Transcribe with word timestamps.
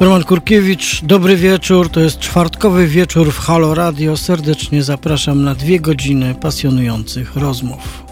Roman 0.00 0.24
Kurkiewicz, 0.24 1.04
dobry 1.04 1.36
wieczór. 1.36 1.90
To 1.90 2.00
jest 2.00 2.18
czwartkowy 2.18 2.86
wieczór 2.86 3.32
w 3.32 3.38
Halo 3.38 3.74
Radio. 3.74 4.16
Serdecznie 4.16 4.82
zapraszam 4.82 5.44
na 5.44 5.54
dwie 5.54 5.80
godziny 5.80 6.34
pasjonujących 6.34 7.36
rozmów. 7.36 8.07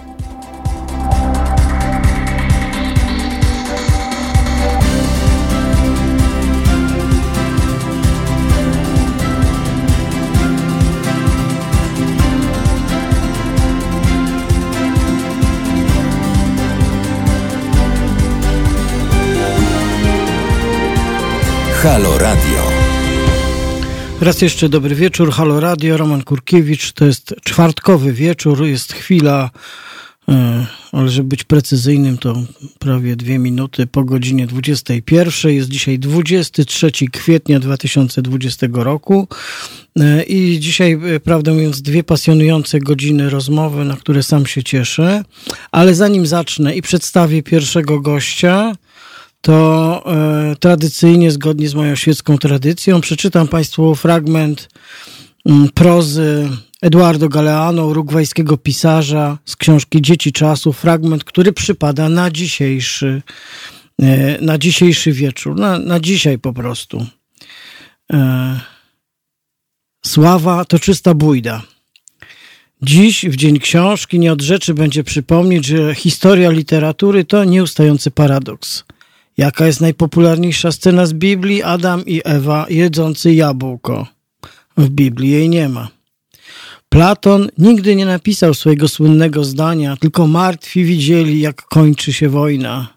Halo 21.83 22.19
Radio. 22.19 22.62
Raz 24.21 24.43
jeszcze 24.43 24.69
dobry 24.69 24.95
wieczór. 24.95 25.33
Halo 25.33 25.61
Radio, 25.61 25.97
Roman 25.97 26.23
Kurkiewicz. 26.23 26.93
To 26.93 27.05
jest 27.05 27.35
czwartkowy 27.45 28.12
wieczór, 28.12 28.66
jest 28.66 28.93
chwila, 28.93 29.51
e, 30.29 30.66
ale 30.93 31.09
żeby 31.09 31.29
być 31.29 31.45
precyzyjnym, 31.45 32.19
to 32.19 32.35
prawie 32.79 33.16
dwie 33.16 33.39
minuty 33.39 33.87
po 33.87 34.05
godzinie 34.05 34.47
21. 34.47 35.52
Jest 35.52 35.69
dzisiaj 35.69 35.99
23 35.99 36.91
kwietnia 37.12 37.61
2020 37.61 38.66
roku. 38.73 39.29
E, 40.01 40.23
I 40.23 40.61
dzisiaj, 40.61 40.93
e, 40.93 41.21
prawdę 41.21 41.52
mówiąc, 41.52 41.83
dwie 41.83 42.05
pasjonujące 42.05 42.79
godziny 42.79 43.30
rozmowy, 43.30 43.85
na 43.85 43.97
które 43.97 44.23
sam 44.23 44.47
się 44.47 44.63
cieszę. 44.63 45.23
Ale 45.73 45.95
zanim 45.95 46.27
zacznę 46.27 46.77
i 46.77 46.83
przedstawię 46.83 47.43
pierwszego 47.43 48.01
gościa, 48.01 48.73
to 49.47 50.03
e, 50.07 50.57
tradycyjnie, 50.57 51.31
zgodnie 51.31 51.69
z 51.69 51.75
moją 51.75 51.97
świecką 51.97 52.39
tradycją, 52.39 53.01
przeczytam 53.01 53.49
Państwu 53.49 53.95
fragment 53.95 54.69
m, 55.47 55.55
mm, 55.55 55.69
prozy 55.69 56.49
Eduardo 56.83 57.29
Galeano, 57.29 57.87
urugwajskiego 57.87 58.57
pisarza 58.57 59.38
z 59.45 59.57
książki 59.57 60.03
Dzieci 60.03 60.33
Czasu, 60.33 60.73
fragment, 60.73 61.25
który 61.25 61.53
przypada 61.53 62.09
na 62.09 62.30
dzisiejszy, 62.30 63.23
e, 64.03 64.41
na 64.41 64.58
dzisiejszy 64.58 65.12
wieczór, 65.12 65.56
na, 65.56 65.78
na 65.78 66.00
dzisiaj 66.00 66.38
po 66.38 66.53
prostu. 66.53 67.06
E, 68.12 68.60
Sława 70.06 70.64
to 70.64 70.78
czysta 70.78 71.14
bójda. 71.14 71.62
Dziś, 72.83 73.25
w 73.25 73.36
Dzień 73.36 73.58
Książki, 73.58 74.19
nie 74.19 74.33
od 74.33 74.42
rzeczy 74.42 74.75
będzie 74.75 75.05
przypomnieć, 75.05 75.66
że 75.66 75.94
historia 75.94 76.50
literatury 76.50 77.25
to 77.25 77.44
nieustający 77.44 78.10
paradoks– 78.10 78.84
Jaka 79.36 79.66
jest 79.66 79.80
najpopularniejsza 79.80 80.72
scena 80.72 81.06
z 81.06 81.12
Biblii? 81.12 81.62
Adam 81.62 82.06
i 82.06 82.20
Ewa 82.24 82.66
jedzący 82.68 83.34
jabłko. 83.34 84.06
W 84.76 84.88
Biblii 84.88 85.30
jej 85.30 85.48
nie 85.48 85.68
ma. 85.68 85.88
Platon 86.88 87.48
nigdy 87.58 87.96
nie 87.96 88.06
napisał 88.06 88.54
swojego 88.54 88.88
słynnego 88.88 89.44
zdania, 89.44 89.96
tylko 89.96 90.26
martwi 90.26 90.84
widzieli, 90.84 91.40
jak 91.40 91.62
kończy 91.62 92.12
się 92.12 92.28
wojna. 92.28 92.88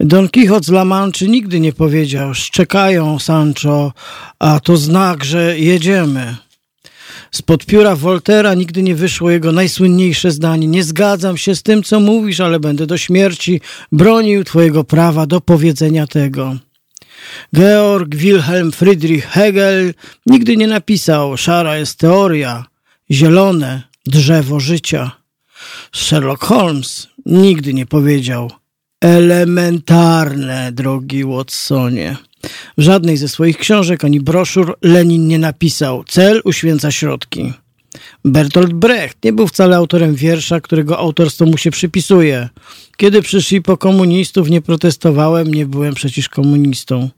Don 0.00 0.28
Quixote 0.28 0.66
z 0.66 0.68
La 0.68 0.84
Manczy 0.84 1.28
nigdy 1.28 1.60
nie 1.60 1.72
powiedział: 1.72 2.34
Szczekają, 2.34 3.18
Sancho, 3.18 3.92
a 4.38 4.60
to 4.60 4.76
znak, 4.76 5.24
że 5.24 5.58
jedziemy. 5.58 6.36
Spod 7.34 7.66
pióra 7.66 7.96
Voltera 7.96 8.54
nigdy 8.54 8.82
nie 8.82 8.94
wyszło 8.94 9.30
jego 9.30 9.52
najsłynniejsze 9.52 10.30
zdanie. 10.30 10.66
Nie 10.66 10.84
zgadzam 10.84 11.36
się 11.36 11.54
z 11.54 11.62
tym, 11.62 11.82
co 11.82 12.00
mówisz, 12.00 12.40
ale 12.40 12.60
będę 12.60 12.86
do 12.86 12.98
śmierci 12.98 13.60
bronił 13.92 14.44
twojego 14.44 14.84
prawa 14.84 15.26
do 15.26 15.40
powiedzenia 15.40 16.06
tego. 16.06 16.56
Georg 17.56 18.14
Wilhelm 18.14 18.72
Friedrich 18.72 19.26
Hegel 19.26 19.94
nigdy 20.26 20.56
nie 20.56 20.66
napisał 20.66 21.36
szara 21.36 21.76
jest 21.76 21.98
teoria, 21.98 22.64
zielone 23.10 23.82
drzewo 24.06 24.60
życia. 24.60 25.10
Sherlock 25.92 26.44
Holmes 26.44 27.08
nigdy 27.26 27.74
nie 27.74 27.86
powiedział 27.86 28.50
elementarne, 29.00 30.72
drogi 30.72 31.24
Watsonie. 31.24 32.16
W 32.78 32.82
żadnej 32.82 33.16
ze 33.16 33.28
swoich 33.28 33.58
książek 33.58 34.04
ani 34.04 34.20
broszur 34.20 34.76
Lenin 34.82 35.28
nie 35.28 35.38
napisał 35.38 36.04
cel 36.04 36.40
uświęca 36.44 36.90
środki. 36.90 37.52
Bertolt 38.24 38.72
Brecht 38.72 39.24
nie 39.24 39.32
był 39.32 39.46
wcale 39.46 39.76
autorem 39.76 40.14
wiersza, 40.14 40.60
którego 40.60 40.98
autorstwo 40.98 41.46
mu 41.46 41.56
się 41.56 41.70
przypisuje. 41.70 42.48
Kiedy 42.96 43.22
przyszli 43.22 43.62
po 43.62 43.76
komunistów, 43.76 44.50
nie 44.50 44.62
protestowałem, 44.62 45.54
nie 45.54 45.66
byłem 45.66 45.94
przecież 45.94 46.28
komunistą. 46.28 47.10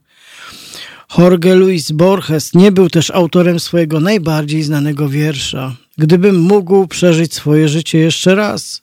Jorge 1.17 1.55
Luis 1.55 1.91
Borges 1.91 2.53
nie 2.53 2.71
był 2.71 2.89
też 2.89 3.11
autorem 3.11 3.59
swojego 3.59 3.99
najbardziej 3.99 4.63
znanego 4.63 5.09
wiersza. 5.09 5.75
Gdybym 5.97 6.39
mógł 6.39 6.87
przeżyć 6.87 7.33
swoje 7.33 7.69
życie 7.69 7.97
jeszcze 7.97 8.35
raz, 8.35 8.81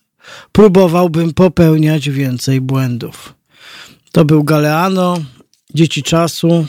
próbowałbym 0.52 1.34
popełniać 1.34 2.10
więcej 2.10 2.60
błędów. 2.60 3.34
To 4.12 4.24
był 4.24 4.44
Galeano, 4.44 5.18
Dzieci 5.74 6.02
Czasu, 6.02 6.66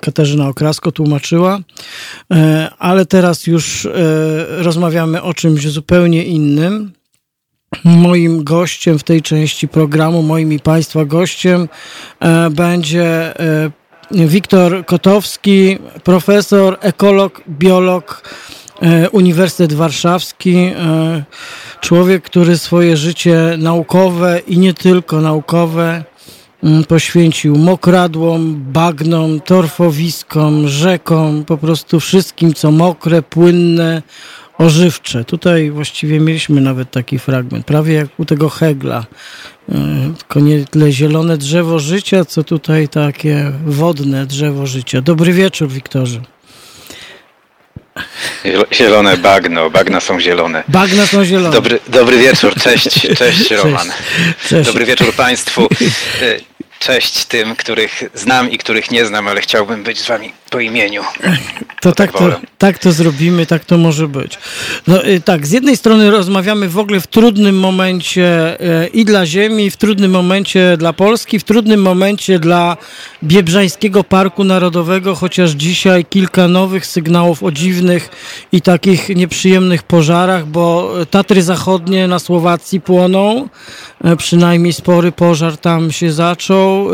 Katarzyna 0.00 0.48
Okrasko 0.48 0.92
tłumaczyła, 0.92 1.58
e, 2.32 2.70
ale 2.78 3.06
teraz 3.06 3.46
już 3.46 3.86
e, 3.86 3.90
rozmawiamy 4.48 5.22
o 5.22 5.34
czymś 5.34 5.68
zupełnie 5.68 6.24
innym. 6.24 6.92
Moim 7.84 8.44
gościem 8.44 8.98
w 8.98 9.02
tej 9.02 9.22
części 9.22 9.68
programu, 9.68 10.22
moim 10.22 10.52
i 10.52 10.58
Państwa 10.58 11.04
gościem 11.04 11.68
e, 12.20 12.50
będzie 12.50 13.34
Wiktor 14.10 14.86
Kotowski, 14.86 15.78
profesor, 16.04 16.78
ekolog, 16.80 17.42
biolog, 17.48 18.22
Uniwersytet 19.12 19.72
Warszawski. 19.72 20.72
Człowiek, 21.80 22.24
który 22.24 22.58
swoje 22.58 22.96
życie 22.96 23.54
naukowe 23.58 24.40
i 24.46 24.58
nie 24.58 24.74
tylko 24.74 25.20
naukowe 25.20 26.04
poświęcił 26.88 27.56
mokradłom, 27.56 28.64
bagnom, 28.72 29.40
torfowiskom, 29.40 30.68
rzekom, 30.68 31.44
po 31.44 31.56
prostu 31.56 32.00
wszystkim, 32.00 32.54
co 32.54 32.70
mokre, 32.70 33.22
płynne, 33.22 34.02
ożywcze. 34.58 35.24
Tutaj 35.24 35.70
właściwie 35.70 36.20
mieliśmy 36.20 36.60
nawet 36.60 36.90
taki 36.90 37.18
fragment, 37.18 37.66
prawie 37.66 37.94
jak 37.94 38.08
u 38.18 38.24
tego 38.24 38.48
Hegla. 38.48 39.04
E, 39.68 39.74
tylko 40.18 40.40
nie 40.40 40.64
tyle 40.64 40.92
zielone 40.92 41.38
drzewo 41.38 41.78
życia, 41.78 42.24
co 42.24 42.44
tutaj 42.44 42.88
takie 42.88 43.52
wodne 43.66 44.26
drzewo 44.26 44.66
życia. 44.66 45.00
Dobry 45.00 45.32
wieczór, 45.32 45.68
Wiktorze. 45.68 46.20
Zielone 48.72 49.16
bagno, 49.16 49.70
bagna 49.70 50.00
są 50.00 50.20
zielone. 50.20 50.64
Bagna 50.68 51.06
są 51.06 51.24
zielone. 51.24 51.50
Dobry, 51.50 51.78
dobry 51.88 52.18
wieczór, 52.18 52.54
cześć, 52.54 53.06
cześć 53.18 53.50
Roman. 53.50 53.88
Cześć. 54.48 54.66
Dobry 54.66 54.84
wieczór 54.84 55.14
Państwu. 55.14 55.68
Cześć 56.80 57.24
tym, 57.24 57.56
których 57.56 58.02
znam 58.14 58.50
i 58.50 58.58
których 58.58 58.90
nie 58.90 59.06
znam, 59.06 59.28
ale 59.28 59.40
chciałbym 59.40 59.82
być 59.82 59.98
z 59.98 60.06
wami 60.06 60.32
po 60.50 60.60
imieniu. 60.60 61.02
To 61.80 61.92
tak, 61.92 62.12
to, 62.12 62.40
tak 62.60 62.78
to 62.78 62.92
zrobimy, 62.92 63.46
tak 63.46 63.64
to 63.64 63.78
może 63.78 64.08
być. 64.08 64.38
No 64.86 65.06
y, 65.06 65.20
tak, 65.20 65.46
z 65.46 65.50
jednej 65.50 65.76
strony 65.76 66.10
rozmawiamy 66.10 66.68
w 66.68 66.78
ogóle 66.78 67.00
w 67.00 67.06
trudnym 67.06 67.58
momencie 67.58 68.56
y, 68.84 68.86
i 68.86 69.04
dla 69.04 69.26
Ziemi, 69.26 69.70
w 69.70 69.76
trudnym 69.76 70.10
momencie 70.10 70.76
dla 70.76 70.92
Polski, 70.92 71.38
w 71.38 71.44
trudnym 71.44 71.82
momencie 71.82 72.38
dla 72.38 72.76
Biebrzańskiego 73.22 74.04
Parku 74.04 74.44
Narodowego, 74.44 75.14
chociaż 75.14 75.50
dzisiaj 75.50 76.04
kilka 76.04 76.48
nowych 76.48 76.86
sygnałów 76.86 77.42
o 77.42 77.50
dziwnych 77.50 78.08
i 78.52 78.62
takich 78.62 79.08
nieprzyjemnych 79.08 79.82
pożarach, 79.82 80.46
bo 80.46 80.92
Tatry 81.10 81.42
Zachodnie 81.42 82.08
na 82.08 82.18
Słowacji 82.18 82.80
płoną, 82.80 83.48
y, 84.04 84.16
przynajmniej 84.16 84.72
spory 84.72 85.12
pożar 85.12 85.56
tam 85.56 85.92
się 85.92 86.12
zaczął, 86.12 86.88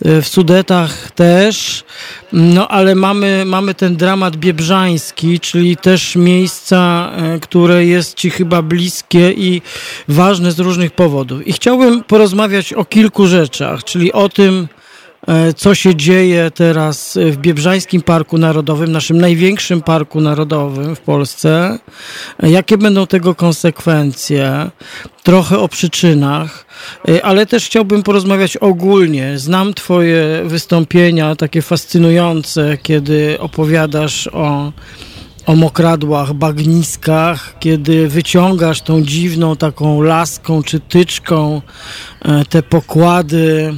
w 0.00 0.28
Sudetach 0.28 1.10
też. 1.10 1.84
No 2.32 2.68
ale 2.68 2.94
mamy, 2.94 3.44
mamy 3.46 3.74
ten 3.74 3.96
dramat 3.96 4.36
biebrzański, 4.36 5.40
czyli 5.40 5.76
też 5.76 6.16
miejsca, 6.16 7.10
e, 7.16 7.40
które 7.40 7.86
jest 7.86 8.14
Ci 8.14 8.30
chyba 8.30 8.62
bliskie 8.62 9.32
i 9.32 9.62
ważne 10.08 10.52
z 10.52 10.58
różnych 10.58 10.92
powodów. 10.92 11.46
I 11.46 11.52
chciałbym 11.52 12.04
porozmawiać 12.04 12.72
o 12.72 12.84
kilku 12.84 13.26
rzeczach, 13.26 13.84
czyli 13.84 14.12
o 14.12 14.28
tym, 14.28 14.68
E, 14.68 14.85
co 15.56 15.74
się 15.74 15.94
dzieje 15.94 16.50
teraz 16.50 17.18
w 17.30 17.36
Biebrzańskim 17.36 18.02
Parku 18.02 18.38
Narodowym, 18.38 18.92
naszym 18.92 19.20
największym 19.20 19.82
parku 19.82 20.20
narodowym 20.20 20.96
w 20.96 21.00
Polsce, 21.00 21.78
e, 22.42 22.50
jakie 22.50 22.78
będą 22.78 23.06
tego 23.06 23.34
konsekwencje, 23.34 24.70
trochę 25.22 25.58
o 25.58 25.68
przyczynach, 25.68 26.66
e, 27.08 27.24
ale 27.24 27.46
też 27.46 27.66
chciałbym 27.66 28.02
porozmawiać 28.02 28.56
ogólnie. 28.56 29.38
Znam 29.38 29.74
Twoje 29.74 30.42
wystąpienia 30.44 31.36
takie 31.36 31.62
fascynujące, 31.62 32.78
kiedy 32.82 33.36
opowiadasz 33.40 34.28
o 34.32 34.72
o 35.46 35.56
mokradłach, 35.56 36.32
bagniskach, 36.32 37.54
kiedy 37.60 38.08
wyciągasz 38.08 38.80
tą 38.80 39.02
dziwną 39.02 39.56
taką 39.56 40.02
laską 40.02 40.62
czy 40.62 40.80
tyczką 40.80 41.62
te 42.48 42.62
pokłady 42.62 43.74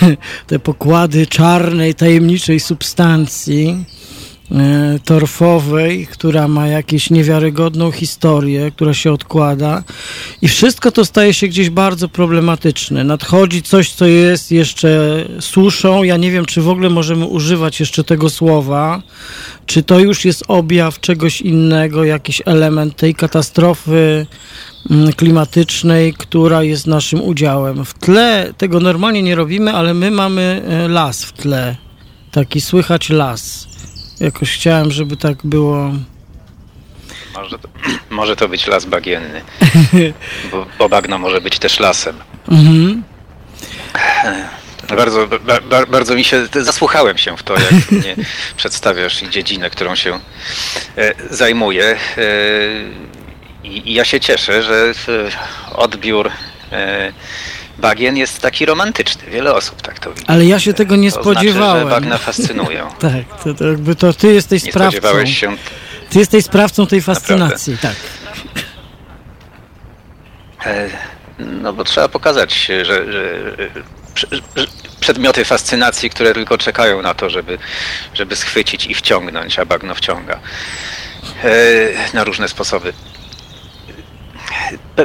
te 0.46 0.58
pokłady 0.58 1.26
czarnej, 1.26 1.94
tajemniczej 1.94 2.60
substancji 2.60 3.84
torfowej, 5.04 6.06
która 6.06 6.48
ma 6.48 6.68
jakąś 6.68 7.10
niewiarygodną 7.10 7.90
historię, 7.90 8.70
która 8.70 8.94
się 8.94 9.12
odkłada 9.12 9.82
i 10.42 10.48
wszystko 10.48 10.92
to 10.92 11.04
staje 11.04 11.34
się 11.34 11.48
gdzieś 11.48 11.70
bardzo 11.70 12.08
problematyczne. 12.08 13.04
Nadchodzi 13.04 13.62
coś, 13.62 13.92
co 13.92 14.06
jest 14.06 14.52
jeszcze 14.52 15.24
suszą. 15.40 16.02
Ja 16.02 16.16
nie 16.16 16.30
wiem, 16.30 16.44
czy 16.44 16.62
w 16.62 16.68
ogóle 16.68 16.90
możemy 16.90 17.26
używać 17.26 17.80
jeszcze 17.80 18.04
tego 18.04 18.30
słowa, 18.30 19.02
czy 19.66 19.82
to 19.82 19.98
już 19.98 20.24
jest 20.24 20.44
objaw 20.48 21.00
czegoś 21.00 21.40
innego, 21.40 22.04
jakiś 22.04 22.42
element 22.46 22.96
tej 22.96 23.14
katastrofy 23.14 24.26
mm, 24.90 25.12
klimatycznej, 25.12 26.14
która 26.14 26.62
jest 26.62 26.86
naszym 26.86 27.22
udziałem. 27.22 27.84
W 27.84 27.94
tle 27.94 28.54
tego 28.58 28.80
normalnie 28.80 29.22
nie 29.22 29.34
robimy, 29.34 29.72
ale 29.72 29.94
my 29.94 30.10
mamy 30.10 30.62
e, 30.68 30.88
las 30.88 31.24
w 31.24 31.32
tle. 31.32 31.76
Taki 32.30 32.60
słychać 32.60 33.10
las. 33.10 33.71
Jakoś 34.22 34.52
chciałem, 34.52 34.90
żeby 34.90 35.16
tak 35.16 35.36
było. 35.44 35.92
Może 37.34 37.58
to, 37.58 37.68
może 38.10 38.36
to 38.36 38.48
być 38.48 38.66
las 38.66 38.84
bagienny, 38.84 39.42
bo, 40.52 40.66
bo 40.78 40.88
bagno 40.88 41.18
może 41.18 41.40
być 41.40 41.58
też 41.58 41.80
lasem. 41.80 42.16
Mhm. 42.48 43.02
Bardzo, 44.96 45.28
ba, 45.68 45.86
bardzo 45.86 46.14
mi 46.14 46.24
się, 46.24 46.46
zasłuchałem 46.60 47.18
się 47.18 47.36
w 47.36 47.42
to, 47.42 47.54
jak 47.54 47.90
mnie 47.90 48.16
przedstawiasz 48.56 49.22
i 49.22 49.30
dziedzinę, 49.30 49.70
którą 49.70 49.94
się 49.94 50.20
e, 50.96 51.14
zajmuję. 51.30 51.84
E, 51.84 52.26
I, 53.64 53.94
ja 53.94 54.04
się 54.04 54.20
cieszę, 54.20 54.62
że 54.62 54.94
odbiór 55.74 56.30
e, 56.72 57.12
bagien 57.82 58.16
jest 58.16 58.40
taki 58.40 58.66
romantyczny. 58.66 59.22
Wiele 59.30 59.54
osób 59.54 59.82
tak 59.82 59.98
to 59.98 60.12
widzi. 60.12 60.26
Ale 60.26 60.46
ja 60.46 60.60
się 60.60 60.74
tego 60.74 60.96
nie 60.96 61.12
to 61.12 61.20
spodziewałem. 61.20 61.88
Znaczy, 61.88 61.94
że 61.94 62.00
bagna 62.00 62.18
fascynują. 62.18 62.90
tak, 63.00 63.42
to, 63.44 63.54
to 63.54 63.64
jakby 63.64 63.94
to 63.94 64.12
ty 64.12 64.32
jesteś 64.32 64.64
nie 64.64 64.70
sprawcą. 64.72 64.98
Spodziewałeś 64.98 65.40
się... 65.40 65.56
Ty 66.10 66.18
jesteś 66.18 66.44
sprawcą 66.44 66.86
tej 66.86 67.02
fascynacji, 67.02 67.72
Naprawdę. 67.72 68.00
tak. 68.54 68.66
E, 70.66 70.88
no 71.38 71.72
bo 71.72 71.84
trzeba 71.84 72.08
pokazać, 72.08 72.66
że, 72.66 72.84
że, 72.84 73.04
że 74.14 74.26
przedmioty 75.00 75.44
fascynacji, 75.44 76.10
które 76.10 76.34
tylko 76.34 76.58
czekają 76.58 77.02
na 77.02 77.14
to, 77.14 77.30
żeby, 77.30 77.58
żeby 78.14 78.36
schwycić 78.36 78.86
i 78.86 78.94
wciągnąć, 78.94 79.58
a 79.58 79.64
bagno 79.64 79.94
wciąga 79.94 80.40
e, 81.44 81.54
na 82.14 82.24
różne 82.24 82.48
sposoby. 82.48 82.92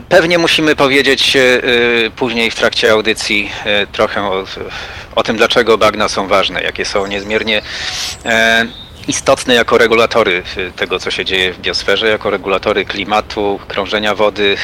Pewnie 0.09 0.37
musimy 0.37 0.75
powiedzieć 0.75 1.35
e, 1.35 1.61
później 2.15 2.51
w 2.51 2.55
trakcie 2.55 2.91
audycji 2.91 3.51
e, 3.65 3.87
trochę 3.87 4.21
o, 4.21 4.43
o 5.15 5.23
tym, 5.23 5.37
dlaczego 5.37 5.77
bagna 5.77 6.09
są 6.09 6.27
ważne, 6.27 6.61
jakie 6.61 6.85
są 6.85 7.07
niezmiernie 7.07 7.61
istotne 9.07 9.53
jako 9.55 9.77
regulatory 9.77 10.43
tego, 10.75 10.99
co 10.99 11.11
się 11.11 11.25
dzieje 11.25 11.53
w 11.53 11.59
biosferze, 11.59 12.07
jako 12.07 12.29
regulatory 12.29 12.85
klimatu, 12.85 13.59
krążenia 13.67 14.15
wody 14.15 14.57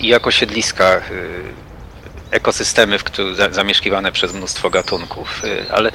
i 0.00 0.08
jako 0.08 0.30
siedliska, 0.30 1.00
ekosystemy 2.30 2.98
zamieszkiwane 3.50 4.12
przez 4.12 4.34
mnóstwo 4.34 4.70
gatunków. 4.70 5.42
Ale, 5.70 5.92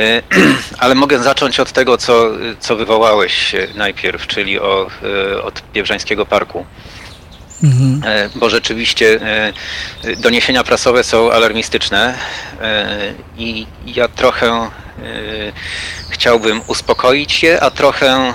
ale 0.78 0.94
mogę 0.94 1.18
zacząć 1.18 1.60
od 1.60 1.72
tego, 1.72 1.98
co, 1.98 2.30
co 2.60 2.76
wywołałeś 2.76 3.54
najpierw, 3.74 4.26
czyli 4.26 4.60
o, 4.60 4.90
od 5.42 5.62
Biebrzańskiego 5.72 6.26
Parku. 6.26 6.66
Mhm. 7.62 8.02
E, 8.04 8.28
bo 8.34 8.50
rzeczywiście 8.50 9.20
e, 10.04 10.16
doniesienia 10.16 10.64
prasowe 10.64 11.04
są 11.04 11.32
alarmistyczne 11.32 12.14
e, 12.60 13.14
i 13.36 13.66
ja 13.86 14.08
trochę 14.08 14.70
chciałbym 16.10 16.60
uspokoić 16.66 17.42
je, 17.42 17.60
a 17.60 17.70
trochę 17.70 18.32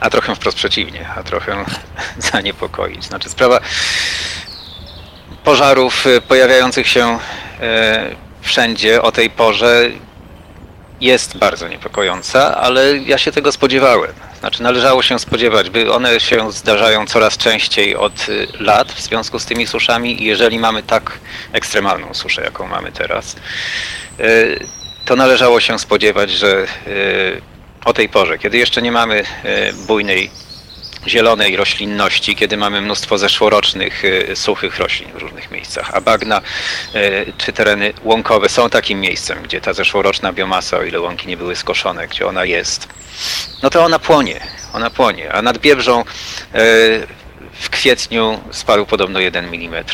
a 0.00 0.10
trochę 0.10 0.34
wprost 0.34 0.56
przeciwnie, 0.56 1.08
a 1.16 1.22
trochę 1.22 1.64
zaniepokoić. 2.32 3.04
Znaczy 3.04 3.28
sprawa 3.28 3.60
pożarów 5.44 6.04
pojawiających 6.28 6.88
się 6.88 7.18
wszędzie 8.42 9.02
o 9.02 9.12
tej 9.12 9.30
porze 9.30 9.90
jest 11.00 11.36
bardzo 11.36 11.68
niepokojąca, 11.68 12.56
ale 12.56 12.98
ja 12.98 13.18
się 13.18 13.32
tego 13.32 13.52
spodziewałem. 13.52 14.12
Znaczy 14.40 14.62
należało 14.62 15.02
się 15.02 15.18
spodziewać, 15.18 15.70
by 15.70 15.92
one 15.92 16.20
się 16.20 16.52
zdarzają 16.52 17.06
coraz 17.06 17.36
częściej 17.36 17.96
od 17.96 18.28
y, 18.28 18.48
lat 18.60 18.92
w 18.92 19.00
związku 19.00 19.38
z 19.38 19.46
tymi 19.46 19.66
suszami 19.66 20.22
i 20.22 20.24
jeżeli 20.24 20.58
mamy 20.58 20.82
tak 20.82 21.18
ekstremalną 21.52 22.14
suszę, 22.14 22.42
jaką 22.42 22.66
mamy 22.66 22.92
teraz, 22.92 23.36
y, 24.20 24.66
to 25.04 25.16
należało 25.16 25.60
się 25.60 25.78
spodziewać, 25.78 26.30
że 26.30 26.66
y, 26.86 27.42
o 27.84 27.92
tej 27.92 28.08
porze, 28.08 28.38
kiedy 28.38 28.58
jeszcze 28.58 28.82
nie 28.82 28.92
mamy 28.92 29.24
bujnej 29.86 30.30
zielonej 31.06 31.56
roślinności, 31.56 32.36
kiedy 32.36 32.56
mamy 32.56 32.80
mnóstwo 32.80 33.18
zeszłorocznych 33.18 34.02
suchych 34.34 34.78
roślin 34.78 35.12
w 35.12 35.16
różnych 35.16 35.50
miejscach, 35.50 35.90
a 35.94 36.00
bagna 36.00 36.40
czy 37.38 37.52
tereny 37.52 37.92
łąkowe 38.02 38.48
są 38.48 38.70
takim 38.70 39.00
miejscem, 39.00 39.42
gdzie 39.42 39.60
ta 39.60 39.72
zeszłoroczna 39.72 40.32
biomasa, 40.32 40.78
o 40.78 40.82
ile 40.82 41.00
łąki 41.00 41.28
nie 41.28 41.36
były 41.36 41.56
skoszone, 41.56 42.08
gdzie 42.08 42.26
ona 42.26 42.44
jest, 42.44 42.88
no 43.62 43.70
to 43.70 43.84
ona 43.84 43.98
płonie, 43.98 44.40
ona 44.72 44.90
płonie, 44.90 45.32
a 45.32 45.42
nad 45.42 45.58
Biebrzą 45.58 46.00
y, 46.00 47.06
w 47.60 47.70
kwietniu 47.70 48.40
spadł 48.50 48.86
podobno 48.86 49.20
1 49.20 49.44
mm 49.44 49.84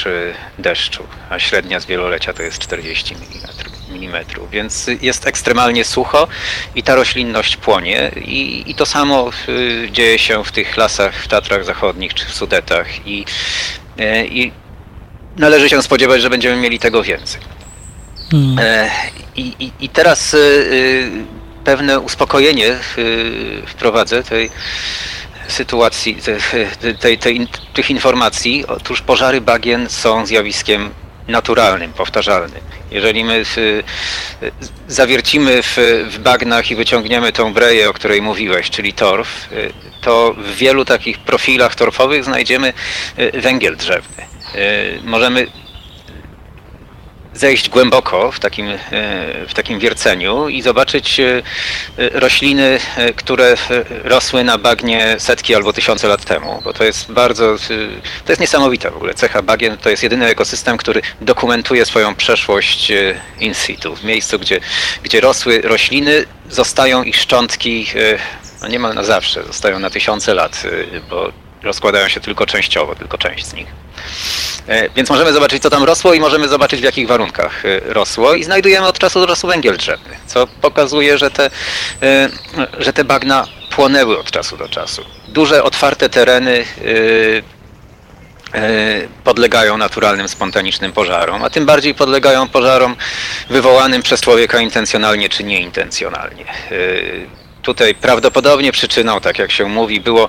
deszczu, 0.58 1.06
a 1.30 1.38
średnia 1.38 1.80
z 1.80 1.86
wielolecia 1.86 2.32
to 2.32 2.42
jest 2.42 2.58
40 2.58 3.14
mm, 3.14 4.24
więc 4.50 4.90
jest 5.02 5.26
ekstremalnie 5.26 5.84
sucho 5.84 6.28
i 6.74 6.82
ta 6.82 6.94
roślinność 6.94 7.56
płonie 7.56 8.10
i, 8.16 8.64
i 8.66 8.74
to 8.74 8.86
samo 8.86 9.30
y, 9.48 9.88
dzieje 9.92 10.18
się 10.18 10.44
w 10.44 10.52
tych 10.52 10.76
lasach 10.76 11.14
w 11.14 11.28
Tatrach 11.28 11.64
Zachodnich 11.64 12.14
czy 12.14 12.24
w 12.26 12.32
Sudetach 12.32 13.06
i, 13.06 13.24
y, 14.00 14.26
i 14.26 14.52
należy 15.36 15.68
się 15.68 15.82
spodziewać, 15.82 16.22
że 16.22 16.30
będziemy 16.30 16.56
mieli 16.56 16.78
tego 16.78 17.02
więcej. 17.02 17.40
Hmm. 18.30 18.58
E, 18.58 18.90
I, 19.36 19.54
i, 19.58 19.72
I 19.80 19.88
teraz 19.88 20.36
pewne 21.64 22.00
uspokojenie 22.00 22.78
wprowadzę 23.66 24.22
tej 24.22 24.50
sytuacji, 25.48 26.16
tej, 27.00 27.18
tej, 27.18 27.48
tych 27.74 27.90
informacji, 27.90 28.64
otóż 28.66 29.00
pożary 29.00 29.40
bagien 29.40 29.88
są 29.88 30.26
zjawiskiem 30.26 30.90
naturalnym, 31.28 31.92
powtarzalnym. 31.92 32.60
Jeżeli 32.90 33.24
my 33.24 33.44
zawiercimy 34.88 35.62
w, 35.62 35.76
w 36.10 36.18
bagnach 36.18 36.70
i 36.70 36.76
wyciągniemy 36.76 37.32
tą 37.32 37.52
breję, 37.52 37.90
o 37.90 37.92
której 37.92 38.22
mówiłeś, 38.22 38.70
czyli 38.70 38.92
torf, 38.92 39.48
to 40.02 40.34
w 40.38 40.54
wielu 40.56 40.84
takich 40.84 41.18
profilach 41.18 41.74
torfowych 41.74 42.24
znajdziemy 42.24 42.72
y, 43.18 43.40
węgiel 43.40 43.76
drzewny. 43.76 44.22
Y, 44.54 45.00
możemy 45.04 45.46
zejść 47.34 47.68
głęboko 47.68 48.32
w 48.32 48.40
takim, 48.40 48.66
e, 48.68 48.78
w 49.48 49.54
takim 49.54 49.78
wierceniu 49.78 50.48
i 50.48 50.62
zobaczyć 50.62 51.20
e, 51.20 51.42
rośliny, 51.96 52.78
e, 52.96 53.12
które 53.12 53.56
rosły 54.04 54.44
na 54.44 54.58
bagnie 54.58 55.16
setki 55.18 55.54
albo 55.54 55.72
tysiące 55.72 56.08
lat 56.08 56.24
temu, 56.24 56.60
bo 56.64 56.72
to 56.72 56.84
jest 56.84 57.12
bardzo, 57.12 57.56
to 58.24 58.32
jest 58.32 58.40
niesamowita 58.40 58.90
w 58.90 58.96
ogóle. 58.96 59.14
Cecha 59.14 59.42
bagien, 59.42 59.76
to 59.76 59.90
jest 59.90 60.02
jedyny 60.02 60.26
ekosystem, 60.26 60.76
który 60.76 61.02
dokumentuje 61.20 61.84
swoją 61.84 62.14
przeszłość 62.14 62.92
in 63.40 63.54
situ, 63.54 63.96
w 63.96 64.04
miejscu, 64.04 64.38
gdzie, 64.38 64.60
gdzie 65.02 65.20
rosły 65.20 65.60
rośliny, 65.60 66.24
zostają 66.50 67.02
ich 67.02 67.16
szczątki 67.16 67.86
no 68.62 68.68
niemal 68.68 68.94
na 68.94 69.04
zawsze, 69.04 69.44
zostają 69.44 69.78
na 69.78 69.90
tysiące 69.90 70.34
lat, 70.34 70.62
bo 71.10 71.32
rozkładają 71.62 72.08
się 72.08 72.20
tylko 72.20 72.46
częściowo, 72.46 72.94
tylko 72.94 73.18
część 73.18 73.46
z 73.46 73.54
nich. 73.54 73.66
E, 74.68 74.88
więc 74.88 75.10
możemy 75.10 75.32
zobaczyć, 75.32 75.62
co 75.62 75.70
tam 75.70 75.84
rosło 75.84 76.14
i 76.14 76.20
możemy 76.20 76.48
zobaczyć, 76.48 76.80
w 76.80 76.84
jakich 76.84 77.08
warunkach 77.08 77.64
e, 77.64 77.80
rosło 77.84 78.34
i 78.34 78.44
znajdujemy 78.44 78.86
od 78.86 78.98
czasu 78.98 79.20
do 79.20 79.26
czasu 79.26 79.46
węgiel 79.46 79.76
drzewny, 79.76 80.16
co 80.26 80.46
pokazuje, 80.46 81.18
że 81.18 81.30
te, 81.30 81.50
e, 82.02 82.28
że 82.78 82.92
te 82.92 83.04
bagna 83.04 83.46
płonęły 83.70 84.18
od 84.18 84.30
czasu 84.30 84.56
do 84.56 84.68
czasu. 84.68 85.04
Duże, 85.28 85.64
otwarte 85.64 86.08
tereny 86.08 86.64
podlegają 89.24 89.78
naturalnym, 89.78 90.28
spontanicznym 90.28 90.92
pożarom, 90.92 91.44
a 91.44 91.50
tym 91.50 91.66
bardziej 91.66 91.94
podlegają 91.94 92.48
pożarom 92.48 92.96
wywołanym 93.50 94.02
przez 94.02 94.20
człowieka 94.20 94.60
intencjonalnie 94.60 95.28
czy 95.28 95.44
nieintencjonalnie. 95.44 96.44
Tutaj 97.62 97.94
prawdopodobnie 97.94 98.72
przyczyną, 98.72 99.20
tak 99.20 99.38
jak 99.38 99.52
się 99.52 99.64
mówi, 99.64 100.00
było 100.00 100.28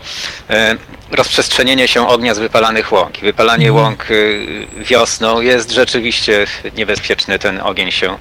rozprzestrzenienie 1.14 1.88
się 1.88 2.08
ognia 2.08 2.34
z 2.34 2.40
wypalanych 2.40 2.92
łąk. 2.92 3.20
Wypalanie 3.20 3.68
mhm. 3.68 3.86
łąk 3.86 4.12
y, 4.12 4.68
wiosną 4.78 5.42
jest 5.42 5.72
rzeczywiście 5.72 6.48
niebezpieczne. 6.78 7.40
Ten 7.40 7.62
ogień 7.62 7.92
się 7.92 8.18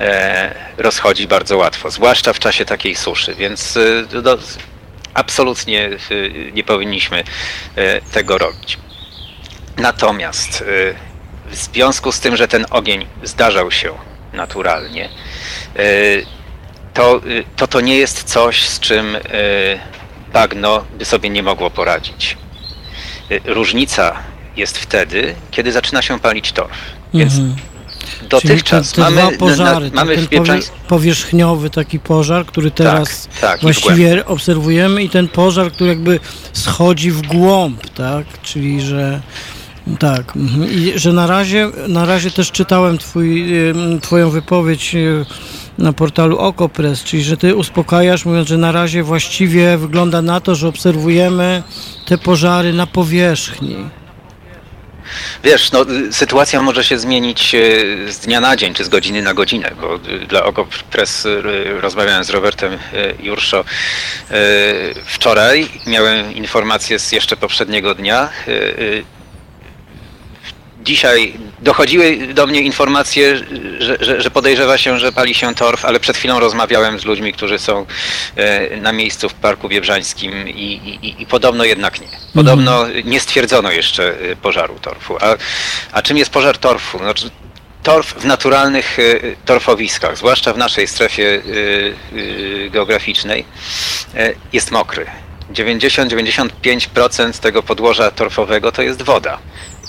e, 0.00 0.54
rozchodzi 0.76 1.28
bardzo 1.28 1.56
łatwo, 1.56 1.90
zwłaszcza 1.90 2.32
w 2.32 2.38
czasie 2.38 2.64
takiej 2.64 2.94
suszy, 2.94 3.34
więc 3.34 3.76
y, 3.76 4.06
absolutnie 5.14 5.90
y, 6.10 6.50
nie 6.54 6.64
powinniśmy 6.64 7.24
e, 7.76 8.00
tego 8.00 8.38
robić. 8.38 8.78
Natomiast 9.76 10.64
w 11.46 11.54
związku 11.54 12.12
z 12.12 12.20
tym, 12.20 12.36
że 12.36 12.48
ten 12.48 12.66
ogień 12.70 13.06
zdarzał 13.22 13.70
się 13.70 13.94
naturalnie, 14.32 15.08
to 16.94 17.20
to, 17.56 17.66
to 17.66 17.80
nie 17.80 17.96
jest 17.96 18.24
coś, 18.24 18.68
z 18.68 18.80
czym 18.80 19.16
bagno 20.34 20.84
by 20.98 21.04
sobie 21.04 21.30
nie 21.30 21.42
mogło 21.42 21.70
poradzić. 21.70 22.36
Różnica 23.44 24.14
jest 24.56 24.78
wtedy, 24.78 25.34
kiedy 25.50 25.72
zaczyna 25.72 26.02
się 26.02 26.20
palić 26.20 26.52
torf. 26.52 26.70
Więc 27.14 27.34
mhm. 27.34 27.56
dotychczas 28.28 28.92
te, 28.92 29.04
te 29.04 29.10
mamy, 29.10 29.38
pożary, 29.38 29.90
na, 29.90 30.04
mamy 30.04 30.26
ten 30.26 30.62
powierzchniowy 30.88 31.70
taki 31.70 31.98
pożar, 31.98 32.46
który 32.46 32.70
tak, 32.70 32.76
teraz 32.76 33.26
tak, 33.26 33.40
tak, 33.40 33.60
właściwie 33.60 34.16
i 34.16 34.24
obserwujemy 34.24 35.02
i 35.02 35.10
ten 35.10 35.28
pożar, 35.28 35.72
który 35.72 35.90
jakby 35.90 36.20
schodzi 36.52 37.10
w 37.10 37.22
głąb, 37.22 37.90
tak? 37.90 38.26
Czyli, 38.42 38.80
że 38.80 39.20
tak, 39.98 40.36
mhm. 40.36 40.72
i 40.72 40.92
że 40.96 41.12
na 41.12 41.26
razie, 41.26 41.70
na 41.88 42.04
razie 42.04 42.30
też 42.30 42.50
czytałem 42.50 42.98
twój, 42.98 43.52
twoją 44.02 44.30
wypowiedź 44.30 44.96
na 45.78 45.92
portalu 45.92 46.38
Okopres, 46.38 47.04
czyli 47.04 47.22
że 47.22 47.36
ty 47.36 47.56
uspokajasz, 47.56 48.24
mówiąc, 48.24 48.48
że 48.48 48.58
na 48.58 48.72
razie 48.72 49.02
właściwie 49.02 49.76
wygląda 49.76 50.22
na 50.22 50.40
to, 50.40 50.54
że 50.54 50.68
obserwujemy 50.68 51.62
te 52.06 52.18
pożary 52.18 52.72
na 52.72 52.86
powierzchni. 52.86 53.76
Wiesz, 55.44 55.72
no, 55.72 55.86
sytuacja 56.10 56.62
może 56.62 56.84
się 56.84 56.98
zmienić 56.98 57.54
e, 57.54 57.58
z 58.12 58.18
dnia 58.18 58.40
na 58.40 58.56
dzień, 58.56 58.74
czy 58.74 58.84
z 58.84 58.88
godziny 58.88 59.22
na 59.22 59.34
godzinę, 59.34 59.70
bo 59.80 59.94
e, 59.94 60.26
dla 60.26 60.44
Okopres 60.44 61.26
e, 61.26 61.80
rozmawiałem 61.80 62.24
z 62.24 62.30
Robertem 62.30 62.78
Jurszo 63.20 63.64
wczoraj, 65.04 65.68
miałem 65.86 66.32
informacje 66.32 66.98
z 66.98 67.12
jeszcze 67.12 67.36
poprzedniego 67.36 67.94
dnia, 67.94 68.28
Dzisiaj 70.84 71.34
dochodziły 71.60 72.16
do 72.16 72.46
mnie 72.46 72.60
informacje, 72.60 73.36
że, 73.78 73.96
że, 74.00 74.22
że, 74.22 74.30
podejrzewa 74.30 74.78
się, 74.78 74.98
że 74.98 75.12
pali 75.12 75.34
się 75.34 75.54
torf, 75.54 75.84
ale 75.84 76.00
przed 76.00 76.16
chwilą 76.16 76.40
rozmawiałem 76.40 77.00
z 77.00 77.04
ludźmi, 77.04 77.32
którzy 77.32 77.58
są 77.58 77.86
e, 78.36 78.76
na 78.76 78.92
miejscu 78.92 79.28
w 79.28 79.34
Parku 79.34 79.68
Biebrzańskim 79.68 80.48
i, 80.48 80.62
i, 81.02 81.22
i 81.22 81.26
podobno 81.26 81.64
jednak 81.64 82.00
nie. 82.00 82.08
Podobno 82.34 82.86
mhm. 82.86 83.10
nie 83.10 83.20
stwierdzono 83.20 83.72
jeszcze 83.72 84.14
e, 84.20 84.36
pożaru 84.36 84.78
torfu. 84.82 85.16
A, 85.20 85.36
a 85.92 86.02
czym 86.02 86.16
jest 86.16 86.30
pożar 86.30 86.58
torfu? 86.58 86.98
Znaczy, 86.98 87.30
torf 87.82 88.14
w 88.14 88.24
naturalnych 88.24 88.98
e, 88.98 89.02
torfowiskach, 89.44 90.16
zwłaszcza 90.16 90.52
w 90.52 90.58
naszej 90.58 90.86
strefie 90.86 91.42
geograficznej, 92.70 93.44
jest 94.52 94.70
mokry. 94.70 95.06
90-95% 95.52 97.40
tego 97.40 97.62
podłoża 97.62 98.10
torfowego 98.10 98.72
to 98.72 98.82
jest 98.82 99.02
woda 99.02 99.38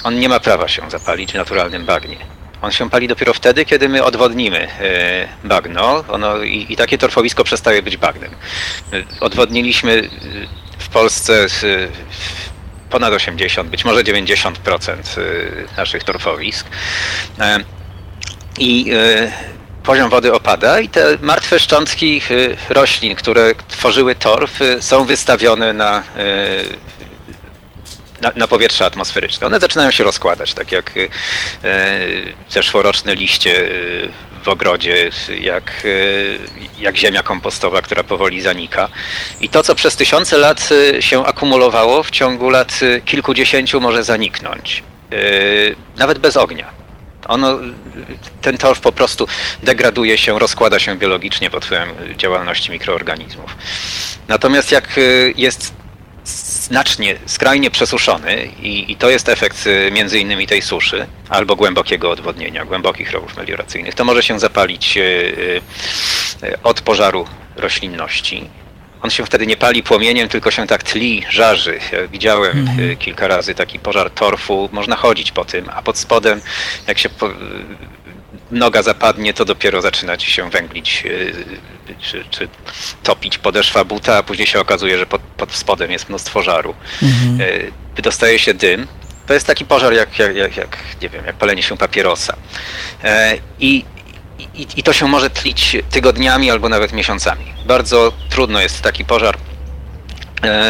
on 0.05 0.19
nie 0.19 0.29
ma 0.29 0.39
prawa 0.39 0.67
się 0.67 0.89
zapalić 0.89 1.31
w 1.31 1.35
naturalnym 1.35 1.85
bagnie. 1.85 2.17
On 2.61 2.71
się 2.71 2.89
pali 2.89 3.07
dopiero 3.07 3.33
wtedy, 3.33 3.65
kiedy 3.65 3.89
my 3.89 4.03
odwodnimy 4.03 4.67
e, 4.81 5.27
bagno 5.43 6.03
ono, 6.07 6.43
i, 6.43 6.65
i 6.69 6.75
takie 6.75 6.97
torfowisko 6.97 7.43
przestaje 7.43 7.81
być 7.81 7.97
bagnem. 7.97 8.31
Odwodniliśmy 9.19 9.91
e, 9.91 10.09
w 10.77 10.89
Polsce 10.89 11.47
ponad 12.89 13.13
80, 13.13 13.69
być 13.69 13.85
może 13.85 14.03
90% 14.03 14.91
e, 14.93 15.23
naszych 15.77 16.03
torfowisk. 16.03 16.67
I 18.59 18.91
poziom 19.83 20.09
wody 20.09 20.33
opada 20.33 20.79
i 20.79 20.89
te 20.89 21.17
martwe 21.21 21.59
szczątki 21.59 22.21
roślin, 22.69 23.15
które 23.15 23.55
tworzyły 23.67 24.15
torf, 24.15 24.59
są 24.79 25.05
wystawione 25.05 25.73
na 25.73 26.03
na, 28.21 28.31
na, 28.35 28.47
powietrze 28.47 28.85
atmosferyczne. 28.85 29.47
One 29.47 29.59
zaczynają 29.59 29.91
się 29.91 30.03
rozkładać, 30.03 30.53
tak 30.53 30.71
jak 30.71 30.91
e, 30.97 31.07
zeszłoroczne 32.49 33.15
liście 33.15 33.67
e, 33.67 33.71
w 34.45 34.47
ogrodzie, 34.47 35.09
jak, 35.41 35.83
e, 36.77 36.81
jak 36.81 36.97
ziemia 36.97 37.23
kompostowa, 37.23 37.81
która 37.81 38.03
powoli 38.03 38.41
zanika. 38.41 38.89
I 39.41 39.49
to, 39.49 39.63
co 39.63 39.75
przez 39.75 39.95
tysiące 39.95 40.37
lat 40.37 40.69
e, 40.97 41.01
się 41.01 41.25
akumulowało, 41.25 42.03
w 42.03 42.11
ciągu 42.11 42.49
lat 42.49 42.79
e, 42.81 43.01
kilkudziesięciu 43.01 43.81
może 43.81 44.03
zaniknąć. 44.03 44.83
E, 45.11 45.15
nawet 45.97 46.19
bez 46.19 46.37
ognia. 46.37 46.85
Ono, 47.27 47.59
ten 48.41 48.57
torf 48.57 48.79
po 48.79 48.91
prostu 48.91 49.27
degraduje 49.63 50.17
się, 50.17 50.39
rozkłada 50.39 50.79
się 50.79 50.95
biologicznie 50.95 51.49
pod 51.49 51.65
wpływem 51.65 51.89
działalności 52.17 52.71
mikroorganizmów. 52.71 53.55
Natomiast 54.27 54.71
jak 54.71 54.99
jest 55.35 55.73
znacznie, 56.25 57.15
skrajnie 57.25 57.71
przesuszony 57.71 58.49
i, 58.61 58.91
i, 58.91 58.95
to 58.95 59.09
jest 59.09 59.29
efekt 59.29 59.67
y, 59.67 59.91
między 59.91 60.19
innymi 60.19 60.47
tej 60.47 60.61
suszy 60.61 61.07
albo 61.29 61.55
głębokiego 61.55 62.11
odwodnienia, 62.11 62.65
głębokich 62.65 63.11
rowów 63.11 63.37
melioracyjnych. 63.37 63.95
To 63.95 64.05
może 64.05 64.23
się 64.23 64.39
zapalić 64.39 64.97
y, 64.97 65.01
y, 65.01 66.61
od 66.63 66.81
pożaru 66.81 67.25
roślinności. 67.55 68.49
On 69.01 69.09
się 69.11 69.25
wtedy 69.25 69.47
nie 69.47 69.57
pali 69.57 69.83
płomieniem, 69.83 70.29
tylko 70.29 70.51
się 70.51 70.67
tak 70.67 70.83
tli, 70.83 71.23
żarzy. 71.29 71.79
Ja 71.91 72.07
widziałem 72.07 72.59
mhm. 72.59 72.97
kilka 72.97 73.27
razy 73.27 73.55
taki 73.55 73.79
pożar 73.79 74.09
torfu, 74.09 74.69
można 74.71 74.95
chodzić 74.95 75.31
po 75.31 75.45
tym, 75.45 75.69
a 75.75 75.81
pod 75.81 75.97
spodem, 75.97 76.41
jak 76.87 76.99
się 76.99 77.09
po, 77.09 77.29
noga 78.51 78.83
zapadnie, 78.83 79.33
to 79.33 79.45
dopiero 79.45 79.81
zaczyna 79.81 80.17
ci 80.17 80.31
się 80.31 80.49
węglić 80.49 81.03
czy, 82.01 82.25
czy 82.29 82.47
topić 83.03 83.37
podeszwa 83.37 83.83
buta, 83.83 84.17
a 84.17 84.23
później 84.23 84.47
się 84.47 84.59
okazuje, 84.59 84.97
że 84.97 85.05
pod, 85.05 85.21
pod 85.21 85.51
spodem 85.51 85.91
jest 85.91 86.09
mnóstwo 86.09 86.41
żaru. 86.41 86.75
Mhm. 87.03 87.49
E, 87.97 88.01
dostaje 88.01 88.39
się 88.39 88.53
dym. 88.53 88.87
To 89.27 89.33
jest 89.33 89.47
taki 89.47 89.65
pożar 89.65 89.93
jak, 89.93 90.19
jak, 90.19 90.35
jak, 90.35 90.57
jak 90.57 90.77
nie 91.01 91.09
wiem, 91.09 91.25
jak 91.25 91.35
palenie 91.35 91.63
się 91.63 91.77
papierosa. 91.77 92.35
E, 93.03 93.37
I 93.59 93.85
i, 94.39 94.67
I, 94.77 94.83
to 94.83 94.93
się 94.93 95.07
może 95.07 95.29
tlić 95.29 95.77
tygodniami 95.89 96.51
albo 96.51 96.69
nawet 96.69 96.93
miesiącami. 96.93 97.45
Bardzo 97.65 98.13
trudno 98.29 98.61
jest 98.61 98.81
taki 98.81 99.05
pożar 99.05 99.37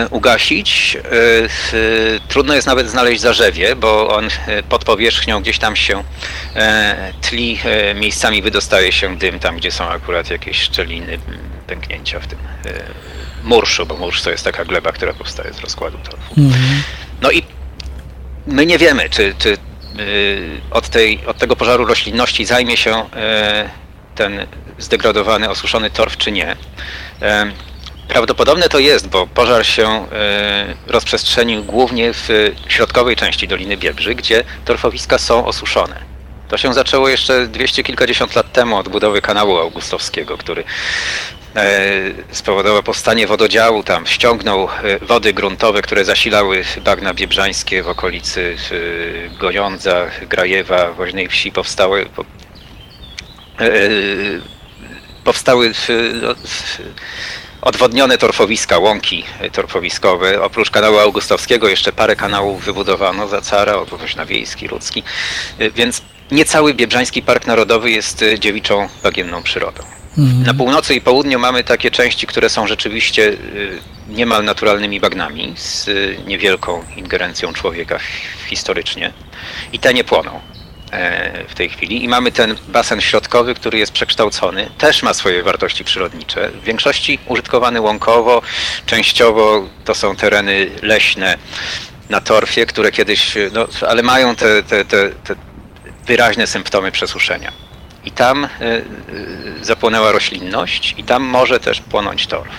ugasić. 0.10 0.98
E, 0.98 2.20
trudno 2.28 2.54
jest 2.54 2.68
nawet 2.68 2.90
znaleźć 2.90 3.22
zarzewie, 3.22 3.76
bo 3.76 4.16
on 4.16 4.28
e, 4.48 4.64
pod 4.64 4.84
powierzchnią 4.84 5.42
gdzieś 5.42 5.60
tam 5.60 5.76
się 5.76 6.04
tli, 7.22 7.60
miejscami 7.96 8.42
wydostaje 8.42 8.92
się 8.92 9.18
dym, 9.18 9.40
tam 9.40 9.58
gdzie 9.58 9.72
są 9.72 9.90
akurat 9.90 10.30
jakieś 10.30 10.62
szczeliny, 10.62 11.20
pęknięcia 11.68 12.20
w 12.20 12.28
tym 12.28 12.40
murszu, 13.44 13.86
bo 13.86 13.98
mursz 13.98 14.22
to 14.22 14.32
jest 14.32 14.44
taka 14.44 14.66
gleba, 14.66 14.92
która 14.92 15.14
powstaje 15.14 15.54
z 15.54 15.60
rozkładu 15.60 15.98
torfu. 15.98 16.34
Mhm. 16.38 16.84
No 17.22 17.32
i 17.32 17.44
my 18.48 18.66
nie 18.66 18.78
wiemy, 18.78 19.10
czy, 19.10 19.36
czy 19.40 19.58
od, 20.72 20.90
tej, 20.90 21.26
od 21.26 21.38
tego 21.38 21.56
pożaru 21.56 21.86
roślinności 21.86 22.46
zajmie 22.46 22.78
się 22.78 23.06
ten 24.16 24.48
zdegradowany, 24.78 25.50
osuszony 25.50 25.90
torf, 25.90 26.18
czy 26.18 26.32
nie. 26.32 26.56
Prawdopodobne 28.08 28.70
to 28.70 28.80
jest, 28.80 29.08
bo 29.08 29.28
pożar 29.28 29.66
się 29.66 29.88
e, 29.88 30.76
rozprzestrzenił 30.88 31.64
głównie 31.64 32.14
w 32.14 32.52
środkowej 32.68 33.16
części 33.16 33.48
Doliny 33.48 33.78
Biebrzy, 33.78 34.16
gdzie 34.16 34.44
torfowiska 34.66 35.18
są 35.18 35.46
osuszone. 35.46 36.00
To 36.48 36.58
się 36.58 36.74
zaczęło 36.74 37.10
jeszcze 37.10 37.48
dwieście 37.48 37.84
kilkadziesiąt 37.84 38.36
lat 38.36 38.52
temu 38.52 38.78
od 38.78 38.90
budowy 38.90 39.22
kanału 39.22 39.58
augustowskiego, 39.58 40.38
który 40.38 40.64
e, 41.56 41.66
spowodował 42.32 42.84
powstanie 42.84 43.28
wododziału 43.28 43.84
tam, 43.84 44.08
ściągnął 44.08 44.68
e, 44.84 45.00
wody 45.00 45.34
gruntowe, 45.34 45.82
które 45.82 46.06
zasilały 46.06 46.64
bagna 46.84 47.14
biebrzańskie 47.14 47.84
w 47.84 47.90
okolicy 47.90 48.56
Goniądza, 49.40 50.06
Grajewa, 50.30 50.92
Woźnej 50.92 51.28
Wsi, 51.28 51.52
powstały 51.52 52.06
powstały 55.24 55.72
no, 56.22 56.36
odwodnione 57.66 58.18
torfowiska, 58.18 58.78
łąki 58.78 59.24
torfowiskowe. 59.52 60.44
Oprócz 60.44 60.70
kanału 60.70 60.98
augustowskiego 60.98 61.68
jeszcze 61.68 61.94
parę 61.94 62.16
kanałów 62.16 62.66
wybudowano 62.66 63.28
za 63.28 63.42
cara, 63.42 63.76
na 64.16 64.26
wiejski, 64.26 64.68
ludzki. 64.68 65.04
Więc 65.76 66.02
nie 66.32 66.46
cały 66.46 66.74
Biebrzański 66.74 67.22
Park 67.22 67.48
Narodowy 67.48 67.92
jest 67.92 68.22
e, 68.22 68.40
dziewiczą 68.40 68.90
bagienną 69.04 69.44
przyrodą. 69.44 69.84
Mhm. 70.18 70.44
Na 70.44 70.54
północy 70.54 70.96
i 70.96 71.02
południu 71.02 71.40
mamy 71.40 71.64
takie 71.64 71.92
części, 71.92 72.28
które 72.28 72.50
są 72.50 72.68
rzeczywiście 72.68 73.30
e, 73.30 73.36
niemal 74.14 74.46
naturalnymi 74.46 75.00
bagnami 75.00 75.54
z 75.58 75.90
niewielką 76.28 76.84
ingerencją 76.98 77.54
człowieka 77.54 78.00
historycznie 78.48 79.14
i 79.74 79.80
te 79.80 79.94
nie 79.94 80.04
płoną. 80.04 80.40
E, 80.92 81.44
w 81.48 81.56
tej 81.56 81.70
chwili 81.70 82.04
i 82.04 82.08
mamy 82.08 82.32
ten 82.32 82.56
basen 82.68 83.02
środkowy, 83.02 83.56
który 83.56 83.78
jest 83.78 83.92
przekształcony, 83.92 84.70
też 84.78 85.04
ma 85.04 85.14
swoje 85.14 85.44
wartości 85.44 85.84
przyrodnicze, 85.84 86.50
w 86.50 86.64
większości 86.64 87.20
użytkowany 87.28 87.82
łąkowo, 87.82 88.42
częściowo 88.86 89.70
to 89.86 89.96
są 89.96 90.16
tereny 90.16 90.70
leśne 90.82 91.38
na 92.10 92.22
torfie, 92.22 92.66
które 92.66 92.92
kiedyś, 92.92 93.34
no, 93.52 93.68
ale 93.88 94.04
mają 94.04 94.36
te, 94.36 94.64
te, 94.64 94.86
te, 94.86 95.10
te 95.10 95.36
wyraźne 96.06 96.48
symptomy 96.48 96.92
przesuszenia. 96.92 97.52
I 98.06 98.12
tam 98.12 98.46
e, 98.46 98.48
e, 98.50 98.82
zapłonęła 99.62 100.12
roślinność 100.12 100.96
i 100.98 101.04
tam 101.04 101.24
może 101.24 101.60
też 101.60 101.82
płonąć 101.82 102.28
torf. 102.28 102.52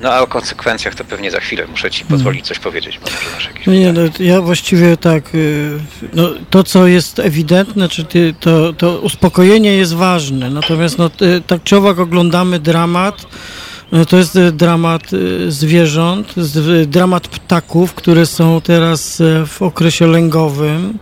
No 0.00 0.12
a 0.12 0.20
o 0.20 0.26
konsekwencjach 0.26 0.94
to 0.94 1.04
pewnie 1.04 1.30
za 1.30 1.40
chwilę. 1.40 1.66
Muszę 1.66 1.90
ci 1.90 2.04
pozwolić 2.04 2.46
coś 2.46 2.58
powiedzieć, 2.58 2.98
bo 2.98 3.10
może 3.10 3.34
masz 3.34 3.46
jakieś 3.46 3.66
no 3.66 3.72
nie, 3.72 3.92
no, 3.92 4.00
Ja 4.18 4.40
właściwie 4.40 4.96
tak, 4.96 5.34
y, 5.34 5.78
no, 6.12 6.28
to 6.50 6.64
co 6.64 6.86
jest 6.86 7.18
ewidentne, 7.18 7.88
czy 7.88 8.04
ty, 8.04 8.34
to, 8.40 8.72
to 8.72 8.98
uspokojenie 8.98 9.74
jest 9.74 9.94
ważne, 9.94 10.50
natomiast 10.50 10.98
no, 10.98 11.10
tak 11.46 11.62
czy 11.64 11.76
owak 11.76 11.98
oglądamy 11.98 12.58
dramat, 12.58 13.26
y, 13.92 14.06
to 14.06 14.16
jest 14.16 14.38
dramat 14.52 15.12
y, 15.12 15.52
zwierząt, 15.52 16.34
dramat 16.86 17.28
ptaków, 17.28 17.94
które 17.94 18.26
są 18.26 18.60
teraz 18.60 19.22
w 19.46 19.62
okresie 19.62 20.06
lęgowym 20.06 20.98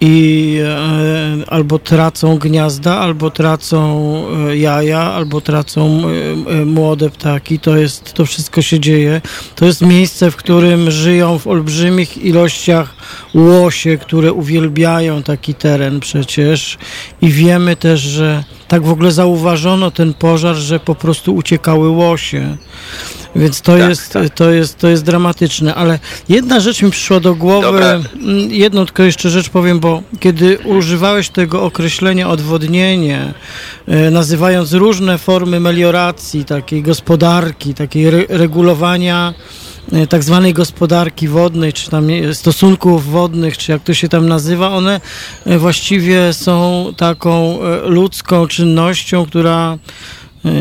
i 0.00 0.58
e, 0.64 1.50
albo 1.50 1.78
tracą 1.78 2.38
gniazda, 2.38 2.98
albo 2.98 3.30
tracą 3.30 4.24
e, 4.48 4.56
jaja, 4.56 5.00
albo 5.00 5.40
tracą 5.40 6.02
e, 6.50 6.64
młode 6.64 7.10
ptaki. 7.10 7.58
To 7.58 7.76
jest, 7.76 8.12
to 8.12 8.26
wszystko 8.26 8.62
się 8.62 8.80
dzieje. 8.80 9.20
To 9.54 9.64
jest 9.64 9.80
miejsce, 9.80 10.30
w 10.30 10.36
którym 10.36 10.90
żyją 10.90 11.38
w 11.38 11.46
olbrzymich 11.46 12.18
ilościach 12.18 12.94
łosie, 13.34 13.98
które 13.98 14.32
uwielbiają 14.32 15.22
taki 15.22 15.54
teren 15.54 16.00
przecież 16.00 16.78
i 17.22 17.28
wiemy 17.28 17.76
też, 17.76 18.00
że 18.00 18.44
tak 18.68 18.82
w 18.82 18.90
ogóle 18.90 19.12
zauważono 19.12 19.90
ten 19.90 20.14
pożar, 20.14 20.56
że 20.56 20.80
po 20.80 20.94
prostu 20.94 21.34
uciekały 21.34 21.88
łosie. 21.88 22.56
Więc 23.36 23.60
to, 23.60 23.78
tak, 23.78 23.88
jest, 23.88 24.12
tak. 24.12 24.34
To, 24.34 24.50
jest, 24.50 24.78
to 24.78 24.88
jest 24.88 25.04
dramatyczne. 25.04 25.74
Ale 25.74 25.98
jedna 26.28 26.60
rzecz 26.60 26.82
mi 26.82 26.90
przyszła 26.90 27.20
do 27.20 27.34
głowy. 27.34 27.66
Dobra. 27.66 28.00
Mm, 28.14 28.50
jedną 28.50 28.86
tylko 28.86 29.02
jeszcze 29.02 29.30
rzecz 29.30 29.48
powiem, 29.48 29.80
bo 29.80 30.02
kiedy 30.20 30.58
używałeś 30.58 31.28
tego 31.28 31.62
określenia 31.62 32.28
odwodnienie, 32.28 33.34
e, 33.86 34.10
nazywając 34.10 34.72
różne 34.72 35.18
formy 35.18 35.60
melioracji, 35.60 36.44
takiej 36.44 36.82
gospodarki, 36.82 37.74
takiej 37.74 38.06
re 38.06 38.24
regulowania 38.28 39.34
tak 40.08 40.24
zwanej 40.24 40.54
gospodarki 40.54 41.28
wodnej, 41.28 41.72
czy 41.72 41.90
tam 41.90 42.08
stosunków 42.32 43.06
wodnych, 43.06 43.58
czy 43.58 43.72
jak 43.72 43.82
to 43.82 43.94
się 43.94 44.08
tam 44.08 44.28
nazywa, 44.28 44.70
one 44.70 45.00
e, 45.46 45.58
właściwie 45.58 46.32
są 46.32 46.86
taką 46.96 47.58
ludzką 47.84 48.46
czynnością, 48.46 49.26
która 49.26 49.78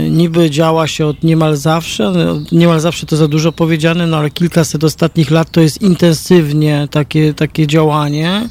niby 0.10 0.50
działa 0.50 0.88
się 0.88 1.06
od 1.06 1.24
niemal 1.24 1.56
zawsze, 1.56 2.14
niemal 2.52 2.80
zawsze 2.80 3.06
to 3.06 3.18
za 3.18 3.28
dużo 3.28 3.52
powiedziane, 3.52 4.08
no 4.08 4.18
ale 4.18 4.30
kilkaset 4.30 4.84
ostatnich 4.84 5.32
lat 5.32 5.52
to 5.52 5.62
jest 5.62 5.82
intensywnie 5.82 6.88
takie, 6.92 7.34
takie 7.34 7.68
działanie, 7.68 8.50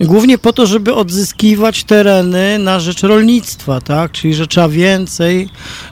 głównie 0.00 0.38
po 0.38 0.52
to, 0.52 0.66
żeby 0.66 0.94
odzyskiwać 0.94 1.84
tereny 1.84 2.58
na 2.58 2.80
rzecz 2.80 3.02
rolnictwa, 3.02 3.80
tak, 3.80 4.12
czyli 4.12 4.34
że 4.34 4.46
trzeba 4.46 4.68
więcej, 4.68 5.48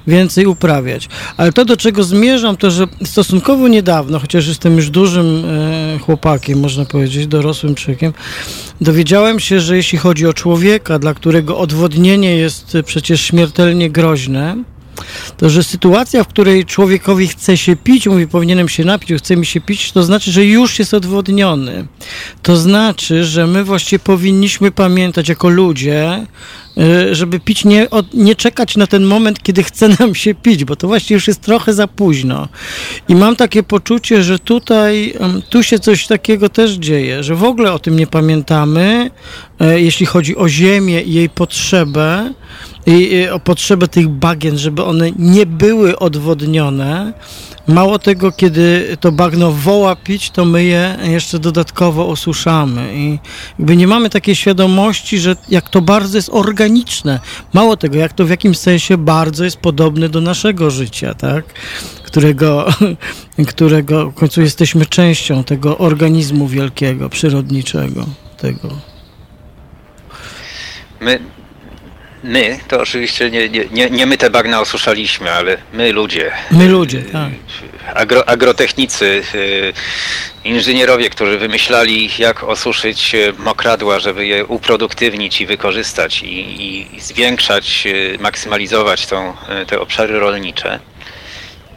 więcej 0.06 0.46
uprawiać. 0.46 1.08
Ale 1.36 1.52
to, 1.52 1.64
do 1.64 1.76
czego 1.76 2.04
zmierzam, 2.04 2.56
to, 2.56 2.70
że 2.70 2.86
stosunkowo 3.04 3.68
niedawno, 3.68 4.18
chociaż 4.18 4.48
jestem 4.48 4.76
już 4.76 4.90
dużym 4.90 5.44
e, 5.44 5.98
chłopakiem, 5.98 6.60
można 6.60 6.84
powiedzieć, 6.84 7.26
dorosłym 7.26 7.74
człowiekiem, 7.74 8.12
dowiedziałem 8.80 9.40
się, 9.40 9.60
że 9.60 9.76
jeśli 9.76 9.98
chodzi 9.98 10.26
o 10.26 10.32
człowieka, 10.32 10.98
dla 10.98 11.14
którego 11.14 11.58
odwodnienie 11.58 12.36
jest 12.36 12.76
przecież 12.86 13.20
śmiertelnie 13.20 13.90
groźne, 13.90 14.56
to 15.36 15.50
że 15.50 15.62
sytuacja, 15.62 16.24
w 16.24 16.28
której 16.28 16.64
człowiekowi 16.64 17.28
chce 17.28 17.56
się 17.56 17.76
pić, 17.76 18.06
mówi 18.06 18.26
powinienem 18.28 18.68
się 18.68 18.84
napić, 18.84 19.18
chce 19.18 19.36
mi 19.36 19.46
się 19.46 19.60
pić, 19.60 19.92
to 19.92 20.02
znaczy, 20.02 20.32
że 20.32 20.44
już 20.44 20.78
jest 20.78 20.94
odwodniony. 20.94 21.86
To 22.42 22.56
znaczy, 22.56 23.24
że 23.24 23.46
my 23.46 23.64
właściwie 23.64 23.98
powinniśmy 23.98 24.70
pamiętać 24.70 25.28
jako 25.28 25.48
ludzie, 25.48 26.26
y, 26.78 27.14
żeby 27.14 27.40
pić, 27.40 27.64
nie, 27.64 27.88
nie 28.14 28.34
czekać 28.34 28.76
na 28.76 28.86
ten 28.86 29.04
moment, 29.04 29.42
kiedy 29.42 29.62
chce 29.62 29.88
nam 30.00 30.14
się 30.14 30.34
pić, 30.34 30.64
bo 30.64 30.76
to 30.76 30.86
właściwie 30.88 31.14
już 31.14 31.28
jest 31.28 31.40
trochę 31.40 31.74
za 31.74 31.86
późno. 31.86 32.48
I 33.08 33.14
mam 33.14 33.36
takie 33.36 33.62
poczucie, 33.62 34.22
że 34.22 34.38
tutaj, 34.38 35.14
tu 35.50 35.62
się 35.62 35.78
coś 35.78 36.06
takiego 36.06 36.48
też 36.48 36.72
dzieje, 36.72 37.22
że 37.22 37.34
w 37.34 37.44
ogóle 37.44 37.72
o 37.72 37.78
tym 37.78 37.96
nie 37.96 38.06
pamiętamy, 38.06 39.10
y, 39.62 39.80
jeśli 39.80 40.06
chodzi 40.06 40.36
o 40.36 40.48
ziemię 40.48 41.02
i 41.02 41.12
jej 41.12 41.28
potrzebę, 41.28 42.32
i 42.86 43.28
o 43.28 43.38
potrzebę 43.38 43.88
tych 43.88 44.08
bagien, 44.08 44.58
żeby 44.58 44.84
one 44.84 45.10
nie 45.18 45.46
były 45.46 45.98
odwodnione. 45.98 47.12
Mało 47.68 47.98
tego, 47.98 48.32
kiedy 48.32 48.96
to 49.00 49.12
bagno 49.12 49.52
woła 49.52 49.96
pić, 49.96 50.30
to 50.30 50.44
my 50.44 50.64
je 50.64 50.98
jeszcze 51.02 51.38
dodatkowo 51.38 52.08
osuszamy. 52.08 52.94
I 52.94 53.18
jakby 53.58 53.76
nie 53.76 53.86
mamy 53.86 54.10
takiej 54.10 54.36
świadomości, 54.36 55.18
że 55.18 55.36
jak 55.48 55.68
to 55.68 55.80
bardzo 55.80 56.18
jest 56.18 56.28
organiczne. 56.32 57.20
Mało 57.52 57.76
tego, 57.76 57.98
jak 57.98 58.12
to 58.12 58.24
w 58.24 58.30
jakimś 58.30 58.58
sensie 58.58 58.96
bardzo 58.96 59.44
jest 59.44 59.56
podobne 59.56 60.08
do 60.08 60.20
naszego 60.20 60.70
życia, 60.70 61.14
tak? 61.14 61.44
Którego, 62.04 62.66
którego 63.48 64.10
w 64.10 64.14
końcu 64.14 64.40
jesteśmy 64.40 64.86
częścią 64.86 65.44
tego 65.44 65.78
organizmu 65.78 66.48
wielkiego, 66.48 67.08
przyrodniczego. 67.08 68.06
Tego. 68.38 68.68
My 71.00 71.20
My, 72.24 72.58
to 72.68 72.80
oczywiście 72.80 73.30
nie, 73.30 73.48
nie, 73.48 73.90
nie 73.90 74.06
my 74.06 74.18
te 74.18 74.30
bagna 74.30 74.60
osuszaliśmy, 74.60 75.30
ale 75.30 75.56
my 75.72 75.92
ludzie. 75.92 76.32
My 76.50 76.68
ludzie, 76.68 77.02
tak. 77.02 77.30
Agro, 77.94 78.28
agrotechnicy, 78.28 79.22
y, 79.34 79.72
inżynierowie, 80.44 81.10
którzy 81.10 81.38
wymyślali, 81.38 82.10
jak 82.18 82.44
osuszyć 82.44 83.14
y, 83.14 83.32
mokradła, 83.38 83.98
żeby 83.98 84.26
je 84.26 84.46
uproduktywnić 84.46 85.40
i 85.40 85.46
wykorzystać 85.46 86.22
i, 86.22 86.66
i 86.94 87.00
zwiększać, 87.00 87.86
y, 87.86 88.18
maksymalizować 88.20 89.06
tą, 89.06 89.36
te 89.66 89.80
obszary 89.80 90.18
rolnicze 90.18 90.80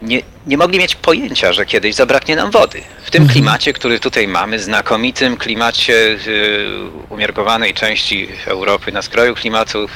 nie, 0.05 0.21
nie 0.47 0.57
mogli 0.57 0.79
mieć 0.79 0.95
pojęcia, 0.95 1.53
że 1.53 1.65
kiedyś 1.65 1.95
zabraknie 1.95 2.35
nam 2.35 2.51
wody. 2.51 2.81
W 3.03 3.11
tym 3.11 3.21
mhm. 3.21 3.33
klimacie, 3.33 3.73
który 3.73 3.99
tutaj 3.99 4.27
mamy, 4.27 4.59
znakomitym 4.59 5.37
klimacie 5.37 5.93
y, 6.27 6.65
umiarkowanej 7.09 7.73
części 7.73 8.27
Europy, 8.45 8.91
na 8.91 9.01
skraju 9.01 9.35
klimatu 9.35 9.87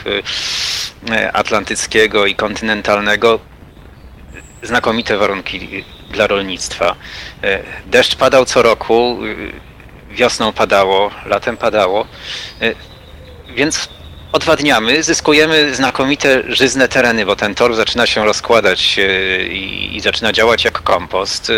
y, 1.10 1.34
atlantyckiego 1.34 2.26
i 2.26 2.36
kontynentalnego, 2.36 3.40
znakomite 4.64 5.18
warunki 5.18 5.84
dla 6.12 6.28
rolnictwa. 6.28 6.96
Y, 7.44 7.64
deszcz 7.86 8.16
padał 8.16 8.46
co 8.46 8.62
roku, 8.62 9.20
y, 9.26 9.52
wiosną 10.16 10.54
padało, 10.54 11.12
latem 11.26 11.58
padało, 11.58 12.08
y, 12.62 12.76
więc 13.56 13.90
odwadniamy, 14.32 15.04
zyskujemy 15.04 15.76
znakomite 15.76 16.44
żyzne 16.48 16.88
tereny, 16.88 17.26
bo 17.26 17.36
ten 17.36 17.56
tor 17.56 17.76
zaczyna 17.76 18.08
się 18.08 18.26
rozkładać 18.26 19.00
e, 19.00 19.44
i, 19.48 19.96
i 19.96 20.00
zaczyna 20.00 20.34
działać 20.34 20.66
jak 20.66 20.82
kompost. 20.82 21.50
E, 21.50 21.54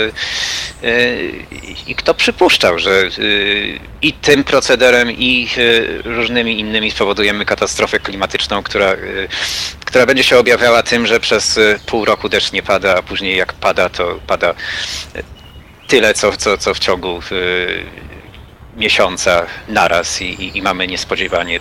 e, 0.87 1.15
I 1.87 1.95
kto 1.95 2.13
przypuszczał, 2.13 2.79
że 2.79 3.09
i 4.01 4.13
tym 4.13 4.43
procederem, 4.43 5.11
i 5.11 5.47
różnymi 6.05 6.59
innymi 6.59 6.91
spowodujemy 6.91 7.45
katastrofę 7.45 7.99
klimatyczną, 7.99 8.63
która, 8.63 8.95
która 9.85 10.05
będzie 10.05 10.23
się 10.23 10.37
objawiała 10.37 10.83
tym, 10.83 11.07
że 11.07 11.19
przez 11.19 11.59
pół 11.85 12.05
roku 12.05 12.29
deszcz 12.29 12.51
nie 12.51 12.63
pada, 12.63 12.95
a 12.97 13.01
później 13.01 13.37
jak 13.37 13.53
pada, 13.53 13.89
to 13.89 14.19
pada 14.27 14.53
tyle, 15.87 16.13
co, 16.13 16.37
co, 16.37 16.57
co 16.57 16.73
w 16.73 16.79
ciągu 16.79 17.21
miesiąca 18.77 19.45
naraz 19.67 20.21
i, 20.21 20.57
i, 20.57 20.61
mamy 20.61 20.87
niespodziewanie 20.87 21.59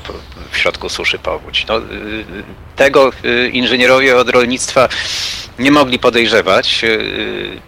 w 0.51 0.59
środku 0.59 0.88
suszy 0.88 1.18
powódź. 1.18 1.66
No, 1.66 1.79
y, 1.79 1.83
tego 2.77 3.12
y, 3.25 3.51
inżynierowie 3.53 4.16
od 4.16 4.29
rolnictwa 4.29 4.88
nie 5.59 5.70
mogli 5.70 5.99
podejrzewać. 5.99 6.85
Y, 6.85 7.61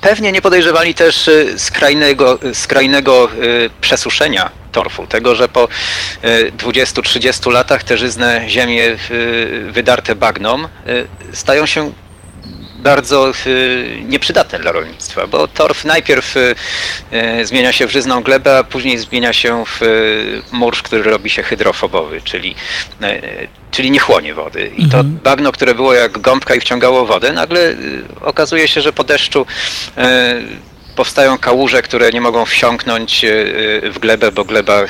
pewnie 0.00 0.32
nie 0.32 0.42
podejrzewali 0.42 0.94
też 0.94 1.30
skrajnego, 1.56 2.38
skrajnego 2.54 3.28
przesuszenia 3.80 4.50
torfu, 4.72 5.06
tego, 5.06 5.34
że 5.34 5.48
po 5.48 5.68
20-30 6.58 7.52
latach 7.52 7.84
te 7.84 7.98
żyzne 7.98 8.44
ziemie 8.48 8.96
wydarte 9.70 10.14
bagnom 10.14 10.68
stają 11.32 11.66
się 11.66 11.92
bardzo 12.78 13.32
y, 13.46 14.02
nieprzydatne 14.04 14.58
dla 14.58 14.72
rolnictwa, 14.72 15.26
bo 15.26 15.48
torf 15.48 15.84
najpierw 15.84 16.36
y, 16.36 16.54
y, 17.12 17.46
zmienia 17.46 17.72
się 17.72 17.86
w 17.86 17.92
żyzną 17.92 18.22
glebę, 18.22 18.58
a 18.58 18.64
później 18.64 18.98
zmienia 18.98 19.32
się 19.32 19.64
w 19.66 19.80
murz, 20.52 20.82
który 20.82 21.02
robi 21.02 21.30
się 21.30 21.42
hydrofobowy, 21.42 22.20
czyli, 22.20 22.54
czyli 23.70 23.90
nie 23.90 23.98
chłonie 23.98 24.34
wody. 24.34 24.70
I 24.76 24.88
to 24.88 24.98
mhm. 24.98 25.18
bagno, 25.24 25.52
które 25.52 25.74
było 25.74 25.94
jak 25.94 26.18
gąbka 26.18 26.54
i 26.54 26.60
wciągało 26.60 27.06
wodę, 27.06 27.32
nagle 27.32 27.74
okazuje 28.20 28.68
się, 28.68 28.80
że 28.80 28.92
po 28.92 29.04
deszczu 29.04 29.46
powstają 30.96 31.38
kałuże, 31.38 31.82
które 31.82 32.10
nie 32.10 32.20
mogą 32.20 32.44
wsiąknąć 32.44 33.24
w 33.90 33.98
glebę, 34.00 34.32
bo 34.32 34.44
gleba 34.44 34.82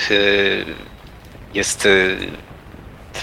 jest 1.55 1.89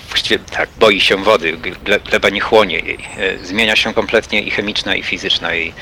właściwie 0.10 0.40
tak, 0.40 0.70
boi 0.80 1.02
się 1.02 1.24
wody, 1.24 1.58
gleba 2.06 2.30
nie 2.30 2.42
chłonie 2.42 2.80
jej. 2.80 3.00
E, 3.18 3.46
zmienia 3.46 3.76
się 3.76 3.94
kompletnie 3.94 4.42
i 4.42 4.52
chemiczna, 4.52 4.96
i 4.96 5.04
fizyczna 5.04 5.54
jej 5.54 5.74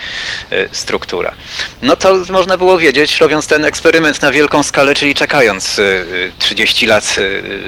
e, 0.52 0.69
struktura. 0.71 1.34
No 1.82 1.95
to 1.95 2.17
można 2.30 2.58
było 2.58 2.78
wiedzieć, 2.78 3.17
robiąc 3.17 3.47
ten 3.47 3.65
eksperyment 3.65 4.21
na 4.21 4.32
wielką 4.32 4.63
skalę, 4.63 4.95
czyli 4.95 5.15
czekając 5.15 5.82
30 6.39 6.86
e, 6.86 6.89
lat, 6.89 7.15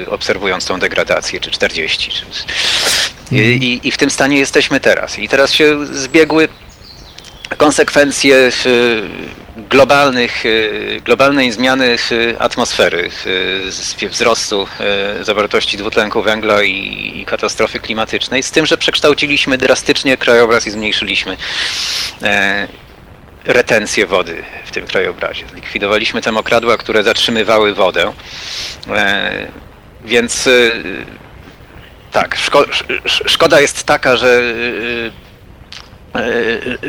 obserwując 0.06 0.66
tą 0.66 0.78
degradację, 0.78 1.40
czy 1.40 1.50
40. 1.50 2.10
Czy 2.10 2.24
I, 3.36 3.38
i, 3.38 3.88
I 3.88 3.90
w 3.90 3.96
tym 3.96 4.10
stanie 4.10 4.38
jesteśmy 4.38 4.80
teraz. 4.80 5.18
I 5.18 5.28
teraz 5.28 5.52
się 5.52 5.86
zbiegły 5.86 6.48
konsekwencje 7.56 8.52
globalnych, 9.56 10.44
globalnej 11.04 11.52
zmiany 11.52 11.96
atmosfery, 12.38 13.10
wzrostu 14.10 14.68
zawartości 15.20 15.76
dwutlenku 15.76 16.22
węgla 16.22 16.62
i, 16.62 17.24
katastrofy 17.26 17.80
klimatycznej, 17.80 18.42
z 18.42 18.50
tym, 18.50 18.66
że 18.66 18.78
przekształciliśmy 18.78 19.58
drastycznie 19.58 20.16
krajobraz 20.16 20.66
i 20.66 20.70
zmniejszyliśmy 20.70 21.36
retencję 23.44 24.06
wody 24.06 24.42
w 24.64 24.70
tym 24.70 24.86
krajobrazie. 24.86 25.44
Zlikwidowaliśmy 25.52 26.22
te 26.22 26.32
mokradła, 26.32 26.76
które 26.76 27.02
zatrzymywały 27.02 27.74
wodę. 27.74 28.12
Więc 30.04 30.48
tak, 32.12 32.36
szko 32.36 32.64
szkoda 33.04 33.60
jest 33.60 33.84
taka, 33.84 34.16
że 34.16 34.42
E, 35.06 35.25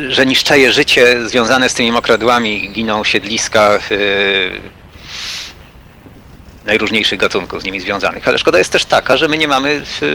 że 0.10 0.26
niszczeje 0.26 0.72
życie 0.72 1.28
związane 1.30 1.70
z 1.70 1.74
tymi 1.74 1.92
mokradłami, 1.92 2.70
giną 2.70 3.04
siedliska 3.04 3.70
e, 3.72 3.80
najróżniejszych 6.66 7.20
gatunków 7.20 7.62
z 7.62 7.66
nimi 7.66 7.80
związanych. 7.80 8.28
Ale 8.28 8.38
szkoda 8.38 8.58
jest 8.58 8.72
też 8.72 8.86
taka, 8.86 9.18
że 9.18 9.28
my 9.28 9.38
nie 9.38 9.48
mamy 9.48 9.82
e, 10.02 10.06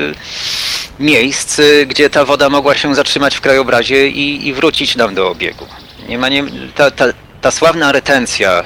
miejsc, 1.02 1.60
gdzie 1.86 2.10
ta 2.10 2.24
woda 2.24 2.48
mogła 2.48 2.74
się 2.74 2.94
zatrzymać 2.94 3.36
w 3.36 3.40
krajobrazie 3.40 4.08
i, 4.08 4.48
i 4.48 4.52
wrócić 4.52 4.96
nam 4.96 5.14
do 5.14 5.28
obiegu. 5.28 5.66
Nie 6.08 6.18
ma, 6.18 6.28
nie, 6.28 6.44
ta, 6.74 6.90
ta, 6.90 7.04
ta 7.40 7.50
sławna 7.50 7.92
retencja 7.92 8.64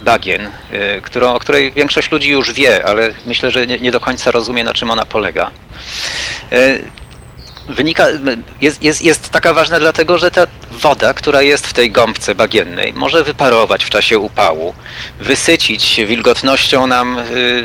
bagien, 0.00 0.50
którą, 1.02 1.34
o 1.34 1.38
której 1.38 1.72
większość 1.72 2.10
ludzi 2.10 2.30
już 2.30 2.52
wie, 2.52 2.86
ale 2.86 3.14
myślę, 3.26 3.50
że 3.50 3.66
nie, 3.66 3.78
nie 3.78 3.92
do 3.92 4.00
końca 4.00 4.30
rozumie, 4.30 4.64
na 4.64 4.74
czym 4.74 4.90
ona 4.90 5.06
polega 5.06 5.50
wynika, 7.68 8.06
jest, 8.60 8.82
jest, 8.82 9.02
jest 9.02 9.30
taka 9.30 9.54
ważna 9.54 9.78
dlatego, 9.78 10.18
że 10.18 10.30
ta 10.30 10.46
woda, 10.70 11.14
która 11.14 11.42
jest 11.42 11.66
w 11.66 11.72
tej 11.72 11.90
gąbce 11.90 12.34
bagiennej, 12.34 12.92
może 12.92 13.24
wyparować 13.24 13.84
w 13.84 13.90
czasie 13.90 14.18
upału, 14.18 14.74
wysycić 15.20 16.00
wilgotnością 16.06 16.86
nam 16.86 17.18
y, 17.18 17.64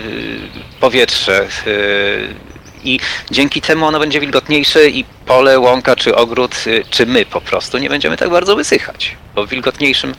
powietrze 0.79 1.47
y, 1.67 2.49
i 2.83 2.99
dzięki 3.31 3.61
temu 3.61 3.85
ono 3.85 3.99
będzie 3.99 4.19
wilgotniejsze 4.19 4.89
i 4.89 5.05
pole, 5.25 5.59
łąka 5.59 5.95
czy 5.95 6.15
ogród, 6.15 6.55
y, 6.67 6.83
czy 6.89 7.05
my 7.05 7.25
po 7.25 7.41
prostu 7.41 7.77
nie 7.77 7.89
będziemy 7.89 8.17
tak 8.17 8.29
bardzo 8.29 8.55
wysychać, 8.55 9.15
bo 9.35 9.47
wilgotniejszym, 9.47 10.15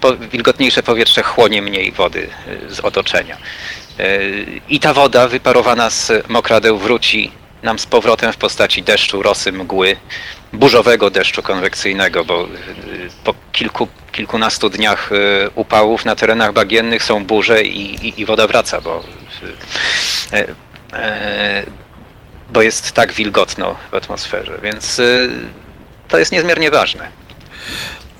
po, 0.00 0.16
wilgotniejsze 0.16 0.82
powietrze 0.82 1.22
chłonie 1.22 1.62
mniej 1.62 1.92
wody 1.92 2.28
z 2.68 2.80
otoczenia. 2.80 3.36
I 4.68 4.80
ta 4.80 4.94
woda 4.94 5.28
wyparowana 5.28 5.90
z 5.90 6.12
mokradeł 6.28 6.78
wróci 6.78 7.30
nam 7.62 7.78
z 7.78 7.86
powrotem 7.86 8.32
w 8.32 8.36
postaci 8.36 8.82
deszczu, 8.82 9.22
rosy, 9.22 9.52
mgły, 9.52 9.96
burzowego 10.52 11.10
deszczu 11.10 11.42
konwekcyjnego, 11.42 12.24
bo 12.24 12.44
y, 12.44 12.48
po 13.24 13.34
kilku, 13.52 13.88
kilkunastu 14.12 14.70
dniach 14.70 15.12
y, 15.12 15.50
upałów 15.54 16.04
na 16.04 16.16
terenach 16.16 16.52
bagiennych 16.52 17.02
są 17.02 17.24
burze 17.24 17.62
i, 17.62 18.06
i, 18.06 18.20
i 18.20 18.26
woda 18.26 18.46
wraca, 18.46 18.80
bo, 18.80 19.04
y, 20.32 20.46
bo 22.52 22.62
jest 22.62 22.92
tak 22.92 23.12
wilgotno 23.12 23.76
w 23.90 23.94
atmosferze, 23.94 24.58
więc 24.62 25.00
to 26.08 26.18
jest 26.18 26.32
niezmiernie 26.32 26.70
ważne. 26.70 27.08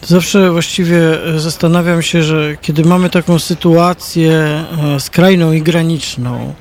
Zawsze 0.03 0.51
właściwie 0.51 0.99
zastanawiam 1.37 2.03
się, 2.03 2.23
że 2.23 2.57
kiedy 2.61 2.85
mamy 2.85 3.11
taką 3.11 3.39
sytuację 3.39 4.65
skrajną 4.99 5.53
i 5.53 5.63
graniczną, 5.63 6.55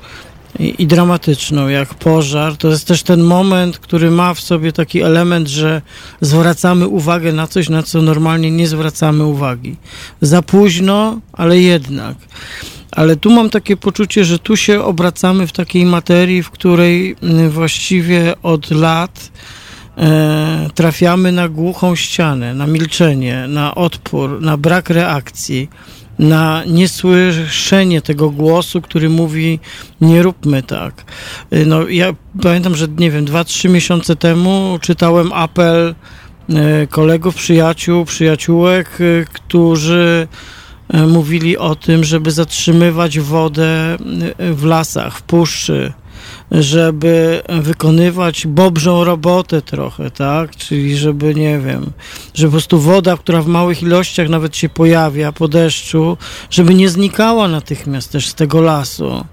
i, 0.62 0.82
i, 0.82 0.86
dramatyczną, 0.86 1.68
jak 1.68 1.94
pożar, 1.94 2.56
to 2.56 2.68
jest 2.68 2.86
też 2.86 3.02
ten 3.02 3.22
moment, 3.22 3.78
który 3.78 4.10
ma 4.10 4.34
w 4.34 4.40
sobie 4.40 4.72
taki 4.72 5.02
element, 5.02 5.48
że 5.48 5.82
zwracamy 6.20 6.88
uwagę 6.88 7.32
na 7.32 7.46
coś, 7.46 7.68
na 7.68 7.82
co 7.82 8.02
normalnie 8.02 8.50
nie 8.50 8.68
zwracamy 8.68 9.24
uwagi. 9.24 9.76
Za 10.20 10.42
późno, 10.42 11.20
ale 11.32 11.60
jednak. 11.60 12.16
Ale 12.90 13.16
tu 13.16 13.30
mam 13.30 13.50
takie 13.50 13.76
poczucie, 13.76 14.24
że 14.24 14.38
tu 14.38 14.56
się 14.56 14.84
obracamy 14.84 15.46
w 15.46 15.52
takiej 15.52 15.84
materii, 15.86 16.42
w 16.42 16.50
której 16.50 17.16
mm, 17.22 17.50
właściwie 17.50 18.34
od 18.42 18.70
lat 18.70 19.30
e, 19.98 20.70
trafiamy 20.74 21.32
na 21.32 21.48
głuchą 21.48 21.96
ścianę, 21.96 22.54
na 22.54 22.66
milczenie, 22.66 23.46
na 23.48 23.74
odpór, 23.74 24.40
na 24.40 24.56
brak 24.56 24.90
reakcji 24.90 25.68
na 26.22 26.64
niesłyszenie 26.66 28.02
tego 28.02 28.30
głosu, 28.30 28.80
który 28.80 29.08
mówi 29.08 29.58
nie 30.00 30.22
róbmy 30.22 30.62
tak. 30.62 31.04
Y, 31.52 31.66
no 31.66 31.88
ja 31.88 32.14
pamiętam, 32.42 32.74
że 32.74 32.86
nie 32.98 33.10
wiem, 33.10 33.24
dwa, 33.24 33.44
trzy 33.44 33.68
miesiące 33.68 34.16
temu 34.16 34.78
czytałem 34.80 35.32
apel 35.32 35.94
y, 36.50 36.86
kolegów, 36.86 37.34
przyjaciół, 37.34 38.04
przyjaciółek, 38.04 39.00
y, 39.00 39.26
którzy 39.32 40.28
mówili 41.08 41.58
o 41.58 41.74
tym, 41.74 42.04
żeby 42.04 42.30
zatrzymywać 42.30 43.20
wodę 43.20 43.96
w 44.38 44.64
lasach, 44.64 45.18
w 45.18 45.22
puszczy, 45.22 45.92
żeby 46.52 47.42
wykonywać 47.48 48.46
bobrzą 48.46 49.04
robotę 49.04 49.62
trochę, 49.62 50.10
tak? 50.10 50.56
Czyli 50.56 50.96
żeby, 50.96 51.34
nie 51.34 51.58
wiem, 51.58 51.92
że 52.34 52.46
po 52.46 52.50
prostu 52.50 52.78
woda, 52.78 53.16
która 53.16 53.42
w 53.42 53.46
małych 53.46 53.82
ilościach 53.82 54.28
nawet 54.28 54.56
się 54.56 54.68
pojawia 54.68 55.32
po 55.32 55.48
deszczu, 55.48 56.16
żeby 56.50 56.74
nie 56.74 56.88
znikała 56.88 57.48
natychmiast 57.48 58.12
też 58.12 58.28
z 58.28 58.34
tego 58.34 58.60
lasu. 58.60 59.24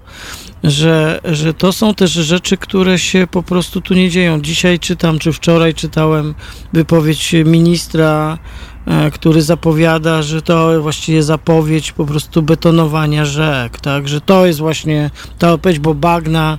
Że, 0.64 1.20
że 1.24 1.54
to 1.54 1.72
są 1.72 1.94
też 1.94 2.10
rzeczy, 2.10 2.56
które 2.56 2.98
się 2.98 3.26
po 3.30 3.42
prostu 3.42 3.80
tu 3.80 3.94
nie 3.94 4.10
dzieją. 4.10 4.40
Dzisiaj 4.40 4.78
czytam, 4.78 5.18
czy 5.18 5.32
wczoraj 5.32 5.74
czytałem 5.74 6.34
wypowiedź 6.72 7.34
ministra 7.44 8.38
e, 8.86 9.10
który 9.10 9.42
zapowiada, 9.42 10.22
że 10.22 10.42
to 10.42 10.82
właściwie 10.82 11.22
zapowiedź 11.22 11.92
po 11.92 12.06
prostu 12.06 12.42
betonowania 12.42 13.24
rzek, 13.24 13.80
tak, 13.80 14.08
że 14.08 14.20
to 14.20 14.46
jest 14.46 14.58
właśnie 14.58 15.10
ta 15.38 15.52
odpowiedź, 15.52 15.78
bo 15.78 15.94
bagna 15.94 16.58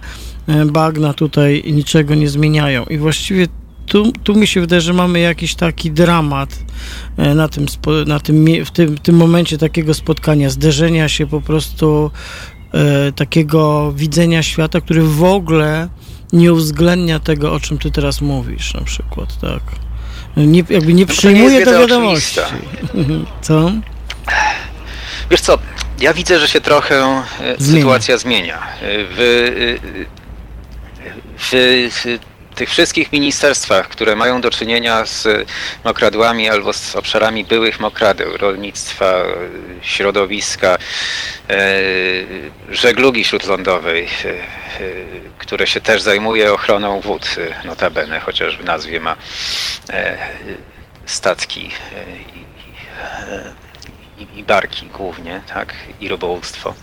bagna 0.65 1.13
tutaj 1.13 1.63
niczego 1.65 2.15
nie 2.15 2.29
zmieniają. 2.29 2.85
I 2.85 2.97
właściwie 2.97 3.47
tu, 3.85 4.11
tu 4.11 4.35
mi 4.35 4.47
się 4.47 4.61
wydaje, 4.61 4.81
że 4.81 4.93
mamy 4.93 5.19
jakiś 5.19 5.55
taki 5.55 5.91
dramat 5.91 6.49
e, 7.17 7.35
na 7.35 7.47
tym, 7.47 7.65
na 8.05 8.19
tym, 8.19 8.65
w 8.65 8.71
tym, 8.71 8.97
tym 8.97 9.15
momencie 9.15 9.57
takiego 9.57 9.93
spotkania, 9.93 10.49
zderzenia 10.49 11.09
się 11.09 11.27
po 11.27 11.41
prostu 11.41 12.11
e, 12.73 13.11
takiego 13.11 13.91
widzenia 13.95 14.43
świata, 14.43 14.81
który 14.81 15.03
w 15.03 15.23
ogóle 15.23 15.89
nie 16.33 16.53
uwzględnia 16.53 17.19
tego, 17.19 17.53
o 17.53 17.59
czym 17.59 17.77
ty 17.77 17.91
teraz 17.91 18.21
mówisz 18.21 18.73
na 18.73 18.81
przykład, 18.81 19.39
tak. 19.39 19.63
Nie, 20.37 20.63
jakby 20.69 20.93
nie 20.93 21.05
no 21.05 21.11
przyjmuje 21.11 21.65
do 21.65 21.79
wiadomości. 21.79 22.39
Co? 23.41 23.71
Wiesz 25.31 25.41
co, 25.41 25.59
ja 26.01 26.13
widzę, 26.13 26.39
że 26.39 26.47
się 26.47 26.61
trochę 26.61 27.23
zmienia. 27.57 27.81
sytuacja 27.81 28.17
zmienia. 28.17 28.59
W, 28.81 29.77
w 31.37 32.19
tych 32.55 32.69
wszystkich 32.69 33.11
ministerstwach, 33.11 33.87
które 33.87 34.15
mają 34.15 34.41
do 34.41 34.51
czynienia 34.51 35.05
z 35.05 35.27
mokradłami 35.83 36.49
albo 36.49 36.73
z 36.73 36.95
obszarami 36.95 37.45
byłych 37.45 37.79
mokradeł, 37.79 38.37
rolnictwa, 38.37 39.23
środowiska, 39.81 40.77
e, 41.49 41.57
żeglugi 42.69 43.23
śródlądowej, 43.23 44.03
e, 44.25 44.29
e, 44.29 44.35
które 45.37 45.67
się 45.67 45.81
też 45.81 46.01
zajmuje 46.01 46.53
ochroną 46.53 46.99
wód, 47.01 47.35
notabene, 47.65 48.19
chociaż 48.19 48.57
w 48.57 48.63
nazwie 48.63 48.99
ma 48.99 49.15
statki 51.05 51.71
i 54.35 54.43
barki 54.43 54.85
głównie, 54.85 55.41
tak, 55.53 55.73
i 55.99 56.09
rybołówstwo. 56.09 56.73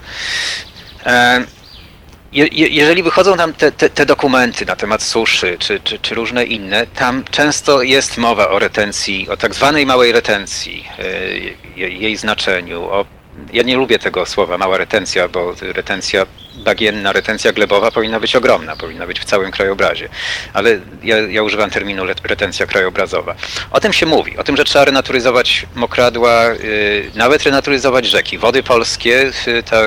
Je, 2.33 2.47
jeżeli 2.53 3.03
wychodzą 3.03 3.37
tam 3.37 3.53
te, 3.53 3.73
te, 3.73 3.91
te, 3.91 4.07
dokumenty 4.07 4.67
na 4.67 4.77
temat 4.77 5.03
suszy, 5.03 5.57
czy, 5.59 5.81
czy, 5.81 5.99
czy, 5.99 6.15
różne 6.15 6.45
inne, 6.45 6.87
tam 6.87 7.25
często 7.31 7.83
jest 7.83 8.19
mowa 8.19 8.49
o 8.49 8.59
retencji, 8.59 9.29
o 9.29 9.37
tak 9.37 9.55
zwanej 9.55 9.87
małej 9.87 10.13
retencji, 10.13 10.89
e, 10.99 11.81
jej 11.81 12.17
znaczeniu. 12.17 12.85
O, 12.85 13.05
ja 13.53 13.63
nie 13.63 13.77
lubię 13.77 13.99
tego 13.99 14.27
słowa 14.27 14.59
mała 14.59 14.79
retencja, 14.79 15.29
bo 15.29 15.55
retencja 15.61 16.27
bagienna, 16.57 17.13
retencja 17.13 17.53
glebowa 17.53 17.91
powinna 17.91 18.21
być 18.21 18.37
ogromna, 18.37 18.77
powinna 18.77 19.07
być 19.07 19.21
w 19.21 19.25
całym 19.25 19.51
krajobrazie. 19.51 20.09
Ale 20.53 20.81
ja, 21.03 21.19
ja 21.19 21.43
używam 21.43 21.71
terminu 21.71 22.05
retencja 22.25 22.67
krajobrazowa. 22.67 23.35
O 23.71 23.81
tym 23.81 23.93
się 23.93 24.07
mówi, 24.07 24.37
o 24.37 24.45
tym, 24.45 24.57
że 24.57 24.65
trzeba 24.65 24.85
renaturyzować 24.85 25.67
mokradła, 25.75 26.51
y, 26.51 27.11
nawet 27.15 27.43
renaturyzować 27.43 28.07
rzeki. 28.07 28.39
Wody 28.39 28.63
polskie, 28.63 29.33
y, 29.49 29.63
ta, 29.63 29.81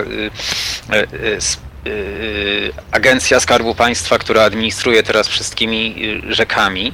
agencja 2.92 3.40
Skarbu 3.40 3.76
Państwa, 3.76 4.18
która 4.18 4.44
administruje 4.44 5.04
teraz 5.04 5.28
wszystkimi 5.28 5.96
y, 6.30 6.34
rzekami, 6.34 6.94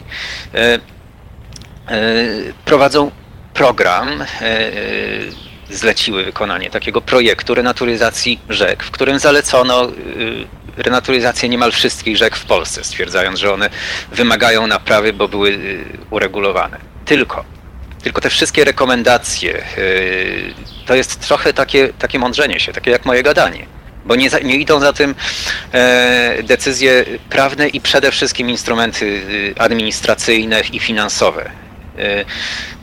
y, 0.55 2.53
prowadzą 2.65 3.11
program, 3.53 4.25
zleciły 5.69 6.23
wykonanie 6.23 6.69
takiego 6.69 7.01
projektu 7.01 7.55
renaturyzacji 7.55 8.39
rzek, 8.49 8.83
w 8.83 8.91
którym 8.91 9.19
zalecono 9.19 9.91
renaturyzację 10.77 11.49
niemal 11.49 11.71
wszystkich 11.71 12.17
rzek 12.17 12.35
w 12.35 12.45
Polsce, 12.45 12.83
stwierdzając, 12.83 13.39
że 13.39 13.53
one 13.53 13.69
wymagają 14.11 14.67
naprawy, 14.67 15.13
bo 15.13 15.27
były 15.27 15.49
y, 15.49 15.85
uregulowane. 16.09 16.77
Tylko, 17.05 17.45
tylko 18.03 18.21
te 18.21 18.29
wszystkie 18.29 18.65
rekomendacje 18.65 19.63
y, 19.77 20.53
to 20.85 20.95
jest 20.95 21.19
trochę 21.19 21.53
takie, 21.53 21.93
takie 21.99 22.19
mądrzenie 22.19 22.59
się, 22.59 22.73
takie 22.73 22.91
jak 22.91 23.05
moje 23.05 23.23
gadanie 23.23 23.76
bo 24.07 24.15
nie, 24.15 24.29
nie, 24.43 24.55
idą 24.55 24.79
za 24.79 24.93
tym 24.93 25.15
e, 25.73 26.43
decyzje 26.43 27.05
prawne 27.29 27.67
i 27.67 27.81
przede 27.81 28.11
wszystkim 28.11 28.49
instrumenty 28.49 29.05
y, 29.05 29.53
administracyjne 29.57 30.61
i 30.73 30.79
finansowe. 30.79 31.51
E, 31.97 32.25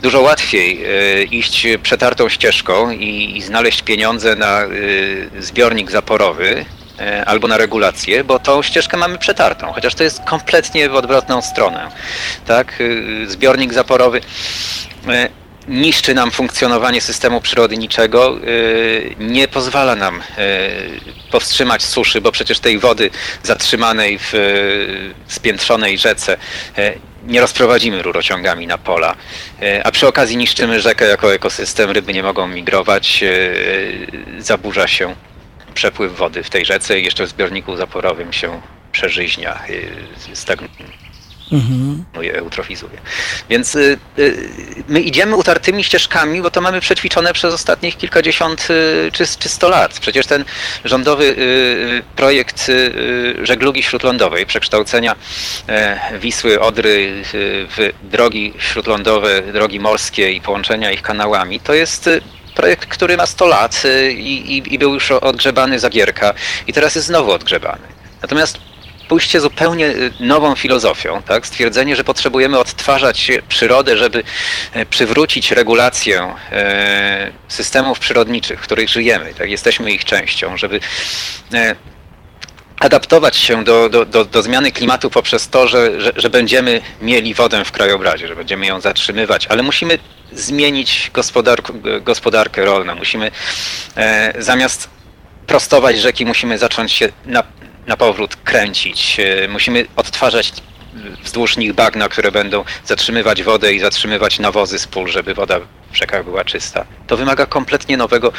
dużo 0.01 0.21
łatwiej 0.21 0.85
e, 0.85 1.23
iść 1.23 1.67
przetartą 1.83 2.29
ścieżką 2.29 2.91
i, 2.91 3.37
i 3.37 3.41
znaleźć 3.41 3.81
pieniądze 3.81 4.35
na 4.35 4.61
e, 4.61 4.69
zbiornik 5.39 5.91
zaporowy 5.91 6.65
albo 7.25 7.47
na 7.47 7.57
regulację, 7.57 8.23
bo 8.23 8.39
tą 8.39 8.63
ścieżkę 8.63 8.97
mamy 8.97 9.17
przetartą, 9.17 9.73
chociaż 9.73 9.95
to 9.95 10.03
jest 10.03 10.21
kompletnie 10.23 10.89
w 10.89 10.95
odwrotną 10.95 11.41
stronę. 11.41 11.91
Tak? 12.45 12.83
Zbiornik 13.27 13.73
zaporowy 13.73 14.21
niszczy 15.67 16.13
nam 16.13 16.31
funkcjonowanie 16.31 17.01
systemu 17.01 17.41
przyrodniczego, 17.41 18.35
nie 19.19 19.47
pozwala 19.47 19.95
nam 19.95 20.21
powstrzymać 21.31 21.83
suszy, 21.83 22.21
bo 22.21 22.31
przecież 22.31 22.59
tej 22.59 22.79
wody 22.79 23.09
zatrzymanej 23.43 24.19
w 24.19 24.33
spiętrzonej 25.27 25.97
rzece 25.97 26.37
nie 27.27 27.41
rozprowadzimy 27.41 28.01
rurociągami 28.01 28.67
na 28.67 28.77
pola, 28.77 29.15
a 29.83 29.91
przy 29.91 30.07
okazji 30.07 30.37
niszczymy 30.37 30.81
rzekę 30.81 31.05
jako 31.05 31.33
ekosystem, 31.33 31.91
ryby 31.91 32.13
nie 32.13 32.23
mogą 32.23 32.47
migrować, 32.47 33.23
zaburza 34.37 34.87
się 34.87 35.15
przepływ 35.73 36.17
wody 36.17 36.43
w 36.43 36.49
tej 36.49 36.65
rzece 36.65 36.99
i 36.99 37.03
jeszcze 37.03 37.25
w 37.25 37.29
zbiorniku 37.29 37.77
zaporowym 37.77 38.33
się 38.33 38.61
przeżyźnia, 38.91 39.59
stagnuje 40.33 41.04
mhm. 41.51 42.05
eutrofizuje. 42.33 42.97
Więc 43.49 43.75
y, 43.75 43.97
y, 44.19 44.47
my 44.87 45.01
idziemy 45.01 45.35
utartymi 45.35 45.83
ścieżkami, 45.83 46.41
bo 46.41 46.51
to 46.51 46.61
mamy 46.61 46.81
przećwiczone 46.81 47.33
przez 47.33 47.53
ostatnich 47.53 47.97
kilkadziesiąt 47.97 48.67
y, 48.69 49.11
czy, 49.13 49.25
czy 49.39 49.49
sto 49.49 49.69
lat. 49.69 49.99
Przecież 49.99 50.25
ten 50.25 50.45
rządowy 50.85 51.25
y, 51.25 52.03
projekt 52.15 52.69
y, 52.69 53.35
żeglugi 53.43 53.83
śródlądowej, 53.83 54.45
przekształcenia 54.45 55.15
e, 55.69 55.99
Wisły, 56.19 56.59
Odry 56.59 57.23
w 57.33 57.89
drogi 58.03 58.53
śródlądowe, 58.57 59.41
drogi 59.41 59.79
morskie 59.79 60.31
i 60.31 60.41
połączenia 60.41 60.91
ich 60.91 61.01
kanałami, 61.01 61.59
to 61.59 61.73
jest 61.73 62.09
projekt, 62.55 62.89
który 62.89 63.17
ma 63.17 63.25
100 63.25 63.47
lat 63.47 63.83
i, 64.09 64.57
i, 64.57 64.73
i 64.73 64.79
był 64.79 64.93
już 64.93 65.11
odgrzebany 65.11 65.79
za 65.79 65.89
Gierka 65.89 66.33
i 66.67 66.73
teraz 66.73 66.95
jest 66.95 67.07
znowu 67.07 67.31
odgrzebany. 67.31 67.87
Natomiast 68.21 68.59
pójście 69.07 69.41
zupełnie 69.41 69.87
y, 69.87 70.11
nową 70.19 70.55
filozofią, 70.55 71.21
tak? 71.21 71.47
stwierdzenie, 71.47 71.95
że 71.95 72.03
potrzebujemy 72.03 72.59
odtwarzać 72.59 73.31
przyrodę, 73.49 73.97
żeby 73.97 74.23
e, 74.73 74.85
przywrócić 74.85 75.51
regulację 75.51 76.35
e, 76.51 77.31
systemów 77.47 77.99
przyrodniczych, 77.99 78.59
w 78.59 78.63
których 78.63 78.89
żyjemy, 78.89 79.33
tak? 79.33 79.49
jesteśmy 79.49 79.91
ich 79.91 80.05
częścią, 80.05 80.57
żeby 80.57 80.79
e, 81.53 81.75
adaptować 82.79 83.37
się 83.37 83.63
do, 83.63 83.89
do, 83.89 84.05
do, 84.05 84.25
do, 84.25 84.43
zmiany 84.43 84.71
klimatu 84.71 85.09
poprzez 85.09 85.49
to, 85.49 85.67
że, 85.67 86.01
że, 86.01 86.13
że, 86.15 86.29
będziemy 86.29 86.81
mieli 87.01 87.33
wodę 87.33 87.65
w 87.65 87.71
krajobrazie, 87.71 88.27
że 88.27 88.35
będziemy 88.35 88.65
ją 88.65 88.81
zatrzymywać, 88.81 89.47
ale 89.47 89.63
musimy 89.63 89.99
zmienić 90.33 91.11
gospodarkę, 91.13 91.73
gospodarkę 92.01 92.65
rolną. 92.65 92.95
Musimy 92.95 93.31
e, 93.97 94.33
zamiast 94.39 94.89
prostować 95.47 95.99
rzeki, 95.99 96.25
musimy 96.25 96.57
zacząć 96.57 96.91
się 96.91 97.09
na, 97.25 97.43
na 97.87 97.97
powrót 97.97 98.35
kręcić. 98.35 99.19
E, 99.19 99.47
musimy 99.47 99.85
odtwarzać 99.95 100.53
wzdłuż 101.23 101.57
nich 101.57 101.73
bagna, 101.73 102.09
które 102.09 102.31
będą 102.31 102.63
zatrzymywać 102.85 103.43
wodę 103.43 103.73
i 103.73 103.79
zatrzymywać 103.79 104.39
nawozy 104.39 104.79
z 104.79 104.87
pól, 104.87 105.07
żeby 105.07 105.33
woda 105.33 105.59
w 105.91 105.97
rzekach 105.97 106.23
była 106.23 106.45
czysta. 106.45 106.85
To 107.07 107.17
wymaga 107.17 107.45
kompletnie 107.45 107.97
nowego 107.97 108.31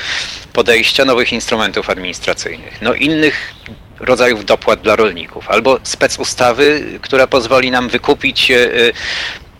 podejścia, 0.53 1.05
nowych 1.05 1.33
instrumentów 1.33 1.91
administracyjnych, 1.91 2.83
no 2.83 2.95
innych 2.95 3.55
rodzajów 4.01 4.45
dopłat 4.45 4.81
dla 4.81 4.97
rolników, 4.97 5.51
albo 5.51 5.81
specustawy, 5.83 6.85
która 7.03 7.27
pozwoli 7.27 7.71
nam 7.71 7.89
wykupić 7.89 8.51
e, 8.51 8.55
e, 8.55 8.93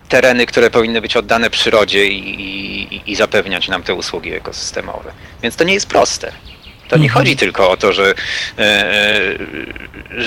tereny, 0.09 0.47
które 0.47 0.71
powinny 0.71 1.01
być 1.01 1.17
oddane 1.17 1.51
przyrodzie 1.51 2.07
i, 2.07 2.41
i, 2.41 3.11
i 3.11 3.17
zapewniać 3.17 3.69
nam 3.69 3.83
te 3.83 3.95
usługi 3.95 4.33
ekosystemowe. 4.33 5.13
Więc 5.43 5.57
to 5.57 5.65
nie 5.65 5.75
jest 5.75 5.87
proste. 5.87 6.33
To 6.89 6.97
nie 6.97 7.05
mhm. 7.05 7.21
chodzi 7.21 7.37
tylko 7.37 7.71
o 7.71 7.77
to, 7.77 7.93
że, 7.93 8.15
e, 8.59 8.63
e, 8.63 9.39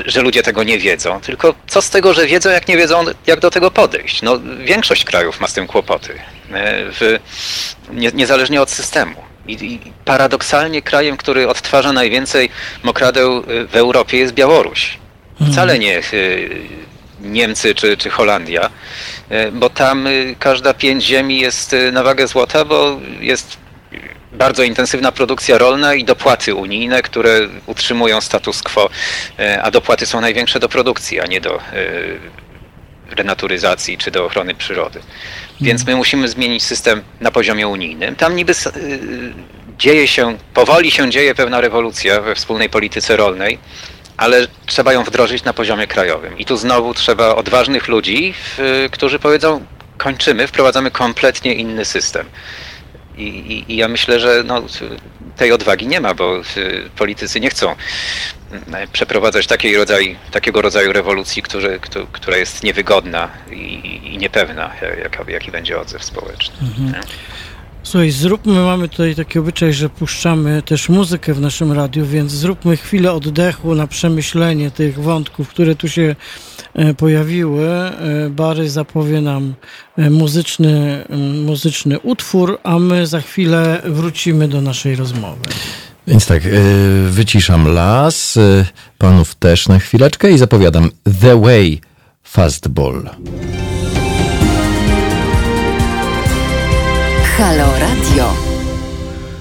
że 0.05 0.21
ludzie 0.21 0.43
tego 0.43 0.63
nie 0.63 0.79
wiedzą, 0.79 1.21
tylko 1.21 1.55
co 1.67 1.81
z 1.81 1.89
tego, 1.89 2.13
że 2.13 2.27
wiedzą, 2.27 2.49
jak 2.49 2.67
nie 2.67 2.77
wiedzą, 2.77 3.05
jak 3.27 3.39
do 3.39 3.51
tego 3.51 3.71
podejść. 3.71 4.21
No, 4.21 4.39
większość 4.59 5.03
krajów 5.03 5.39
ma 5.39 5.47
z 5.47 5.53
tym 5.53 5.67
kłopoty, 5.67 6.13
e, 6.13 6.83
w, 6.91 7.19
nie, 7.91 8.11
niezależnie 8.13 8.61
od 8.61 8.69
systemu. 8.69 9.15
I, 9.47 9.79
paradoksalnie 10.05 10.81
krajem, 10.81 11.17
który 11.17 11.47
odtwarza 11.47 11.93
najwięcej 11.93 12.49
mokradeł 12.83 13.43
w 13.69 13.75
Europie 13.75 14.17
jest 14.17 14.33
Białoruś. 14.33 14.97
Mhm. 15.31 15.51
Wcale 15.51 15.79
nie 15.79 16.01
Niemcy 17.21 17.75
czy, 17.75 17.97
czy 17.97 18.09
Holandia, 18.09 18.69
bo 19.51 19.69
tam 19.69 20.07
każda 20.39 20.73
pięć 20.73 21.03
ziemi 21.03 21.39
jest 21.39 21.75
na 21.91 22.03
wagę 22.03 22.27
złota, 22.27 22.65
bo 22.65 22.99
jest 23.19 23.57
bardzo 24.31 24.63
intensywna 24.63 25.11
produkcja 25.11 25.57
rolna 25.57 25.93
i 25.93 26.03
dopłaty 26.03 26.55
unijne, 26.55 27.01
które 27.01 27.47
utrzymują 27.65 28.21
status 28.21 28.63
quo, 28.63 28.89
e, 29.39 29.63
a 29.63 29.71
dopłaty 29.71 30.05
są 30.05 30.21
największe 30.21 30.59
do 30.59 30.69
produkcji, 30.69 31.19
a 31.19 31.25
nie 31.25 31.41
do 31.41 31.55
e, 31.55 31.61
renaturyzacji 33.15 33.97
czy 33.97 34.11
do 34.11 34.25
ochrony 34.25 34.55
przyrody. 34.55 34.99
Więc 35.61 35.85
my 35.85 35.95
musimy 35.95 36.27
zmienić 36.27 36.63
system 36.63 37.01
na 37.21 37.31
poziomie 37.31 37.67
unijnym. 37.67 38.15
Tam 38.15 38.35
niby 38.35 38.53
e, 38.53 38.71
dzieje 39.77 40.07
się, 40.07 40.37
powoli 40.53 40.91
się 40.91 41.09
dzieje 41.09 41.35
pewna 41.35 41.61
rewolucja 41.61 42.21
we 42.21 42.35
wspólnej 42.35 42.69
polityce 42.69 43.17
rolnej, 43.17 43.59
ale 44.17 44.47
trzeba 44.65 44.93
ją 44.93 45.03
wdrożyć 45.03 45.43
na 45.43 45.53
poziomie 45.53 45.87
krajowym. 45.87 46.37
I 46.37 46.45
tu 46.45 46.57
znowu 46.57 46.93
trzeba 46.93 47.35
odważnych 47.35 47.87
ludzi, 47.87 48.33
którzy 48.91 49.19
powiedzą, 49.19 49.65
kończymy, 49.97 50.47
wprowadzamy 50.47 50.91
kompletnie 50.91 51.53
inny 51.53 51.85
system. 51.85 52.25
I, 53.19 53.23
i, 53.23 53.73
I, 53.73 53.75
ja 53.75 53.87
myślę, 53.87 54.19
że 54.19 54.43
no, 54.45 54.63
tej 55.37 55.51
odwagi 55.51 55.87
nie 55.87 56.01
ma, 56.01 56.13
bo 56.13 56.41
politycy 56.95 57.39
nie 57.39 57.49
chcą 57.49 57.75
mm, 58.51 58.87
przeprowadzać 58.93 59.47
takiej 59.47 59.77
rodzaj, 59.77 60.17
takiego 60.31 60.61
rodzaju 60.61 60.93
rewolucji, 60.93 61.41
który, 61.41 61.79
która 62.11 62.37
jest 62.37 62.63
niewygodna 62.63 63.29
i, 63.51 64.13
i 64.13 64.17
niepewna, 64.17 64.71
jaka, 65.03 65.31
jaki 65.31 65.51
będzie 65.51 65.79
odzew 65.79 66.03
społeczny. 66.03 66.55
Mhm. 66.61 67.03
Słuchaj, 67.83 68.11
zróbmy, 68.11 68.53
mamy 68.53 68.89
tutaj 68.89 69.15
taki 69.15 69.39
obyczaj, 69.39 69.73
że 69.73 69.89
puszczamy 69.89 70.61
też 70.61 70.89
muzykę 70.89 71.33
w 71.33 71.41
naszym 71.41 71.71
radiu, 71.71 72.05
więc 72.05 72.31
zróbmy 72.31 72.77
chwilę 72.77 73.13
oddechu 73.13 73.75
na 73.75 73.87
przemyślenie 73.87 74.71
tych 74.71 74.99
wątków, 74.99 75.49
które 75.49 75.75
tu 75.75 75.89
się 75.89 76.15
e, 76.73 76.93
pojawiły. 76.93 77.69
E, 77.69 78.29
Bary 78.29 78.69
zapowie 78.69 79.21
nam 79.21 79.53
e, 79.97 80.09
muzyczny, 80.09 81.05
muzyczny 81.45 81.99
utwór, 81.99 82.59
a 82.63 82.79
my 82.79 83.07
za 83.07 83.21
chwilę 83.21 83.81
wrócimy 83.85 84.47
do 84.47 84.61
naszej 84.61 84.95
rozmowy. 84.95 85.41
Więc 86.07 86.25
tak, 86.25 86.43
wyciszam 87.09 87.73
las, 87.73 88.39
panów 88.97 89.35
też 89.35 89.67
na 89.67 89.79
chwileczkę 89.79 90.31
i 90.31 90.37
zapowiadam 90.37 90.89
The 91.21 91.41
Way 91.41 91.81
Fastball. 92.23 93.09
Halo 97.39 97.79
Radio. 97.79 98.33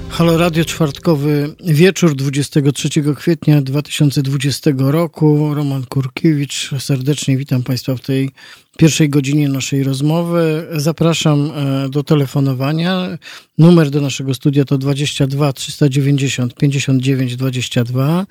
Halo 0.09 0.39
Radio, 0.39 0.65
czwartkowy 0.65 1.55
wieczór 1.65 2.15
23 2.15 2.89
kwietnia 3.17 3.63
2020 3.63 4.71
roku. 4.79 5.55
Roman 5.55 5.85
Kurkiewicz, 5.87 6.71
serdecznie 6.79 7.37
witam 7.37 7.63
Państwa 7.63 7.95
w 7.95 8.01
tej 8.01 8.31
pierwszej 8.77 9.09
godzinie 9.09 9.49
naszej 9.49 9.85
rozmowy. 9.85 10.67
Zapraszam 10.73 11.51
e, 11.51 11.89
do 11.89 12.03
telefonowania. 12.03 13.19
Numer 13.59 13.91
do 13.91 14.01
naszego 14.01 14.35
studia 14.35 14.65
to 14.65 14.79
22 14.79 15.53
390 15.53 16.55
59 16.55 17.37
22. 17.37 18.27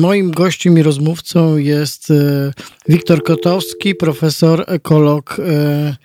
Moim 0.00 0.30
gościem 0.30 0.78
i 0.78 0.82
rozmówcą 0.82 1.56
jest 1.56 2.10
e, 2.10 2.52
Wiktor 2.88 3.22
Kotowski, 3.22 3.94
profesor, 3.94 4.64
ekolog 4.66 5.36
e, 5.38 5.96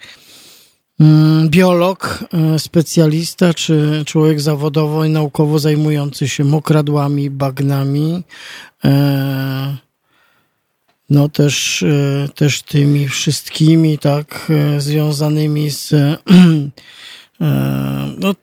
biolog, 1.48 2.20
e, 2.56 2.60
specjalista, 2.60 3.54
czy 3.54 4.04
człowiek 4.06 4.42
zawodowo 4.42 5.06
i 5.06 5.10
naukowo 5.10 5.60
zajmujący 5.60 6.30
się 6.30 6.44
mokradłami, 6.44 7.30
bagnami, 7.30 8.24
e, 8.86 9.78
no 11.10 11.30
też, 11.30 11.84
e, 11.84 12.30
też 12.36 12.62
tymi 12.62 13.10
wszystkimi 13.10 13.98
tak 13.98 14.52
związanymi 14.78 15.70
z 15.70 15.94
no, 18.20 18.36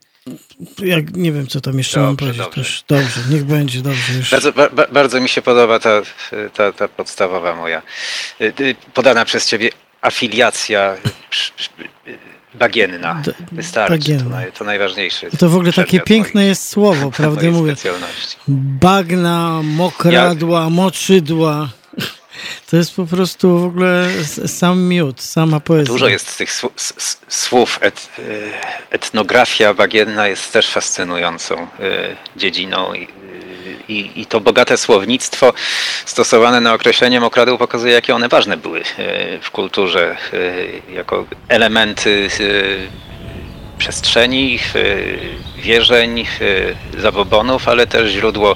jak, 0.79 1.15
nie 1.15 1.31
wiem, 1.31 1.47
co 1.47 1.61
tam 1.61 1.77
jeszcze 1.77 1.99
dobrze, 1.99 2.07
mam 2.07 2.17
powiedzieć. 2.17 2.41
Dobrze. 2.41 2.61
Też, 2.61 2.83
dobrze, 2.87 3.21
niech 3.29 3.45
będzie, 3.45 3.81
dobrze. 3.81 4.13
Już. 4.13 4.31
Bardzo, 4.31 4.53
ba, 4.53 4.69
bardzo 4.91 5.21
mi 5.21 5.29
się 5.29 5.41
podoba 5.41 5.79
ta, 5.79 6.01
ta, 6.53 6.71
ta 6.71 6.87
podstawowa 6.87 7.55
moja, 7.55 7.81
podana 8.93 9.25
przez 9.25 9.47
ciebie 9.47 9.69
afiliacja 10.01 10.97
bagienna. 12.59 13.21
Wystarczy, 13.51 13.93
bagienna. 13.93 14.23
To, 14.23 14.29
naj, 14.29 14.51
to 14.51 14.63
najważniejsze. 14.63 15.29
To 15.39 15.49
w 15.49 15.55
ogóle 15.55 15.73
takie 15.73 15.99
piękne 15.99 16.45
jest 16.45 16.69
słowo, 16.69 17.11
prawdę 17.17 17.51
mówię. 17.51 17.75
Bagna, 18.47 19.61
mokradła, 19.63 20.63
ja... 20.63 20.69
moczydła. 20.69 21.69
To 22.69 22.77
jest 22.77 22.95
po 22.95 23.05
prostu 23.05 23.59
w 23.59 23.63
ogóle 23.63 24.07
sam 24.47 24.83
miód, 24.83 25.21
sama 25.21 25.59
poezja. 25.59 25.93
Dużo 25.93 26.07
jest 26.07 26.37
tych 26.37 26.49
słów. 27.27 27.79
Et, 27.81 28.09
e, 28.19 28.23
etnografia 28.91 29.73
bagienna 29.73 30.27
jest 30.27 30.53
też 30.53 30.69
fascynującą 30.69 31.55
e, 31.55 31.67
dziedziną 32.35 32.93
i, 33.89 34.11
i, 34.15 34.25
to 34.25 34.39
bogate 34.41 34.77
słownictwo 34.77 35.53
stosowane 36.05 36.61
na 36.61 36.73
określenie 36.73 37.19
mokradł 37.19 37.57
pokazuje, 37.57 37.93
jakie 37.93 38.15
one 38.15 38.29
ważne 38.29 38.57
były 38.57 38.79
e, 38.79 39.39
w 39.41 39.51
kulturze 39.51 40.17
jako 40.93 41.25
elementy 41.49 42.29
przestrzeni, 43.77 44.59
wierzeń, 45.57 46.25
zabobonów, 46.97 47.67
ale 47.67 47.87
też 47.87 48.11
źródło 48.11 48.55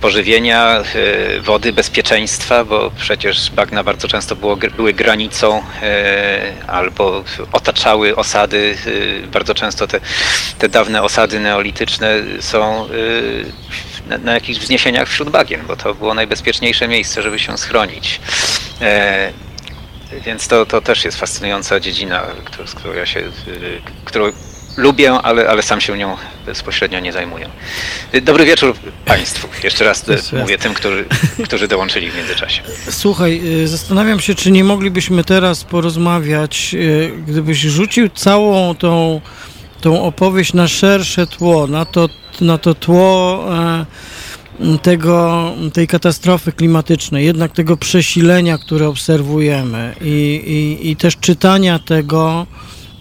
pożywienia, 0.00 0.82
wody, 1.40 1.72
bezpieczeństwa, 1.72 2.64
bo 2.64 2.90
przecież 2.98 3.50
bagna 3.50 3.84
bardzo 3.84 4.08
często 4.08 4.36
było, 4.36 4.56
były 4.56 4.92
granicą 4.92 5.62
albo 6.66 7.24
otaczały 7.52 8.16
osady. 8.16 8.76
Bardzo 9.32 9.54
często 9.54 9.86
te, 9.86 10.00
te 10.58 10.68
dawne 10.68 11.02
osady 11.02 11.40
neolityczne 11.40 12.14
są 12.40 12.88
na, 14.10 14.18
na 14.18 14.32
jakichś 14.32 14.60
wzniesieniach 14.60 15.08
wśród 15.08 15.30
bagien, 15.30 15.60
bo 15.66 15.76
to 15.76 15.94
było 15.94 16.14
najbezpieczniejsze 16.14 16.88
miejsce, 16.88 17.22
żeby 17.22 17.38
się 17.38 17.58
schronić. 17.58 18.20
Więc 20.24 20.48
to, 20.48 20.66
to 20.66 20.80
też 20.80 21.04
jest 21.04 21.18
fascynująca 21.18 21.80
dziedzina, 21.80 22.22
z 22.66 22.74
którą 22.74 22.94
ja 22.94 23.06
się, 23.06 23.22
którą 24.04 24.32
lubię, 24.76 25.12
ale, 25.12 25.48
ale 25.48 25.62
sam 25.62 25.80
się 25.80 25.98
nią 25.98 26.16
bezpośrednio 26.46 27.00
nie 27.00 27.12
zajmuję. 27.12 27.48
Dobry 28.22 28.44
wieczór 28.44 28.74
Państwu. 29.04 29.48
Jeszcze 29.62 29.84
raz 29.84 30.04
mówię 30.32 30.58
tym, 30.58 30.74
którzy, 30.74 31.04
którzy 31.46 31.68
dołączyli 31.68 32.10
w 32.10 32.16
międzyczasie. 32.16 32.62
Słuchaj, 32.90 33.42
zastanawiam 33.64 34.20
się, 34.20 34.34
czy 34.34 34.50
nie 34.50 34.64
moglibyśmy 34.64 35.24
teraz 35.24 35.64
porozmawiać, 35.64 36.76
gdybyś 37.26 37.58
rzucił 37.58 38.08
całą 38.08 38.74
tą, 38.74 39.20
tą 39.80 40.02
opowieść 40.02 40.52
na 40.52 40.68
szersze 40.68 41.26
tło, 41.26 41.66
na 41.66 41.84
to, 41.84 42.08
na 42.40 42.58
to 42.58 42.74
tło 42.74 43.44
e, 43.54 43.86
tego, 44.82 45.44
tej 45.72 45.86
katastrofy 45.86 46.52
klimatycznej, 46.52 47.26
jednak 47.26 47.52
tego 47.52 47.76
przesilenia, 47.76 48.58
które 48.58 48.88
obserwujemy 48.88 49.94
i, 50.00 50.42
i, 50.80 50.90
i 50.90 50.96
też 50.96 51.16
czytania 51.16 51.78
tego, 51.78 52.46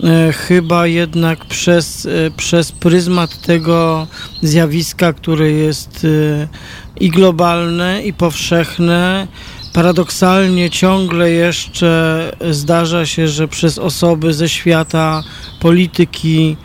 E, 0.03 0.33
chyba 0.33 0.87
jednak 0.87 1.45
przez, 1.45 2.05
e, 2.05 2.31
przez 2.37 2.71
pryzmat 2.71 3.41
tego 3.41 4.07
zjawiska, 4.41 5.13
które 5.13 5.51
jest 5.51 6.07
i 6.99 7.09
globalne, 7.09 8.01
i 8.03 8.13
powszechne. 8.13 9.27
Paradoksalnie 9.73 10.69
ciągle 10.69 11.31
jeszcze 11.31 12.31
zdarza 12.51 13.05
się, 13.05 13.27
że 13.27 13.47
przez 13.47 13.77
osoby 13.77 14.33
ze 14.33 14.49
świata 14.49 15.23
polityki 15.59 16.57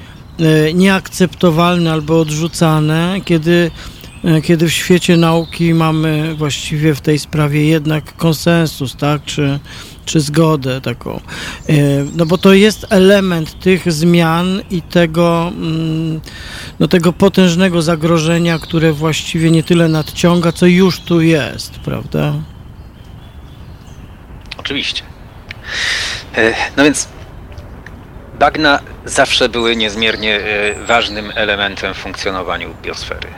nieakceptowalne 0.74 1.92
albo 1.92 2.20
odrzucane, 2.20 3.20
kiedy 3.24 3.70
kiedy 4.42 4.68
w 4.68 4.72
świecie 4.72 5.16
nauki 5.16 5.74
mamy 5.74 6.34
właściwie 6.34 6.94
w 6.94 7.00
tej 7.00 7.18
sprawie 7.18 7.66
jednak 7.66 8.16
konsensus, 8.16 8.96
tak? 8.96 9.24
Czy, 9.24 9.60
czy 10.04 10.20
zgodę 10.20 10.80
taką. 10.80 11.20
E, 11.68 11.74
no 12.16 12.26
bo 12.26 12.38
to 12.38 12.54
jest 12.54 12.86
element 12.90 13.58
tych 13.60 13.92
zmian 13.92 14.62
i 14.70 14.82
tego, 14.82 15.52
mm, 15.56 16.20
no 16.80 16.88
tego 16.88 17.12
potężnego 17.12 17.82
zagrożenia, 17.82 18.58
które 18.58 18.92
właściwie 18.92 19.50
nie 19.50 19.62
tyle 19.62 19.88
nadciąga, 19.88 20.52
co 20.52 20.66
już 20.66 21.00
tu 21.00 21.20
jest, 21.20 21.72
prawda? 21.72 22.34
Oczywiście. 24.56 25.02
E, 26.36 26.54
no 26.76 26.84
więc 26.84 27.08
bagna 28.38 28.80
zawsze 29.04 29.48
były 29.48 29.76
niezmiernie 29.76 30.36
e, 30.36 30.74
ważnym 30.74 31.32
elementem 31.34 31.94
w 31.94 31.96
funkcjonowaniu 31.96 32.74
biosfery. 32.82 33.28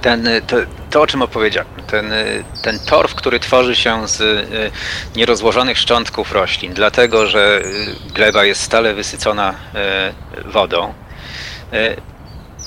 Ten, 0.00 0.28
to, 0.46 0.56
to, 0.90 1.02
o 1.02 1.06
czym 1.06 1.22
opowiedziałem, 1.22 1.68
ten, 1.86 2.12
ten 2.62 2.78
torf, 2.78 3.14
który 3.14 3.40
tworzy 3.40 3.76
się 3.76 4.08
z 4.08 4.48
nierozłożonych 5.16 5.78
szczątków 5.78 6.32
roślin, 6.32 6.74
dlatego 6.74 7.26
że 7.26 7.62
gleba 8.14 8.44
jest 8.44 8.60
stale 8.60 8.94
wysycona 8.94 9.54
wodą, 10.44 10.94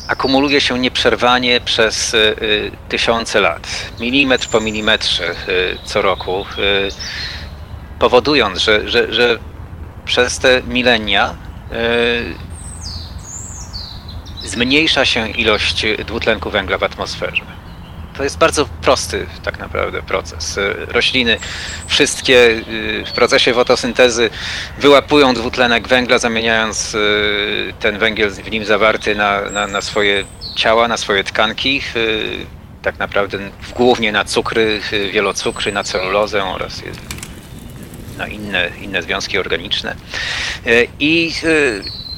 akumuluje 0.08 0.62
się 0.62 0.80
nieprzerwanie 0.80 1.62
przez 1.62 2.16
tysiące 2.90 3.42
lat, 3.42 3.68
milimetr 4.00 4.50
po 4.50 4.60
milimetrze 4.60 5.36
co 5.84 6.02
roku, 6.02 6.46
powodując, 8.00 8.60
że, 8.60 8.90
że, 8.90 9.14
że 9.14 9.40
przez 10.08 10.40
te 10.40 10.62
milenia 10.68 11.36
zmniejsza 14.44 15.06
się 15.06 15.30
ilość 15.30 15.86
dwutlenku 16.06 16.50
węgla 16.50 16.78
w 16.78 16.84
atmosferze. 16.84 17.44
To 18.18 18.24
jest 18.24 18.38
bardzo 18.38 18.66
prosty 18.82 19.26
tak 19.44 19.60
naprawdę 19.60 20.02
proces. 20.02 20.60
Rośliny 20.88 21.38
wszystkie 21.88 22.36
y, 22.38 23.04
w 23.08 23.12
procesie 23.12 23.54
fotosyntezy 23.54 24.30
wyłapują 24.78 25.34
dwutlenek 25.34 25.88
węgla, 25.88 26.18
zamieniając 26.18 26.98
ten 27.80 27.98
węgiel 27.98 28.30
w 28.32 28.52
nim 28.52 28.66
zawarty 28.66 29.16
na, 29.16 29.42
na, 29.42 29.68
na 29.68 29.82
swoje 29.82 30.24
ciała, 30.56 30.88
na 30.88 30.98
swoje 30.98 31.24
tkanki, 31.24 31.82
tak 32.82 33.00
naprawdę 33.00 33.38
głównie 33.76 34.12
na 34.12 34.26
cukry, 34.26 34.82
wielocukry, 35.12 35.72
na 35.72 35.84
celulozę 35.84 36.44
oraz 36.44 36.82
na 38.18 38.28
inne, 38.28 38.72
inne 38.82 39.02
związki 39.02 39.38
organiczne. 39.38 39.96
I 41.00 41.32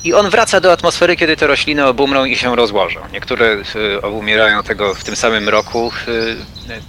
i 0.03 0.13
on 0.13 0.29
wraca 0.29 0.61
do 0.61 0.71
atmosfery, 0.71 1.15
kiedy 1.15 1.37
te 1.37 1.47
rośliny 1.47 1.85
obumrą 1.85 2.25
i 2.25 2.35
się 2.35 2.55
rozłożą. 2.55 2.99
Niektóre 3.13 3.63
y, 3.75 4.01
obumierają 4.01 4.63
tego 4.63 4.95
w 4.95 5.03
tym 5.03 5.15
samym 5.15 5.49
roku, 5.49 5.91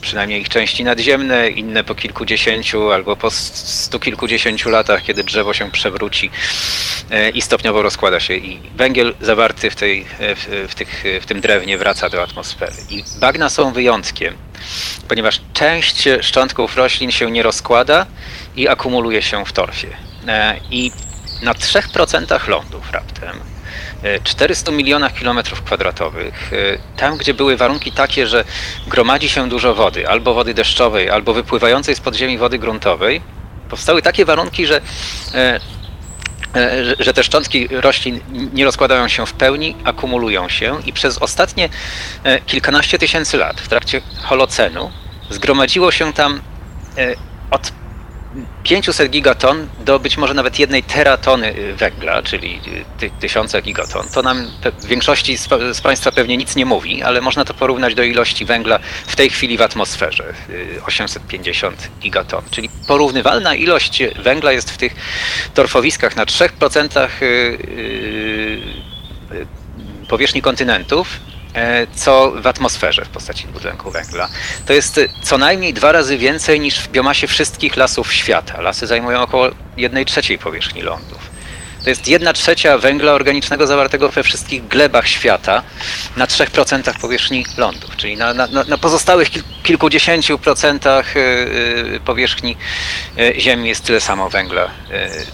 przynajmniej 0.00 0.40
ich 0.40 0.48
części 0.48 0.84
nadziemne, 0.84 1.50
inne 1.50 1.84
po 1.84 1.94
kilkudziesięciu 1.94 2.92
albo 2.92 3.16
po 3.16 3.30
stu 3.30 4.00
kilkudziesięciu 4.00 4.70
latach, 4.70 5.02
kiedy 5.02 5.24
drzewo 5.24 5.54
się 5.54 5.70
przewróci 5.70 6.30
i 7.34 7.42
stopniowo 7.42 7.82
rozkłada 7.82 8.20
się. 8.20 8.34
I 8.34 8.60
węgiel 8.76 9.14
zawarty 9.20 9.70
w, 9.70 9.76
tej, 9.76 10.06
w, 10.68 10.74
tych, 10.74 11.04
w 11.20 11.26
tym 11.26 11.40
drewnie 11.40 11.78
wraca 11.78 12.08
do 12.08 12.22
atmosfery. 12.22 12.72
I 12.90 13.04
bagna 13.20 13.48
są 13.48 13.72
wyjątkiem, 13.72 14.34
ponieważ 15.08 15.40
część 15.52 16.08
szczątków 16.20 16.76
roślin 16.76 17.10
się 17.10 17.30
nie 17.30 17.42
rozkłada 17.42 18.06
i 18.60 18.68
akumuluje 18.68 19.22
się 19.22 19.44
w 19.44 19.52
torfie. 19.52 19.96
I 20.70 20.92
na 21.42 21.52
3% 21.54 22.48
lądów 22.48 22.92
raptem, 22.92 23.40
400 24.24 24.70
e, 24.70 24.74
milionach 24.74 25.14
kilometrów 25.14 25.62
kwadratowych, 25.62 26.52
e, 26.52 26.78
tam 26.96 27.16
gdzie 27.16 27.34
były 27.34 27.56
warunki 27.56 27.92
takie, 27.92 28.26
że 28.26 28.44
gromadzi 28.86 29.28
się 29.28 29.48
dużo 29.48 29.74
wody, 29.74 30.08
albo 30.08 30.34
wody 30.34 30.54
deszczowej, 30.54 31.10
albo 31.10 31.34
wypływającej 31.34 31.94
z 31.94 32.00
podziemi 32.00 32.38
wody 32.38 32.58
gruntowej, 32.58 33.20
powstały 33.68 34.02
takie 34.02 34.24
warunki, 34.24 34.66
że 34.66 34.80
e, 35.34 35.60
że 36.98 37.14
te 37.14 37.24
szczątki 37.24 37.68
roślin 37.70 38.20
nie 38.52 38.64
rozkładają 38.64 39.08
się 39.08 39.26
w 39.26 39.32
pełni, 39.32 39.76
akumulują 39.84 40.48
się 40.48 40.78
i 40.86 40.92
przez 40.92 41.18
ostatnie 41.18 41.68
kilkanaście 42.46 42.98
tysięcy 42.98 43.36
lat 43.36 43.60
w 43.60 43.68
trakcie 43.68 44.00
Holocenu 44.22 44.90
zgromadziło 45.30 45.92
się 45.92 46.12
tam 46.12 46.40
od 47.50 47.72
500 48.62 49.10
gigaton 49.10 49.68
do 49.84 49.98
być 49.98 50.16
może 50.16 50.34
nawet 50.34 50.58
jednej 50.58 50.82
teratony 50.82 51.56
y, 51.56 51.74
węgla, 51.74 52.22
czyli 52.22 52.60
y, 53.00 53.20
ty, 53.20 53.62
gigaton. 53.62 54.08
To 54.08 54.22
nam 54.22 54.46
w 54.80 54.86
większości 54.86 55.38
z, 55.38 55.48
z, 55.72 55.80
Państwa 55.80 56.12
pewnie 56.12 56.36
nic 56.36 56.56
nie 56.56 56.66
mówi, 56.66 57.02
ale 57.02 57.20
można 57.20 57.44
to 57.44 57.54
porównać 57.54 57.94
do 57.94 58.02
ilości 58.02 58.44
węgla 58.44 58.78
w 59.06 59.16
tej 59.16 59.30
chwili 59.30 59.56
w 59.56 59.62
atmosferze 59.62 60.24
850 60.86 61.82
y, 61.82 62.00
gigaton. 62.00 62.42
Czyli 62.50 62.70
porównywalna 62.86 63.54
ilość 63.54 64.02
węgla 64.22 64.52
jest 64.52 64.70
w 64.70 64.76
tych 64.76 64.94
torfowiskach 65.54 66.16
na 66.16 66.24
3% 66.24 67.08
powierzchni 70.08 70.42
kontynentów 70.42 71.29
co 71.94 72.32
w 72.36 72.46
atmosferze 72.46 73.04
w 73.04 73.08
postaci 73.08 73.46
dwutlenku 73.46 73.90
węgla. 73.90 74.28
To 74.66 74.72
jest 74.72 75.00
co 75.22 75.38
najmniej 75.38 75.74
dwa 75.74 75.92
razy 75.92 76.18
więcej 76.18 76.60
niż 76.60 76.80
w 76.80 76.88
biomasie 76.88 77.26
wszystkich 77.26 77.76
lasów 77.76 78.12
świata. 78.12 78.60
Lasy 78.60 78.86
zajmują 78.86 79.22
około 79.22 79.50
1 79.76 80.04
trzeciej 80.04 80.38
powierzchni 80.38 80.82
lądów. 80.82 81.30
To 81.84 81.90
jest 81.90 82.08
jedna 82.08 82.32
trzecia 82.32 82.78
węgla 82.78 83.12
organicznego 83.12 83.66
zawartego 83.66 84.08
we 84.08 84.22
wszystkich 84.22 84.68
glebach 84.68 85.08
świata 85.08 85.62
na 86.16 86.26
3% 86.26 87.00
powierzchni 87.00 87.46
lądów, 87.56 87.96
czyli 87.96 88.16
na, 88.16 88.34
na, 88.34 88.46
na 88.46 88.78
pozostałych 88.78 89.28
kilkudziesięciu 89.62 90.38
procentach 90.38 91.16
y, 91.16 92.00
powierzchni 92.04 92.56
Ziemi 93.38 93.68
jest 93.68 93.84
tyle 93.84 94.00
samo 94.00 94.30
węgla, 94.30 94.70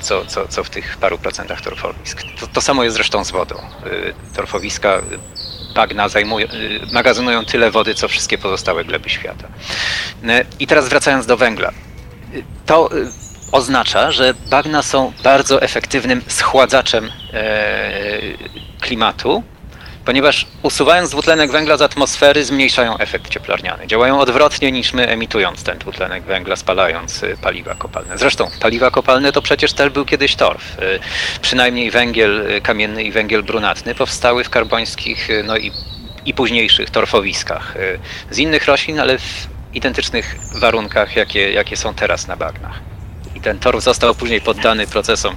co, 0.01 0.27
co, 0.27 0.49
co 0.49 0.65
w 0.65 0.71
tych 0.71 0.97
paru 0.97 1.19
procentach 1.19 1.61
torfowisk. 1.61 2.23
To, 2.41 2.47
to 2.47 2.61
samo 2.61 2.85
jest 2.85 2.97
zresztą 2.97 3.25
z 3.25 3.31
wodą. 3.31 3.55
Torfowiska 4.37 5.03
bagna 5.77 6.09
zajmują, 6.09 6.47
magazynują 6.93 7.45
tyle 7.45 7.71
wody, 7.71 7.95
co 7.95 8.09
wszystkie 8.09 8.39
pozostałe 8.39 8.85
gleby 8.85 9.11
świata. 9.11 9.49
I 10.59 10.67
teraz 10.67 10.89
wracając 10.89 11.27
do 11.27 11.37
węgla. 11.37 11.73
To 12.67 12.91
oznacza, 13.53 14.11
że 14.11 14.35
bagna 14.51 14.83
są 14.83 15.13
bardzo 15.23 15.63
efektywnym 15.63 16.23
schładzaczem 16.29 17.11
e, 17.33 17.91
klimatu, 18.81 19.43
ponieważ 20.07 20.47
usuwając 20.63 21.11
dwutlenek 21.11 21.51
węgla 21.51 21.77
z 21.77 21.83
atmosfery 21.83 22.45
zmniejszają 22.45 22.99
efekt 22.99 23.29
cieplarniany. 23.29 23.87
Działają 23.87 24.21
odwrotnie 24.21 24.73
niż 24.73 24.93
my 24.93 25.09
emitując 25.09 25.63
ten 25.63 25.79
dwutlenek 25.79 26.25
węgla, 26.25 26.57
spalając 26.57 27.23
e, 27.23 27.37
paliwa 27.37 27.75
kopalne. 27.75 28.19
Zresztą 28.19 28.51
paliwa 28.61 28.91
kopalne 28.91 29.33
to 29.33 29.43
przecież 29.43 29.73
też 29.73 29.91
był 29.91 30.05
kiedyś 30.05 30.37
torf. 30.37 30.79
E, 30.79 30.99
przynajmniej 31.41 31.91
węgiel 31.91 32.61
kamienny 32.63 33.05
i 33.05 33.13
węgiel 33.13 33.43
brunatny 33.43 33.95
powstały 33.95 34.45
w 34.45 34.51
karbońskich 34.51 35.29
no 35.45 35.57
i, 35.57 35.73
i 36.25 36.35
późniejszych 36.35 36.91
torfowiskach 36.91 37.75
z 38.31 38.39
innych 38.39 38.65
roślin, 38.65 39.01
ale 39.01 39.19
w 39.19 39.49
identycznych 39.75 40.37
warunkach, 40.61 41.17
jakie, 41.17 41.53
jakie 41.53 41.77
są 41.77 41.95
teraz 41.95 42.27
na 42.27 42.37
bagnach 42.37 42.96
ten 43.47 43.59
tor 43.59 43.81
został 43.81 44.15
później 44.15 44.41
poddany 44.41 44.87
procesom 44.87 45.37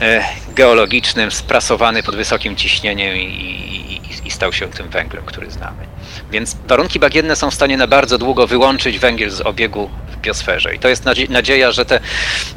e, 0.00 0.24
geologicznym, 0.54 1.30
sprasowany 1.30 2.02
pod 2.02 2.16
wysokim 2.16 2.56
ciśnieniem 2.56 3.16
i, 3.16 3.20
i, 3.20 4.28
i 4.28 4.30
stał 4.30 4.52
się 4.52 4.68
tym 4.68 4.88
węglem, 4.88 5.24
który 5.26 5.50
znamy. 5.50 5.86
Więc 6.30 6.56
warunki 6.68 7.00
bagienne 7.00 7.36
są 7.36 7.50
w 7.50 7.54
stanie 7.54 7.76
na 7.76 7.86
bardzo 7.86 8.18
długo 8.18 8.46
wyłączyć 8.46 8.98
węgiel 8.98 9.30
z 9.30 9.40
obiegu 9.40 9.90
w 10.12 10.16
biosferze. 10.16 10.74
I 10.74 10.78
to 10.78 10.88
jest 10.88 11.04
nadzieja, 11.28 11.72
że 11.72 11.84
te, 11.84 12.00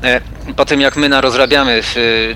e, 0.03 0.21
po 0.55 0.65
tym 0.65 0.81
jak 0.81 0.95
my 0.95 1.09
narozrabiamy, 1.09 1.81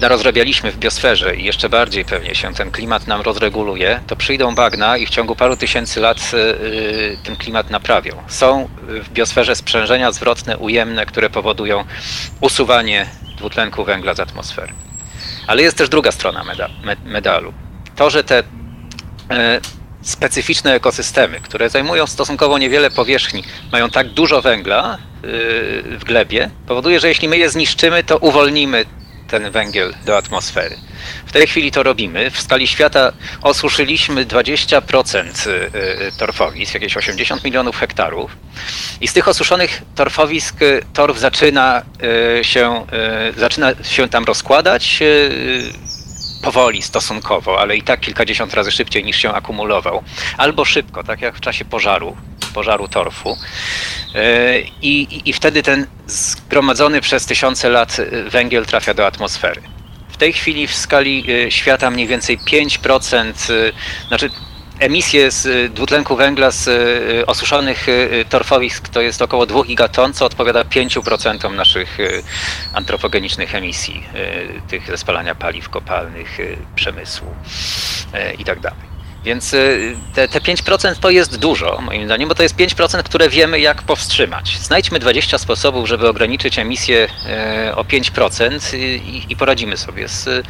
narozrabialiśmy 0.02 0.72
w 0.72 0.78
biosferze 0.78 1.36
i 1.36 1.44
jeszcze 1.44 1.70
bardziej 1.70 2.06
pewnie 2.06 2.36
się 2.36 2.54
ten 2.54 2.72
klimat 2.72 3.08
nam 3.08 3.22
rozreguluje, 3.22 4.00
to 4.08 4.16
przyjdą 4.16 4.56
bagna 4.56 4.98
i 4.98 5.06
w 5.06 5.10
ciągu 5.10 5.36
paru 5.36 5.58
tysięcy 5.58 6.00
lat 6.00 6.18
e, 6.18 7.18
ten 7.24 7.36
klimat 7.36 7.70
naprawią. 7.70 8.24
Są 8.28 8.70
w 8.88 9.10
biosferze 9.10 9.56
sprzężenia 9.56 10.12
zwrotne, 10.12 10.58
ujemne, 10.58 11.06
które 11.06 11.30
powodują 11.30 11.84
usuwanie 12.42 13.06
dwutlenku 13.38 13.84
węgla 13.84 14.14
z 14.14 14.20
atmosfery. 14.20 14.74
Ale 15.48 15.62
jest 15.62 15.78
też 15.78 15.90
druga 15.90 16.12
strona 16.12 16.44
medalu. 17.06 17.54
To, 17.96 18.10
że 18.10 18.24
te 18.24 18.44
e, 19.32 19.62
specyficzne 20.02 20.74
ekosystemy, 20.74 21.40
które 21.40 21.70
zajmują 21.70 22.08
stosunkowo 22.08 22.58
niewiele 22.58 22.92
powierzchni, 22.92 23.44
mają 23.72 23.90
tak 23.90 24.10
dużo 24.10 24.42
węgla 24.42 24.98
yy, 25.24 25.30
w 25.98 26.04
glebie, 26.04 26.50
powoduje, 26.68 27.00
że 27.00 27.08
jeśli 27.08 27.28
my 27.28 27.38
je 27.38 27.50
zniszczymy, 27.50 28.04
to 28.04 28.18
uwolnimy 28.18 28.86
ten 29.28 29.52
węgiel 29.52 29.94
do 30.06 30.18
atmosfery. 30.18 30.78
W 31.26 31.32
tej 31.32 31.48
chwili 31.48 31.72
to 31.72 31.84
robimy. 31.84 32.32
W 32.32 32.42
skali 32.42 32.68
świata 32.68 33.12
osuszyliśmy 33.42 34.26
20% 34.26 35.50
yy, 35.50 36.12
torfowisk, 36.18 36.74
jakieś 36.74 36.98
80 36.98 37.44
milionów 37.44 37.78
hektarów. 37.78 38.38
I 39.02 39.08
z 39.08 39.14
tych 39.14 39.28
osuszonych 39.28 39.82
torfowisk 39.96 40.62
yy, 40.62 40.82
torf 40.94 41.20
zaczyna 41.20 41.82
się, 42.42 42.86
zaczyna 43.38 43.72
się 43.84 44.10
tam 44.10 44.24
rozkładać 44.24 45.04
powoli 46.42 46.82
stosunkowo, 46.82 47.60
ale 47.60 47.78
i 47.78 47.82
tak 47.82 48.00
kilkadziesiąt 48.00 48.54
razy 48.54 48.72
szybciej 48.72 49.04
niż 49.04 49.18
się 49.18 49.34
akumulował, 49.34 50.04
albo 50.38 50.66
szybko, 50.66 51.04
tak 51.04 51.22
jak 51.22 51.36
w 51.36 51.40
czasie 51.40 51.66
pożaru, 51.66 52.18
pożaru 52.54 52.88
torfu. 52.88 53.38
E, 54.16 54.60
I, 54.62 55.02
i, 55.02 55.30
I 55.30 55.34
wtedy 55.34 55.64
ten 55.64 55.88
zgromadzony 56.08 57.02
przez 57.02 57.26
tysiące 57.26 57.70
lat 57.70 57.98
węgiel 58.30 58.66
trafia 58.66 58.94
do 58.94 59.06
atmosfery. 59.06 59.62
W 60.10 60.18
tej 60.18 60.34
chwili 60.34 60.68
w 60.68 60.76
skali 60.76 61.26
e, 61.32 61.52
świata 61.52 61.92
mniej 61.92 62.08
więcej 62.08 62.40
5%, 62.40 63.54
e, 63.54 63.72
znaczy 64.08 64.30
emisje 64.80 65.32
z 65.32 65.46
y, 65.46 65.70
dwutlenku 65.70 66.16
węgla 66.16 66.52
z 66.52 66.68
y, 66.68 67.26
osuszonych 67.26 67.90
y, 67.90 68.26
torfowisk 68.30 68.90
to 68.90 69.02
jest 69.02 69.22
około 69.22 69.46
2 69.46 69.64
gigaton, 69.64 70.14
co 70.14 70.26
odpowiada 70.26 70.64
5% 70.64 71.56
naszych 71.56 71.98
antropogenicznych 72.74 73.56
emisji, 73.56 74.04
tych 74.68 74.88
ze 74.88 74.98
spalania 74.98 75.36
paliw 75.36 75.70
kopalnych, 75.70 76.38
przemysłu 76.76 77.36
i 78.38 78.44
tak. 78.46 78.60
Więc 79.24 79.56
te, 80.14 80.28
te 80.28 80.40
5% 80.40 80.96
to 81.00 81.10
jest 81.10 81.38
dużo, 81.38 81.82
moim 81.82 82.06
zdaniem, 82.06 82.30
bo 82.30 82.36
to 82.36 82.44
jest 82.44 82.56
5%, 82.56 83.04
które 83.04 83.30
wiemy, 83.30 83.60
jak 83.60 83.82
powstrzymać. 83.82 84.58
Znajdźmy 84.58 85.00
20 85.00 85.38
sposobów, 85.38 85.88
żeby 85.88 86.10
ograniczyć 86.10 86.60
emisję 86.60 87.08
o 87.76 87.84
5% 87.84 88.78
i, 88.78 89.26
i 89.30 89.36
poradzimy 89.36 89.78
sobie 89.78 90.08
z 90.08 90.48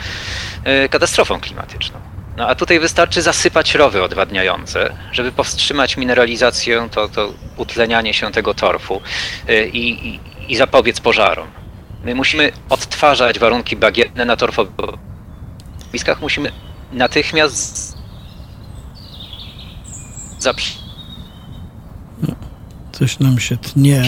katastrofą 0.90 1.40
klimatyczną. 1.40 1.99
No 2.40 2.48
a 2.48 2.56
tutaj 2.56 2.80
wystarczy 2.80 3.22
zasypać 3.22 3.76
rowy 3.76 4.04
odwadniające, 4.04 4.94
żeby 5.12 5.32
powstrzymać 5.32 5.98
mineralizację, 5.98 6.88
to, 6.92 7.10
to 7.10 7.34
utlenianie 7.58 8.14
się 8.14 8.32
tego 8.32 8.54
torfu 8.54 9.02
y, 9.50 9.68
i, 9.68 10.08
i, 10.08 10.20
i 10.48 10.56
zapobiec 10.56 11.00
pożarom. 11.00 11.48
My 12.06 12.16
musimy 12.16 12.52
odtwarzać 12.70 13.40
warunki 13.40 13.76
bagienne 13.76 14.26
na 14.26 14.36
torfowiskach, 14.36 16.22
musimy 16.22 16.52
natychmiast 16.92 17.98
zaprzeć. 20.40 20.78
Coś 22.92 23.20
nam 23.20 23.40
się 23.40 23.58
tnie. 23.58 24.04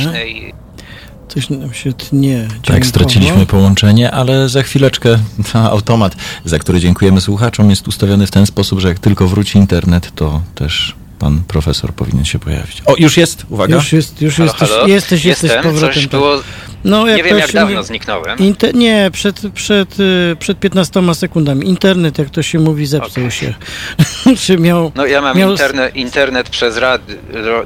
Coś 1.33 1.49
nam 1.49 1.73
się 1.73 1.93
tnie. 1.93 2.47
Tak, 2.65 2.85
straciliśmy 2.85 3.45
połączenie, 3.45 4.11
ale 4.11 4.49
za 4.49 4.63
chwileczkę 4.63 5.17
automat, 5.53 6.15
za 6.45 6.59
który 6.59 6.79
dziękujemy 6.79 7.21
słuchaczom, 7.21 7.69
jest 7.69 7.87
ustawiony 7.87 8.27
w 8.27 8.31
ten 8.31 8.45
sposób, 8.45 8.79
że 8.79 8.87
jak 8.87 8.99
tylko 8.99 9.27
wróci 9.27 9.57
internet, 9.57 10.11
to 10.15 10.41
też 10.55 10.95
pan 11.21 11.43
profesor 11.47 11.93
powinien 11.93 12.25
się 12.25 12.39
pojawić. 12.39 12.81
O, 12.85 12.95
już 12.97 13.17
jest, 13.17 13.45
uwaga. 13.49 13.75
Już 13.75 13.93
jest, 13.93 14.21
już 14.21 14.35
halo, 14.35 14.51
jesteś, 14.51 14.69
halo? 14.69 14.87
jesteś, 14.87 15.25
jesteś 15.25 15.51
Jestem, 15.51 15.63
powrotem. 15.63 15.93
Coś 15.93 16.03
tak. 16.03 16.11
było... 16.11 16.41
No, 16.83 17.07
jak 17.07 17.17
nie 17.17 17.23
wiem, 17.23 17.37
jak 17.37 17.51
dawno 17.51 17.83
zniknąłem. 17.83 18.37
Inter... 18.39 18.75
Nie, 18.75 19.09
przed, 19.13 19.41
przed, 19.53 19.99
y, 19.99 20.35
przed 20.39 20.59
15 20.59 21.15
sekundami. 21.15 21.67
Internet, 21.67 22.17
jak 22.17 22.29
to 22.29 22.43
się 22.43 22.59
mówi, 22.59 22.85
zepsuł 22.85 23.23
okay. 23.23 23.31
się. 23.31 23.53
Czy 24.45 24.57
miał, 24.57 24.91
no 24.95 25.05
ja 25.05 25.21
mam 25.21 25.37
miał... 25.37 25.51
internet, 25.51 25.95
internet 25.95 26.49
przez 26.49 26.77
rad, 26.77 27.01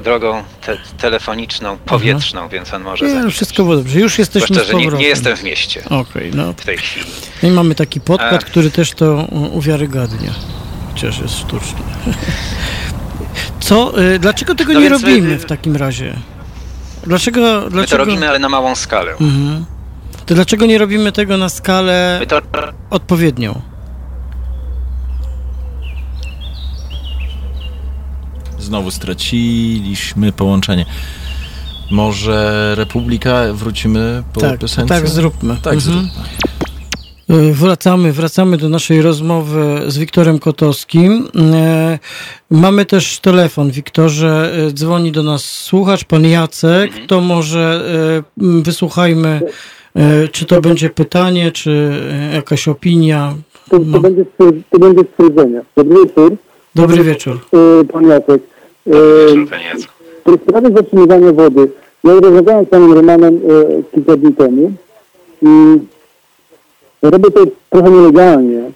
drogą 0.04 0.42
te, 0.66 0.76
telefoniczną, 0.98 1.76
powietrzną, 1.76 2.40
Aha. 2.40 2.48
więc 2.52 2.74
on 2.74 2.82
może... 2.82 3.06
Nie, 3.06 3.14
no 3.14 3.30
wszystko 3.30 3.62
było 3.62 3.76
dobrze. 3.76 4.00
Już 4.00 4.18
jesteśmy 4.18 4.54
Zwłaszcza, 4.54 4.72
że 4.72 4.78
nie, 4.78 4.86
nie, 4.86 5.08
jestem 5.08 5.36
w 5.36 5.42
mieście. 5.42 5.84
Okej, 5.84 5.98
okay, 5.98 6.30
no. 6.34 6.52
W 6.52 6.64
tej 6.64 6.78
chwili. 6.78 7.06
No 7.42 7.48
i 7.48 7.52
mamy 7.52 7.74
taki 7.74 8.00
podkład, 8.00 8.44
A... 8.44 8.46
który 8.46 8.70
też 8.70 8.90
to 8.90 9.28
uwiarygadnia. 9.52 10.34
Chociaż 10.94 11.18
jest 11.18 11.38
sztuczny. 11.38 11.80
Co? 13.60 14.02
Y, 14.02 14.18
dlaczego 14.18 14.54
tego 14.54 14.72
no 14.72 14.80
nie 14.80 14.88
robimy 14.88 15.28
my, 15.28 15.38
w 15.38 15.44
takim 15.44 15.76
razie? 15.76 16.16
Dlaczego, 17.06 17.60
dlaczego... 17.60 17.80
My 17.80 17.86
to 17.86 17.96
robimy, 17.96 18.28
ale 18.28 18.38
na 18.38 18.48
małą 18.48 18.74
skalę. 18.74 19.12
Mhm. 19.12 19.64
To 20.26 20.34
dlaczego 20.34 20.66
nie 20.66 20.78
robimy 20.78 21.12
tego 21.12 21.36
na 21.36 21.48
skalę 21.48 22.20
to... 22.28 22.40
odpowiednią? 22.90 23.60
Znowu 28.58 28.90
straciliśmy 28.90 30.32
połączenie. 30.32 30.86
Może 31.90 32.72
Republika 32.76 33.42
wrócimy 33.52 34.22
po 34.32 34.40
tak, 34.40 34.58
piosence? 34.58 34.94
Tak, 34.94 35.08
zróbmy. 35.08 35.56
Tak, 35.56 35.74
mhm. 35.74 35.80
zróbmy. 35.80 36.10
E, 37.30 37.52
wracamy, 37.52 38.12
wracamy 38.12 38.56
do 38.56 38.68
naszej 38.68 39.02
rozmowy 39.02 39.80
z 39.86 39.98
Wiktorem 39.98 40.38
Kotowskim. 40.38 41.28
E, 41.54 41.98
mamy 42.50 42.84
też 42.84 43.18
telefon. 43.18 43.70
Wiktorze, 43.70 44.52
e, 44.68 44.72
dzwoni 44.72 45.12
do 45.12 45.22
nas 45.22 45.44
słuchacz, 45.44 46.04
pan 46.04 46.24
Jacek. 46.24 46.90
Mhm. 46.90 47.06
To 47.06 47.20
może 47.20 47.84
wysłuchajmy, 48.36 49.40
czy 50.32 50.46
to 50.46 50.60
będzie 50.60 50.90
pytanie, 50.90 51.52
czy 51.52 51.92
jakaś 52.34 52.68
opinia. 52.68 53.34
To, 53.70 53.78
to, 53.78 53.84
no. 53.86 54.00
będzie, 54.00 54.24
to 54.70 54.78
będzie 54.78 55.02
stwierdzenie. 55.12 55.62
Dobry 55.76 56.04
wieczór. 56.04 56.36
Dobry 56.74 57.04
wieczór. 57.04 57.38
Pan 57.92 58.06
Jacek. 58.06 58.42
Dobry 58.86 59.26
wieczór, 59.26 59.50
panie 59.50 59.64
Jacek. 59.64 59.90
W 60.26 60.42
sprawie 60.42 60.70
zatrzymywania 60.76 61.32
wody. 61.32 61.68
Ja 62.04 62.20
rozmawiałem 62.20 62.66
z 62.66 62.68
panem 62.68 62.92
Romanem 62.92 63.40
kilka 63.94 64.16
dni 64.16 64.32
temu 64.32 64.72
i 65.42 65.78
Robię 67.10 67.30
to 67.30 67.46
trochę 67.70 67.90
nielegalnie, 67.90 68.70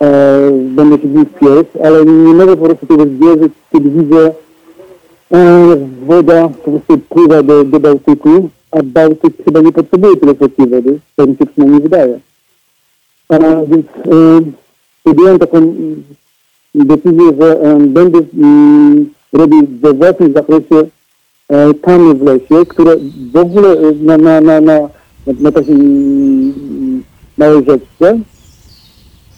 e, 0.00 0.50
będę 0.50 0.98
się 0.98 1.08
w 1.08 1.38
pies, 1.38 1.82
ale 1.84 2.04
nie 2.04 2.34
mogę 2.34 2.56
po 2.56 2.64
prostu 2.64 2.86
tego 2.86 3.04
zwierzyć, 3.04 3.52
kiedy 3.72 3.90
widzę 3.90 4.32
e, 5.32 5.76
woda 6.06 6.48
po 6.48 6.70
prostu 6.70 6.98
pływa 6.98 7.42
do, 7.42 7.64
do 7.64 7.80
Bałtyku, 7.80 8.48
a 8.70 8.78
Bałtyk 8.82 9.44
chyba 9.44 9.60
nie 9.60 9.72
potrzebuje 9.72 10.16
tyle 10.16 10.34
słodkiej 10.34 10.66
wody, 10.66 10.98
to 11.16 11.26
mi 11.26 11.36
się 11.36 11.46
przynajmniej 11.46 11.80
wydaje. 11.80 12.20
A 13.28 13.38
więc 13.66 13.86
e, 13.86 14.40
podjąłem 15.02 15.38
taką 15.38 15.58
mm, 15.58 16.04
decyzję, 16.74 17.32
że 17.40 17.60
e, 17.60 17.78
będę 17.80 18.18
mm, 18.38 19.10
robił 19.32 19.66
we 19.80 19.92
własnym 19.92 20.32
zakresie 20.32 20.86
e, 21.48 21.74
tamy 21.74 22.14
w 22.14 22.22
lesie, 22.22 22.66
które 22.68 22.96
w 23.32 23.36
ogóle 23.36 23.68
e, 23.72 23.92
na, 24.02 24.16
na, 24.16 24.40
na, 24.40 24.60
na, 24.60 24.88
na 25.40 25.52
takiej 25.52 25.74
mm, 25.74 26.54
małej. 27.38 27.64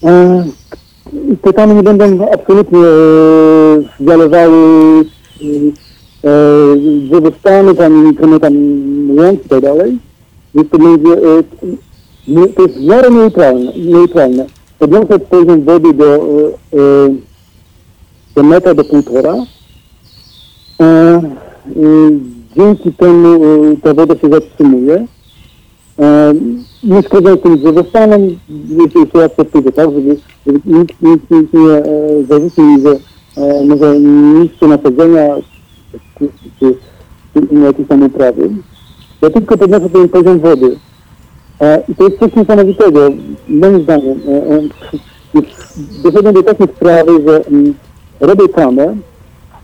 E, 0.05 1.53
tamy 1.53 1.75
nie 1.75 1.83
będą 1.83 2.31
absolutnie 2.33 2.79
e, 2.79 4.05
zalewały 4.05 5.05
e, 6.25 6.77
drzewostany, 7.09 7.75
tam, 7.75 8.15
łąk 9.17 9.47
i 9.47 9.49
tak 9.49 9.61
dalej. 9.61 9.99
Więc 10.55 10.71
to 10.71 10.79
będzie, 10.79 11.13
e, 11.13 12.49
to 12.57 12.63
jest 12.63 12.79
w 12.79 12.85
miarę 12.85 13.11
neutralne. 13.11 13.73
neutralne. 13.77 14.47
Podniosę 14.79 15.19
poziom 15.19 15.63
wody 15.63 15.95
do, 15.95 16.15
e, 16.15 17.15
do 18.35 18.43
metra, 18.43 18.75
do 18.75 18.85
półtora. 18.85 19.35
Dzięki 22.57 22.93
temu 22.93 23.41
ta 23.83 23.95
woda 23.95 24.15
się 24.19 24.29
zatrzymuje. 24.29 25.07
Nie 26.85 27.03
szkodząc 27.03 27.43
tym 27.43 27.59
drzewostanom, 27.59 28.23
jest 28.69 28.95
jeszcze 28.95 29.19
raz 29.21 29.33
powtórzę, 29.33 29.73
tak, 29.73 29.89
żeby, 29.91 30.17
nikt, 30.65 31.03
nikt, 31.03 31.31
nie 31.31 31.71
e, 31.71 31.83
zarzucił 32.29 32.65
mi, 32.65 32.83
że 32.83 32.91
e, 33.37 33.65
może 33.65 34.01
niższe 34.01 34.67
nasadzenia 34.69 35.37
czy, 36.19 36.29
czy, 36.61 36.75
czy 37.35 37.47
inne 37.51 37.67
jakieś 37.67 37.89
tam 37.89 38.03
uprawy. 38.03 38.51
Ja 39.23 39.31
tylko 39.31 39.59
podnoszę 39.59 39.91
ten 39.91 40.09
poziom 40.09 40.41
wody. 40.41 40.77
E, 41.61 41.83
I 41.89 41.95
to 41.95 42.05
jest 42.05 42.19
coś 42.19 42.35
niesamowitego, 42.35 43.09
moim 43.49 43.83
zdaniem. 43.83 44.21
E, 44.29 44.55
e, 44.55 45.43
doszedłem 46.03 46.35
do 46.35 46.43
takiej 46.43 46.67
sprawy, 46.77 47.13
że 47.27 47.47
mm, 47.47 47.75
robię 48.21 48.49
kamę, 48.49 48.97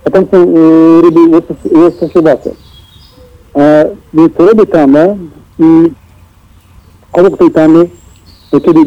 a 0.04 0.10
tam 0.10 0.26
są 0.30 0.42
y, 0.42 1.02
ryby 1.02 1.20
łosos- 1.20 1.78
łososiowate. 1.78 2.50
E, 3.56 3.90
więc 4.14 4.32
robię 4.38 4.66
tamę 4.66 5.16
i 5.58 5.90
to 8.50 8.60
kiedy 8.60 8.86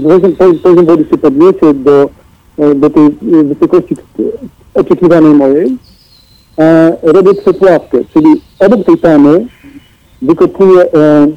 poziom, 0.63 0.85
wody 0.85 1.05
się 1.09 1.17
podniesie 1.17 1.73
do, 1.73 2.09
e, 2.57 2.75
do 2.75 2.89
tej 2.89 3.05
e, 3.05 3.43
wysokości 3.43 3.95
oczekiwanej 4.73 5.33
mojej, 5.33 5.77
e, 6.59 6.97
robię 7.03 7.33
przepławkę, 7.33 7.97
czyli 8.13 8.41
obok 8.59 8.85
tej 8.85 8.97
tamy 8.97 9.45
wykopuję 10.21 10.81
e, 10.93 11.27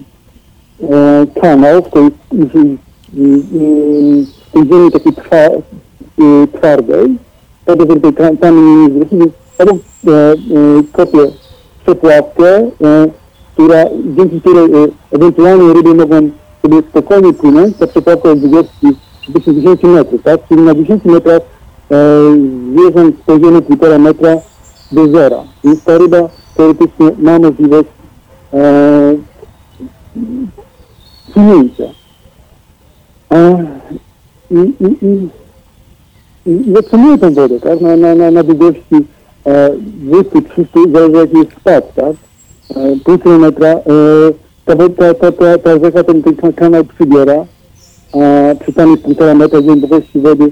e, 0.90 1.26
kanał 1.40 1.82
w 1.82 1.90
tej, 1.90 2.10
w, 2.32 2.76
tej 4.52 4.68
ziemi 4.68 4.90
takiej 4.92 5.12
e, 6.20 6.46
twardej, 6.58 7.16
po 7.64 7.76
to, 7.76 7.86
żeby 7.86 8.12
tej 8.12 8.38
tamy 8.38 8.60
nie 8.60 8.90
zwrócić, 8.90 9.34
obok 9.58 9.76
kopię 10.92 11.30
przepławkę, 11.82 12.70
która, 13.54 13.84
dzięki 14.16 14.40
której 14.40 14.70
ewentualnie 15.12 15.72
ryby 15.72 15.94
sobie 16.62 16.82
spokojnie 16.90 17.32
płynąć, 17.32 17.76
ta 17.76 17.86
przepławka 17.86 18.28
jest 18.28 18.40
długości 18.40 18.96
10 19.46 19.82
metrów, 19.82 20.22
tak? 20.22 20.40
Czyli 20.48 20.62
na 20.62 20.74
10 20.74 21.04
metrach 21.04 21.42
e, 21.90 21.96
zwierząt 22.72 23.16
z 23.16 23.20
poziomu 23.20 23.58
1,5 23.58 24.00
metra 24.00 24.36
do 24.92 25.08
zera. 25.08 25.44
Więc 25.64 25.84
ta 25.84 25.98
ryba 25.98 26.28
teoretycznie 26.56 27.10
ma 27.18 27.38
możliwość 27.38 27.88
e, 28.52 29.14
płynięcia. 31.34 31.84
E, 33.32 33.66
i, 34.50 34.84
i, 34.84 35.06
i, 35.06 35.28
i 36.46 36.72
zatrzymuję 36.72 37.18
tę 37.18 37.30
wodę, 37.30 37.60
tak? 37.60 37.80
Na, 37.80 37.96
na, 37.96 38.14
na, 38.14 38.30
na 38.30 38.42
długości 38.42 38.96
e, 39.46 39.70
200-300, 40.04 40.92
zależy 40.92 41.16
jaki 41.16 41.38
jest 41.38 41.60
spad, 41.60 41.94
tak? 41.94 42.16
E, 42.76 42.96
pół 43.04 43.18
kilometra, 43.18 43.68
e, 43.68 43.80
ta, 44.64 44.76
wo- 44.76 44.88
ta, 44.88 45.14
ta, 45.14 45.32
ta, 45.32 45.58
ta 45.58 45.78
rzeka 45.84 46.04
ten, 46.04 46.22
ten 46.22 46.36
kan- 46.36 46.52
kanał 46.52 46.84
przybiera, 46.84 47.44
a 48.12 48.54
przy 48.62 48.72
tam 48.72 48.90
jest 48.90 49.02
półtora 49.02 49.34
metra 49.34 49.60
głębokości 49.60 50.18
wody, 50.20 50.50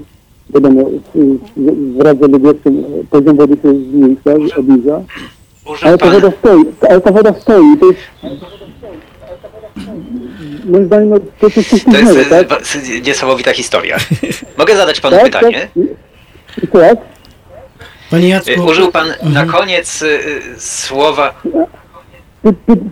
wiadomo, 0.53 0.81
wraz 1.97 2.17
z 2.17 2.23
odległością 2.23 2.69
e, 2.69 3.03
poziom 3.09 3.37
wody 3.37 3.53
się 3.61 3.73
zmniejsza, 3.73 4.57
obniża, 4.59 5.01
ale 5.81 5.97
ta 5.97 6.09
woda 6.11 6.31
stoi, 6.39 6.65
ale 6.89 7.01
ta 7.01 7.11
woda 7.11 7.33
stoi 7.41 7.77
to 7.79 7.85
jest 7.85 7.99
moim 10.65 10.85
zdaniem 10.85 11.09
no, 11.09 11.15
to 11.39 11.47
jest 11.55 11.69
coś 11.69 11.83
to 11.83 11.91
jest 11.99 12.31
e, 12.31 12.45
tak? 12.45 12.61
s- 12.61 12.77
niesamowita 13.07 13.53
historia. 13.53 13.97
Mogę 14.57 14.75
zadać 14.77 15.01
panu 15.01 15.15
Tak, 15.17 15.25
pytanie? 15.25 15.67
tak. 16.71 16.97
Panie 18.11 18.25
E, 18.25 18.29
Jacku, 18.29 18.65
Użył 18.65 18.91
pan 18.91 19.07
na 19.23 19.45
koniec 19.45 20.03
e, 20.03 20.07
e, 20.07 20.19
słowa, 20.59 21.41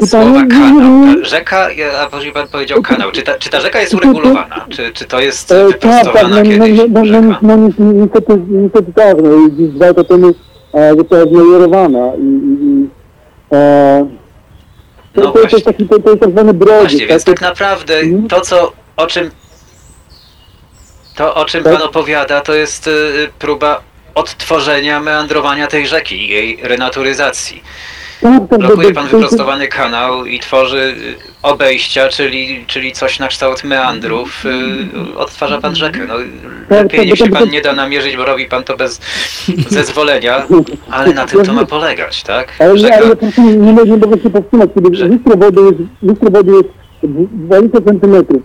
słowa 0.08 0.46
kanał. 0.50 1.16
Rzeka, 1.24 1.68
a 2.02 2.08
później 2.10 2.34
pan 2.34 2.48
powiedział 2.48 2.82
kanał. 2.82 3.12
Czy 3.12 3.22
ta, 3.22 3.34
czy 3.38 3.50
ta 3.50 3.60
rzeka 3.62 3.82
jest 3.82 3.94
uregulowana? 4.04 4.66
Czy, 4.70 4.92
czy 4.94 5.06
to 5.06 5.20
jest 5.20 5.52
E, 5.52 5.56
tak, 5.70 5.80
tak, 5.80 5.92
wyprostowana 6.04 6.30
no, 6.30 6.36
no, 6.36 6.44
kiedyś 6.44 6.78
no, 6.80 6.86
no, 6.90 7.04
no, 7.04 7.06
rzeka? 7.06 7.40
no, 7.42 7.56
ni- 7.56 7.74
niestety, 7.80 8.42
niestety 8.50 8.94
tak, 8.94 9.18
no 9.24 9.30
dwa 9.50 9.86
lata 9.86 10.04
temu 10.04 10.34
e, 10.74 10.96
została 10.96 11.24
zmajorowana 11.26 12.12
i, 12.18 12.22
i, 12.22 12.84
i 12.84 12.88
e, 13.52 14.10
to, 15.14 15.22
No 15.22 15.32
to, 15.32 15.32
to 15.32 15.40
jest 15.56 15.66
taki, 15.66 15.88
to, 15.88 16.00
to 16.00 16.10
jest 16.10 16.22
tak 16.22 16.32
zwany 16.32 16.54
brodzie, 16.54 16.82
Właśnie, 16.82 17.08
więc 17.08 17.24
tak 17.24 17.42
naprawdę 17.42 17.98
Mhm. 18.00 18.28
to, 18.28 18.42
co, 18.42 18.72
o 18.98 19.08
czym, 19.08 19.32
to, 21.16 21.36
o 21.36 21.46
czym 21.46 21.64
Tak. 21.64 21.74
pan 21.74 21.82
opowiada, 21.82 22.42
to 22.42 22.54
jest 22.54 22.88
y, 22.88 22.92
próba 23.40 23.82
odtworzenia 24.16 25.00
meandrowania 25.00 25.68
tej 25.68 25.88
rzeki, 25.88 26.16
i 26.26 26.28
jej 26.28 26.60
renaturyzacji. 26.64 27.64
Tak, 28.22 28.50
tak, 28.50 28.60
Blokuje 28.60 28.94
pan 28.94 29.06
to- 29.06 29.12
to- 29.12 29.18
wyprostowany 29.18 29.68
kanał 29.68 30.26
i 30.26 30.40
tworzy 30.40 30.78
y, 30.78 31.16
obejścia, 31.44 32.08
czyli, 32.10 32.66
czyli 32.68 32.92
coś 32.92 33.20
na 33.20 33.28
kształt 33.28 33.64
meandrów. 33.64 34.46
y, 34.46 35.18
Odtwarza 35.18 35.62
pan 35.62 35.76
rzekę. 35.76 36.00
No, 36.08 36.14
lepiej 36.70 37.00
tak, 37.00 37.08
niech 37.08 37.10
bo 37.20 37.26
się 37.26 37.32
pan 37.32 37.50
nie 37.50 37.62
da 37.62 37.74
namierzyć, 37.74 38.18
bo 38.18 38.26
robi 38.26 38.46
pan 38.46 38.64
to 38.64 38.78
bez 38.78 39.02
zezwolenia, 39.70 40.46
ale 40.92 41.14
na 41.14 41.26
tym 41.26 41.44
to 41.46 41.54
ma 41.54 41.66
polegać, 41.66 42.24
tak? 42.24 42.48
Ale, 42.60 42.74
nie, 42.74 42.80
Rzeka, 42.80 42.96
ale 42.96 43.10
po 43.10 43.16
prostu 43.16 43.42
nie, 43.42 43.56
nie 43.56 43.74
nie 43.74 43.98
mogę 43.98 44.22
się 44.24 44.30
powstrzymać, 44.30 44.70
kiedy 44.76 44.96
Że- 44.98 45.08
lustro 45.08 45.38
wody 45.38 45.62
jest, 45.62 45.78
lustro 46.02 46.30
wody 46.30 46.52
jest 46.52 46.70
dw- 47.04 47.28
20 47.32 47.82
centymetrów, 47.82 48.42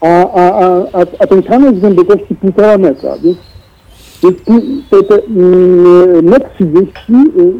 a, 0.00 0.06
a, 0.06 0.40
a, 0.52 0.66
a, 0.92 1.04
a 1.18 1.26
ten 1.26 1.42
kanał 1.42 1.68
jest 1.70 1.80
głębokości 1.80 2.36
1,5 2.44 2.78
metra, 2.78 3.10
więc, 3.24 3.38
te, 4.20 5.02
te 5.02 5.14
mm, 5.26 6.24
metr 6.24 6.48
30, 6.54 6.92
y, 7.10 7.52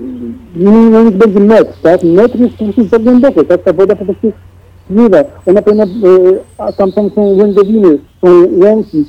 no 0.56 1.04
niech 1.04 1.16
będzie 1.16 1.40
metr, 1.40 1.72
tak? 1.82 2.02
Metr 2.02 2.40
jest 2.40 2.56
po 2.56 2.64
prostu 2.64 2.84
za 2.84 2.98
głęboko, 2.98 3.44
tak? 3.44 3.62
Ta 3.62 3.72
woda 3.72 3.96
po 3.96 4.04
prostu 4.04 4.32
spływa. 4.90 5.18
Ona 5.46 5.62
powinna, 5.62 5.84
y, 5.84 5.88
a 6.58 6.72
tam, 6.72 6.92
tam 6.92 7.10
są 7.10 7.36
łędowiny, 7.36 7.98
są 8.20 8.48
łąki, 8.52 9.04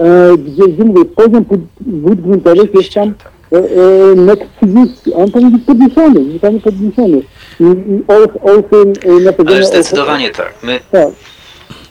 e, 0.00 0.38
gdzie, 0.38 0.68
gdzie 0.68 0.84
mówię, 0.84 1.04
poziom 1.04 1.44
wód 1.80 2.20
gruntowych 2.20 2.74
jest 2.74 2.94
tam 2.94 3.14
e, 3.52 3.56
e, 3.56 4.14
metr 4.14 4.46
30, 4.62 5.14
a 5.14 5.16
on 5.16 5.30
powinien 5.30 5.52
być 5.52 5.64
podniesiony, 5.64 6.32
zupełnie 6.32 6.60
podniesiony. 6.60 7.22
I, 7.60 7.64
i 7.64 8.04
olch, 8.08 8.64
e, 9.06 9.20
nasadzenia... 9.20 9.56
ale 9.56 9.66
zdecydowanie 9.66 10.30
tak. 10.30 10.54
My, 10.62 10.80
Tak. 10.90 11.08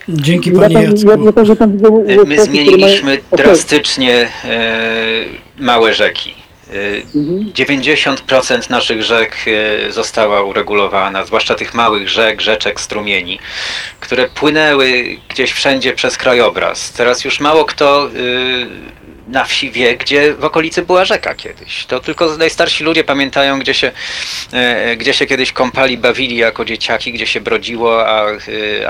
Dzięki 0.08 0.50
Ja 0.50 0.60
panie 0.60 0.74
tam, 0.74 0.84
ja, 1.20 1.24
ja 1.24 1.32
także 1.32 1.56
tam 1.56 1.72
widzę 1.72 1.90
My 1.90 1.96
łososy, 1.98 2.24
które 2.26 2.44
zmieniliśmy 2.44 3.18
drastycznie 3.32 4.28
e, 4.44 5.24
małe 5.58 5.94
rzeki. 5.94 6.34
E, 6.70 6.74
Mhm. 7.14 7.52
90% 7.52 8.70
naszych 8.70 9.02
rzek 9.02 9.36
e, 9.86 9.92
została 9.92 10.42
uregulowana, 10.42 11.24
zwłaszcza 11.24 11.54
tych 11.54 11.74
małych 11.74 12.08
rzek, 12.08 12.40
rzeczek, 12.40 12.80
strumieni, 12.80 13.38
które 14.00 14.28
płynęły 14.28 15.16
gdzieś 15.28 15.52
wszędzie 15.52 15.92
przez 15.92 16.16
krajobraz. 16.16 16.92
Teraz 16.92 17.24
już 17.24 17.40
mało 17.40 17.64
kto 17.64 18.06
e, 18.06 18.10
na 19.28 19.44
wsi 19.44 19.70
wie, 19.70 19.96
gdzie 19.96 20.34
w 20.34 20.44
okolicy 20.44 20.82
była 20.82 21.04
rzeka 21.04 21.34
kiedyś. 21.34 21.86
To 21.86 22.00
tylko 22.00 22.36
najstarsi 22.36 22.84
ludzie 22.84 23.04
pamiętają, 23.04 23.58
gdzie 23.58 23.74
się, 23.74 23.92
e, 24.52 24.96
gdzie 24.96 25.14
się 25.14 25.26
kiedyś 25.26 25.52
kąpali, 25.52 25.98
bawili 25.98 26.36
jako 26.36 26.64
dzieciaki, 26.64 27.12
gdzie 27.12 27.26
się 27.26 27.40
brodziło, 27.40 28.08
a, 28.08 28.30
e, 28.30 28.38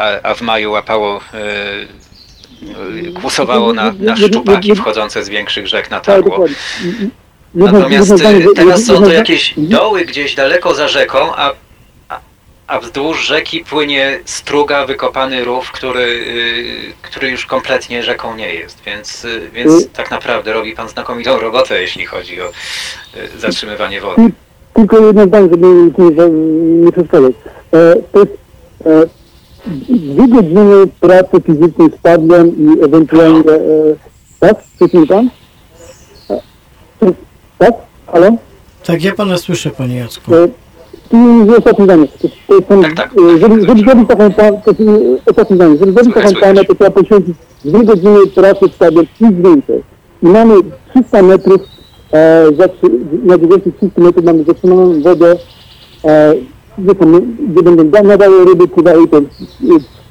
a, 0.00 0.28
a 0.28 0.34
w 0.34 0.40
maju 0.40 0.70
łapało 0.70 1.20
e, 1.34 3.12
kłusowało 3.20 3.72
na, 3.72 3.94
na 3.98 4.16
szczupaki 4.26 4.74
wchodzące 4.74 5.24
z 5.24 5.28
większych 5.28 5.68
rzek 5.68 5.90
na 5.90 6.00
Tak, 6.00 6.04
tarło. 6.04 6.46
Natomiast 7.54 8.12
e, 8.12 8.54
teraz 8.56 8.84
są 8.84 9.02
to 9.02 9.12
jakieś 9.12 9.54
doły 9.56 10.04
gdzieś 10.04 10.34
daleko 10.34 10.74
za 10.74 10.88
rzeką, 10.88 11.36
a, 11.36 11.52
a, 12.66 12.78
wzdłuż 12.78 13.26
rzeki 13.26 13.64
płynie 13.64 14.20
struga, 14.24 14.86
wykopany 14.86 15.44
rów, 15.44 15.72
który, 15.72 16.00
y, 16.00 16.92
który 17.02 17.30
już 17.30 17.46
kompletnie 17.46 18.02
rzeką 18.02 18.36
nie 18.36 18.54
jest. 18.54 18.82
Więc, 18.86 19.24
y, 19.24 19.50
więc 19.52 19.72
Y- 19.82 19.88
tak 19.92 20.10
naprawdę 20.10 20.52
robi 20.52 20.72
pan 20.72 20.88
znakomitą 20.88 21.38
robotę, 21.38 21.80
jeśli 21.80 22.06
chodzi 22.06 22.40
o 22.40 22.46
y, 22.46 23.38
zatrzymywanie 23.38 24.00
wody. 24.00 24.22
Tylko 24.74 25.06
jedno 25.06 25.26
zdanie, 25.26 25.48
żeby 25.50 25.66
nie, 25.66 26.28
nie 26.84 26.92
przeszkadzać. 26.92 27.32
E, 27.72 27.94
to 28.12 28.20
jest, 28.20 28.32
e, 28.86 29.06
dwie 29.88 30.28
godziny 30.28 30.86
pracy 31.00 31.40
fizycznej 31.46 31.88
spadłem 31.98 32.48
i 32.58 32.84
ewentualnie... 32.84 33.38
E, 33.40 33.96
tak? 34.40 34.56
Słyszy 34.78 35.06
pan? 35.06 35.30
E, 36.30 36.40
tak? 37.58 37.72
Halo? 38.12 38.30
Tak, 38.84 39.02
ja 39.04 39.14
pana 39.14 39.38
słyszę, 39.38 39.70
panie 39.70 39.96
Jacku. 39.96 40.34
E, 40.34 40.48
jest 41.46 41.58
ostatnie 41.58 41.84
zdanie. 41.84 42.06
To, 42.68 42.82
Tak, 42.82 42.94
tak. 42.94 43.10
Żeby, 43.40 43.60
żeby 43.66 43.80
zrobić 43.80 44.08
taką 44.08 44.24
jest 44.24 44.38
e, 44.80 45.30
ostatnie 45.30 45.56
zdanie. 45.56 45.76
Żeby 45.78 45.92
zrobić 45.92 46.14
taką 46.14 46.28
słychać. 46.28 46.66
to 46.66 46.74
trzeba 46.74 46.90
poświęcić 46.90 47.36
dwie 47.64 47.84
godziny 47.84 48.26
pracy 48.34 48.68
w 48.68 48.74
stadion, 48.74 49.04
nic 49.20 49.32
więcej. 49.32 49.82
I 50.22 50.26
mamy 50.26 50.54
300 50.94 51.22
metrów, 51.22 51.60
e, 52.12 52.46
zatrzy- 52.52 53.24
na 53.24 53.38
długości 53.38 53.72
300 53.76 54.00
metrów 54.00 54.24
mamy 54.24 54.44
zatrzymaną 54.44 55.02
wodę, 55.02 55.36
e, 56.04 56.34
gdzie, 56.78 56.90
są, 57.00 57.20
gdzie 57.48 57.62
będą 57.62 57.88
da- 57.90 58.02
nadały 58.02 58.44
ryby, 58.44 58.68
pływały 58.68 59.08
te 59.08 59.16
e, 59.16 59.22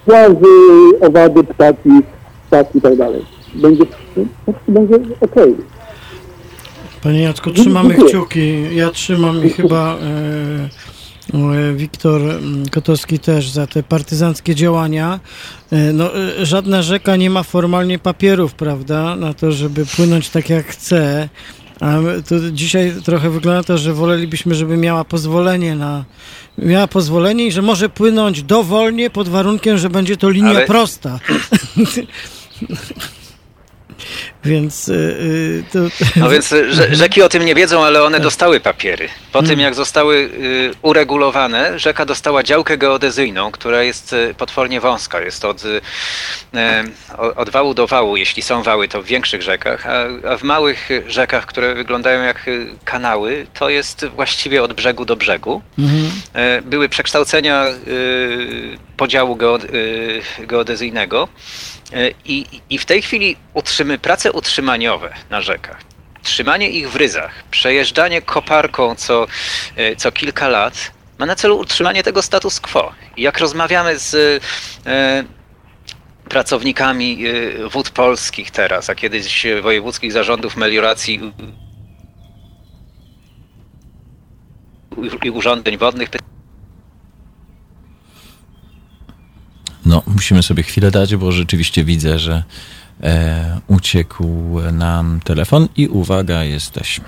płazy, 0.06 0.54
owady, 1.02 1.44
ptaki, 1.44 1.90
ptaki 2.48 2.78
i 2.78 2.82
tak 2.82 2.96
dalej. 2.96 3.22
Będzie, 3.56 3.84
będzie 4.68 4.96
okej. 5.22 5.56
Panie 7.04 7.22
Jacku, 7.22 7.52
trzymamy 7.52 7.94
kciuki. 7.94 8.76
Ja 8.76 8.90
trzymam 8.90 9.46
i 9.46 9.50
chyba 9.50 9.96
e, 9.96 10.70
Wiktor 11.76 12.22
mm, 12.22 12.70
Kotowski 12.70 13.20
też 13.20 13.50
za 13.50 13.68
te 13.68 13.84
partyzanckie 13.84 14.56
działania. 14.56 15.20
E, 15.72 15.94
no, 15.94 16.18
e, 16.18 16.46
żadna 16.46 16.82
rzeka 16.82 17.16
nie 17.16 17.30
ma 17.30 17.44
formalnie 17.44 18.00
papierów, 18.00 18.54
prawda, 18.54 19.16
na 19.16 19.34
to, 19.34 19.52
żeby 19.52 19.86
płynąć 19.86 20.30
tak 20.30 20.50
jak 20.50 20.68
chce. 20.68 21.30
A 21.80 21.96
to 22.30 22.52
dzisiaj 22.52 22.94
trochę 23.06 23.30
wygląda 23.30 23.64
to, 23.64 23.78
że 23.78 23.94
wolelibyśmy, 23.94 24.56
żeby 24.56 24.78
miała 24.78 25.04
pozwolenie 25.04 25.76
na 25.76 26.06
miała 26.58 26.88
pozwolenie 26.88 27.48
i 27.48 27.52
że 27.52 27.62
może 27.62 27.90
płynąć 27.90 28.44
dowolnie 28.44 29.10
pod 29.10 29.30
warunkiem, 29.30 29.78
że 29.78 29.90
będzie 29.90 30.18
to 30.18 30.30
linia 30.30 30.50
Ale- 30.50 30.66
prosta. 30.66 31.20
Więc 34.46 34.90
y, 34.90 34.94
y, 34.94 35.64
to, 35.74 35.80
No 36.16 36.30
więc 36.30 36.52
y, 36.52 36.70
rze- 36.72 36.94
rzeki 36.96 37.22
o 37.22 37.30
tym 37.30 37.46
nie 37.46 37.56
wiedzą, 37.56 37.84
ale 37.86 38.04
one 38.04 38.20
dostały 38.20 38.60
papiery. 38.60 39.10
Po 39.32 39.44
tym 39.44 39.60
jak 39.60 39.76
zostały 39.76 40.16
y, 40.16 40.72
uregulowane, 40.82 41.80
rzeka 41.80 42.06
dostała 42.06 42.44
działkę 42.44 42.78
geodezyjną, 42.78 43.52
która 43.52 43.84
jest 43.84 44.14
y, 44.14 44.34
potwornie 44.38 44.82
wąska. 44.82 45.22
Jest 45.22 45.46
od, 45.46 45.66
y, 45.66 45.82
e, 46.54 46.84
o- 47.18 47.36
od 47.36 47.50
wału 47.50 47.74
do 47.74 47.88
wału, 47.88 48.18
jeśli 48.18 48.42
są 48.42 48.64
wały, 48.64 48.88
to 48.88 49.02
w 49.02 49.06
większych 49.06 49.42
rzekach, 49.42 49.88
a, 49.88 50.06
a 50.30 50.38
w 50.38 50.44
małych 50.44 50.90
rzekach, 51.08 51.46
które 51.46 51.76
wyglądają 51.76 52.24
jak 52.24 52.46
kanały, 52.86 53.48
to 53.54 53.70
jest 53.70 54.06
właściwie 54.16 54.64
od 54.64 54.74
brzegu 54.74 55.06
do 55.06 55.16
brzegu. 55.16 55.62
mhm. 55.80 56.12
Były 56.64 56.90
przekształcenia 56.90 57.66
podziału 58.98 59.36
geode, 59.36 59.68
geodezyjnego 60.40 61.28
i, 62.26 62.62
i 62.70 62.78
w 62.78 62.86
tej 62.86 63.02
chwili 63.02 63.36
utrzymy, 63.54 63.98
prace 63.98 64.32
utrzymaniowe 64.32 65.14
na 65.30 65.42
rzekach, 65.42 65.82
trzymanie 66.24 66.70
ich 66.70 66.92
w 66.92 66.96
ryzach, 66.96 67.44
przejeżdżanie 67.52 68.22
koparką 68.22 68.96
co, 68.96 69.28
e, 69.76 69.96
co 69.96 70.12
kilka 70.12 70.48
lat 70.48 70.92
ma 71.20 71.26
na 71.26 71.36
celu 71.36 71.58
utrzymanie 71.58 72.04
tego 72.04 72.22
status 72.22 72.60
quo. 72.60 72.94
Jak 73.18 73.40
rozmawiamy 73.40 74.00
z 74.00 74.14
e, 74.86 75.24
pracownikami 76.30 77.26
e, 77.28 77.70
wód 77.70 77.90
polskich 77.90 78.52
teraz, 78.52 78.90
a 78.90 78.96
kiedyś 78.96 79.46
e, 79.46 79.62
wojewódzkich 79.62 80.12
zarządów 80.12 80.58
melioracji 80.58 81.34
i 85.24 85.30
urządzeń 85.30 85.78
wodnych, 85.78 86.10
No, 89.86 90.04
musimy 90.08 90.44
sobie 90.44 90.64
chwilę 90.64 90.92
dać, 90.92 91.16
bo 91.16 91.32
rzeczywiście 91.32 91.84
widzę, 91.84 92.20
że 92.20 92.44
e, 93.04 93.60
uciekł 93.68 94.26
nam 94.72 95.20
telefon 95.24 95.68
i 95.76 95.88
uwaga, 95.88 96.44
jesteśmy. 96.44 97.06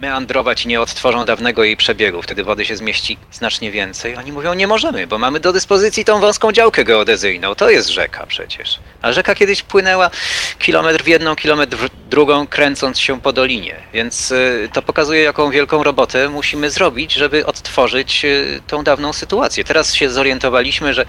Meandrować 0.00 0.64
i 0.64 0.68
nie 0.68 0.80
odtworzą 0.80 1.24
dawnego 1.24 1.64
jej 1.64 1.76
przebiegu. 1.76 2.22
Wtedy 2.22 2.44
wody 2.44 2.64
się 2.64 2.76
zmieści 2.76 3.18
znacznie 3.32 3.70
więcej. 3.70 4.16
Oni 4.16 4.32
mówią, 4.32 4.54
nie 4.54 4.66
możemy, 4.66 5.06
bo 5.06 5.18
mamy 5.18 5.40
do 5.40 5.52
dyspozycji 5.52 6.04
tą 6.04 6.20
wąską 6.20 6.52
działkę 6.52 6.84
geodezyjną. 6.84 7.54
To 7.54 7.70
jest 7.70 7.88
rzeka 7.88 8.26
przecież. 8.26 8.78
A 9.02 9.12
rzeka 9.12 9.34
kiedyś 9.34 9.62
płynęła 9.62 10.10
kilometr 10.58 11.04
w 11.04 11.08
jedną, 11.08 11.36
kilometr 11.36 11.76
w 11.76 11.88
drugą, 12.08 12.46
kręcąc 12.46 13.00
się 13.00 13.20
po 13.20 13.32
dolinie. 13.32 13.76
Więc 13.92 14.30
y, 14.30 14.68
to 14.72 14.82
pokazuje, 14.82 15.22
jaką 15.22 15.50
wielką 15.50 15.82
robotę 15.82 16.28
musimy 16.28 16.70
zrobić, 16.70 17.12
żeby 17.14 17.46
odtworzyć 17.46 18.24
y, 18.24 18.60
tą 18.66 18.84
dawną 18.84 19.12
sytuację. 19.12 19.64
Teraz 19.64 19.94
się 19.94 20.10
zorientowaliśmy, 20.10 20.94
że 20.94 21.06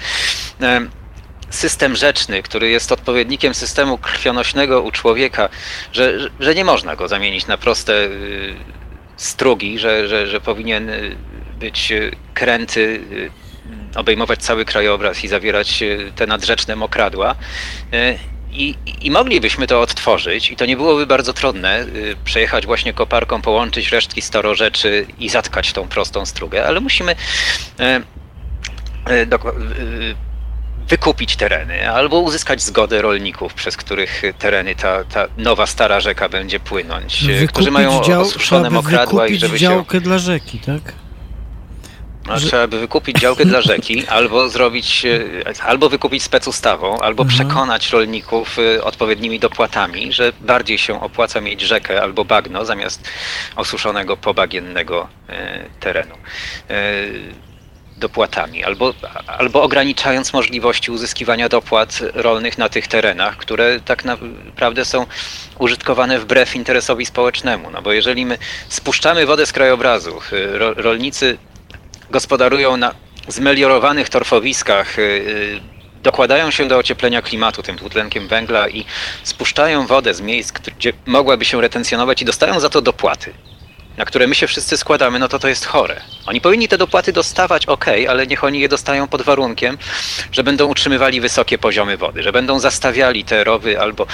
em, 0.61 0.89
system 1.49 1.95
rzeczny, 1.95 2.43
który 2.43 2.69
jest 2.69 2.91
odpowiednikiem 2.91 3.53
systemu 3.53 3.97
krwionośnego 3.97 4.81
u 4.81 4.91
człowieka, 4.91 5.49
że, 5.93 6.19
że- 6.19 6.29
że 6.39 6.55
nie 6.55 6.65
można 6.65 6.95
go 6.95 7.07
zamienić 7.07 7.47
na 7.47 7.57
proste 7.57 7.93
y, 8.05 8.55
strugi, 9.19 9.79
że, 9.79 10.07
że, 10.07 10.27
że 10.27 10.41
powinien 10.41 10.89
y, 10.89 11.15
być 11.59 11.91
y, 11.91 12.11
kręty, 12.33 13.01
y, 13.11 13.31
obejmować 13.95 14.39
cały 14.39 14.65
krajobraz 14.65 15.23
i 15.23 15.27
zawierać 15.27 15.83
te 16.15 16.27
nadrzeczne 16.27 16.75
mokradła. 16.75 17.35
I, 18.51 18.75
I 19.01 19.11
moglibyśmy 19.11 19.67
to 19.67 19.81
odtworzyć, 19.81 20.51
i 20.51 20.55
to 20.55 20.65
nie 20.65 20.77
byłoby 20.77 21.07
bardzo 21.07 21.33
trudne, 21.33 21.85
przejechać 22.25 22.65
właśnie 22.65 22.93
koparką, 22.93 23.41
połączyć 23.41 23.91
resztki 23.91 24.21
starorzeczy 24.21 25.05
i 25.19 25.29
zatkać 25.29 25.73
tą 25.73 25.87
prostą 25.87 26.25
strugę, 26.25 26.65
ale 26.65 26.79
musimy 26.79 27.15
wykupić 30.89 31.35
tereny 31.35 31.91
albo 31.91 32.19
uzyskać 32.19 32.61
zgodę 32.61 33.01
rolników, 33.01 33.53
przez 33.53 33.77
których 33.77 34.21
tereny 34.39 34.75
ta, 34.75 35.03
ta 35.03 35.27
nowa 35.37 35.65
stara 35.67 35.99
rzeka 35.99 36.29
będzie 36.29 36.59
płynąć, 36.59 37.23
e, 37.23 37.47
którzy 37.47 37.71
mają 37.71 38.03
dział, 38.03 38.21
osuszone 38.21 38.69
mokradła 38.69 39.27
i 39.27 39.29
wykupić 39.29 39.41
żeby 39.41 39.59
się... 39.59 39.65
działkę 39.65 40.01
dla 40.01 40.17
rzeki, 40.17 40.59
tak? 40.59 40.93
No, 42.27 42.39
że- 42.39 42.47
Trzeba 42.47 42.67
by 42.67 42.79
wykupić 42.79 43.19
działkę 43.19 43.45
dla 43.45 43.61
rzeki, 43.61 44.07
albo 44.17 44.49
zrobić, 44.49 45.05
e, 45.05 45.63
albo 45.63 45.89
wykupić 45.89 46.23
specustawą, 46.23 46.99
albo 46.99 47.23
Mhm. 47.23 47.29
przekonać 47.47 47.89
rolników 47.89 48.57
e, 48.77 48.83
odpowiednimi 48.83 49.39
dopłatami, 49.39 50.13
że 50.13 50.33
bardziej 50.41 50.77
się 50.77 51.01
opłaca 51.01 51.41
mieć 51.41 51.61
rzekę 51.61 52.01
albo 52.01 52.25
bagno 52.25 52.65
zamiast 52.65 53.07
osuszonego 53.55 54.17
pobagiennego 54.17 55.07
e, 55.29 55.59
terenu. 55.79 56.15
Dopłatami, 57.99 58.63
albo, 58.63 58.93
albo 59.27 59.61
ograniczając 59.61 60.33
możliwości 60.33 60.91
uzyskiwania 60.91 61.49
dopłat 61.49 61.99
rolnych 62.13 62.57
na 62.57 62.69
tych 62.69 62.87
terenach, 62.87 63.37
które 63.37 63.79
tak 63.79 64.05
naprawdę 64.05 64.85
są 64.85 65.05
użytkowane 65.59 66.19
wbrew 66.19 66.55
interesowi 66.55 67.05
społecznemu. 67.05 67.71
No 67.71 67.81
bo 67.81 67.91
jeżeli 67.91 68.25
my 68.25 68.37
spuszczamy 68.69 69.25
wodę 69.25 69.45
z 69.45 69.53
krajobrazu, 69.53 70.19
y, 70.33 70.57
ro, 70.57 70.73
rolnicy 70.73 71.37
gospodarują 72.11 72.77
na 72.77 72.95
zmeliorowanych 73.27 74.09
torfowiskach, 74.09 74.99
y, 74.99 75.01
y, 75.01 75.59
dokładają 76.03 76.51
się 76.51 76.67
do 76.67 76.77
ocieplenia 76.77 77.21
klimatu 77.21 77.63
tym 77.63 77.75
dwutlenkiem 77.75 78.27
węgla 78.27 78.69
i 78.69 78.85
spuszczają 79.23 79.87
wodę 79.87 80.13
z 80.13 80.21
miejsc, 80.21 80.51
gdzie 80.51 80.93
mogłaby 81.05 81.45
się 81.45 81.61
retencjonować 81.61 82.21
i 82.21 82.25
dostają 82.25 82.59
za 82.59 82.69
to 82.69 82.81
dopłaty 82.81 83.33
na 83.99 84.05
które 84.05 84.27
my 84.27 84.35
się 84.35 84.47
wszyscy 84.47 84.77
składamy, 84.77 85.19
no 85.19 85.27
to 85.27 85.39
to 85.39 85.47
jest 85.47 85.65
chore. 85.65 86.01
Oni 86.25 86.41
powinni 86.41 86.67
te 86.67 86.77
dopłaty 86.77 87.13
dostawać, 87.13 87.65
ok, 87.65 87.85
ale 88.09 88.27
niech 88.27 88.43
oni 88.43 88.59
je 88.59 88.69
dostają 88.69 89.07
pod 89.07 89.21
warunkiem, 89.21 89.77
że 90.31 90.43
będą 90.43 90.65
utrzymywali 90.67 91.21
wysokie 91.21 91.57
poziomy 91.57 91.97
wody, 91.97 92.23
że 92.23 92.31
będą 92.31 92.59
zastawiali 92.59 93.23
te 93.23 93.43
rowy 93.43 93.79
albo 93.79 94.07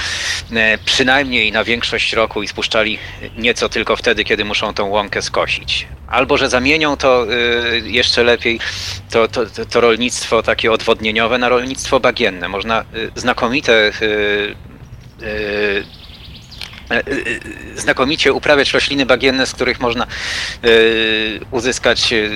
e, 0.54 0.78
przynajmniej 0.78 1.52
na 1.52 1.64
większość 1.64 2.14
roku 2.14 2.44
i 2.44 2.48
spuszczali 2.48 3.00
nieco 3.38 3.70
tylko 3.70 3.96
wtedy, 3.96 4.24
kiedy 4.24 4.46
muszą 4.46 4.74
tą 4.74 4.86
łąkę 4.86 5.22
skosić. 5.22 5.88
Albo 6.08 6.38
że 6.38 6.50
zamienią 6.50 6.98
to 6.98 7.26
e, 7.34 7.36
jeszcze 7.78 8.24
lepiej, 8.24 8.60
to, 9.12 9.28
to, 9.28 9.42
to, 9.72 9.82
rolnictwo 9.82 10.44
takie 10.44 10.72
odwodnieniowe 10.72 11.38
na 11.38 11.50
rolnictwo 11.50 12.00
bagienne. 12.00 12.50
Można 12.50 12.82
e, 12.82 12.86
znakomite 13.16 13.92
znakomicie 17.76 18.34
uprawiać 18.34 18.74
rośliny 18.74 19.06
bagienne, 19.06 19.46
z 19.46 19.54
których 19.54 19.80
można 19.80 20.04
e, 20.04 20.08
uzyskać 21.52 22.14
e, 22.14 22.30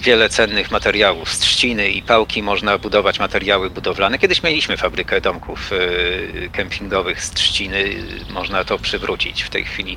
wiele 0.00 0.28
cennych 0.28 0.70
materiałów. 0.70 1.32
Z 1.32 1.38
trzciny 1.38 1.90
i 1.90 2.02
pałki 2.02 2.42
można 2.42 2.78
budować 2.78 3.18
materiały 3.18 3.70
budowlane. 3.70 4.18
Kiedyś 4.18 4.42
mieliśmy 4.42 4.76
fabrykę 4.76 5.20
domków 5.20 5.70
e, 5.72 6.48
kempingowych 6.48 7.22
z 7.24 7.30
trzciny, 7.30 7.84
można 8.30 8.64
to 8.64 8.78
przywrócić. 8.78 9.42
W 9.42 9.50
tej 9.50 9.64
chwili 9.64 9.96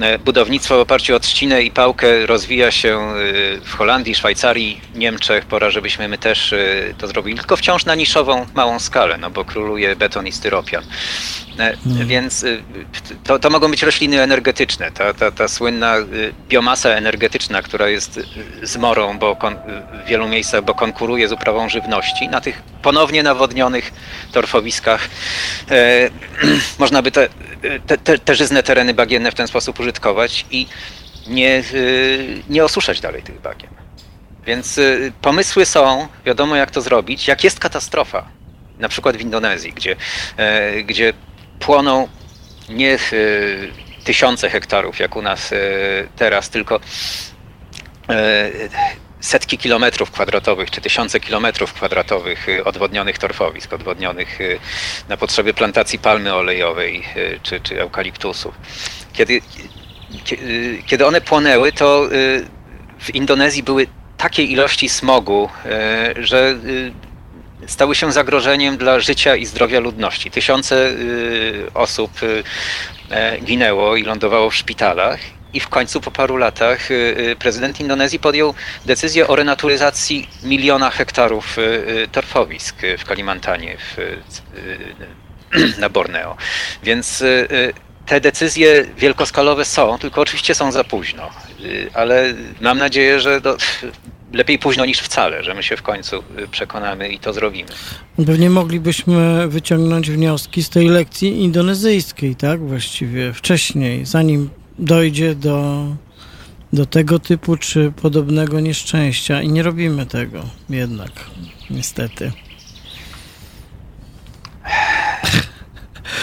e, 0.00 0.18
budownictwo 0.18 0.76
w 0.76 0.80
oparciu 0.80 1.16
o 1.16 1.20
trzcinę 1.20 1.62
i 1.62 1.70
pałkę 1.70 2.26
rozwija 2.26 2.70
się 2.70 2.88
e, 2.98 3.14
w 3.64 3.74
Holandii, 3.74 4.14
Szwajcarii, 4.14 4.80
Niemczech. 4.94 5.44
Pora, 5.44 5.70
żebyśmy 5.70 6.08
my 6.08 6.18
też 6.18 6.52
e, 6.52 6.94
to 6.98 7.06
zrobili, 7.06 7.38
tylko 7.38 7.56
wciąż 7.56 7.84
na 7.84 7.94
niszową, 7.94 8.46
małą 8.54 8.78
skalę, 8.78 9.18
no 9.18 9.30
bo 9.30 9.44
króluje 9.44 9.96
beton 9.96 10.26
i 10.26 10.32
styropian. 10.32 10.84
E, 11.58 11.76
Więc 12.04 12.44
to, 13.24 13.38
to 13.38 13.50
mogą 13.50 13.70
być 13.70 13.82
rośliny 13.82 14.22
energetyczne. 14.22 14.90
Ta, 14.92 15.14
ta, 15.14 15.30
ta 15.30 15.48
słynna 15.48 15.94
biomasa 16.48 16.88
energetyczna, 16.88 17.62
która 17.62 17.88
jest 17.88 18.20
zmorą 18.62 19.18
bo 19.18 19.36
kon, 19.36 19.56
w 20.04 20.08
wielu 20.08 20.28
miejscach, 20.28 20.64
bo 20.64 20.74
konkuruje 20.74 21.28
z 21.28 21.32
uprawą 21.32 21.68
żywności, 21.68 22.28
na 22.28 22.40
tych 22.40 22.62
ponownie 22.82 23.22
nawodnionych 23.22 23.92
torfowiskach 24.32 25.08
e, 25.70 26.10
można 26.78 27.02
by 27.02 27.10
te, 27.10 27.28
te, 27.86 27.98
te, 27.98 28.18
te 28.18 28.34
żyzne 28.34 28.62
tereny 28.62 28.94
bagienne 28.94 29.30
w 29.30 29.34
ten 29.34 29.48
sposób 29.48 29.80
użytkować 29.80 30.46
i 30.50 30.66
nie, 31.26 31.62
nie 32.48 32.64
osuszać 32.64 33.00
dalej 33.00 33.22
tych 33.22 33.40
bagien. 33.40 33.70
Więc 34.46 34.80
pomysły 35.22 35.66
są, 35.66 36.08
wiadomo 36.26 36.56
jak 36.56 36.70
to 36.70 36.80
zrobić. 36.80 37.28
Jak 37.28 37.44
jest 37.44 37.60
katastrofa, 37.60 38.28
na 38.78 38.88
przykład 38.88 39.16
w 39.16 39.20
Indonezji, 39.20 39.72
gdzie, 39.72 39.96
e, 40.36 40.82
gdzie 40.82 41.12
płoną 41.58 42.08
nie 42.68 42.94
e, 42.94 42.98
tysiące 44.04 44.50
hektarów, 44.50 44.98
jak 44.98 45.16
u 45.16 45.22
nas 45.22 45.52
e, 45.52 45.56
teraz, 46.16 46.50
tylko 46.50 46.80
setki 49.20 49.58
kilometrów 49.58 50.10
kwadratowych, 50.10 50.70
czy 50.70 50.80
tysiące 50.80 51.20
kilometrów 51.20 51.72
kwadratowych 51.72 52.46
odwodnionych 52.64 53.18
torfowisk, 53.18 53.72
odwodnionych 53.72 54.38
na 55.08 55.16
potrzeby 55.16 55.54
plantacji 55.54 55.98
palmy 55.98 56.34
olejowej 56.34 57.04
czy, 57.42 57.60
czy 57.60 57.80
eukaliptusów. 57.80 58.54
Kiedy, 59.12 59.40
kiedy 60.86 61.06
one 61.06 61.20
płonęły, 61.20 61.72
to 61.72 62.08
w 63.00 63.14
Indonezji 63.14 63.62
były 63.62 63.86
takie 64.16 64.42
ilości 64.42 64.88
smogu, 64.88 65.48
że 66.18 66.56
stały 67.66 67.94
się 67.94 68.12
zagrożeniem 68.12 68.76
dla 68.76 69.00
życia 69.00 69.36
i 69.36 69.46
zdrowia 69.46 69.80
ludności. 69.80 70.30
Tysiące 70.30 70.90
y, 70.90 71.70
osób 71.74 72.22
y, 72.22 72.44
e, 73.10 73.40
ginęło 73.40 73.96
i 73.96 74.02
lądowało 74.02 74.50
w 74.50 74.56
szpitalach. 74.56 75.20
I 75.52 75.60
w 75.60 75.68
końcu 75.68 76.00
po 76.00 76.10
paru 76.10 76.36
latach 76.36 76.90
y, 76.90 77.36
prezydent 77.38 77.80
Indonezji 77.80 78.18
podjął 78.18 78.54
decyzję 78.86 79.28
o 79.28 79.36
renaturyzacji 79.36 80.28
miliona 80.42 80.90
hektarów 80.90 81.56
torfowisk 82.12 82.76
w 82.98 83.04
Kalimantanie, 83.04 83.76
w, 83.78 83.96
na 85.80 85.88
Borneo. 85.88 86.36
Więc 86.82 87.24
te 88.06 88.20
decyzje 88.20 88.84
wielkoskalowe 88.96 89.64
są, 89.64 89.98
tylko 89.98 90.20
oczywiście 90.20 90.54
są 90.54 90.72
za 90.72 90.84
późno. 90.84 91.30
Ale 91.94 92.34
mam 92.60 92.78
nadzieję, 92.78 93.20
że 93.20 93.40
do, 93.40 93.56
lepiej 94.32 94.58
późno 94.58 94.84
niż 94.86 94.98
wcale, 94.98 95.44
że 95.44 95.54
my 95.54 95.62
się 95.62 95.76
w 95.76 95.82
końcu 95.82 96.16
y, 96.16 96.48
przekonamy 96.48 97.08
i 97.08 97.18
to 97.18 97.32
zrobimy. 97.32 97.68
Pewnie 98.26 98.50
moglibyśmy 98.50 99.48
wyciągnąć 99.48 100.10
wnioski 100.10 100.62
z 100.62 100.70
tej 100.70 100.88
lekcji 100.88 101.42
indonezyjskiej, 101.42 102.36
tak? 102.36 102.60
Właściwie 102.60 103.32
wcześniej, 103.32 104.06
zanim 104.06 104.50
dojdzie 104.78 105.34
do, 105.34 105.86
do 106.72 106.86
tego 106.86 107.18
typu 107.18 107.56
czy 107.56 107.92
podobnego 108.02 108.60
nieszczęścia. 108.60 109.42
I 109.42 109.48
nie 109.48 109.62
robimy 109.62 110.06
tego 110.06 110.44
jednak, 110.70 111.10
niestety. 111.70 112.32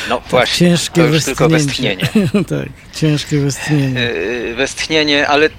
No 0.09 0.17
tak, 0.17 0.29
właśnie, 0.29 0.67
ciężkie 0.67 1.01
to 1.01 1.07
już 1.07 1.23
tylko 1.23 1.49
westchnienie. 1.49 2.07
tak, 2.49 2.69
ciężkie 2.95 3.39
westchnienie. 3.39 3.99
Y, 3.99 4.53
westchnienie, 4.55 5.27
ale 5.27 5.49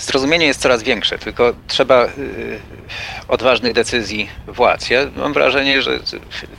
zrozumienie 0.00 0.46
jest 0.46 0.60
coraz 0.60 0.82
większe, 0.82 1.18
tylko 1.18 1.54
trzeba 1.66 2.06
y, 2.06 2.08
odważnych 3.28 3.72
decyzji 3.72 4.28
władz. 4.46 4.90
Ja 4.90 5.00
mam 5.16 5.32
wrażenie, 5.32 5.82
że 5.82 6.00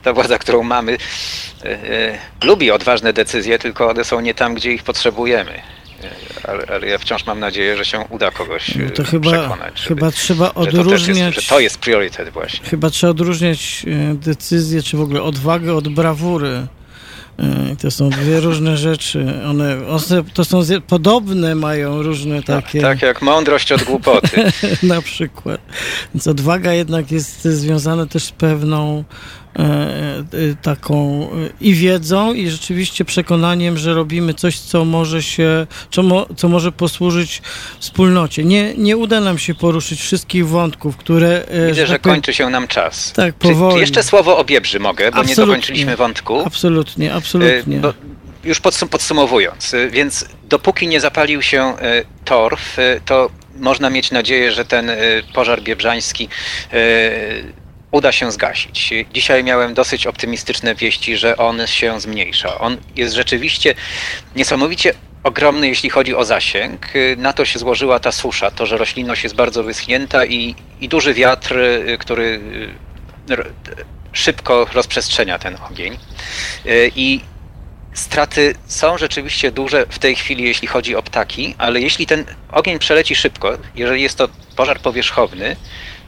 ta 0.04 0.14
władza, 0.14 0.38
którą 0.38 0.64
mamy, 0.64 0.92
y, 0.92 0.98
lubi 2.44 2.72
odważne 2.72 3.14
decyzje, 3.14 3.60
tylko 3.60 3.90
one 3.90 4.04
są 4.04 4.20
nie 4.20 4.34
tam, 4.34 4.56
gdzie 4.56 4.74
ich 4.74 4.84
potrzebujemy. 4.84 5.62
Ale, 6.44 6.66
ale, 6.68 6.88
ja 6.88 6.98
wciąż 6.98 7.26
mam 7.26 7.40
nadzieję, 7.40 7.78
że 7.78 7.86
się 7.86 8.00
uda 8.10 8.32
kogoś 8.32 8.76
no 8.76 8.90
to 8.90 9.04
chyba, 9.04 9.32
przekonać. 9.32 9.80
Żeby, 9.80 9.88
chyba 9.88 10.12
trzeba 10.12 10.54
odróżniać. 10.54 11.08
Że 11.08 11.14
to, 11.14 11.20
jest, 11.20 11.42
że 11.42 11.50
to 11.50 11.60
jest 11.60 11.78
priorytet 11.78 12.30
właśnie. 12.30 12.70
Chyba 12.70 12.90
trzeba 12.90 13.12
odróżniać 13.12 13.86
decyzje, 14.14 14.84
czy 14.84 14.98
w 14.98 15.02
ogóle 15.02 15.24
odwagę 15.24 15.76
od 15.76 15.88
brawury. 15.88 16.68
E, 17.40 17.76
to 17.76 17.92
są 17.92 18.10
dwie 18.10 18.40
różne 18.40 18.78
rzeczy. 18.78 19.34
One, 19.50 19.78
one 19.88 20.24
to 20.34 20.46
są 20.46 20.62
podobne, 20.88 21.56
mają 21.56 22.02
różne 22.02 22.44
takie. 22.44 22.82
Tak, 22.82 23.00
tak 23.00 23.02
jak 23.02 23.22
mądrość 23.22 23.72
od 23.72 23.84
głupoty. 23.84 24.52
Na 24.84 25.02
przykład. 25.02 25.62
Więc 26.16 26.28
odwaga 26.28 26.74
jednak 26.74 27.12
jest 27.12 27.44
związana 27.44 28.06
też 28.06 28.24
z 28.24 28.32
pewną 28.32 29.04
taką 30.62 31.24
e, 31.24 31.50
i 31.62 31.74
wiedzą, 31.74 32.34
i 32.34 32.50
rzeczywiście 32.50 33.06
przekonaniem, 33.06 33.78
że 33.78 33.94
robimy 33.94 34.34
coś, 34.34 34.60
co 34.60 34.86
może 34.86 35.24
się, 35.24 35.68
co, 35.92 36.04
mo, 36.04 36.26
co 36.36 36.50
może 36.50 36.72
posłużyć 36.72 37.42
wspólnocie. 37.80 38.44
Nie, 38.44 38.74
nie 38.78 38.98
uda 38.98 39.22
nam 39.22 39.38
się 39.38 39.56
poruszyć 39.56 40.02
wszystkich 40.02 40.48
wątków, 40.48 40.98
które... 40.98 41.44
Widzę, 41.68 41.88
że, 41.88 41.94
tak 41.94 42.02
kończy 42.02 42.34
się 42.34 42.50
nam 42.50 42.68
czas. 42.68 43.14
Tak, 43.14 43.36
powoli. 43.36 43.74
Czy, 43.74 43.80
jeszcze 43.80 44.04
słowo 44.04 44.38
o 44.38 44.44
Biebrzy 44.44 44.80
mogę, 44.80 45.12
bo 45.12 45.18
absolutnie, 45.18 45.44
nie 45.44 45.48
dokończyliśmy 45.48 45.96
wątku. 45.96 46.40
Absolutnie, 46.46 47.14
absolutnie. 47.14 47.80
Bo 47.80 47.94
już 48.44 48.60
podsumowując, 48.90 49.76
więc 49.92 50.26
dopóki 50.50 50.88
nie 50.88 51.00
zapalił 51.00 51.42
się 51.42 51.74
torf, 52.26 52.78
to 53.06 53.30
można 53.60 53.90
mieć 53.90 54.12
nadzieję, 54.12 54.52
że 54.52 54.66
ten 54.66 54.92
pożar 55.34 55.62
biebrzański 55.62 56.30
uda 57.92 58.12
się 58.12 58.32
zgasić. 58.32 58.94
Dzisiaj 59.14 59.44
miałem 59.44 59.74
dosyć 59.74 60.08
optymistyczne 60.08 60.76
wieści, 60.76 61.18
że 61.18 61.38
on 61.38 61.68
się 61.68 62.00
zmniejsza. 62.00 62.60
On 62.60 62.78
jest 62.96 63.16
rzeczywiście 63.16 63.76
niesamowicie 64.36 64.94
ogromny, 65.24 65.68
jeśli 65.68 65.90
chodzi 65.90 66.16
o 66.16 66.26
zasięg. 66.26 66.88
Na 67.18 67.34
to 67.34 67.46
się 67.46 67.60
złożyła 67.60 68.00
ta 68.00 68.12
susza, 68.12 68.52
to, 68.52 68.66
że 68.66 68.78
roślinność 68.78 69.24
jest 69.24 69.36
bardzo 69.36 69.64
wyschnięta 69.64 70.26
i, 70.26 70.56
i 70.82 70.90
duży 70.90 71.14
wiatr, 71.14 71.56
który 72.00 72.40
szybko 74.14 74.68
rozprzestrzenia 74.74 75.40
ten 75.40 75.58
ogień. 75.72 75.98
I 76.96 77.22
straty 77.94 78.56
są 78.68 78.98
rzeczywiście 78.98 79.52
duże 79.52 79.86
w 79.90 80.00
tej 80.00 80.16
chwili, 80.16 80.44
jeśli 80.44 80.68
chodzi 80.68 80.96
o 80.96 81.04
ptaki, 81.04 81.56
ale 81.58 81.82
jeśli 81.82 82.06
ten 82.06 82.26
ogień 82.52 82.80
przeleci 82.80 83.16
szybko, 83.16 83.58
jeżeli 83.76 84.02
jest 84.02 84.18
to 84.18 84.30
pożar 84.56 84.80
powierzchowny, 84.80 85.56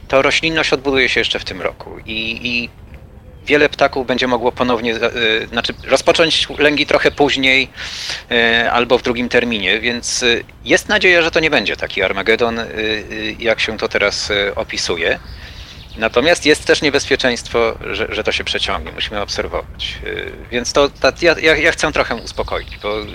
to 0.08 0.22
roślinność 0.22 0.72
odbuduje 0.72 1.08
się 1.08 1.20
jeszcze 1.20 1.38
w 1.38 1.44
tym 1.44 1.60
roku 1.62 1.98
i, 2.06 2.40
i 2.42 2.70
wiele 3.46 3.68
ptaków 3.68 4.06
będzie 4.06 4.26
mogło 4.26 4.52
ponownie, 4.52 4.94
y, 4.94 5.46
znaczy 5.46 5.74
rozpocząć 5.84 6.48
lęgi 6.58 6.86
trochę 6.86 7.10
później 7.10 7.68
y, 8.32 8.70
albo 8.70 8.98
w 8.98 9.02
drugim 9.02 9.28
terminie, 9.28 9.80
więc 9.80 10.22
y, 10.22 10.44
jest 10.64 10.88
nadzieja, 10.88 11.22
że 11.22 11.30
to 11.30 11.40
nie 11.40 11.50
będzie 11.50 11.76
taki 11.76 12.02
Armagedon, 12.02 12.60
jak 13.38 13.60
się 13.60 13.78
to 13.78 13.88
teraz 13.88 14.32
opisuje. 14.56 15.18
Natomiast 15.96 16.46
jest 16.46 16.64
też 16.64 16.82
niebezpieczeństwo, 16.82 17.78
że, 17.90 18.06
że 18.10 18.24
to 18.24 18.32
się 18.32 18.44
przeciągnie, 18.44 18.92
musimy 18.92 19.20
obserwować. 19.20 19.98
Y, 20.04 20.32
więc 20.50 20.72
to, 20.72 20.88
ta, 20.88 21.12
ja, 21.22 21.56
ja, 21.56 21.72
chcę 21.72 21.92
trochę 21.92 22.14
uspokoić, 22.14 22.78
bo 22.82 23.00
y, 23.00 23.06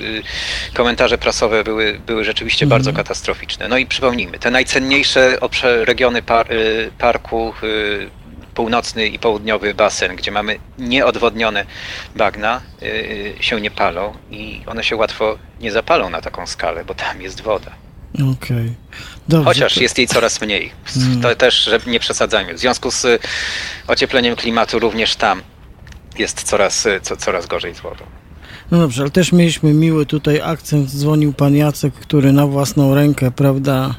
komentarze 0.74 1.18
prasowe 1.18 1.64
były, 1.64 2.00
były 2.06 2.24
rzeczywiście 2.24 2.66
mhm. 2.66 2.80
bardzo 2.80 2.94
katastroficzne. 2.94 3.68
No 3.68 3.78
i 3.78 3.86
przypomnijmy, 3.86 4.40
te 4.40 4.52
najcenniejsze 4.52 5.38
regiony 5.62 6.22
par, 6.22 6.52
y, 6.52 6.92
parku, 6.98 7.54
północny 8.54 9.08
i 9.08 9.20
południowy 9.20 9.74
basen, 9.74 10.16
gdzie 10.16 10.32
mamy 10.32 10.60
nieodwodnione 10.78 11.66
bagna, 12.16 12.62
się 13.40 13.62
nie 13.62 13.72
palą 13.72 14.14
i 14.32 14.62
one 14.66 14.84
się 14.84 14.96
łatwo 14.96 15.38
nie 15.60 15.72
zapalą 15.72 16.10
na 16.10 16.22
taką 16.22 16.48
skalę, 16.48 16.86
bo 16.86 16.94
tam 16.94 17.22
jest 17.22 17.42
woda. 17.42 17.72
Okej. 18.14 18.34
Okay. 18.34 18.74
Chociaż 19.46 19.74
to... 19.74 19.82
jest 19.82 19.98
jej 19.98 20.08
coraz 20.08 20.42
mniej. 20.42 20.72
Hmm. 20.86 21.22
To 21.22 21.36
też, 21.36 21.64
że 21.64 21.80
nie 21.88 22.00
przesadzajmy. 22.00 22.54
W 22.54 22.60
związku 22.60 22.92
z 22.92 23.06
y, 23.06 23.20
ociepleniem 23.88 24.36
klimatu 24.36 24.80
również 24.80 25.16
tam 25.16 25.42
jest 26.18 26.44
coraz, 26.44 26.86
y, 26.86 27.00
co, 27.02 27.18
coraz 27.18 27.46
gorzej 27.46 27.76
z 27.76 27.80
wodą. 27.80 28.06
No 28.72 28.80
dobrze, 28.80 29.02
ale 29.02 29.12
też 29.12 29.32
mieliśmy 29.32 29.74
miły 29.74 30.06
tutaj 30.06 30.42
akcent. 30.42 30.90
Dzwonił 30.90 31.34
pan 31.34 31.56
Jacek, 31.56 31.94
który 31.94 32.32
na 32.32 32.48
własną 32.48 32.96
rękę, 32.96 33.32
prawda? 33.32 33.96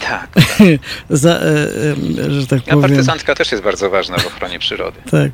Tak. 0.00 0.28
tak. 0.34 0.44
Za, 1.10 1.30
e, 1.30 1.42
e, 2.26 2.30
że 2.30 2.46
tak 2.46 2.62
powiem. 2.62 2.80
partyzantka 2.80 3.34
też 3.34 3.52
jest 3.52 3.64
bardzo 3.64 3.90
ważna 3.90 4.18
w 4.18 4.26
ochronie 4.26 4.58
przyrody. 4.58 4.98
tak. 5.10 5.30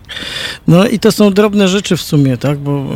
No 0.68 0.86
i 0.86 0.98
to 0.98 1.12
są 1.12 1.30
drobne 1.30 1.68
rzeczy 1.68 1.96
w 1.96 2.02
sumie, 2.02 2.36
tak? 2.36 2.58
Bo 2.58 2.86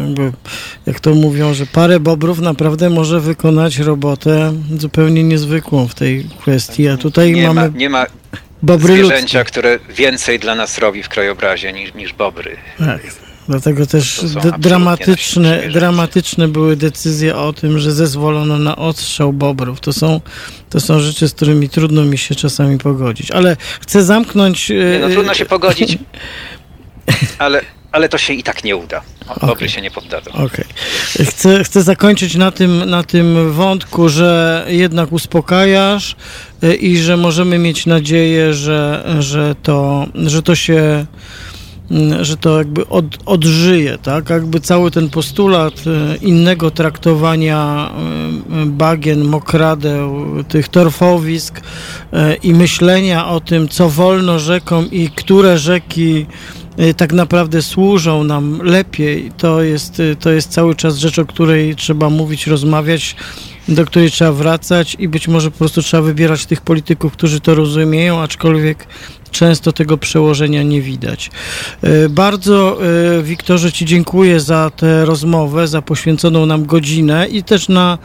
jak 0.87 1.01
to 1.01 1.15
mówią, 1.15 1.55
że 1.55 1.67
parę 1.67 2.01
bobrów 2.01 2.39
naprawdę 2.39 2.91
może 2.91 3.21
wykonać 3.21 3.79
robotę 3.79 4.53
zupełnie 4.79 5.25
niezwykłą 5.25 5.89
w 5.89 5.95
tej 5.95 6.27
kwestii. 6.41 6.89
A 6.89 6.97
tutaj 6.97 7.33
nie 7.33 7.47
mamy. 7.47 7.61
Ma, 7.61 7.79
nie 7.79 7.91
ma 7.91 8.07
bobry 8.63 8.95
zwierzęcia, 8.95 9.39
ludzkie. 9.39 9.45
które 9.45 9.79
więcej 9.91 10.39
dla 10.39 10.55
nas 10.55 10.79
robi 10.79 11.03
w 11.03 11.09
krajobrazie 11.09 11.73
niż, 11.73 11.95
niż 11.95 12.13
bobry. 12.13 12.57
Tak. 12.79 13.26
Dlatego 13.49 13.87
też 13.87 14.25
dramatyczne, 14.59 15.69
dramatyczne 15.73 16.49
były 16.49 16.77
decyzje 16.77 17.37
o 17.37 17.53
tym, 17.53 17.79
że 17.79 17.93
zezwolono 17.93 18.59
na 18.59 18.77
odstrzał 18.77 19.33
bobrów. 19.33 19.81
To 19.81 19.93
są, 19.93 20.21
to 20.71 20.81
są 20.81 21.01
rzeczy, 21.01 21.29
z 21.29 21.35
którymi 21.35 21.69
trudno 21.69 22.05
mi 22.05 22.19
się 22.19 22.35
czasami 22.35 22.79
pogodzić. 22.79 23.31
Ale 23.31 23.57
chcę 23.81 24.05
zamknąć. 24.05 24.69
Nie, 24.69 24.99
no 25.01 25.09
trudno 25.09 25.35
się 25.35 25.47
pogodzić, 25.57 25.99
ale 27.39 27.63
ale 27.97 28.09
to 28.09 28.19
się 28.19 28.33
i 28.33 28.43
tak 28.43 28.65
nie 28.65 28.77
uda. 28.77 29.03
Okay. 29.29 29.51
Ogry 29.51 29.69
się 29.69 29.81
nie 29.81 29.91
poddadzą. 29.91 30.31
Okay. 30.33 30.65
Chcę, 31.25 31.65
chcę 31.65 31.83
zakończyć 31.83 32.35
na 32.35 32.51
tym, 32.51 32.91
na 32.91 33.03
tym 33.03 33.53
wątku, 33.53 34.09
że 34.09 34.65
jednak 34.69 35.13
uspokajasz 35.13 36.17
y, 36.65 36.75
i 36.75 36.99
że 36.99 37.17
możemy 37.17 37.59
mieć 37.59 37.87
nadzieję, 37.87 38.55
że, 38.55 39.05
że, 39.19 39.55
to, 39.63 40.07
że 40.15 40.43
to 40.43 40.55
się 40.55 41.07
że 42.21 42.37
to 42.37 42.59
jakby 42.59 42.89
od, 42.89 43.05
odżyje, 43.27 43.99
tak? 43.99 44.31
Jakby 44.31 44.61
cały 44.61 44.91
ten 44.91 45.11
postulat 45.11 45.75
y, 45.87 46.17
innego 46.17 46.71
traktowania 46.71 47.91
y, 48.65 48.67
bagien, 48.67 49.25
mokradeł, 49.25 50.27
tych 50.49 50.69
torfowisk 50.69 51.61
i 52.43 52.55
myślenia 52.55 53.29
o 53.29 53.41
tym, 53.41 53.69
co 53.69 53.89
wolno 53.89 54.39
rzekom 54.39 54.91
i 54.91 55.11
które 55.11 55.59
rzeki 55.59 56.27
tak 56.97 57.13
naprawdę 57.13 57.63
służą 57.63 58.25
nam 58.25 58.61
lepiej. 58.63 59.31
To 59.37 59.63
jest, 59.63 60.03
to 60.21 60.31
jest 60.31 60.51
cały 60.51 60.75
czas 60.75 60.99
rzecz, 60.99 61.19
o 61.19 61.27
której 61.27 61.77
trzeba 61.77 62.11
mówić, 62.11 62.47
rozmawiać, 62.47 63.17
do 63.69 63.85
której 63.85 64.11
trzeba 64.11 64.33
wracać 64.33 64.97
i 64.99 65.09
być 65.09 65.29
może 65.29 65.51
po 65.51 65.59
prostu 65.59 65.83
trzeba 65.83 66.03
wybierać 66.03 66.47
tych 66.47 66.61
polityków, 66.61 67.13
którzy 67.13 67.41
to 67.41 67.55
rozumieją, 67.55 68.21
aczkolwiek 68.21 68.87
często 69.37 69.73
tego 69.73 69.99
przełożenia 69.99 70.63
nie 70.63 70.83
widać. 70.83 71.31
Y, 71.85 72.09
bardzo, 72.09 72.79
Wiktorze, 73.23 73.73
Ci 73.73 73.85
dziękuję 73.85 74.41
za 74.41 74.71
tę 74.71 75.05
rozmowę, 75.05 75.69
za 75.69 75.83
poświęconą 75.83 76.47
nam 76.47 76.67
godzinę 76.67 77.27
i 77.29 77.43
też 77.43 77.69
na 77.69 77.99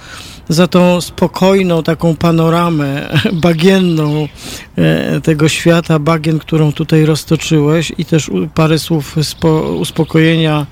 za 0.52 0.68
tą 0.68 1.02
spokojną 1.02 1.84
taką 1.84 2.16
panoramę 2.16 3.10
bagienną 3.34 4.28
e, 4.76 5.22
tego 5.22 5.50
świata, 5.50 6.00
bagien, 6.00 6.40
którą 6.40 6.72
tutaj 6.72 7.06
roztoczyłeś 7.06 7.94
i 7.98 8.06
też 8.06 8.32
parę 8.56 8.80
słów 8.80 9.16
uspokojenia 9.80 10.66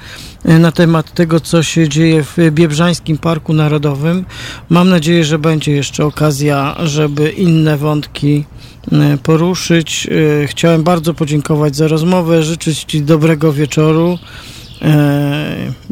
e, 0.45 0.59
na 0.59 0.71
temat 0.71 1.13
tego, 1.13 1.39
co 1.39 1.63
się 1.63 1.89
dzieje 1.89 2.23
w 2.23 2.37
Biebrzańskim 2.51 3.17
Parku 3.17 3.53
Narodowym. 3.53 4.25
Mam 4.69 4.89
nadzieję, 4.89 5.23
że 5.25 5.39
będzie 5.39 5.71
jeszcze 5.71 6.05
okazja, 6.05 6.75
żeby 6.83 7.29
inne 7.29 7.77
wątki 7.77 8.43
e, 8.91 9.17
poruszyć. 9.23 10.07
Chciałem 10.47 10.83
bardzo 10.83 11.13
podziękować 11.13 11.75
za 11.75 11.87
rozmowę, 11.87 12.43
życzyć 12.43 12.83
Ci 12.83 13.01
dobrego 13.01 13.53
wieczoru. 13.53 14.17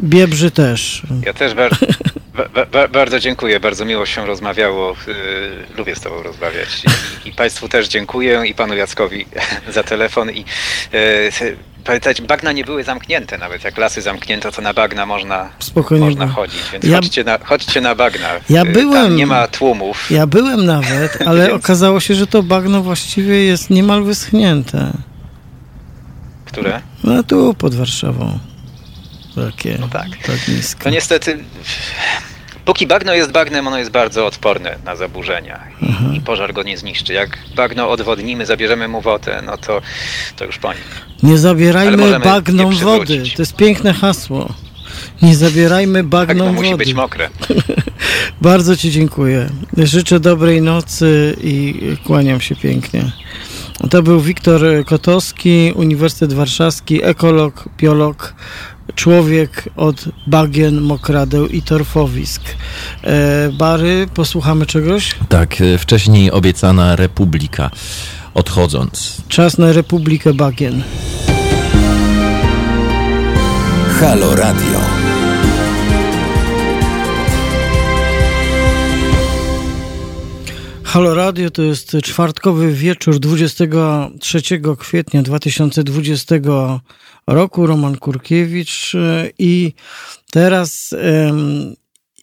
Biebrzy 0.00 0.50
też. 0.50 1.02
Ja 1.26 1.32
też 1.32 1.54
bardzo, 1.54 1.86
ba, 2.54 2.66
ba, 2.66 2.88
bardzo 2.88 3.20
dziękuję, 3.20 3.60
bardzo 3.60 3.84
miło 3.84 4.06
się 4.06 4.26
rozmawiało. 4.26 4.96
Yy, 5.06 5.14
lubię 5.76 5.96
z 5.96 6.00
Tobą 6.00 6.22
rozmawiać. 6.22 6.82
I, 7.24 7.28
I, 7.28 7.32
Państwu 7.32 7.68
też 7.68 7.88
dziękuję 7.88 8.42
i 8.46 8.54
Panu 8.54 8.74
Jackowi 8.74 9.26
za 9.74 9.82
telefon. 9.82 10.30
I 10.30 10.44
yy, 10.92 11.56
pamiętajcie, 11.84 12.22
bagna 12.22 12.52
nie 12.52 12.64
były 12.64 12.84
zamknięte, 12.84 13.38
nawet 13.38 13.64
jak 13.64 13.78
lasy 13.78 14.02
zamknięto, 14.02 14.52
to 14.52 14.62
na 14.62 14.74
bagna 14.74 15.06
można, 15.06 15.48
Spokojnie 15.58 16.04
można 16.06 16.28
chodzić, 16.28 16.62
więc 16.72 16.84
ja, 16.84 16.96
chodźcie, 16.96 17.24
na, 17.24 17.38
chodźcie 17.38 17.80
na 17.80 17.94
bagna. 17.94 18.28
Ja 18.50 18.64
byłem, 18.64 19.04
Tam 19.04 19.16
nie 19.16 19.26
ma 19.26 19.46
tłumów. 19.46 20.10
Ja 20.10 20.26
byłem 20.26 20.66
nawet, 20.66 21.18
ale 21.28 21.48
więc... 21.48 21.64
okazało 21.64 22.00
się, 22.00 22.14
że 22.14 22.26
to 22.26 22.42
bagno 22.42 22.82
właściwie 22.82 23.44
jest 23.44 23.70
niemal 23.70 24.02
wyschnięte. 24.02 24.92
Które? 26.44 26.80
No 27.04 27.22
tu 27.22 27.54
pod 27.54 27.74
Warszawą. 27.74 28.38
Takie, 29.46 29.76
no 29.80 29.88
tak. 29.88 30.08
tak 30.26 30.48
nisko. 30.48 30.82
No 30.84 30.90
niestety, 30.90 31.38
póki 32.64 32.86
bagno 32.86 33.14
jest 33.14 33.32
bagnem, 33.32 33.66
ono 33.66 33.78
jest 33.78 33.90
bardzo 33.90 34.26
odporne 34.26 34.76
na 34.84 34.96
zaburzenia 34.96 35.60
i, 36.12 36.16
i 36.16 36.20
pożar 36.20 36.52
go 36.52 36.62
nie 36.62 36.78
zniszczy. 36.78 37.12
Jak 37.12 37.38
bagno 37.56 37.90
odwodnimy, 37.90 38.46
zabierzemy 38.46 38.88
mu 38.88 39.00
wodę, 39.00 39.42
no 39.46 39.56
to, 39.56 39.80
to 40.36 40.44
już 40.44 40.58
po 40.58 40.72
nim. 40.72 40.82
Nie 41.22 41.38
zabierajmy 41.38 42.20
bagnom 42.20 42.74
wody. 42.74 43.22
To 43.36 43.42
jest 43.42 43.56
piękne 43.56 43.92
hasło. 43.92 44.54
Nie 45.22 45.36
zabierajmy 45.36 46.04
bagną 46.04 46.44
tak, 46.44 46.54
musi 46.54 46.74
być 46.74 46.94
mokre. 46.94 47.30
Bardzo 48.40 48.76
Ci 48.76 48.90
dziękuję. 48.90 49.48
Życzę 49.76 50.20
dobrej 50.20 50.62
nocy 50.62 51.36
i 51.42 51.74
kłaniam 52.06 52.40
się 52.40 52.56
pięknie. 52.56 53.12
To 53.90 54.02
był 54.02 54.20
Wiktor 54.20 54.60
Kotowski, 54.86 55.72
Uniwersytet 55.76 56.32
Warszawski, 56.32 57.04
ekolog, 57.04 57.68
biolog, 57.76 58.34
człowiek 58.98 59.68
od 59.76 60.04
bagien, 60.26 60.80
mokradeł 60.80 61.46
i 61.46 61.62
torfowisk. 61.62 62.42
E, 63.04 63.52
Bary, 63.52 64.06
posłuchamy 64.14 64.66
czegoś? 64.66 65.14
Tak, 65.28 65.60
e, 65.60 65.78
wcześniej 65.78 66.30
obiecana 66.30 66.96
Republika. 66.96 67.70
Odchodząc. 68.34 69.22
Czas 69.28 69.58
na 69.58 69.72
Republikę 69.72 70.34
Bagien. 70.34 70.82
Halo 74.00 74.36
Radio. 74.36 74.80
Halo 80.84 81.14
Radio 81.14 81.50
to 81.50 81.62
jest 81.62 81.96
czwartkowy 82.02 82.72
wieczór 82.72 83.18
23 83.18 84.42
kwietnia 84.78 85.22
2020 85.22 86.34
roku. 87.28 87.66
Roman 87.66 87.96
Kurkiewicz 87.96 88.94
e, 88.94 89.30
i 89.38 89.72
teraz 90.30 90.94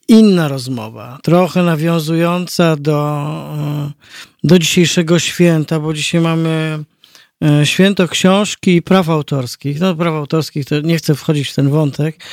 inna 0.07 0.47
rozmowa, 0.47 1.19
trochę 1.23 1.63
nawiązująca 1.63 2.75
do, 2.75 3.27
e, 3.57 3.91
do 4.43 4.59
dzisiejszego 4.59 5.19
święta, 5.19 5.79
bo 5.79 5.93
dzisiaj 5.93 6.21
mamy 6.21 6.83
e, 7.43 7.65
święto 7.65 8.07
książki 8.07 8.75
i 8.75 8.81
praw 8.81 9.09
autorskich. 9.09 9.79
No, 9.79 9.95
praw 9.95 10.13
autorskich 10.13 10.65
to 10.65 10.81
nie 10.81 10.97
chcę 10.97 11.15
wchodzić 11.15 11.49
w 11.49 11.55
ten 11.55 11.69
wątek. 11.69 12.19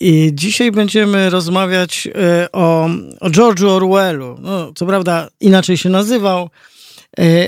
I 0.00 0.30
dzisiaj 0.32 0.72
będziemy 0.72 1.30
rozmawiać 1.30 2.08
o, 2.52 2.88
o 3.20 3.30
George'u 3.30 3.68
Orwellu. 3.68 4.36
No, 4.40 4.72
co 4.72 4.86
prawda 4.86 5.28
inaczej 5.40 5.76
się 5.76 5.88
nazywał, 5.88 6.50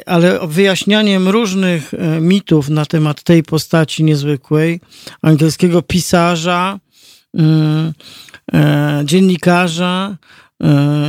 ale 0.07 0.39
wyjaśnianiem 0.47 1.29
różnych 1.29 1.95
e, 1.95 2.21
mitów 2.21 2.69
na 2.69 2.87
temat 2.87 3.23
tej 3.23 3.43
postaci 3.43 4.05
niezwykłej, 4.05 4.81
angielskiego 5.23 5.83
pisarza, 5.83 6.79
mm, 7.35 7.93
e, 8.55 9.03
dziennikarza, 9.05 10.17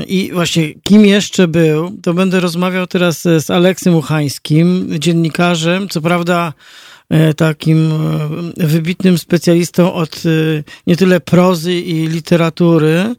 i 0.07 0.29
właśnie 0.33 0.73
kim 0.83 1.05
jeszcze 1.05 1.47
był, 1.47 1.97
to 2.03 2.13
będę 2.13 2.39
rozmawiał 2.39 2.87
teraz 2.87 3.21
z 3.21 3.49
Aleksem 3.49 3.95
Uchańskim, 3.95 4.87
dziennikarzem, 4.99 5.89
co 5.89 6.01
prawda 6.01 6.53
takim 7.37 7.93
wybitnym 8.57 9.17
specjalistą 9.17 9.93
od 9.93 10.23
nie 10.87 10.95
tyle 10.95 11.19
prozy 11.19 11.73
i 11.73 12.07
literatury, 12.07 13.15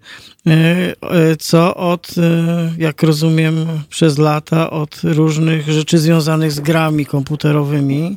E, 0.46 0.94
e, 1.02 1.36
co 1.36 1.76
od, 1.76 2.14
e, 2.18 2.72
jak 2.78 3.02
rozumiem, 3.02 3.66
przez 3.88 4.18
lata 4.18 4.70
od 4.70 5.00
różnych 5.04 5.68
rzeczy 5.68 5.98
związanych 5.98 6.52
z 6.52 6.60
grami 6.60 7.06
komputerowymi. 7.06 8.16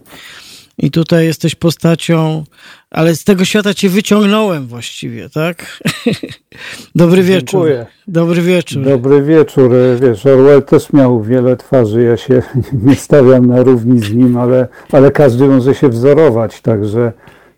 I 0.80 0.92
tutaj 0.92 1.26
jesteś 1.26 1.56
postacią, 1.56 2.44
ale 2.90 3.16
z 3.16 3.24
tego 3.24 3.46
świata 3.46 3.74
cię 3.74 3.90
wyciągnąłem 3.90 4.68
właściwie, 4.68 5.30
tak? 5.30 5.84
Dobry 6.96 7.24
wieczór. 7.24 7.62
Dziękuję. 7.68 7.86
Dobry 8.08 8.42
wieczór. 8.42 8.84
Dobry 8.84 9.22
wieczór. 9.22 9.72
Wiesz, 10.02 10.26
Orwell 10.26 10.64
też 10.64 10.94
miał 10.94 11.24
wiele 11.24 11.58
twarzy. 11.58 12.04
Ja 12.04 12.18
się 12.18 12.42
nie 12.88 12.96
stawiam 12.96 13.46
na 13.46 13.64
równi 13.64 14.00
z 14.00 14.14
nim, 14.14 14.38
ale, 14.38 14.68
ale 14.92 15.12
każdy 15.12 15.48
może 15.48 15.76
się 15.76 15.90
wzorować, 15.90 16.62
także 16.62 17.12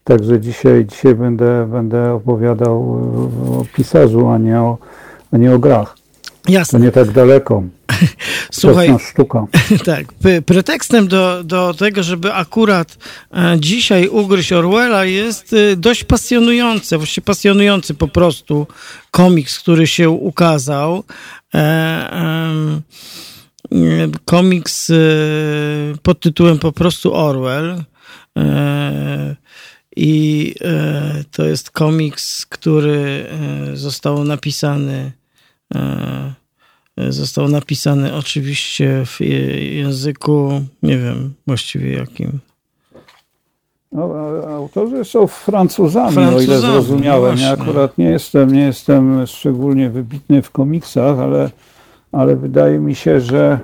Także 0.03 0.39
dzisiaj, 0.39 0.85
dzisiaj 0.85 1.15
będę, 1.15 1.67
będę 1.71 2.13
opowiadał 2.13 2.81
o 3.59 3.65
pisarzu, 3.75 4.27
a 4.27 4.37
nie 4.37 4.59
o, 4.59 4.77
a 5.31 5.37
nie 5.37 5.53
o 5.53 5.59
grach. 5.59 6.00
Jasne. 6.47 6.79
To 6.79 6.85
nie 6.85 6.91
tak 6.91 7.11
daleko. 7.11 7.63
Słuchaj, 8.51 8.95
sztuka. 8.99 9.45
tak, 9.85 10.05
pretekstem 10.45 11.07
do, 11.07 11.43
do 11.43 11.73
tego, 11.73 12.03
żeby 12.03 12.33
akurat 12.33 12.97
e, 13.33 13.57
dzisiaj 13.59 14.07
ugryźć 14.07 14.51
Orwella 14.51 15.05
jest 15.05 15.53
e, 15.53 15.75
dość 15.75 16.03
pasjonujący, 16.03 16.97
właściwie 16.97 17.25
pasjonujący 17.25 17.93
po 17.93 18.07
prostu 18.07 18.67
komiks, 19.11 19.59
który 19.59 19.87
się 19.87 20.09
ukazał. 20.09 21.03
E, 21.55 22.81
komiks 24.25 24.91
pod 26.03 26.19
tytułem 26.19 26.59
po 26.59 26.71
prostu 26.71 27.13
Orwell. 27.13 27.83
I 29.95 30.55
to 31.31 31.45
jest 31.45 31.71
komiks, 31.71 32.45
który 32.45 33.25
został 33.73 34.23
napisany. 34.23 35.11
E, 35.75 36.33
został 37.09 37.47
napisany 37.47 38.15
oczywiście 38.15 39.03
w 39.05 39.19
języku, 39.73 40.61
nie 40.83 40.97
wiem 40.97 41.33
właściwie 41.47 41.93
jakim. 41.93 42.39
No, 43.91 44.13
autorzy 44.47 45.05
są 45.05 45.27
Francuzami, 45.27 46.13
Francuzami, 46.13 46.37
o 46.37 46.41
ile 46.41 46.59
zrozumiałem. 46.59 47.35
No 47.35 47.41
ja 47.41 47.51
akurat 47.51 47.97
nie 47.97 48.09
jestem, 48.09 48.53
nie 48.53 48.61
jestem 48.61 49.27
szczególnie 49.27 49.89
wybitny 49.89 50.41
w 50.41 50.51
komiksach, 50.51 51.19
ale, 51.19 51.49
ale 52.11 52.35
wydaje 52.35 52.79
mi 52.79 52.95
się, 52.95 53.21
że 53.21 53.59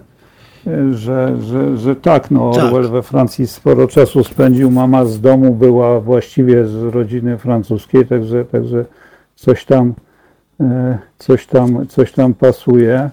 że, 0.91 1.41
że, 1.41 1.77
że 1.77 1.95
tak, 1.95 2.31
no 2.31 2.49
Orwell 2.49 2.83
tak. 2.83 2.91
we 2.91 3.03
Francji 3.03 3.47
sporo 3.47 3.87
czasu 3.87 4.23
spędził, 4.23 4.71
mama 4.71 5.05
z 5.05 5.21
domu 5.21 5.53
była 5.53 5.99
właściwie 5.99 6.65
z 6.65 6.83
rodziny 6.83 7.37
francuskiej, 7.37 8.05
także, 8.05 8.45
także 8.45 8.85
coś 9.35 9.65
tam 9.65 9.87
e, 9.89 9.93
coś 11.17 11.45
tam, 11.45 11.87
coś 11.87 12.11
tam 12.11 12.33
pasuje. 12.33 13.09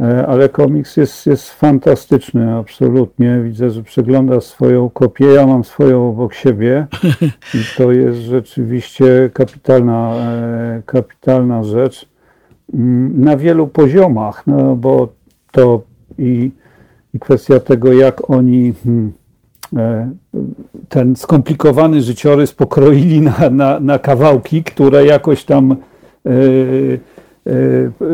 E, 0.00 0.26
ale 0.26 0.48
komiks 0.48 0.96
jest, 0.96 1.26
jest 1.26 1.50
fantastyczny, 1.50 2.54
absolutnie. 2.54 3.40
Widzę, 3.44 3.70
że 3.70 3.82
przegląda 3.82 4.40
swoją 4.40 4.90
kopię. 4.90 5.26
Ja 5.26 5.46
mam 5.46 5.64
swoją 5.64 6.08
obok 6.08 6.34
siebie 6.34 6.86
i 7.54 7.58
to 7.76 7.92
jest 7.92 8.18
rzeczywiście 8.18 9.30
kapitalna, 9.34 10.14
e, 10.14 10.82
kapitalna 10.86 11.64
rzecz 11.64 12.08
mm, 12.74 13.24
na 13.24 13.36
wielu 13.36 13.66
poziomach, 13.66 14.46
no 14.46 14.76
bo 14.76 15.08
to 15.50 15.82
i, 16.18 16.50
i 17.14 17.18
kwestia 17.18 17.60
tego, 17.60 17.92
jak 17.92 18.30
oni 18.30 18.74
hmm, 18.84 19.12
e, 19.76 20.10
ten 20.88 21.16
skomplikowany 21.16 22.02
życiorys 22.02 22.52
pokroili 22.52 23.20
na, 23.20 23.50
na, 23.50 23.80
na 23.80 23.98
kawałki, 23.98 24.64
które 24.64 25.06
jakoś 25.06 25.44
tam 25.44 25.76
E, 25.76 25.91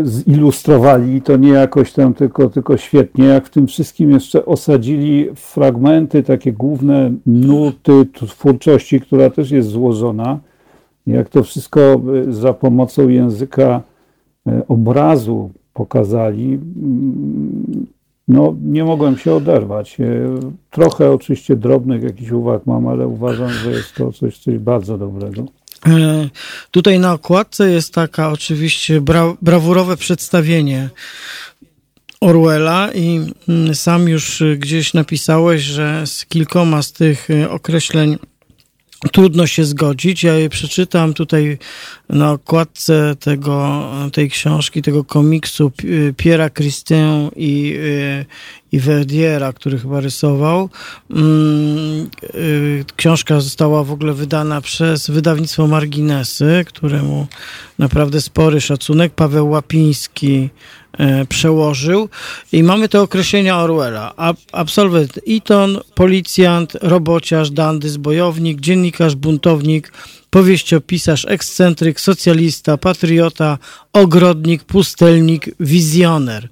zilustrowali 0.03 1.23
to 1.23 1.37
nie 1.37 1.49
jakoś 1.49 1.93
tam 1.93 2.15
tylko, 2.15 2.51
tylko 2.51 2.77
świetnie, 2.77 3.25
jak 3.25 3.47
w 3.47 3.51
tym 3.51 3.67
wszystkim 3.67 4.11
jeszcze 4.11 4.47
osadzili 4.47 5.29
fragmenty, 5.35 6.23
takie 6.23 6.53
główne 6.53 7.13
nuty 7.27 8.07
twórczości, 8.13 9.01
która 9.01 9.31
też 9.31 9.51
jest 9.51 9.69
złożona. 9.69 10.39
Jak 11.07 11.29
to 11.29 11.43
wszystko 11.43 11.81
e, 11.81 12.33
za 12.33 12.53
pomocą 12.53 13.09
języka 13.09 13.83
e, 14.47 14.63
obrazu 14.69 15.51
pokazali, 15.75 16.55
mm, 16.55 17.87
no 18.29 18.57
nie 18.63 18.85
mogłem 18.85 19.17
się 19.17 19.35
oderwać. 19.35 19.99
Trochę 20.71 21.13
oczywiście 21.13 21.57
drobnych 21.57 22.03
jakichś 22.03 22.31
uwag 22.31 22.67
mam, 22.67 22.89
ale 22.89 23.09
uważam, 23.09 23.49
że 23.49 23.71
jest 23.71 23.95
to 23.95 24.13
coś, 24.13 24.39
coś 24.39 24.59
bardzo 24.59 24.99
dobrego. 24.99 25.45
E, 25.87 26.29
tutaj 26.71 26.99
na 26.99 27.13
okładce 27.13 27.71
jest 27.71 27.95
taka 27.95 28.31
oczywiście 28.31 29.01
bra 29.01 29.35
brawurowe 29.43 29.97
przedstawienie 29.97 30.91
Orwella 32.21 32.91
i 32.95 33.21
mm, 33.49 33.75
sam 33.75 34.09
już 34.09 34.43
gdzieś 34.57 34.95
napisałeś, 34.95 35.63
że 35.63 36.07
z 36.07 36.27
kilkoma 36.27 36.83
z 36.83 36.93
tych 36.93 37.31
e, 37.31 37.51
określeń 37.51 38.19
trudno 39.13 39.47
się 39.47 39.65
zgodzić. 39.65 40.23
Ja 40.23 40.35
je 40.35 40.49
przeczytam 40.49 41.15
tutaj 41.15 41.59
na 42.09 42.33
okładce 42.33 43.17
tego, 43.21 43.85
tej 44.13 44.31
książki, 44.31 44.83
tego 44.83 45.05
komiksu 45.05 45.73
Piera 46.17 46.51
Christin 46.51 47.31
i, 47.37 47.75
y, 47.77 48.27
i 48.73 48.79
Verdiera, 48.81 49.53
który 49.53 49.79
chyba 49.79 50.01
rysował. 50.01 50.69
Mm, 51.11 52.11
y, 52.35 52.85
książka 52.97 53.41
została 53.41 53.85
w 53.85 53.93
ogóle 53.93 54.13
wydana 54.13 54.61
przez 54.61 55.11
wydawnictwo 55.11 55.67
Marginesy, 55.67 56.65
któremu 56.67 57.27
naprawdę 57.79 58.21
spory 58.21 58.61
szacunek. 58.61 59.15
Paweł 59.15 59.51
Łapiński 59.51 60.51
przełożył. 61.29 62.09
I 62.53 62.63
mamy 62.63 62.89
te 62.89 63.01
określenia 63.01 63.59
Orwella. 63.59 64.15
Absolwent 64.53 65.21
Eton, 65.29 65.79
policjant, 65.95 66.77
robociarz, 66.83 67.51
dandys, 67.51 67.97
bojownik, 67.97 68.61
dziennikarz, 68.61 69.15
buntownik, 69.15 69.93
powieściopisarz, 70.31 71.27
ekscentryk, 71.29 72.01
socjalista, 72.01 72.77
patriota, 72.77 73.59
ogrodnik, 73.93 74.65
pustelnik, 74.65 75.51
wizjoner. 75.61 76.49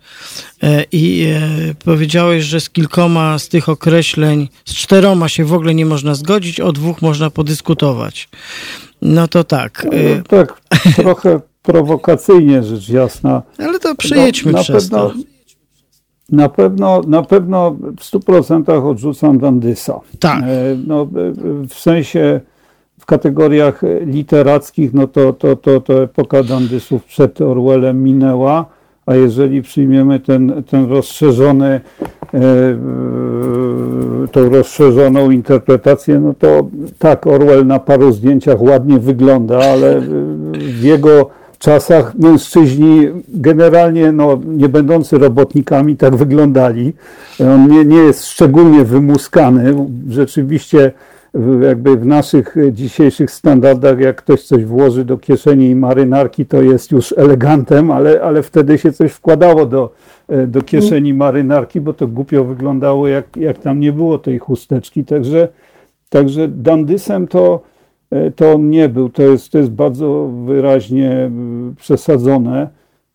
E, 0.63 0.85
I 0.93 1.25
e, 1.25 1.75
powiedziałeś, 1.85 2.45
że 2.45 2.61
z 2.61 2.71
kilkoma 2.71 3.39
z 3.39 3.49
tych 3.49 3.69
określeń, 3.69 4.49
z 4.65 4.75
czteroma 4.75 5.29
się 5.29 5.45
w 5.45 5.53
ogóle 5.53 5.75
nie 5.75 5.87
można 5.87 6.15
zgodzić, 6.15 6.61
o 6.61 6.73
dwóch 6.73 7.03
można 7.03 7.31
podyskutować. 7.31 8.29
No 9.03 9.29
to 9.29 9.45
tak. 9.45 9.87
No, 9.93 10.23
tak, 10.29 10.61
trochę 10.97 11.41
prowokacyjnie 11.67 12.63
rzecz 12.63 12.89
jasna. 12.89 13.43
Ale 13.59 13.79
to 13.79 13.95
przejedźmy 13.95 14.53
no, 14.53 14.59
na 14.59 14.65
przez 14.65 14.91
pewno, 14.91 15.11
to. 15.11 15.15
Na 16.33 16.49
pewno, 16.49 17.01
na 17.07 17.23
pewno 17.23 17.71
w 17.71 18.01
100% 18.01 18.91
odrzucam 18.91 19.39
Dandysa. 19.39 20.01
Tak. 20.19 20.43
E, 20.43 20.47
no, 20.87 21.03
e, 21.03 21.07
w 21.69 21.75
sensie 21.75 22.41
w 23.01 23.07
kategoriach 23.07 23.83
literackich, 24.07 24.95
no 24.95 25.07
to, 25.07 25.33
to, 25.33 25.57
to, 25.57 25.81
to 25.81 26.03
epoka 26.03 26.43
Dandysów 26.43 27.05
przed 27.05 27.41
Orwellem 27.41 28.03
minęła, 28.03 28.67
a 29.07 29.15
jeżeli 29.15 29.63
przyjmiemy 29.63 30.21
ten, 30.21 30.63
ten 30.71 30.89
rozszerzony, 30.89 31.81
e, 32.35 32.41
tą 34.33 34.49
rozszerzoną 34.49 35.31
interpretację, 35.31 36.21
no 36.21 36.35
to 36.39 36.67
tak, 36.99 37.27
Orwell 37.27 37.67
na 37.67 37.79
paru 37.79 38.13
zdjęciach 38.13 38.63
ładnie 38.63 38.99
wygląda, 38.99 39.59
ale 39.59 40.01
w 40.59 40.83
jego 40.83 41.31
czasach 41.59 42.15
mężczyźni 42.15 43.09
generalnie 43.29 44.13
no, 44.13 44.41
nie 44.47 44.69
będący 44.69 45.19
robotnikami 45.19 45.97
tak 45.97 46.17
wyglądali. 46.17 46.93
On 47.41 47.69
nie, 47.71 47.85
nie 47.85 47.97
jest 47.97 48.27
szczególnie 48.27 48.85
wymuskany. 48.85 49.75
Rzeczywiście 50.09 50.93
jakby 51.63 51.97
w 51.97 52.07
naszych 52.07 52.57
dzisiejszych 52.73 53.31
standardach, 53.31 54.01
jak 54.01 54.17
ktoś 54.17 54.43
coś 54.43 54.65
włoży 54.65 55.05
do 55.05 55.19
kieszeni 55.19 55.75
marynarki, 55.75 56.47
to 56.47 56.63
jest 56.63 56.93
już 56.93 57.15
elegantem, 57.17 57.91
ale, 57.91 58.23
ale 58.23 58.43
wtedy 58.43 58.79
się 58.79 58.93
coś 58.93 59.13
wkładało 59.13 59.67
do, 59.67 59.93
do 60.47 60.63
kieszeni 60.63 61.15
marynarki, 61.15 61.81
bo 61.81 61.93
to 61.93 62.07
głupio 62.07 62.45
wyglądało, 62.45 63.09
jak, 63.09 63.37
jak 63.37 63.59
tam 63.59 63.81
nie 63.81 63.93
było 63.93 64.19
tej 64.19 64.39
chusteczki. 64.39 65.05
Także, 65.05 65.49
także 66.11 66.49
dandysem 66.49 67.29
to 67.29 67.61
E, 67.61 67.76
to 68.37 68.53
on 68.53 68.71
nie 68.71 68.89
był. 68.89 69.09
To 69.09 69.23
jest, 69.23 69.53
to 69.53 69.59
jest 69.59 69.71
bardzo 69.71 70.31
wyraźnie 70.47 71.11
e, 71.11 71.31
przesadzone. 71.77 72.69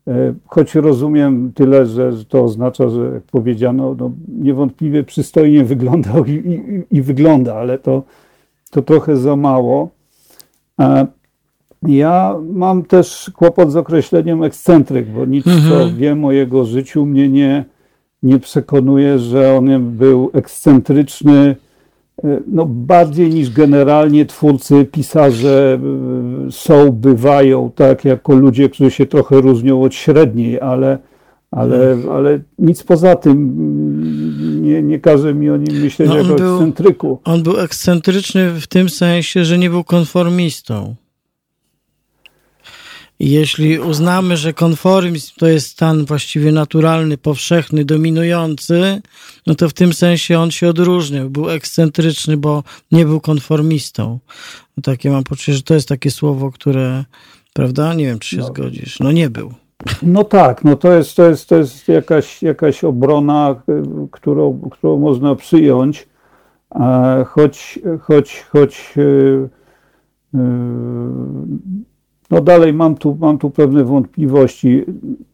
E, 0.08 0.34
choć 0.46 0.74
rozumiem 0.74 1.52
tyle, 1.54 1.86
że 1.86 2.24
to 2.24 2.44
oznacza, 2.44 2.88
że 2.88 3.10
jak 3.14 3.22
powiedziano, 3.22 3.96
no 3.98 4.10
niewątpliwie 4.28 5.04
przystojnie 5.04 5.64
wyglądał 5.74 6.24
i, 6.24 6.32
i, 6.32 6.96
i 6.96 7.02
wygląda, 7.02 7.54
ale 7.54 7.78
to, 7.78 8.02
to 8.70 8.82
trochę 8.82 9.16
za 9.16 9.36
mało. 9.36 9.90
Ja 11.82 12.36
mam 12.52 12.82
też 12.82 13.30
kłopot 13.34 13.72
z 13.72 13.76
określeniem 13.76 14.42
ekscentryk, 14.42 15.08
bo 15.08 15.24
nic, 15.24 15.46
mhm. 15.46 15.68
co 15.68 15.96
wiem 15.96 16.24
o 16.24 16.32
jego 16.32 16.64
życiu, 16.64 17.06
mnie 17.06 17.28
nie, 17.28 17.64
nie 18.22 18.38
przekonuje, 18.38 19.18
że 19.18 19.56
on 19.56 19.90
był 19.96 20.30
ekscentryczny, 20.32 21.56
no, 22.46 22.66
bardziej 22.66 23.30
niż 23.30 23.50
generalnie 23.50 24.26
twórcy, 24.26 24.84
pisarze 24.84 25.78
y, 26.48 26.52
są, 26.52 26.90
bywają, 26.90 27.70
tak, 27.74 28.04
jako 28.04 28.34
ludzie, 28.34 28.68
którzy 28.68 28.90
się 28.90 29.06
trochę 29.06 29.40
różnią 29.40 29.82
od 29.82 29.94
średniej, 29.94 30.60
ale, 30.60 30.98
ale, 31.50 31.96
ale 32.12 32.40
nic 32.58 32.82
poza 32.82 33.16
tym 33.16 33.52
nie, 34.62 34.82
nie 34.82 34.98
każe 34.98 35.34
mi 35.34 35.50
o 35.50 35.56
nim 35.56 35.80
myśleć 35.80 36.08
no 36.08 36.16
jako 36.16 36.34
był, 36.34 36.54
ekscentryku. 36.54 37.18
On 37.24 37.42
był 37.42 37.60
ekscentryczny 37.60 38.50
w 38.60 38.66
tym 38.66 38.88
sensie, 38.88 39.44
że 39.44 39.58
nie 39.58 39.70
był 39.70 39.84
konformistą. 39.84 40.94
Jeśli 43.22 43.78
uznamy, 43.78 44.36
że 44.36 44.52
konformizm 44.52 45.32
to 45.38 45.46
jest 45.46 45.66
stan 45.66 46.04
właściwie 46.04 46.52
naturalny, 46.52 47.18
powszechny, 47.18 47.84
dominujący, 47.84 49.02
no 49.46 49.54
to 49.54 49.68
w 49.68 49.72
tym 49.72 49.92
sensie 49.92 50.38
on 50.38 50.50
się 50.50 50.68
odróżniał. 50.68 51.30
Był 51.30 51.50
ekscentryczny, 51.50 52.36
bo 52.36 52.62
nie 52.92 53.04
był 53.04 53.20
konformistą. 53.20 54.18
No 54.76 54.82
takie 54.82 55.10
mam 55.10 55.24
poczucie, 55.24 55.52
że 55.52 55.62
to 55.62 55.74
jest 55.74 55.88
takie 55.88 56.10
słowo, 56.10 56.50
które, 56.50 57.04
prawda? 57.52 57.94
Nie 57.94 58.04
wiem, 58.04 58.18
czy 58.18 58.28
się 58.28 58.36
no. 58.36 58.46
zgodzisz. 58.46 59.00
No 59.00 59.12
nie 59.12 59.30
był. 59.30 59.54
No 60.02 60.24
tak, 60.24 60.64
no 60.64 60.76
to 60.76 60.92
jest, 60.92 61.16
to 61.16 61.28
jest, 61.28 61.48
to 61.48 61.56
jest 61.56 61.88
jakaś, 61.88 62.42
jakaś 62.42 62.84
obrona, 62.84 63.62
którą, 64.10 64.60
którą 64.72 64.98
można 64.98 65.34
przyjąć, 65.34 66.08
choć, 67.26 67.78
choć, 68.00 68.44
choć 68.52 68.92
yy, 68.96 69.48
yy, 70.34 70.40
no 72.32 72.40
dalej 72.40 72.72
mam 72.72 72.94
tu, 72.94 73.16
mam 73.20 73.38
tu 73.38 73.50
pewne 73.50 73.84
wątpliwości. 73.84 74.82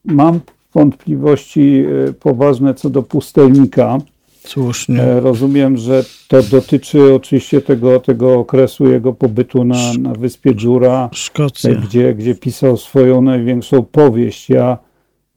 Mam 0.05 0.41
wątpliwości 0.75 1.85
e, 2.09 2.13
poważne 2.13 2.75
co 2.75 2.91
do 2.91 3.03
pustelnika. 3.03 3.99
Słusznie. 4.45 5.03
E, 5.03 5.21
rozumiem, 5.21 5.77
że 5.77 6.05
to 6.29 6.43
dotyczy 6.43 7.15
oczywiście 7.15 7.61
tego, 7.61 8.01
tego 8.01 8.39
okresu 8.39 8.91
jego 8.91 9.13
pobytu 9.13 9.65
na, 9.65 9.93
na 10.01 10.13
wyspie 10.13 10.55
Dżura, 10.55 11.09
Szkocja. 11.13 11.75
Gdzie, 11.75 12.15
gdzie 12.15 12.35
pisał 12.35 12.77
swoją 12.77 13.23
największą 13.23 13.83
powieść. 13.83 14.51
Ja, 14.51 14.79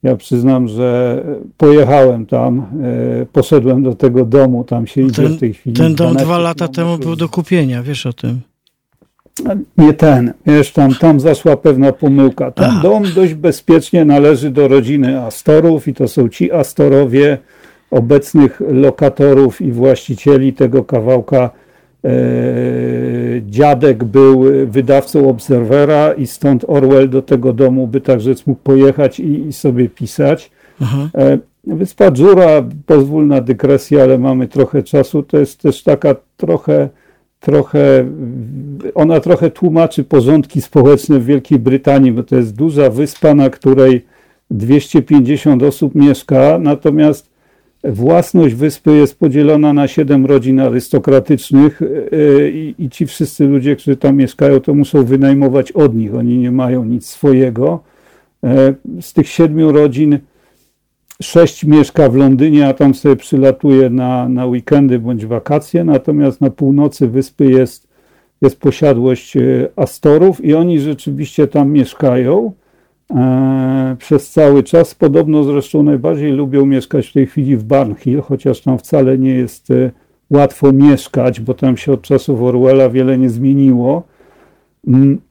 ja 0.04 0.16
przyznam, 0.16 0.68
że 0.68 1.24
pojechałem 1.58 2.26
tam, 2.26 2.60
e, 2.60 3.26
poszedłem 3.26 3.84
do 3.84 3.96
tego 3.96 4.26
domu, 4.26 4.64
tam 4.64 4.88
się 4.88 5.02
idzie 5.02 5.30
w 5.30 5.40
tej 5.40 5.54
chwili. 5.54 5.76
Ten 5.76 5.96
dom 5.96 6.16
dwa 6.16 6.38
lata 6.38 6.68
temu 6.68 6.98
był 6.98 7.16
do 7.16 7.30
kupienia, 7.30 7.84
wiesz 7.84 8.06
o 8.06 8.14
tym 8.14 8.51
nie 9.78 9.94
ten, 9.94 10.34
wiesz, 10.46 10.72
tam, 10.72 10.96
tam 10.96 11.20
zaszła 11.20 11.58
pewna 11.58 11.92
pomyłka. 11.92 12.52
Ten 12.52 12.72
dom 12.84 13.04
dość 13.16 13.34
bezpiecznie 13.34 14.06
należy 14.06 14.50
do 14.52 14.68
rodziny 14.68 15.22
Astorów 15.22 15.88
i 15.88 15.94
to 15.94 16.08
są 16.08 16.30
ci 16.30 16.52
Astorowie, 16.52 17.38
obecnych 17.92 18.62
lokatorów 18.72 19.62
i 19.62 19.72
właścicieli 19.72 20.54
tego 20.54 20.84
kawałka. 20.84 21.50
Dziadek 23.42 24.04
był 24.04 24.44
wydawcą 24.68 25.30
Obserwera 25.30 26.14
i 26.14 26.28
stąd 26.28 26.66
Orwell 26.68 27.10
do 27.10 27.22
tego 27.22 27.54
domu 27.54 27.88
by 27.88 28.02
tak 28.02 28.22
rzec 28.22 28.48
mógł 28.48 28.62
pojechać 28.64 29.20
i, 29.20 29.48
i 29.48 29.54
sobie 29.54 29.90
pisać. 29.90 30.52
Aha. 30.82 31.10
Wyspa 31.68 32.12
Dżura, 32.12 32.64
pozwól 32.86 33.28
na 33.28 33.42
dygresję, 33.42 34.04
ale 34.04 34.18
mamy 34.18 34.48
trochę 34.48 34.84
czasu, 34.84 35.24
to 35.24 35.38
jest 35.38 35.62
też 35.62 35.84
taka 35.84 36.16
trochę, 36.38 36.90
trochę, 37.42 38.06
ona 38.96 39.20
trochę 39.20 39.52
tłumaczy 39.52 40.04
porządki 40.04 40.62
społeczne 40.62 41.20
w 41.20 41.26
Wielkiej 41.26 41.60
Brytanii, 41.60 42.12
bo 42.12 42.24
to 42.24 42.36
jest 42.36 42.56
duża 42.56 42.90
wyspa, 42.90 43.36
na 43.36 43.50
której 43.50 44.06
250 44.52 45.64
osób 45.64 45.96
mieszka, 45.96 46.58
natomiast 46.60 47.32
własność 47.84 48.56
wyspy 48.56 48.96
jest 48.96 49.20
podzielona 49.20 49.74
na 49.74 49.88
siedem 49.88 50.26
rodzin 50.26 50.60
arystokratycznych 50.60 51.82
e, 51.82 52.50
i, 52.50 52.76
i 52.80 52.90
ci 52.90 53.06
wszyscy 53.06 53.48
ludzie, 53.48 53.76
którzy 53.76 53.98
tam 53.98 54.16
mieszkają, 54.16 54.60
to 54.60 54.74
muszą 54.74 55.04
wynajmować 55.04 55.72
od 55.72 55.96
nich, 55.96 56.16
oni 56.16 56.38
nie 56.38 56.52
mają 56.52 56.86
nic 56.86 57.06
swojego. 57.06 57.84
E, 58.44 58.74
z 59.02 59.14
tych 59.14 59.28
siedmiu 59.28 59.72
rodzin 59.72 60.20
sześć 61.22 61.66
mieszka 61.66 62.10
w 62.10 62.16
Londynie, 62.16 62.68
a 62.68 62.74
tam 62.74 62.94
sobie 62.94 63.16
przylatuje 63.16 63.90
na, 63.90 64.30
na 64.30 64.46
weekendy 64.46 65.00
bądź 65.00 65.26
wakacje, 65.26 65.84
natomiast 65.84 66.42
na 66.42 66.50
północy 66.50 67.08
wyspy 67.08 67.46
jest, 67.46 67.88
jest 68.42 68.60
posiadłość 68.60 69.38
e, 69.38 69.42
Astorów 69.76 70.46
i 70.46 70.54
oni 70.54 70.80
rzeczywiście 70.80 71.48
tam 71.48 71.72
mieszkają 71.72 72.52
e, 73.12 73.96
przez 74.00 74.30
cały 74.30 74.64
czas. 74.64 74.96
Podobno 74.96 75.44
zresztą 75.44 75.84
najbardziej 75.84 76.32
lubią 76.32 76.66
mieszkać 76.66 77.08
w 77.08 77.14
tej 77.14 77.28
chwili 77.28 77.58
w 77.58 77.64
Barnhill, 77.64 78.22
chociaż 78.22 78.62
tam 78.62 78.78
wcale 78.78 79.18
nie 79.18 79.34
jest 79.34 79.72
e, 79.72 79.92
łatwo 80.30 80.72
mieszkać, 80.72 81.40
bo 81.40 81.54
tam 81.54 81.78
się 81.78 81.92
od 81.92 82.02
czasów 82.02 82.42
Orwella 82.42 82.90
wiele 82.90 83.18
nie 83.18 83.30
zmieniło. 83.30 84.04
Mm, 84.88 85.22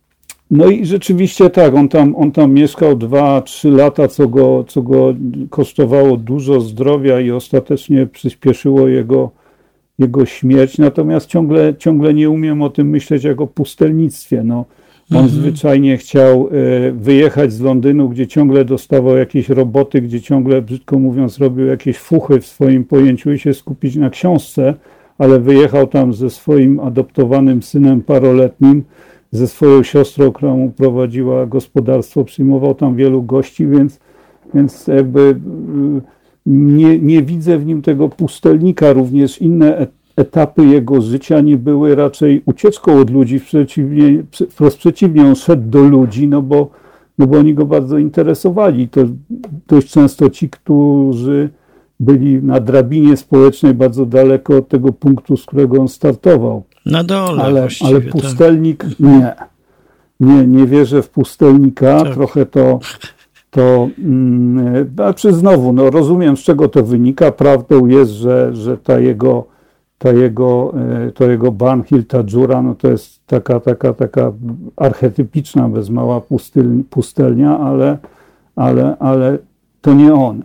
no 0.50 0.66
i 0.66 0.86
rzeczywiście 0.86 1.50
tak, 1.50 1.74
on 1.74 1.88
tam, 1.88 2.16
on 2.16 2.32
tam 2.32 2.52
mieszkał 2.52 2.96
2-3 2.96 3.72
lata, 3.76 4.08
co 4.08 4.28
go, 4.28 4.64
co 4.68 4.82
go 4.82 5.14
kosztowało 5.50 6.16
dużo 6.16 6.60
zdrowia 6.60 7.20
i 7.20 7.30
ostatecznie 7.30 8.06
przyspieszyło 8.06 8.88
jego, 8.88 9.30
jego 9.98 10.26
śmierć. 10.26 10.78
Natomiast 10.78 11.26
ciągle, 11.26 11.74
ciągle 11.78 12.14
nie 12.14 12.30
umiem 12.30 12.62
o 12.62 12.70
tym 12.70 12.88
myśleć 12.88 13.24
jako 13.24 13.46
pustelnictwie. 13.46 14.44
No, 14.44 14.64
on 15.10 15.16
mhm. 15.16 15.28
zwyczajnie 15.28 15.96
chciał 15.96 16.48
e, 16.48 16.92
wyjechać 16.92 17.52
z 17.52 17.60
Londynu, 17.60 18.08
gdzie 18.08 18.26
ciągle 18.26 18.64
dostawał 18.64 19.16
jakieś 19.16 19.48
roboty, 19.48 20.02
gdzie 20.02 20.20
ciągle, 20.20 20.62
brzydko 20.62 20.98
mówiąc, 20.98 21.38
robił 21.38 21.66
jakieś 21.66 21.98
fuchy 21.98 22.40
w 22.40 22.46
swoim 22.46 22.84
pojęciu 22.84 23.32
i 23.32 23.38
się 23.38 23.54
skupić 23.54 23.96
na 23.96 24.10
książce, 24.10 24.74
ale 25.18 25.40
wyjechał 25.40 25.86
tam 25.86 26.14
ze 26.14 26.30
swoim 26.30 26.80
adoptowanym 26.80 27.62
synem 27.62 28.02
paroletnim 28.02 28.84
ze 29.32 29.48
swoją 29.48 29.82
siostrą, 29.82 30.32
która 30.32 30.54
mu 30.54 30.70
prowadziła 30.70 31.46
gospodarstwo, 31.46 32.24
przyjmował 32.24 32.74
tam 32.74 32.96
wielu 32.96 33.22
gości, 33.22 33.66
więc, 33.66 34.00
więc 34.54 34.86
jakby 34.86 35.20
y, 35.20 36.02
nie, 36.46 36.98
nie 36.98 37.22
widzę 37.22 37.58
w 37.58 37.66
nim 37.66 37.82
tego 37.82 38.08
pustelnika. 38.08 38.92
Również 38.92 39.42
inne 39.42 39.86
etapy 40.16 40.66
jego 40.66 41.00
życia 41.00 41.40
nie 41.40 41.56
były 41.56 41.94
raczej 41.94 42.42
ucieczką 42.46 43.00
od 43.00 43.10
ludzi, 43.10 43.40
przeciwnie, 43.40 44.22
wprost 44.50 44.78
przeciwnie, 44.78 45.26
on 45.26 45.34
szedł 45.34 45.70
do 45.70 45.82
ludzi, 45.82 46.28
no 46.28 46.42
bo, 46.42 46.70
no 47.18 47.26
bo 47.26 47.38
oni 47.38 47.54
go 47.54 47.66
bardzo 47.66 47.98
interesowali. 47.98 48.88
To 48.88 49.00
dość 49.68 49.90
często 49.90 50.30
ci, 50.30 50.50
którzy 50.50 51.48
byli 52.00 52.42
na 52.42 52.60
drabinie 52.60 53.16
społecznej 53.16 53.74
bardzo 53.74 54.06
daleko 54.06 54.56
od 54.56 54.68
tego 54.68 54.92
punktu, 54.92 55.36
z 55.36 55.46
którego 55.46 55.80
on 55.80 55.88
startował. 55.88 56.62
Na 56.90 57.04
dole 57.04 57.42
ale, 57.42 57.68
ale 57.80 58.00
tak. 58.00 58.10
pustelnik 58.10 58.84
tak. 58.84 59.00
nie. 59.00 59.34
Nie, 60.20 60.46
nie 60.46 60.66
wierzę 60.66 61.02
w 61.02 61.10
pustelnika. 61.10 62.04
Tak. 62.04 62.14
Trochę 62.14 62.46
to, 62.46 62.78
to 63.50 63.88
mm, 63.98 64.90
znaczy 64.94 65.32
znowu, 65.32 65.72
no 65.72 65.90
rozumiem 65.90 66.36
z 66.36 66.40
czego 66.40 66.68
to 66.68 66.82
wynika. 66.82 67.32
Prawdą 67.32 67.86
jest, 67.86 68.10
że, 68.10 68.56
że 68.56 68.78
ta 68.78 68.98
jego, 68.98 69.44
ta 69.98 70.12
jego, 70.12 70.74
e, 71.06 71.12
to 71.12 71.30
jego 71.30 71.52
Banhill, 71.52 72.04
ta 72.04 72.24
dziura, 72.24 72.62
no 72.62 72.74
to 72.74 72.88
jest 72.88 73.26
taka, 73.26 73.60
taka, 73.60 73.92
taka 73.92 74.32
archetypiczna, 74.76 75.68
bez 75.68 75.90
mała 75.90 76.20
pustelnia, 76.90 77.58
ale, 77.58 77.98
ale, 78.56 78.96
ale 78.98 79.38
to 79.80 79.94
nie 79.94 80.14
on. 80.14 80.42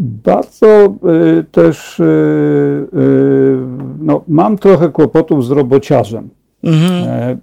Bardzo 0.00 0.94
y, 1.38 1.44
też 1.44 2.00
y, 2.00 2.04
y, 2.04 3.58
no, 3.98 4.24
mam 4.28 4.58
trochę 4.58 4.88
kłopotów 4.88 5.46
z 5.46 5.50
robociarzem. 5.50 6.28
Mhm. 6.64 7.08
E, 7.08 7.38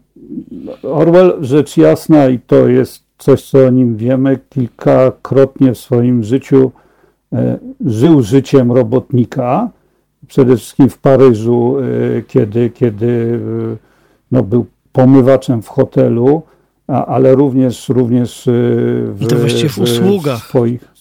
Orwell, 0.83 1.37
rzecz 1.41 1.77
jasna, 1.77 2.29
i 2.29 2.39
to 2.39 2.67
jest 2.67 3.03
coś, 3.17 3.49
co 3.49 3.65
o 3.65 3.69
nim 3.69 3.97
wiemy, 3.97 4.39
kilkakrotnie 4.49 5.73
w 5.73 5.77
swoim 5.77 6.23
życiu 6.23 6.71
e, 7.33 7.57
żył 7.85 8.21
życiem 8.21 8.71
robotnika. 8.71 9.69
Przede 10.27 10.57
wszystkim 10.57 10.89
w 10.89 10.97
Paryżu, 10.97 11.75
e, 11.79 12.21
kiedy, 12.21 12.69
kiedy 12.69 13.39
no, 14.31 14.43
był 14.43 14.65
pomywaczem 14.91 15.61
w 15.61 15.67
hotelu, 15.67 16.41
ale 16.87 17.35
również, 17.35 17.89
również 17.89 18.43
w, 18.45 19.25
w, 19.27 19.73
w 19.73 19.79
usługach. 19.79 20.39
swoich 20.39 20.96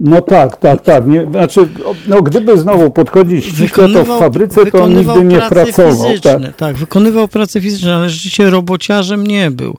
no 0.00 0.20
tak, 0.20 0.56
tak, 0.56 0.82
tak. 0.82 1.06
Nie, 1.06 1.26
znaczy, 1.30 1.68
no, 2.08 2.22
gdyby 2.22 2.58
znowu 2.58 2.90
podchodzić 2.90 3.44
ściśle, 3.44 3.88
to 3.88 4.04
w 4.04 4.08
fabryce 4.18 4.66
to 4.66 4.82
on 4.82 4.96
nigdy 4.96 5.24
nie 5.24 5.40
pracował. 5.40 6.18
Tak. 6.22 6.56
tak, 6.56 6.76
wykonywał 6.76 7.28
pracę 7.28 7.60
fizyczną, 7.60 7.90
ale 7.90 8.10
rzeczywiście 8.10 8.50
robociarzem 8.50 9.26
nie 9.26 9.50
był. 9.50 9.76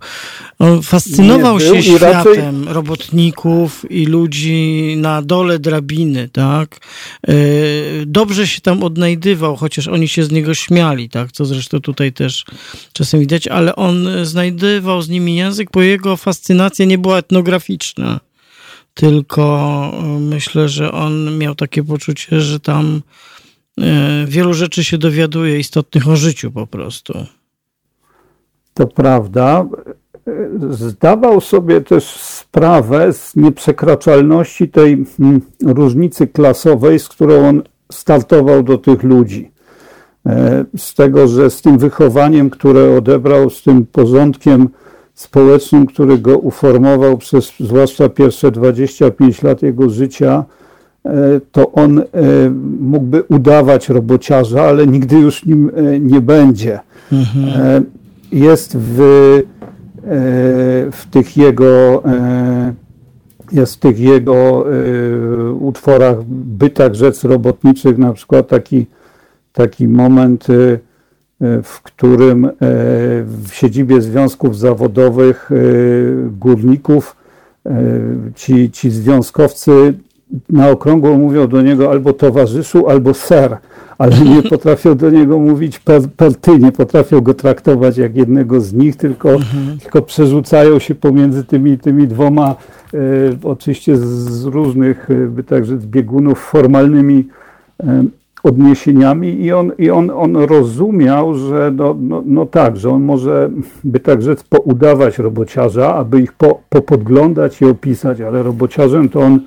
On 0.60 0.82
fascynował 0.82 1.58
nie 1.58 1.66
się 1.66 1.72
był 1.72 1.82
światem 1.82 2.64
raczej... 2.64 2.74
robotników 2.74 3.92
i 3.92 4.06
ludzi 4.06 4.94
na 4.98 5.22
dole 5.22 5.60
drabiny, 5.60 6.30
tak. 6.30 6.80
E, 7.28 7.34
dobrze 8.06 8.48
się 8.48 8.62
tam 8.62 8.84
odnajdywał, 8.84 9.56
chociaż 9.56 9.88
oni 9.88 10.08
się 10.08 10.24
z 10.24 10.32
niego 10.32 10.54
śmiali, 10.54 11.10
tak, 11.10 11.32
co 11.32 11.46
zresztą 11.46 11.80
tutaj 11.80 12.14
też 12.14 12.46
czasem 12.94 13.20
widać, 13.20 13.48
ale 13.48 13.76
on 13.76 14.08
znajdywał 14.24 15.02
z 15.02 15.10
nimi 15.10 15.36
język, 15.36 15.70
bo 15.74 15.82
jego 15.82 16.18
fascynacja 16.18 16.86
nie 16.86 16.98
była 16.98 17.18
etnograficzna 17.18 18.20
tylko 18.94 19.44
e, 19.94 20.20
myślę, 20.20 20.70
że 20.70 20.92
on 20.92 21.38
miał 21.38 21.56
takie 21.56 21.84
poczucie, 21.84 22.42
że 22.42 22.60
tam 22.60 23.02
e, 23.82 24.26
wielu 24.28 24.54
rzeczy 24.54 24.84
się 24.84 24.98
dowiaduje 24.98 25.60
istotnych 25.60 26.08
o 26.08 26.16
życiu 26.16 26.52
po 26.52 26.68
prostu. 26.68 27.14
To 28.74 28.88
prawda. 28.88 29.66
Zdawał 30.70 31.42
sobie 31.42 31.82
też 31.82 32.04
sprawę 32.20 33.14
z 33.14 33.36
nieprzekraczalności 33.36 34.70
tej 34.70 35.06
mm, 35.20 35.42
różnicy 35.66 36.28
klasowej, 36.28 37.00
z 37.00 37.10
którą 37.10 37.48
on 37.48 37.62
startował 37.92 38.64
do 38.64 38.78
tych 38.78 39.04
ludzi. 39.04 39.52
E, 40.26 40.66
z 40.78 40.94
tego, 40.94 41.28
że 41.28 41.50
z 41.50 41.62
tym 41.62 41.78
wychowaniem, 41.78 42.50
które 42.50 42.98
odebrał, 42.98 43.50
z 43.50 43.64
tym 43.64 43.86
porządkiem 43.86 44.70
społecznym, 45.22 45.86
który 45.86 46.18
go 46.18 46.38
uformował 46.38 47.18
przez 47.18 47.54
zwłaszcza 47.60 48.10
pierwsze 48.10 48.52
25 48.52 49.44
lat 49.44 49.62
jego 49.62 49.90
życia, 49.90 50.44
e, 51.06 51.12
to 51.52 51.72
on 51.72 52.00
e, 52.00 52.04
mógłby 52.80 53.24
udawać 53.24 53.90
robociarza, 53.90 54.62
ale 54.62 54.88
nigdy 54.88 55.20
już 55.20 55.46
nim 55.46 55.72
e, 55.76 56.00
nie 56.00 56.22
będzie. 56.22 56.80
Mhm. 57.12 57.86
Jest 58.32 58.78
w, 58.78 58.98
w 60.92 61.06
tych 61.12 61.38
jego 61.38 62.04
jest 63.52 63.76
w 63.76 63.80
tych 63.80 64.00
jego 64.00 64.66
utworach 65.60 66.24
bytach 66.28 66.94
rzec 66.94 67.24
robotniczych 67.24 67.98
na 67.98 68.14
przykład 68.14 68.48
taki, 68.48 68.86
taki 69.54 69.88
moment 69.88 70.48
w 71.64 71.82
którym 71.82 72.46
e, 72.46 72.50
w 73.48 73.50
siedzibie 73.52 74.02
związków 74.02 74.58
zawodowych 74.58 75.50
e, 75.52 75.56
górników 76.40 77.16
e, 77.66 77.72
ci, 78.36 78.72
ci 78.72 78.92
związkowcy 78.92 79.94
na 80.50 80.70
okrągło 80.70 81.18
mówią 81.18 81.48
do 81.48 81.62
niego 81.62 81.92
albo 81.92 82.14
towarzyszu, 82.14 82.90
albo 82.90 83.14
ser, 83.14 83.58
ale 83.98 84.20
nie 84.20 84.44
potrafią 84.50 84.96
do 84.96 85.10
niego 85.10 85.40
mówić 85.40 85.80
per, 85.80 86.02
per 86.18 86.36
ty, 86.36 86.60
nie 86.60 86.72
potrafią 86.72 87.22
go 87.22 87.34
traktować 87.34 87.98
jak 87.98 88.16
jednego 88.16 88.62
z 88.62 88.74
nich, 88.74 88.96
tylko, 88.96 89.32
mhm. 89.32 89.80
tylko 89.80 90.02
przerzucają 90.02 90.80
się 90.80 90.96
pomiędzy 90.96 91.44
tymi, 91.44 91.78
tymi 91.78 92.08
dwoma, 92.08 92.56
e, 92.94 92.98
oczywiście 93.44 93.98
z, 93.98 94.46
różnych, 94.46 95.08
by 95.28 95.44
także 95.44 95.78
z 95.78 95.86
biegunów 95.86 96.40
formalnymi 96.40 97.28
e, 97.84 98.04
odniesieniami 98.44 99.42
i 99.42 99.52
on, 99.52 99.72
i 99.78 99.90
on, 99.90 100.10
on 100.10 100.36
rozumiał, 100.36 101.34
że 101.34 101.72
no, 101.76 101.96
no, 102.00 102.24
no 102.26 102.46
tak, 102.46 102.78
że 102.78 102.90
on 102.90 103.04
może, 103.04 103.50
by 103.84 104.00
tak 104.00 104.22
rzec, 104.22 104.44
poudawać 104.44 105.18
robociarza, 105.18 105.96
aby 105.96 106.22
ich 106.22 106.34
po, 106.34 106.62
popodglądać 106.70 107.62
i 107.62 107.66
opisać, 107.66 108.22
ale 108.22 108.44
robociarzem 108.44 109.10
to 109.10 109.20
on, 109.20 109.40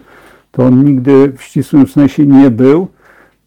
to 0.50 0.62
on 0.62 0.84
nigdy 0.84 1.32
w 1.36 1.42
ścisłym 1.42 1.86
sensie 1.86 2.26
nie 2.26 2.50
był. 2.50 2.88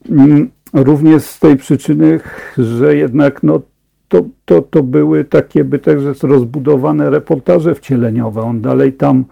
Mm, 0.09 0.49
również 0.73 1.23
z 1.23 1.39
tej 1.39 1.57
przyczyny, 1.57 2.19
że 2.57 2.95
jednak 2.95 3.43
no, 3.43 3.61
to, 4.07 4.23
to, 4.45 4.61
to 4.61 4.83
były 4.83 5.25
takie, 5.25 5.63
by 5.63 5.79
tak 5.79 6.01
rzec, 6.01 6.23
rozbudowane 6.23 7.09
reportaże 7.09 7.75
wcieleniowe. 7.75 8.41
On 8.41 8.61
dalej 8.61 8.93
tam 8.93 9.25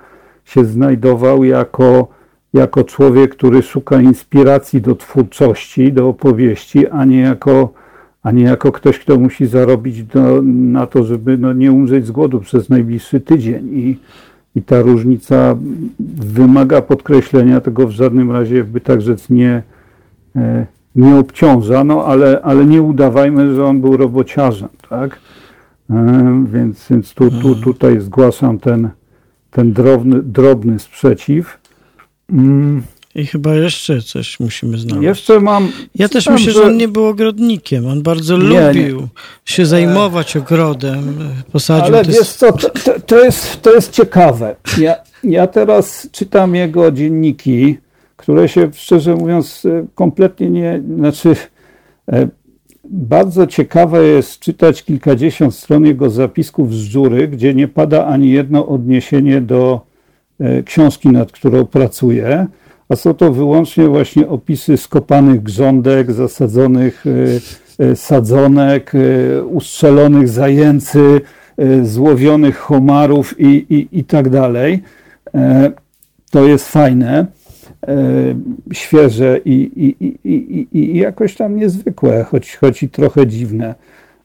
się 0.46 0.66
znajdował 0.66 1.44
jako, 1.44 2.08
jako 2.56 2.84
człowiek, 2.84 3.36
który 3.36 3.62
szuka 3.62 4.02
inspiracji 4.02 4.82
do 4.82 4.96
twórczości, 4.96 5.94
do 5.94 6.10
opowieści, 6.10 6.88
a 6.88 7.06
nie 7.06 7.20
jako, 7.20 7.74
a 8.24 8.32
nie 8.32 8.44
jako 8.44 8.72
ktoś, 8.72 9.00
kto 9.00 9.20
musi 9.20 9.46
zarobić 9.46 10.04
do, 10.04 10.42
na 10.46 10.88
to, 10.88 11.04
żeby 11.04 11.38
no, 11.38 11.54
nie 11.54 11.72
umrzeć 11.72 12.06
z 12.06 12.12
głodu 12.12 12.40
przez 12.40 12.70
najbliższy 12.70 13.22
tydzień. 13.22 13.70
I, 13.74 13.98
I 14.56 14.62
ta 14.62 14.82
różnica 14.82 15.58
wymaga 16.20 16.82
podkreślenia, 16.82 17.62
tego 17.62 17.88
w 17.88 17.92
żadnym 17.92 18.32
razie, 18.32 18.64
by 18.64 18.82
tak 18.82 19.02
rzec, 19.02 19.30
nie, 19.30 19.64
e, 20.36 20.66
nie 20.96 21.16
obciąża, 21.16 21.84
no 21.84 22.06
ale, 22.06 22.42
ale 22.42 22.66
nie 22.66 22.82
udawajmy, 22.82 23.56
że 23.56 23.66
on 23.66 23.82
był 23.82 23.98
robociarzem, 23.98 24.70
tak? 24.90 25.20
E, 25.90 26.46
więc, 26.54 26.88
więc 26.90 27.14
tu, 27.14 27.30
tu, 27.30 27.48
mhm. 27.48 27.64
tutaj 27.64 28.00
zgłaszam 28.00 28.60
ten, 28.60 28.90
ten 29.52 29.74
drobny, 29.74 30.24
drobny 30.24 30.80
sprzeciw. 30.80 31.65
Mm. 32.32 32.84
I 33.16 33.26
chyba 33.26 33.56
jeszcze 33.56 34.02
coś 34.02 34.40
musimy 34.40 34.78
znaleźć. 34.78 35.06
Jeszcze 35.06 35.40
mam. 35.40 35.72
Ja 35.96 36.10
też 36.10 36.28
myślę, 36.28 36.54
że 36.54 36.64
on 36.64 36.78
nie 36.78 36.88
był 36.88 37.06
ogrodnikiem. 37.06 37.88
On 37.88 38.04
bardzo 38.04 38.38
nie, 38.38 38.68
lubił 38.68 39.02
nie. 39.02 39.08
się 39.46 39.66
zajmować 39.66 40.38
ogrodem. 40.38 41.18
Posadził 41.52 41.96
Ale 41.96 42.04
wiesz 42.06 42.30
co, 42.30 42.52
to, 42.52 42.70
to, 43.06 43.24
jest, 43.24 43.62
to 43.62 43.74
jest 43.74 43.92
ciekawe. 43.92 44.56
Ja, 44.78 44.96
ja 45.24 45.48
teraz 45.48 46.10
czytam 46.12 46.56
jego 46.56 46.92
dzienniki 46.92 47.78
które 48.18 48.50
się, 48.50 48.70
szczerze 48.74 49.16
mówiąc, 49.16 49.66
e, 49.66 49.86
kompletnie 49.96 50.50
nie, 50.50 50.82
znaczy 50.98 51.36
e, 52.12 52.28
bardzo 52.84 53.48
ciekawe 53.48 54.04
jest 54.04 54.40
czytać 54.40 54.84
kilkadziesiąt 54.84 55.56
stron 55.56 55.86
jego 55.86 56.10
zapisków 56.10 56.74
z 56.74 56.78
żury, 56.78 57.28
gdzie 57.28 57.54
nie 57.54 57.68
pada 57.68 58.06
ani 58.06 58.32
jedno 58.32 58.68
odniesienie 58.68 59.42
do 59.42 59.82
e, 59.82 59.95
książki, 60.66 61.10
nad 61.10 61.32
którą 61.32 61.66
pracuje, 61.66 62.48
a 62.90 62.96
są 62.96 63.14
to 63.14 63.34
wyłącznie 63.34 63.88
właśnie 63.88 64.28
opisy 64.28 64.78
skopanych 64.78 65.44
grządek, 65.44 66.12
zasadzonych 66.12 67.06
sadzonek, 67.96 68.92
ustrzelonych 69.46 70.30
zajęcy, 70.30 71.22
złowionych 71.84 72.58
homarów 72.58 73.40
i, 73.40 73.66
i, 73.70 74.00
i 74.00 74.04
tak 74.04 74.30
dalej. 74.30 74.84
To 76.32 76.48
jest 76.48 76.70
fajne. 76.70 77.26
E, 77.88 78.36
świeże 78.74 79.40
i, 79.46 79.72
i, 79.76 80.14
i, 80.24 80.68
i, 80.72 80.98
jakoś 80.98 81.36
tam 81.36 81.56
niezwykłe, 81.56 82.24
choć, 82.24 82.56
choć 82.56 82.84
i 82.84 82.90
trochę 82.90 83.28
dziwne. 83.28 83.76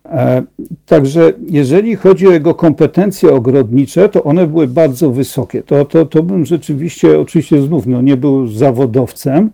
E, 0.05 0.43
także 0.87 1.33
jeżeli 1.51 1.97
chodzi 1.97 2.29
o 2.29 2.33
jego 2.33 2.55
kompetencje 2.55 3.35
ogrodnicze, 3.35 4.09
to 4.09 4.25
one 4.25 4.47
były 4.47 4.67
bardzo 4.67 5.11
wysokie. 5.11 5.63
To, 5.63 5.85
to, 5.85 6.07
to 6.07 6.23
bym 6.23 6.47
rzeczywiście, 6.47 7.21
oczywiście 7.21 7.63
znów 7.63 7.87
no, 7.87 8.03
nie 8.03 8.17
był 8.17 8.47
zawodowcem, 8.47 9.51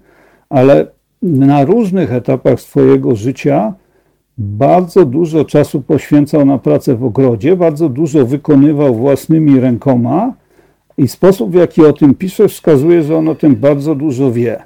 ale 0.51 0.87
na 1.23 1.65
różnych 1.65 2.13
etapach 2.13 2.61
swojego 2.61 3.17
życia 3.17 3.75
bardzo 4.39 5.05
dużo 5.05 5.45
czasu 5.45 5.81
poświęcał 5.83 6.45
na 6.45 6.59
pracę 6.59 6.97
w 6.97 7.05
ogrodzie, 7.05 7.57
bardzo 7.57 7.89
dużo 7.89 8.27
wykonywał 8.27 8.95
własnymi 8.95 9.61
rękoma 9.61 10.33
i 10.99 11.09
sposób, 11.09 11.51
w 11.51 11.55
jaki 11.55 11.85
o 11.85 11.93
tym 11.93 12.15
pisze, 12.15 12.49
wskazuje, 12.49 13.03
że 13.03 13.17
on 13.17 13.29
o 13.29 13.35
tym 13.35 13.57
bardzo 13.57 13.95
dużo 13.95 14.33
wie. 14.33 14.63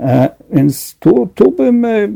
E, 0.00 0.28
więc 0.52 0.96
tu, 1.00 1.28
tu 1.34 1.50
bym, 1.50 1.84
e, 1.84 2.08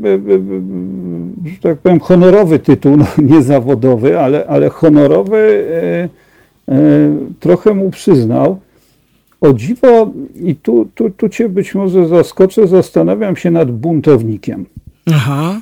że 1.45 1.57
tak 1.61 1.77
powiem, 1.77 1.99
honorowy 1.99 2.59
tytuł, 2.59 2.97
no, 2.97 3.05
nie 3.17 3.41
zawodowy, 3.41 4.19
ale, 4.19 4.47
ale 4.47 4.69
honorowy 4.69 5.65
e, 6.67 6.79
trochę 7.39 7.73
mu 7.73 7.89
przyznał. 7.89 8.59
O 9.41 9.53
dziwo, 9.53 10.11
i 10.35 10.55
tu, 10.55 10.87
tu, 10.95 11.09
tu 11.09 11.29
cię 11.29 11.49
być 11.49 11.75
może 11.75 12.07
zaskoczę, 12.07 12.67
zastanawiam 12.67 13.35
się 13.35 13.51
nad 13.51 13.71
buntownikiem. 13.71 14.65
Aha. 15.13 15.61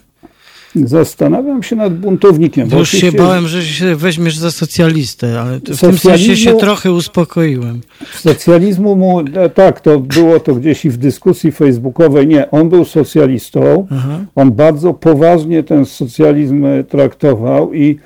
Zastanawiam 0.76 1.64
się 1.64 1.76
nad 1.76 1.98
buntownikiem. 1.98 2.70
Już 2.78 2.92
się 2.92 3.12
bałem, 3.12 3.48
że 3.48 3.64
się 3.64 3.96
weźmiesz 3.96 4.38
za 4.38 4.52
socjalistę, 4.52 5.42
ale 5.42 5.58
w 5.58 5.80
tym 5.80 5.98
sensie 5.98 6.36
się 6.36 6.54
trochę 6.54 6.92
uspokoiłem. 6.92 7.82
Socjalizmu 8.14 8.96
mu, 8.96 9.20
e, 9.20 9.50
tak, 9.50 9.82
to 9.82 10.00
było 10.00 10.40
to 10.40 10.56
gdzieś 10.56 10.86
i 10.86 10.90
w 10.90 10.98
dyskusji 10.98 11.52
facebookowej. 11.52 12.28
Nie, 12.28 12.52
on 12.52 12.70
był 12.70 12.86
socjalistą. 12.86 13.88
Aha. 13.92 14.20
On 14.36 14.52
bardzo 14.52 14.94
poważnie 14.94 15.64
ten 15.64 15.86
socjalizm 15.86 16.66
e, 16.66 16.84
traktował 16.84 17.74
i 17.74 17.98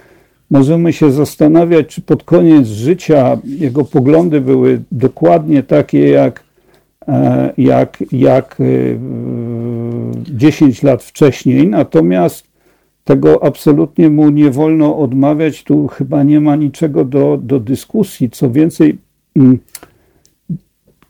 możemy 0.52 0.94
się 0.94 1.12
zastanawiać, 1.12 1.88
czy 1.88 2.02
pod 2.02 2.24
koniec 2.24 2.68
życia 2.68 3.38
jego 3.44 3.84
poglądy 3.84 4.42
były 4.42 4.82
dokładnie 4.92 5.64
takie 5.64 6.10
jak 6.10 6.44
e, 7.08 7.54
jak, 7.58 8.04
jak 8.12 8.58
10 10.30 10.84
lat 10.84 11.04
wcześniej, 11.04 11.68
natomiast 11.68 12.47
tego 13.08 13.44
absolutnie 13.44 14.10
mu 14.10 14.30
nie 14.30 14.52
wolno 14.52 14.98
odmawiać. 14.98 15.64
Tu 15.64 15.88
chyba 15.88 16.24
nie 16.24 16.42
ma 16.42 16.56
niczego 16.56 17.06
do, 17.06 17.40
do 17.44 17.60
dyskusji. 17.60 18.30
Co 18.30 18.52
więcej, 18.52 18.98
mm, 19.36 19.60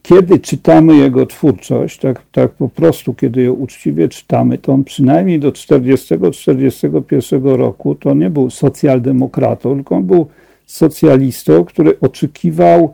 kiedy 0.02 0.40
czytamy 0.40 0.95
jego 0.95 1.26
twórczość, 1.26 1.99
tak, 1.99 2.22
tak 2.32 2.52
po 2.52 2.69
prostu, 2.69 3.14
kiedy 3.14 3.44
ją 3.44 3.53
uczciwie 3.53 4.10
czytamy, 4.10 4.57
to 4.57 4.74
on 4.74 4.84
przynajmniej 4.84 5.40
do 5.40 5.52
40-41 5.52 7.56
roku 7.56 7.95
to 7.95 8.14
nie 8.14 8.30
był 8.30 8.49
socjaldemokratą, 8.49 9.76
tylko 9.76 9.95
on 9.95 10.03
był 10.03 10.28
socjalistą, 10.65 11.65
który 11.65 11.99
oczekiwał, 11.99 12.94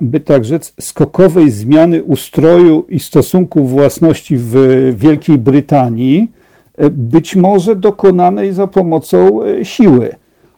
by 0.00 0.20
tak 0.20 0.44
rzec, 0.44 0.74
skokowej 0.80 1.50
zmiany 1.50 2.02
ustroju 2.02 2.86
i 2.88 3.00
stosunków 3.00 3.70
własności 3.70 4.36
w 4.36 4.54
Wielkiej 4.96 5.38
Brytanii 5.38 6.28
E, 6.28 6.41
być 6.90 7.36
może 7.36 7.76
dokonanej 7.76 8.52
za 8.52 8.66
pomocą 8.66 9.42
e, 9.42 9.64
siły. 9.64 10.10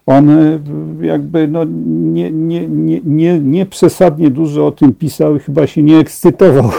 On 0.07 0.31
e, 0.31 0.59
jakby 1.01 1.49
no 1.49 1.65
nie, 1.87 2.31
nie, 2.31 2.69
nie, 2.69 3.01
nie, 3.05 3.41
nie 3.41 3.67
przesadnie 3.67 4.31
dużo 4.31 4.67
o 4.67 4.73
tym 4.73 4.95
pisał 4.95 5.37
i 5.37 5.39
chyba 5.39 5.67
się 5.67 5.83
nie 5.83 5.99
ekscytował 5.99 6.71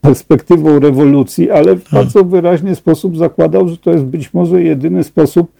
perspektywą 0.00 0.78
rewolucji, 0.78 1.50
ale 1.50 1.76
w 1.76 1.90
bardzo 1.90 2.24
wyraźny 2.24 2.74
sposób 2.74 3.16
zakładał, 3.16 3.68
że 3.68 3.76
to 3.76 3.90
jest 3.90 4.04
być 4.04 4.34
może 4.34 4.62
jedyny 4.62 5.04
sposób, 5.04 5.52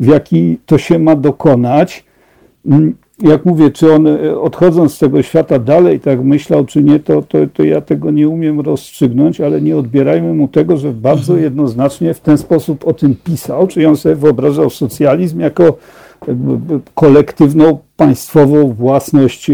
w 0.00 0.06
jaki 0.06 0.58
to 0.66 0.78
się 0.78 0.98
ma 0.98 1.16
dokonać. 1.16 2.04
Jak 3.22 3.44
mówię, 3.44 3.70
czy 3.70 3.92
on 3.92 4.06
e, 4.06 4.40
odchodząc 4.40 4.94
z 4.94 4.98
tego 4.98 5.22
świata 5.22 5.58
dalej 5.58 6.00
tak 6.00 6.24
myślał, 6.24 6.64
czy 6.64 6.82
nie, 6.82 7.00
to, 7.00 7.22
to, 7.22 7.38
to 7.54 7.62
ja 7.62 7.80
tego 7.80 8.10
nie 8.10 8.28
umiem 8.28 8.60
rozstrzygnąć, 8.60 9.40
ale 9.40 9.60
nie 9.60 9.76
odbierajmy 9.76 10.34
mu 10.34 10.48
tego, 10.48 10.76
że 10.76 10.92
bardzo 10.92 11.32
mhm. 11.32 11.44
jednoznacznie 11.44 12.14
w 12.14 12.20
ten 12.20 12.38
sposób 12.38 12.86
o 12.86 12.92
tym 12.92 13.16
pisał, 13.24 13.66
czyli 13.66 13.86
on 13.86 13.96
sobie 13.96 14.14
wyobrażał 14.14 14.70
socjalizm 14.70 15.40
jako 15.40 15.78
kolektywną, 16.94 17.78
państwową 17.96 18.72
własność 18.72 19.50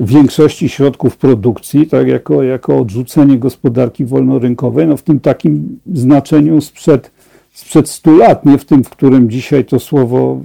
większości 0.00 0.68
środków 0.68 1.16
produkcji, 1.16 1.86
tak 1.86 2.08
jako, 2.08 2.42
jako 2.42 2.78
odrzucenie 2.78 3.38
gospodarki 3.38 4.04
wolnorynkowej, 4.04 4.86
no 4.86 4.96
w 4.96 5.02
tym 5.02 5.20
takim 5.20 5.78
znaczeniu 5.94 6.60
sprzed, 6.60 7.10
sprzed 7.52 7.88
100 7.88 8.16
lat, 8.16 8.46
nie 8.46 8.58
w 8.58 8.64
tym, 8.64 8.84
w 8.84 8.90
którym 8.90 9.30
dzisiaj 9.30 9.64
to 9.64 9.80
słowo 9.80 10.40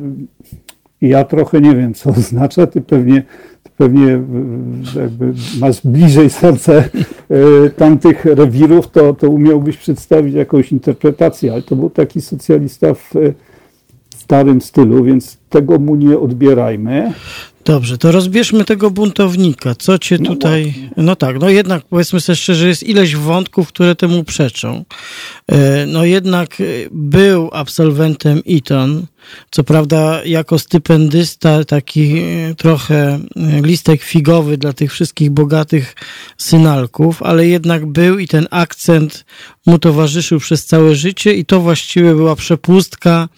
ja 1.02 1.23
trochę 1.23 1.61
nie 1.61 1.76
wiem, 1.76 1.94
co 1.94 2.10
oznacza. 2.19 2.68
Ty 2.68 2.82
pewnie, 2.82 3.23
ty 3.64 3.72
pewnie 3.78 4.22
masz 5.60 5.82
bliżej 5.84 6.30
serce 6.30 6.90
e, 7.30 7.69
tamtych 7.69 8.26
rewirów, 8.26 8.88
to, 8.88 9.14
to 9.14 9.30
umiałbyś 9.30 9.78
przedstawić 9.78 10.34
jakąś 10.34 10.72
interpretację, 10.72 11.53
ale 11.53 11.61
to 11.61 11.76
był 11.76 11.90
taki 11.90 12.22
socjalista 12.22 12.94
w 12.94 13.14
starym 14.18 14.61
stylu, 14.61 15.03
więc 15.03 15.38
tego 15.49 15.80
mu 15.80 15.95
nie 15.95 16.19
odbierajmy. 16.19 17.14
Dobrze, 17.66 17.98
to 17.98 18.12
rozbierzmy 18.12 18.66
tego 18.66 18.92
buntownika. 18.92 19.76
Co 19.76 20.00
cię 20.00 20.18
no 20.20 20.30
tutaj. 20.30 20.74
No, 20.98 21.04
no 21.04 21.16
tak, 21.16 21.40
no 21.40 21.50
jednak 21.50 21.84
powiedzmy 21.86 22.22
sobie 22.22 22.36
szczerze, 22.36 22.68
jest 22.68 22.84
ileś 22.84 23.16
wątków, 23.16 23.68
które 23.68 23.96
temu 23.96 24.24
przeczą. 24.24 24.86
E, 25.48 25.86
no 25.86 26.06
jednak 26.06 26.62
e, 26.62 26.64
był 26.92 27.50
absolwentem 27.54 28.42
Eton. 28.48 29.06
Co 29.52 29.64
prawda, 29.64 30.22
jako 30.26 30.60
stypendysta, 30.60 31.66
taki 31.66 32.20
e, 32.20 32.56
trochę 32.56 33.20
listek 33.64 34.02
figowy 34.04 34.58
dla 34.58 34.74
tych 34.74 34.92
wszystkich 34.92 35.32
bogatych 35.32 35.96
synalków, 36.38 37.24
ale 37.24 37.48
jednak 37.48 37.86
był 37.86 38.20
i 38.20 38.28
ten 38.28 38.48
akcent 38.52 39.26
mu 39.66 39.80
towarzyszył 39.80 40.40
przez 40.40 40.66
całe 40.66 40.96
życie, 40.96 41.34
i 41.34 41.46
to 41.46 41.60
właściwie 41.60 42.16
była 42.16 42.36
przepustka 42.36 43.30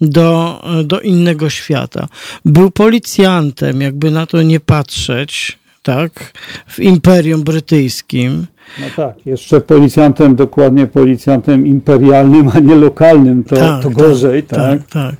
do, 0.00 0.62
do 0.84 1.00
innego 1.00 1.50
świata. 1.50 2.08
Był 2.44 2.70
policjantem, 2.70 3.80
jakby 3.80 4.10
na 4.10 4.26
to 4.26 4.42
nie 4.42 4.60
patrzeć, 4.60 5.58
tak, 5.82 6.32
w 6.66 6.80
Imperium 6.80 7.42
Brytyjskim. 7.42 8.46
No 8.80 8.86
tak, 8.96 9.26
jeszcze 9.26 9.60
policjantem, 9.60 10.36
dokładnie 10.36 10.86
policjantem 10.86 11.66
imperialnym, 11.66 12.48
a 12.54 12.58
nie 12.58 12.74
lokalnym, 12.74 13.44
to, 13.44 13.56
tak, 13.56 13.82
to 13.82 13.90
gorzej, 13.90 14.42
tak? 14.42 14.58
Tak, 14.58 14.78
tak. 14.78 14.90
tak. 14.90 15.14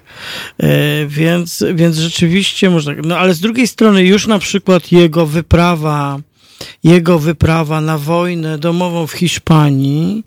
E, 0.59 1.07
więc, 1.07 1.65
więc 1.75 1.97
rzeczywiście 1.97 2.71
można, 2.71 2.93
no 3.05 3.19
ale 3.19 3.35
z 3.35 3.41
drugiej 3.41 3.67
strony 3.67 4.05
już 4.05 4.27
na 4.27 4.39
przykład 4.39 4.93
jego 4.93 5.27
wyprawa 5.27 6.19
jego 6.85 7.19
wyprawa 7.19 7.81
na 7.81 7.99
wojnę 7.99 8.59
domową 8.59 9.07
w 9.07 9.13
Hiszpanii 9.13 10.25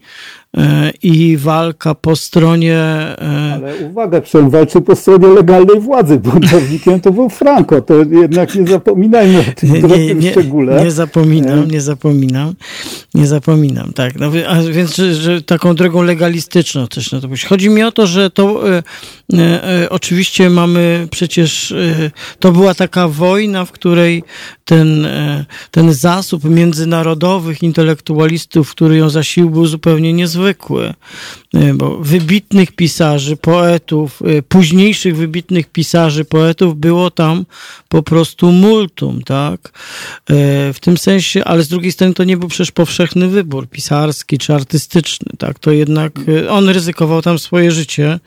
i 1.03 1.37
walka 1.37 1.95
po 1.95 2.15
stronie... 2.15 2.77
E, 2.77 3.51
Ale 3.53 3.75
uwaga, 3.75 4.21
on 4.33 4.49
walczył 4.49 4.81
po 4.81 4.95
stronie 4.95 5.27
legalnej 5.27 5.79
władzy. 5.79 6.19
Buntownikiem 6.19 6.99
to 6.99 7.11
był 7.11 7.29
Franco. 7.29 7.81
To 7.81 7.93
jednak 7.97 8.55
nie 8.55 8.67
zapominajmy 8.67 9.39
o 9.39 9.43
tym 9.55 9.73
nie, 9.73 9.81
nie, 9.81 10.15
nie, 10.15 10.31
szczególe. 10.31 10.83
Nie 10.83 10.91
zapominam, 10.91 11.71
nie 11.71 11.81
zapominam. 11.81 12.53
Nie 13.13 13.27
zapominam, 13.27 13.93
tak. 13.93 14.19
No, 14.19 14.31
a 14.47 14.61
więc 14.61 14.95
że, 14.95 15.41
taką 15.41 15.75
drogą 15.75 16.01
legalistyczną 16.01 16.87
też 16.87 17.11
na 17.11 17.21
to 17.21 17.27
Chodzi 17.49 17.69
mi 17.69 17.83
o 17.83 17.91
to, 17.91 18.07
że 18.07 18.29
to 18.29 18.69
e, 18.69 18.83
e, 19.33 19.89
oczywiście 19.89 20.49
mamy 20.49 21.07
przecież... 21.11 21.71
E, 21.71 22.11
to 22.39 22.51
była 22.51 22.73
taka 22.73 23.07
wojna, 23.07 23.65
w 23.65 23.71
której 23.71 24.23
ten, 24.65 25.05
e, 25.05 25.45
ten 25.71 25.93
zasób 25.93 26.43
międzynarodowych 26.43 27.63
intelektualistów, 27.63 28.71
który 28.71 28.97
ją 28.97 29.09
zasilił, 29.09 29.49
był 29.49 29.65
zupełnie 29.65 30.13
niezwykły 30.13 30.38
niezwykły, 30.39 30.93
e, 31.53 31.73
bo 31.73 31.97
wybitnych 31.97 32.71
pisarzy, 32.71 33.37
poetów, 33.37 34.21
e, 34.25 34.41
późniejszych 34.41 35.15
wybitnych 35.15 35.67
pisarzy, 35.67 36.25
poetów 36.25 36.79
było 36.79 37.11
tam 37.11 37.45
po 37.89 38.03
prostu 38.03 38.51
multum, 38.51 39.21
tak? 39.23 39.59
E, 40.29 40.73
w 40.73 40.79
tym 40.79 40.97
sensie, 40.97 41.43
ale 41.43 41.63
z 41.63 41.67
drugiej 41.67 41.91
strony 41.91 42.13
to 42.13 42.23
nie 42.23 42.37
był 42.37 42.49
przecież 42.49 42.71
powszechny 42.71 43.27
wybór 43.27 43.67
pisarski 43.67 44.37
czy 44.37 44.53
artystyczny, 44.53 45.31
tak? 45.37 45.59
To 45.59 45.71
jednak 45.71 46.11
on 46.49 46.69
ryzykował 46.69 47.21
tam 47.21 47.39
swoje 47.39 47.71
życie. 47.71 48.19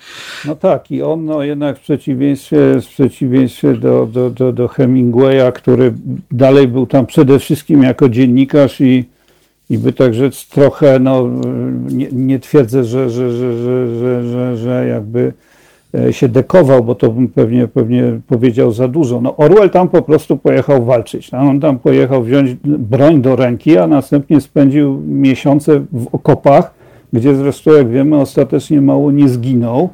No 0.45 0.57
tak, 0.57 0.91
i 0.91 1.03
on 1.03 1.25
no, 1.25 1.43
jednak 1.43 1.79
w 1.79 1.81
przeciwieństwie, 1.81 2.59
w 2.81 2.87
przeciwieństwie 2.87 3.75
do, 3.75 4.07
do, 4.07 4.31
do, 4.31 4.53
do 4.53 4.69
Hemingwaya, 4.69 5.53
który 5.55 5.95
dalej 6.31 6.69
był 6.69 6.87
tam 6.87 7.07
przede 7.07 7.39
wszystkim 7.39 7.83
jako 7.83 8.09
dziennikarz 8.09 8.81
i 8.81 9.05
i 9.71 9.79
by 9.79 9.93
tak 9.93 10.15
rzec 10.15 10.49
trochę, 10.49 10.99
no 10.99 11.29
nie, 11.91 12.09
nie 12.13 12.39
twierdzę, 12.39 12.85
że, 12.85 13.11
że, 13.11 13.31
że, 13.31 13.57
że, 13.57 14.25
że, 14.25 14.57
że, 14.57 14.87
jakby 14.87 15.33
e, 15.95 16.13
się 16.13 16.29
dekował, 16.29 16.85
bo 16.85 16.95
to 16.95 17.11
bym 17.11 17.29
pewnie, 17.29 17.69
pewnie 17.69 18.21
powiedział 18.27 18.73
za 18.73 18.89
dużo. 18.89 19.21
No 19.21 19.37
Orwell 19.37 19.71
tam 19.71 19.89
po 19.89 20.03
prostu 20.03 20.37
pojechał 20.37 20.85
walczyć. 20.85 21.33
No, 21.33 21.39
on 21.39 21.61
tam 21.61 21.79
pojechał 21.79 22.23
wziąć 22.23 22.55
broń 22.65 23.23
do 23.23 23.37
ręki, 23.37 23.79
a 23.79 23.87
następnie 23.87 24.41
spędził 24.41 25.03
miesiące 25.07 25.81
w 25.93 26.07
okopach, 26.13 26.75
gdzie 27.13 27.35
zresztą, 27.35 27.71
jak 27.71 27.89
wiemy, 27.89 28.17
ostatecznie 28.17 28.81
mało 28.81 29.11
nie 29.11 29.29
zginął. 29.29 29.89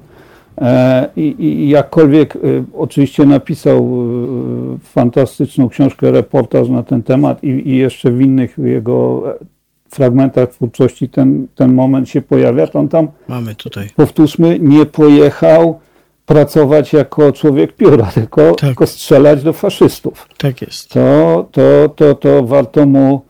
E, 0.58 1.08
I, 1.16 1.34
i 1.38 1.68
jakkolwiek 1.68 2.36
e, 2.36 2.38
oczywiście 2.78 3.26
napisał 3.26 4.08
fantastyczną 4.82 5.68
książkę, 5.68 6.10
reportaż 6.10 6.68
na 6.68 6.82
ten 6.82 7.02
temat 7.02 7.44
i, 7.44 7.68
i 7.68 7.76
jeszcze 7.76 8.10
w 8.10 8.20
innych 8.20 8.58
jego 8.58 9.22
fragmentach 9.94 10.48
twórczości 10.48 11.08
ten, 11.08 11.46
ten 11.54 11.74
moment 11.74 12.08
się 12.08 12.22
pojawia, 12.22 12.66
to 12.66 12.78
on 12.78 12.88
tam, 12.88 13.08
Mamy 13.28 13.54
tutaj. 13.54 13.88
powtórzmy, 13.96 14.58
nie 14.58 14.86
pojechał 14.86 15.80
pracować 16.26 16.92
jako 16.92 17.32
człowiek 17.32 17.72
pióra, 17.72 18.06
tylko, 18.14 18.50
tak. 18.50 18.60
tylko 18.60 18.86
strzelać 18.86 19.42
do 19.42 19.52
faszystów. 19.52 20.28
Tak 20.38 20.62
jest. 20.62 20.88
To, 20.88 21.48
to, 21.52 21.88
to, 21.96 22.14
to 22.14 22.42
warto 22.44 22.86
mu, 22.86 23.20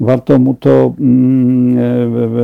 warto 0.00 0.38
mu 0.38 0.54
to 0.54 0.94
mm, 1.00 1.78
e, 1.78 1.82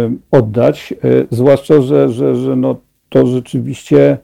e, 0.04 0.10
oddać, 0.30 0.94
e, 1.04 1.26
zwłaszcza, 1.30 1.82
że, 1.82 2.08
że, 2.08 2.36
że 2.36 2.56
no, 2.56 2.76
to 3.08 3.26
rzeczywiście 3.26 4.18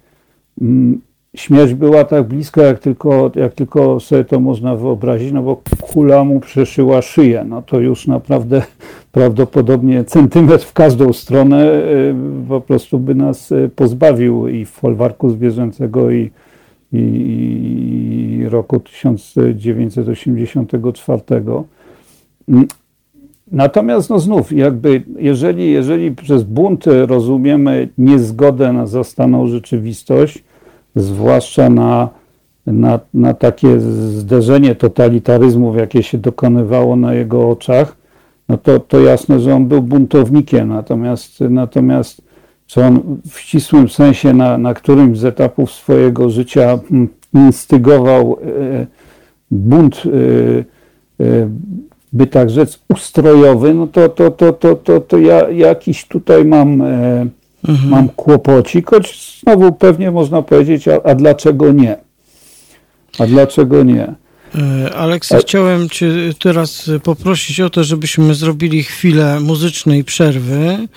mm, 0.60 1.00
śmierć 1.36 1.74
była 1.74 2.04
tak 2.04 2.22
blisko, 2.22 2.62
jak 2.62 2.78
tylko, 2.78 3.30
jak 3.34 3.54
tylko 3.54 4.00
sobie 4.00 4.24
to 4.24 4.40
można 4.40 4.76
wyobrazić, 4.76 5.32
no 5.32 5.42
bo 5.42 5.62
kula 5.80 6.24
mu 6.24 6.40
przeszyła 6.40 7.02
szyję. 7.02 7.44
No 7.48 7.62
to 7.62 7.80
już 7.80 8.06
naprawdę 8.06 8.62
prawdopodobnie 9.14 10.04
centymetr 10.04 10.64
w 10.64 10.72
każdą 10.72 11.12
stronę 11.12 11.72
y, 11.72 12.14
po 12.48 12.60
prostu 12.60 12.98
by 12.98 13.14
nas 13.14 13.52
y, 13.52 13.70
pozbawił 13.76 14.48
i 14.48 14.64
folwarku 14.64 15.30
zwierzęcego 15.30 16.10
i, 16.10 16.30
i, 16.92 16.98
i 18.40 18.48
roku 18.48 18.80
1984. 18.80 21.22
Natomiast 23.52 24.10
no 24.10 24.18
znów, 24.18 24.52
jakby 24.52 25.02
jeżeli, 25.18 25.72
jeżeli 25.72 26.12
przez 26.12 26.42
bunt 26.42 26.84
rozumiemy 27.06 27.88
niezgodę 27.98 28.72
na 28.72 28.86
zastaną 28.86 29.46
rzeczywistość, 29.46 30.44
zwłaszcza 30.96 31.70
na, 31.70 32.08
na, 32.66 33.00
na 33.14 33.34
takie 33.34 33.80
zderzenie 33.80 34.74
totalitaryzmów, 34.74 35.76
jakie 35.76 36.02
się 36.02 36.18
dokonywało 36.18 36.96
na 36.96 37.14
jego 37.14 37.48
oczach, 37.48 38.03
no 38.48 38.58
to, 38.58 38.80
to 38.80 39.00
jasne, 39.00 39.40
że 39.40 39.54
on 39.54 39.66
był 39.66 39.82
buntownikiem. 39.82 40.68
Natomiast, 40.68 41.40
natomiast 41.40 42.22
czy 42.66 42.84
on 42.84 43.20
w 43.30 43.38
ścisłym 43.40 43.88
sensie 43.88 44.34
na, 44.34 44.58
na 44.58 44.74
którymś 44.74 45.18
z 45.18 45.24
etapów 45.24 45.72
swojego 45.72 46.30
życia 46.30 46.78
hmm, 46.88 47.08
instygował 47.34 48.36
e, 48.42 48.86
bunt, 49.50 50.02
e, 50.06 51.24
e, 51.24 51.48
by 52.12 52.26
tak 52.26 52.50
rzec, 52.50 52.80
ustrojowy, 52.88 53.74
no 53.74 53.86
to, 53.86 54.08
to, 54.08 54.30
to, 54.30 54.52
to, 54.52 54.74
to, 54.74 55.00
to 55.00 55.18
ja 55.18 55.50
jakiś 55.50 56.08
tutaj 56.08 56.44
mam 56.44 56.82
mhm. 57.68 57.90
mam 57.90 58.08
kłopocik, 58.08 58.90
choć 58.90 59.40
znowu 59.40 59.72
pewnie 59.72 60.10
można 60.10 60.42
powiedzieć, 60.42 60.88
a, 60.88 61.02
a 61.02 61.14
dlaczego 61.14 61.72
nie? 61.72 61.96
A 63.18 63.26
dlaczego 63.26 63.82
nie? 63.82 64.14
E, 64.54 64.94
Aleks, 64.94 65.32
chciałem 65.40 65.90
Cię 65.90 66.12
teraz 66.38 66.90
poprosić 67.02 67.60
o 67.60 67.70
to, 67.70 67.84
żebyśmy 67.84 68.34
zrobili 68.34 68.82
chwilę 68.82 69.40
muzycznej 69.40 70.04
przerwy, 70.04 70.88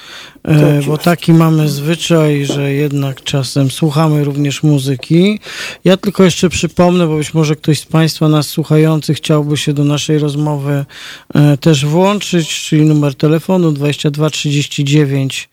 e, 0.44 0.82
bo 0.88 0.98
taki 0.98 1.34
mamy 1.34 1.70
zwyczaj, 1.70 2.46
że 2.46 2.74
jednak 2.74 3.24
czasem 3.24 3.72
słuchamy 3.72 4.24
również 4.24 4.64
muzyki. 4.64 5.40
Ja 5.84 5.98
tylko 5.98 6.24
jeszcze 6.24 6.50
przypomnę, 6.50 7.08
bo 7.08 7.18
być 7.18 7.34
może 7.34 7.56
ktoś 7.56 7.80
z 7.80 7.86
Państwa 7.86 8.30
nas 8.30 8.48
słuchających 8.48 9.18
chciałby 9.18 9.58
się 9.58 9.74
do 9.74 9.84
naszej 9.84 10.20
rozmowy 10.20 10.86
e, 11.34 11.58
też 11.58 11.86
włączyć, 11.86 12.64
czyli 12.64 12.82
numer 12.86 13.16
telefonu 13.16 13.72
2239 13.72 14.88
059 14.88 15.50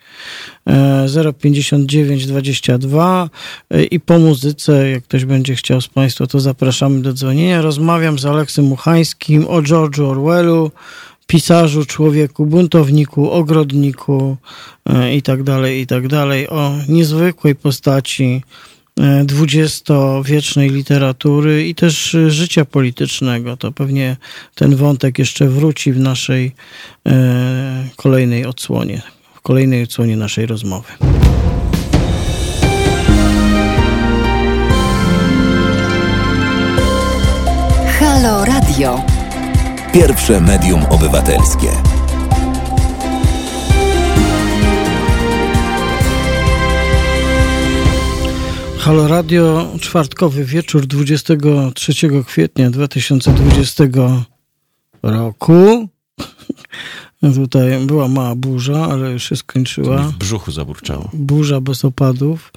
22 2.27 3.31
i 3.91 4.01
po 4.01 4.19
muzyce, 4.19 4.91
jak 4.91 5.05
ktoś 5.05 5.25
będzie 5.25 5.55
chciał 5.55 5.81
z 5.81 5.89
Państwa, 5.89 6.27
to 6.27 6.41
zapraszamy 6.41 7.03
do 7.03 7.13
dzwonienia. 7.13 7.63
Rozmawiam 7.63 8.19
z 8.19 8.27
Aleksem 8.27 8.65
Muchańskim 8.65 9.47
o 9.47 9.63
George'u 9.63 10.03
Orwellu, 10.03 10.71
pisarzu, 11.27 11.85
człowieku, 11.85 12.47
buntowniku, 12.47 13.31
ogrodniku 13.31 14.37
e, 14.87 15.17
i 15.17 15.23
tak 15.23 15.43
dalej, 15.43 15.81
i 15.81 15.87
tak 15.87 16.09
dalej, 16.09 16.49
o 16.49 16.75
niezwykłej 16.89 17.55
postaci 17.55 18.43
dwudziestowiecznej 19.25 20.71
literatury 20.71 21.69
i 21.69 21.75
też 21.75 22.17
życia 22.29 22.65
politycznego. 22.65 23.57
To 23.57 23.73
pewnie 23.73 24.17
ten 24.55 24.77
wątek 24.77 25.19
jeszcze 25.19 25.49
wróci 25.49 25.93
w 25.93 26.01
naszej 26.01 26.53
e, 27.07 27.89
kolejnej 27.97 28.47
odsłonie 28.47 29.14
kolejnej 29.47 29.83
odsłonie 29.83 30.17
naszej 30.17 30.47
rozmowy. 30.47 30.89
Halo 37.99 38.45
Radio. 38.45 39.01
Pierwsze 39.93 40.41
medium 40.41 40.83
obywatelskie. 40.91 41.69
Halo 48.79 49.09
Radio, 49.09 49.67
czwartkowy 49.81 50.45
wieczór 50.45 50.87
23 50.87 51.93
kwietnia 52.27 52.71
2020 52.71 53.85
roku. 55.03 55.89
Tutaj 57.33 57.87
była 57.87 58.09
mała 58.09 58.35
burza, 58.35 58.87
ale 58.87 59.11
już 59.11 59.29
się 59.29 59.37
skończyła. 59.37 59.99
W 59.99 60.13
brzuchu 60.13 60.53
zaburczało. 60.53 61.11
Burza 61.13 61.61
bez 61.61 61.85
opadów. 61.85 62.53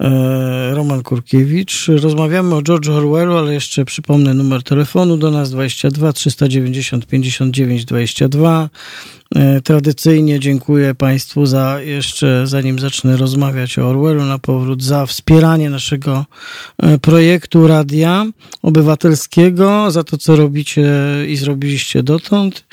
E, 0.00 0.74
Roman 0.74 1.02
Kurkiewicz. 1.02 1.88
Rozmawiamy 1.88 2.54
o 2.54 2.62
George 2.62 2.88
Orwellu, 2.88 3.36
ale 3.36 3.54
jeszcze 3.54 3.84
przypomnę 3.84 4.34
numer 4.34 4.62
telefonu 4.62 5.16
do 5.16 5.30
nas 5.30 5.50
22 5.50 6.12
390 6.12 7.06
59 7.06 7.84
22. 7.84 8.68
E, 9.34 9.60
tradycyjnie 9.60 10.40
dziękuję 10.40 10.94
Państwu 10.94 11.46
za 11.46 11.80
jeszcze, 11.80 12.46
zanim 12.46 12.78
zacznę 12.78 13.16
rozmawiać 13.16 13.78
o 13.78 13.88
Orwellu 13.88 14.24
na 14.24 14.38
powrót, 14.38 14.82
za 14.82 15.06
wspieranie 15.06 15.70
naszego 15.70 16.26
e, 16.78 16.98
projektu 16.98 17.66
Radia 17.66 18.26
Obywatelskiego, 18.62 19.90
za 19.90 20.04
to, 20.04 20.18
co 20.18 20.36
robicie 20.36 20.86
i 21.28 21.36
zrobiliście 21.36 22.02
dotąd. 22.02 22.64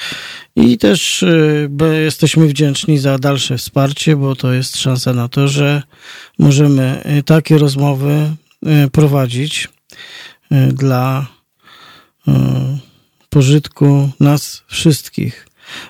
I 0.56 0.78
też 0.78 1.24
e, 1.24 2.04
jesteśmy 2.04 2.48
wdzięczni 2.48 2.98
za 2.98 3.18
dalsze 3.18 3.58
wsparcie, 3.58 4.16
bo 4.16 4.36
to 4.36 4.54
jest 4.54 4.78
szansa 4.78 5.14
na 5.14 5.28
to, 5.28 5.48
że 5.48 5.84
możemy 6.40 7.04
takie 7.26 7.58
rozmowy 7.58 8.36
prowadzić 8.92 9.70
dla 10.74 11.28
pożytku 13.30 14.10
nas 14.20 14.64
wszystkich. 14.68 15.47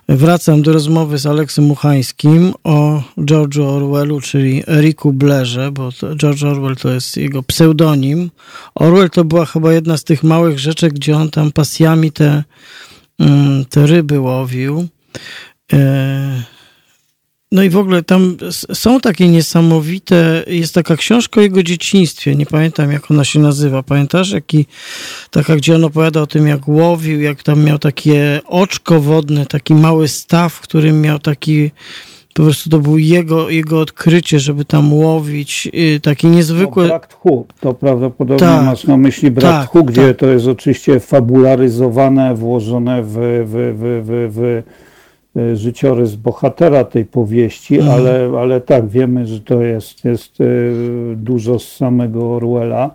Wracam 0.10 0.62
do 0.62 0.74
rozmowy 0.74 1.18
z 1.18 1.26
Aleksem 1.26 1.66
Muchańskim 1.66 2.54
o 2.64 3.04
George'u 3.18 3.64
Orwellu, 3.64 4.22
czyli 4.22 4.64
Eriku 4.68 5.14
Blairze, 5.14 5.72
bo 5.72 5.90
George 6.16 6.44
Orwell 6.44 6.76
to 6.76 6.90
jest 6.90 7.18
jego 7.18 7.44
pseudonim. 7.44 8.32
Orwell 8.76 9.10
to 9.10 9.24
była 9.24 9.46
chyba 9.46 9.74
jedna 9.74 9.98
z 9.98 10.04
tych 10.04 10.24
małych 10.24 10.60
rzeczy, 10.60 10.90
gdzie 10.90 11.18
on 11.18 11.30
tam 11.30 11.52
pasjami 11.52 12.12
te, 12.12 12.44
mm, 13.20 13.66
te 13.66 13.88
ryby 13.88 14.20
łowił. 14.20 14.88
No 17.52 17.64
i 17.64 17.70
w 17.70 17.78
ogóle 17.78 18.04
tam 18.04 18.38
są 18.74 19.00
takie 19.00 19.28
niesamowite, 19.28 20.44
jest 20.48 20.74
taka 20.74 20.96
książka 20.96 21.40
o 21.40 21.44
jego 21.44 21.64
dzieciństwie, 21.64 22.36
nie 22.36 22.46
pamiętam 22.46 22.92
jak 22.92 23.12
ona 23.12 23.24
się 23.24 23.40
nazywa, 23.40 23.84
pamiętasz? 23.84 24.32
Jaki, 24.32 24.66
taka, 25.32 25.56
gdzie 25.56 25.76
on 25.76 25.84
opowiada 25.84 26.22
o 26.22 26.28
tym 26.28 26.48
jak 26.48 26.68
łowił, 26.68 27.22
jak 27.22 27.44
tam 27.44 27.64
miał 27.64 27.80
takie 27.80 28.42
oczko 28.46 29.00
wodne, 29.02 29.46
taki 29.46 29.76
mały 29.76 30.08
staw, 30.08 30.54
w 30.54 30.62
którym 30.62 31.02
miał 31.02 31.20
taki, 31.20 31.72
po 32.34 32.44
prostu 32.44 32.70
to 32.70 32.80
był 32.80 32.98
jego, 32.98 33.50
jego 33.50 33.80
odkrycie, 33.80 34.40
żeby 34.40 34.66
tam 34.66 34.94
łowić, 34.94 35.70
y, 35.96 36.00
taki 36.00 36.28
niezwykły... 36.28 36.84
No, 36.84 36.90
brak 36.90 37.08
tchu, 37.08 37.48
to 37.60 37.74
prawdopodobnie 37.74 38.48
tak, 38.48 38.66
masz 38.66 38.84
na 38.84 38.98
myśli 38.98 39.32
brak 39.32 39.52
tak, 39.52 39.70
tchu, 39.70 39.84
gdzie 39.84 40.08
tak. 40.08 40.18
to 40.18 40.28
jest 40.28 40.48
oczywiście 40.48 41.00
fabularyzowane, 41.00 42.36
włożone 42.36 43.04
w, 43.04 43.14
w, 43.46 43.76
w, 43.78 44.06
w, 44.06 44.34
w 44.36 44.64
życiorys 45.54 46.16
bohatera 46.16 46.84
tej 46.84 47.06
powieści, 47.06 47.76
mhm. 47.76 47.96
ale, 47.96 48.40
ale 48.40 48.62
tak, 48.62 48.88
wiemy, 48.88 49.28
że 49.28 49.40
to 49.40 49.62
jest, 49.62 50.06
jest 50.06 50.42
e, 50.42 50.46
dużo 51.16 51.60
z 51.60 51.76
samego 51.76 52.36
Orwella. 52.36 52.92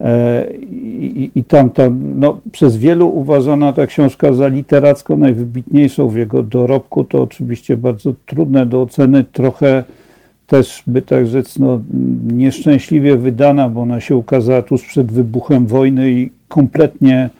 E, 0.00 0.46
I, 0.60 1.30
i 1.34 1.44
tam, 1.44 1.70
tam 1.70 2.20
no, 2.20 2.40
przez 2.52 2.76
wielu 2.76 3.08
uważana 3.08 3.72
ta 3.72 3.86
książka 3.86 4.32
za 4.32 4.48
literacką 4.48 5.16
najwybitniejszą 5.16 6.08
w 6.08 6.16
jego 6.16 6.42
dorobku. 6.42 7.04
To 7.04 7.22
oczywiście 7.22 7.76
bardzo 7.76 8.12
trudne 8.26 8.66
do 8.66 8.82
oceny, 8.82 9.24
trochę 9.32 9.84
też, 10.46 10.82
by 10.86 11.02
tak 11.02 11.26
rzec, 11.26 11.58
no, 11.58 11.80
nieszczęśliwie 12.32 13.16
wydana, 13.16 13.68
bo 13.68 13.80
ona 13.80 14.00
się 14.00 14.16
ukazała 14.16 14.62
tuż 14.62 14.82
przed 14.86 15.12
wybuchem 15.12 15.66
wojny 15.66 16.10
i 16.10 16.30
kompletnie 16.48 17.30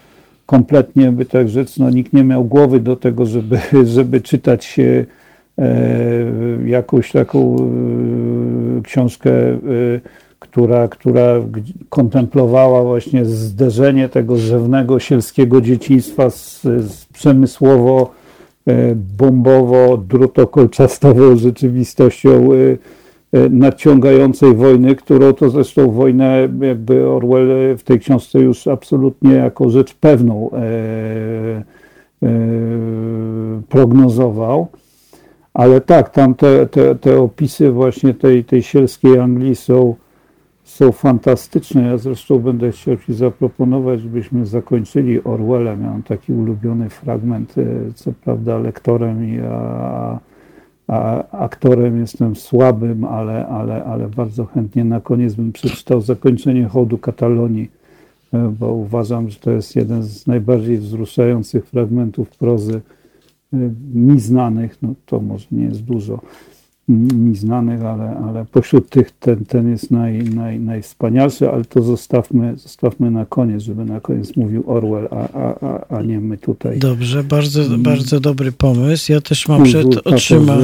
kompletnie, 0.46 1.12
by 1.12 1.24
tak 1.24 1.48
rzec, 1.48 1.78
no, 1.78 1.90
nikt 1.90 2.12
nie 2.12 2.24
miał 2.24 2.44
głowy 2.44 2.80
do 2.80 2.96
tego, 2.96 3.26
żeby, 3.26 3.58
żeby 3.84 4.20
czytać 4.20 4.76
e, 4.78 5.06
jakąś 6.66 7.12
taką 7.12 7.56
e, 7.56 8.82
książkę, 8.82 9.30
e, 9.30 9.58
która, 10.38 10.88
która 10.88 11.34
kontemplowała 11.88 12.82
właśnie 12.82 13.24
zderzenie 13.24 14.08
tego 14.08 14.36
rzewnego 14.36 14.98
sielskiego 14.98 15.60
dzieciństwa 15.60 16.30
z, 16.30 16.62
z 16.62 17.06
przemysłowo 17.12 18.10
e, 18.66 18.94
bombowo, 18.94 19.96
drutokolczastową 19.96 21.36
rzeczywistością 21.36 22.30
E, 22.30 23.01
nadciągającej 23.50 24.54
wojny, 24.54 24.96
którą 24.96 25.32
to 25.32 25.50
zresztą 25.50 25.90
wojnę 25.90 26.48
jakby 26.60 27.08
Orwell 27.08 27.76
w 27.76 27.82
tej 27.82 28.00
książce 28.00 28.40
już 28.40 28.66
absolutnie 28.66 29.32
jako 29.32 29.70
rzecz 29.70 29.94
pewną 29.94 30.50
e, 30.50 31.62
prognozował. 33.68 34.66
Ale 35.54 35.80
tak, 35.80 36.10
tam 36.10 36.34
te, 36.34 36.66
te, 36.66 36.94
te 36.94 37.20
opisy 37.20 37.70
właśnie 37.70 38.14
tej, 38.14 38.44
tej 38.44 38.62
sielskiej 38.62 39.18
Anglii 39.18 39.56
są, 39.56 39.94
są 40.64 40.92
fantastyczne. 40.92 41.82
Ja 41.82 41.98
zresztą 41.98 42.38
będę 42.38 42.72
chciał 42.72 42.96
Ci 42.96 43.14
zaproponować, 43.14 44.00
żebyśmy 44.00 44.46
zakończyli 44.46 45.24
Orwella. 45.24 45.76
Miałem 45.76 46.02
taki 46.02 46.32
ulubiony 46.32 46.90
fragment, 46.90 47.54
co 47.94 48.12
prawda 48.24 48.58
lektorem, 48.58 49.18
a, 49.50 50.18
a 50.86 51.28
aktorem 51.30 52.00
jestem 52.00 52.36
słabym, 52.36 53.04
ale, 53.04 53.46
ale, 53.46 53.84
ale 53.84 54.08
bardzo 54.08 54.44
chętnie 54.44 54.84
na 54.84 55.00
koniec 55.00 55.34
bym 55.34 55.52
przeczytał 55.52 56.00
zakończenie 56.00 56.68
hołdu 56.68 56.98
Katalonii, 56.98 57.70
e, 58.32 58.54
bo 58.58 58.72
uważam, 58.72 59.30
że 59.30 59.38
to 59.38 59.50
jest 59.50 59.76
jeden 59.76 60.02
z 60.02 60.26
najbardziej 60.26 60.78
wzruszających 60.78 61.66
fragmentów 61.66 62.30
prozy 62.30 62.80
e, 63.52 63.56
mi 63.94 64.20
znanych, 64.20 64.82
no 64.82 64.94
to 65.06 65.20
może 65.20 65.46
nie 65.52 65.64
jest 65.64 65.82
dużo 65.82 66.20
mi 66.88 67.36
znanych, 67.36 67.82
ale, 67.82 68.16
ale 68.16 68.44
pośród 68.52 68.90
tych 68.90 69.10
ten, 69.10 69.44
ten 69.44 69.70
jest 69.70 69.90
naj, 69.90 70.24
naj, 70.24 70.60
najwspanialszy, 70.60 71.50
ale 71.50 71.64
to 71.64 71.82
zostawmy, 71.82 72.56
zostawmy 72.56 73.10
na 73.10 73.26
koniec, 73.26 73.62
żeby 73.62 73.84
na 73.84 74.00
koniec 74.00 74.36
mówił 74.36 74.64
Orwell, 74.66 75.08
a, 75.10 75.28
a, 75.32 75.96
a, 75.96 76.02
nie 76.02 76.20
my 76.20 76.38
tutaj. 76.38 76.78
Dobrze, 76.78 77.24
bardzo, 77.24 77.62
mm. 77.62 77.82
bardzo 77.82 78.20
dobry 78.20 78.52
pomysł. 78.52 79.12
Ja 79.12 79.20
też 79.20 79.48
mam 79.48 79.64
przed 79.64 80.06
oczyma 80.06 80.58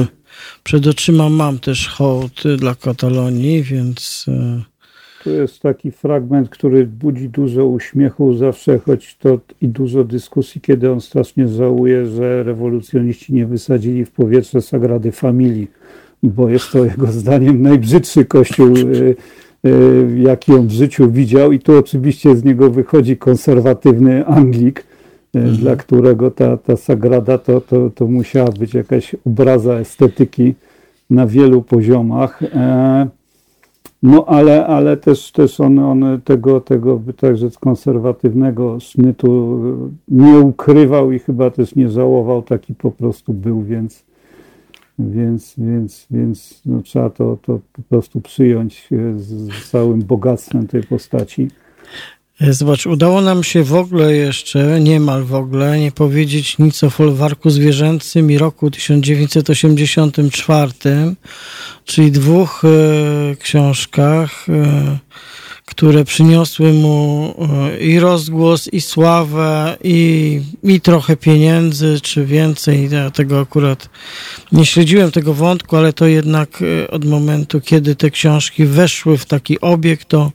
przed 0.63 0.87
oczyma 0.87 1.29
mam 1.29 1.59
też 1.59 1.87
hołd 1.87 2.43
dla 2.57 2.75
Katalonii, 2.75 3.63
więc. 3.63 4.25
E, 4.27 4.61
tu 5.23 5.29
jest 5.29 5.59
taki 5.59 5.91
fragment, 5.91 6.49
który 6.49 6.85
budzi 6.87 7.29
dużo 7.29 7.65
uśmiechu 7.65 8.33
zawsze, 8.33 8.79
choć 8.79 9.17
to 9.17 9.39
i 9.61 9.67
dużo 9.67 10.03
dyskusji, 10.03 10.61
kiedy 10.61 10.91
on 10.91 11.01
strasznie 11.01 11.47
żałuje, 11.47 12.05
że 12.05 12.43
rewolucjoniści 12.43 13.33
nie 13.33 13.45
wysadzili 13.45 14.05
w 14.05 14.11
powietrze 14.11 14.61
Sagrady 14.61 15.11
Familii, 15.11 15.67
bo 16.23 16.49
jest 16.49 16.71
to 16.71 16.85
jego 16.85 17.07
zdaniem 17.07 17.61
najbrzydszy 17.61 18.25
kościół, 18.25 18.67
e, 18.67 19.69
e, 19.69 19.71
jaki 20.21 20.53
on 20.53 20.67
w 20.67 20.71
życiu 20.71 21.11
widział 21.11 21.51
i 21.51 21.59
tu 21.59 21.77
oczywiście 21.77 22.35
z 22.35 22.43
niego 22.43 22.69
wychodzi 22.69 23.17
konserwatywny 23.17 24.25
Anglik, 24.25 24.83
mhm. 25.33 25.55
dla 25.55 25.75
którego 25.75 26.31
ta, 26.31 26.57
ta 26.57 26.77
Sagrada 26.77 27.37
to, 27.37 27.61
to, 27.61 27.89
to 27.89 28.07
musiała 28.07 28.51
być 28.51 28.73
jakaś 28.73 29.15
obraza 29.25 29.73
estetyki 29.73 30.53
na 31.09 31.27
wielu 31.27 31.61
poziomach. 31.61 32.43
E, 32.43 33.07
no 34.03 34.25
ale, 34.25 34.67
ale 34.67 34.97
też, 34.97 35.31
też 35.31 35.59
on, 35.59 35.79
on 35.79 36.21
tego, 36.23 36.61
tego 36.61 37.01
także 37.17 37.49
konserwatywnego 37.59 38.79
sznytu 38.79 39.59
nie 40.07 40.39
ukrywał 40.39 41.11
i 41.11 41.19
chyba 41.19 41.49
też 41.51 41.75
nie 41.75 41.89
żałował, 41.89 42.41
taki 42.41 42.75
po 42.75 42.91
prostu 42.91 43.33
był, 43.33 43.63
więc, 43.63 44.08
więc, 44.99 45.53
więc, 45.57 46.07
więc 46.11 46.61
no, 46.65 46.81
trzeba 46.81 47.09
to, 47.09 47.37
to 47.41 47.59
po 47.73 47.81
prostu 47.81 48.21
przyjąć 48.21 48.87
z, 49.17 49.53
z 49.53 49.69
całym 49.69 50.01
bogactwem 50.01 50.67
tej 50.67 50.83
postaci. 50.83 51.47
Zobacz, 52.41 52.85
udało 52.85 53.21
nam 53.21 53.43
się 53.43 53.63
w 53.63 53.73
ogóle 53.73 54.15
jeszcze, 54.15 54.81
niemal 54.81 55.23
w 55.23 55.33
ogóle, 55.33 55.79
nie 55.79 55.91
powiedzieć 55.91 56.57
nic 56.57 56.83
o 56.83 56.89
folwarku 56.89 57.49
zwierzęcym 57.49 58.31
i 58.31 58.37
roku 58.37 58.71
1984, 58.71 60.71
czyli 61.85 62.11
dwóch 62.11 62.61
e, 62.65 63.35
książkach, 63.35 64.45
e, 64.49 64.97
które 65.79 66.03
przyniosły 66.03 66.73
mu 66.73 67.33
e, 67.39 67.79
i 67.79 67.99
rozgłos, 67.99 68.67
i 68.73 68.81
sławę, 68.81 69.77
i, 69.83 70.41
i 70.63 70.81
trochę 70.81 71.17
pieniędzy, 71.17 71.99
czy 72.01 72.25
więcej. 72.25 72.89
Ja 72.89 73.11
tego 73.11 73.39
akurat 73.39 73.89
nie 74.51 74.65
śledziłem 74.65 75.11
tego 75.11 75.33
wątku, 75.33 75.75
ale 75.75 75.93
to 75.93 76.07
jednak 76.07 76.49
e, 76.61 76.91
od 76.91 77.05
momentu, 77.05 77.61
kiedy 77.61 77.95
te 77.95 78.09
książki 78.09 78.65
weszły 78.65 79.17
w 79.17 79.25
taki 79.25 79.61
obieg, 79.61 80.05
to 80.05 80.31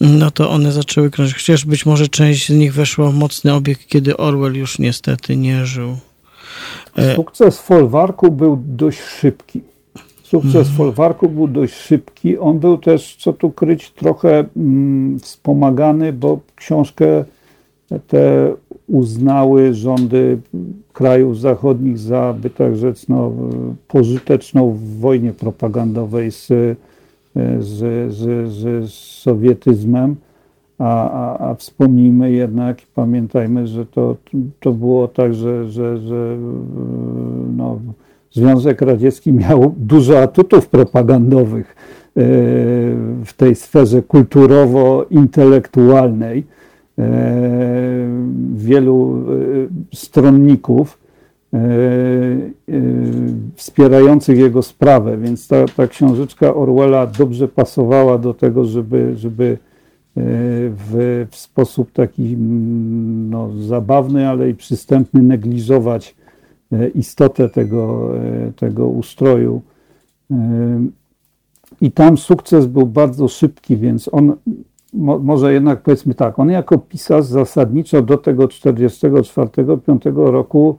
no 0.00 0.30
to 0.30 0.50
one 0.50 0.72
zaczęły 0.72 1.10
krążyć. 1.10 1.34
Chociaż 1.36 1.64
być 1.64 1.86
może 1.86 2.08
część 2.08 2.46
z 2.46 2.50
nich 2.50 2.74
weszła 2.74 3.10
w 3.10 3.14
mocny 3.14 3.54
obieg, 3.54 3.78
kiedy 3.86 4.16
Orwell 4.16 4.54
już 4.54 4.78
niestety 4.78 5.36
nie 5.36 5.66
żył. 5.66 5.96
E, 6.96 7.16
Sukces 7.16 7.58
folwarku 7.60 8.30
był 8.30 8.62
dość 8.66 8.98
szybki. 9.20 9.60
Sukces 10.30 10.66
mm. 10.66 10.76
folwarku 10.76 11.28
był 11.28 11.48
dość 11.48 11.74
szybki. 11.74 12.38
On 12.38 12.58
był 12.58 12.78
też, 12.78 13.16
co 13.16 13.32
tu 13.32 13.50
kryć, 13.50 13.90
trochę 13.90 14.44
mm, 14.56 15.18
wspomagany, 15.18 16.12
bo 16.12 16.38
książkę 16.56 17.24
te 18.08 18.52
uznały 18.88 19.74
rządy 19.74 20.38
krajów 20.92 21.40
zachodnich 21.40 21.98
za, 21.98 22.34
by 22.40 22.50
tak 22.50 22.76
rzec, 22.76 23.08
no, 23.08 23.32
pożyteczną 23.88 24.72
w 24.72 24.98
wojnie 24.98 25.32
propagandowej 25.32 26.30
z 26.30 26.48
z, 27.60 28.12
z, 28.14 28.52
z 28.52 28.92
sowietyzmem. 28.94 30.16
a, 30.78 31.10
a, 31.10 31.50
a 31.50 31.54
wspomnijmy 31.54 32.32
jednak, 32.32 32.78
pamiętajmy, 32.94 33.66
że 33.66 33.86
to, 33.86 34.16
to 34.60 34.72
było 34.72 35.08
tak, 35.08 35.34
że, 35.34 35.70
że, 35.70 35.98
że 35.98 36.38
no, 37.56 37.80
Związek 38.32 38.82
Radziecki 38.82 39.32
miał 39.32 39.74
dużo 39.76 40.22
atutów 40.22 40.68
propagandowych 40.68 41.76
w 43.24 43.32
tej 43.36 43.54
sferze 43.54 44.02
kulturowo-intelektualnej. 44.02 46.44
Wielu 48.54 49.24
stronników 49.94 50.98
wspierających 53.54 54.38
jego 54.38 54.62
sprawę, 54.62 55.18
więc 55.18 55.48
ta, 55.48 55.64
ta 55.76 55.86
książeczka 55.86 56.54
Orwella 56.54 57.06
dobrze 57.06 57.48
pasowała 57.48 58.18
do 58.18 58.34
tego, 58.34 58.64
żeby, 58.64 59.16
żeby 59.16 59.58
w, 60.16 61.26
w 61.30 61.36
sposób 61.36 61.92
taki 61.92 62.36
no, 63.30 63.50
zabawny, 63.58 64.28
ale 64.28 64.50
i 64.50 64.54
przystępny 64.54 65.22
negliżować 65.22 66.14
istotę 66.94 67.48
tego, 67.48 68.10
tego 68.56 68.88
ustroju. 68.88 69.62
I 71.80 71.92
tam 71.92 72.18
sukces 72.18 72.66
był 72.66 72.86
bardzo 72.86 73.28
szybki, 73.28 73.76
więc 73.76 74.08
on 74.12 74.36
mo, 74.92 75.18
może 75.18 75.52
jednak 75.52 75.82
powiedzmy 75.82 76.14
tak, 76.14 76.38
on 76.38 76.50
jako 76.50 76.78
pisarz 76.78 77.24
zasadniczo 77.24 78.02
do 78.02 78.18
tego 78.18 78.46
44-5 78.46 80.30
roku 80.30 80.78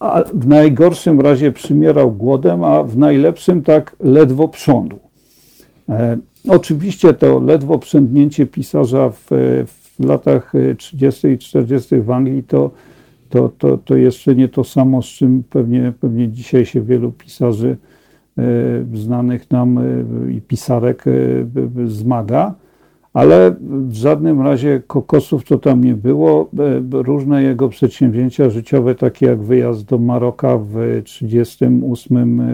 a 0.00 0.24
w 0.34 0.46
najgorszym 0.46 1.20
razie 1.20 1.52
przymierał 1.52 2.12
głodem, 2.12 2.64
a 2.64 2.82
w 2.82 2.98
najlepszym 2.98 3.62
tak 3.62 3.96
ledwo 4.00 4.48
prządł. 4.48 4.98
Oczywiście 6.48 7.14
to 7.14 7.40
ledwo 7.40 7.78
przędnięcie 7.78 8.46
pisarza 8.46 9.10
w, 9.10 9.26
w 10.00 10.04
latach 10.04 10.52
30. 10.78 11.28
i 11.28 11.38
40. 11.38 12.00
w 12.00 12.10
Anglii 12.10 12.42
to, 12.42 12.70
to, 13.28 13.48
to, 13.58 13.78
to 13.78 13.96
jeszcze 13.96 14.34
nie 14.34 14.48
to 14.48 14.64
samo, 14.64 15.02
z 15.02 15.06
czym 15.06 15.42
pewnie, 15.50 15.92
pewnie 16.00 16.28
dzisiaj 16.28 16.66
się 16.66 16.82
wielu 16.82 17.12
pisarzy 17.12 17.76
e, 18.38 18.42
znanych 18.94 19.50
nam 19.50 19.78
e, 19.78 19.82
i 20.32 20.40
pisarek 20.40 21.04
e, 21.06 21.10
zmaga 21.86 22.54
ale 23.12 23.54
w 23.60 23.94
żadnym 23.94 24.40
razie 24.40 24.82
kokosów 24.86 25.44
to 25.44 25.58
tam 25.58 25.84
nie 25.84 25.94
było. 25.94 26.50
Różne 26.92 27.42
jego 27.42 27.68
przedsięwzięcia 27.68 28.50
życiowe, 28.50 28.94
takie 28.94 29.26
jak 29.26 29.38
wyjazd 29.42 29.84
do 29.84 29.98
Maroka 29.98 30.58
w 30.58 31.02
1938 31.04 32.40
e, 32.40 32.44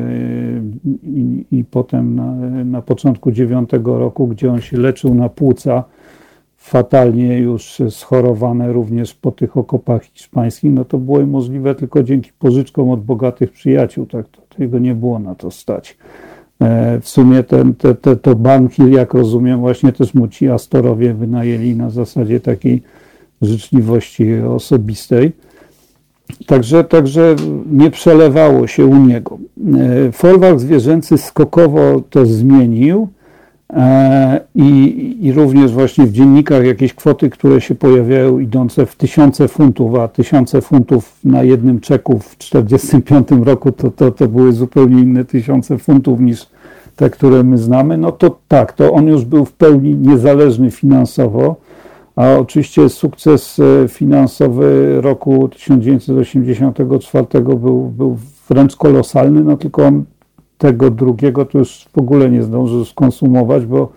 i, 1.02 1.44
i 1.50 1.64
potem 1.64 2.14
na, 2.14 2.34
na 2.64 2.82
początku 2.82 3.32
9 3.32 3.70
roku, 3.84 4.26
gdzie 4.26 4.52
on 4.52 4.60
się 4.60 4.76
leczył 4.76 5.14
na 5.14 5.28
płuca, 5.28 5.84
fatalnie 6.64 7.38
już 7.38 7.82
schorowane 7.90 8.72
również 8.72 9.14
po 9.14 9.32
tych 9.32 9.56
okopach 9.56 10.04
hiszpańskich, 10.04 10.72
no 10.72 10.84
to 10.84 10.98
było 10.98 11.26
możliwe 11.26 11.74
tylko 11.74 12.02
dzięki 12.02 12.30
pożyczkom 12.38 12.90
od 12.90 13.04
bogatych 13.04 13.52
przyjaciół. 13.52 14.06
Tak, 14.06 14.28
to, 14.28 14.56
tego 14.56 14.78
nie 14.78 14.94
było 14.94 15.18
na 15.18 15.34
to 15.34 15.50
stać. 15.50 15.96
E, 16.60 17.00
w 17.00 17.08
sumie 17.08 17.42
ten, 17.42 17.74
te, 17.74 17.94
te, 17.94 18.16
to 18.16 18.34
Banhill, 18.34 18.92
jak 18.92 19.14
rozumiem, 19.14 19.60
właśnie 19.60 19.92
też 19.92 20.14
mu 20.14 20.28
ci 20.28 20.50
Astorowie 20.50 21.14
wynajęli 21.14 21.76
na 21.76 21.90
zasadzie 21.90 22.40
takiej 22.40 22.82
życzliwości 23.42 24.34
osobistej. 24.38 25.32
Także, 26.46 26.84
także 26.84 27.36
nie 27.72 27.90
przelewało 27.90 28.66
się 28.66 28.86
u 28.86 28.96
niego. 28.96 29.38
E, 30.08 30.12
folwark 30.12 30.58
zwierzęcy 30.58 31.18
skokowo 31.18 32.00
to 32.10 32.26
zmienił 32.26 33.08
I, 34.54 35.16
I 35.20 35.32
również 35.32 35.72
właśnie 35.72 36.06
w 36.06 36.12
dziennikach 36.12 36.64
jakieś 36.64 36.94
kwoty, 36.94 37.30
które 37.30 37.60
się 37.60 37.74
pojawiają 37.74 38.38
idące 38.38 38.86
w 38.86 38.96
tysiące 38.96 39.48
funtów, 39.48 39.94
a 39.94 40.08
tysiące 40.08 40.60
funtów 40.60 41.18
na 41.24 41.42
jednym 41.42 41.80
czeku 41.80 42.18
w 42.18 42.36
1945 42.36 43.46
roku 43.46 43.72
to, 43.72 43.90
to, 43.90 44.10
to 44.10 44.28
były 44.28 44.52
zupełnie 44.52 45.02
inne 45.02 45.24
tysiące 45.24 45.78
funtów 45.78 46.20
niż 46.20 46.46
te, 46.96 47.10
które 47.10 47.42
my 47.42 47.58
znamy, 47.58 47.98
no 47.98 48.12
to 48.12 48.38
tak, 48.48 48.72
to 48.72 48.92
on 48.92 49.06
już 49.06 49.24
był 49.24 49.44
w 49.44 49.52
pełni 49.52 49.94
niezależny 49.94 50.70
finansowo, 50.70 51.56
a 52.16 52.32
oczywiście 52.32 52.88
sukces 52.88 53.58
e, 53.58 53.88
finansowy 53.88 54.96
roku 55.00 55.48
1984 55.48 57.26
był, 57.40 57.80
był 57.96 58.18
wręcz 58.50 58.76
kolosalny, 58.76 59.44
no 59.44 59.56
tylko 59.56 59.84
on 59.84 60.04
tego 60.64 60.90
drugiego 60.90 61.44
to 61.44 61.58
już 61.58 61.88
w 61.92 61.98
ogóle 61.98 62.30
nie 62.30 62.42
zdążył 62.42 62.84
skonsumować, 62.84 63.66
bo 63.66 63.92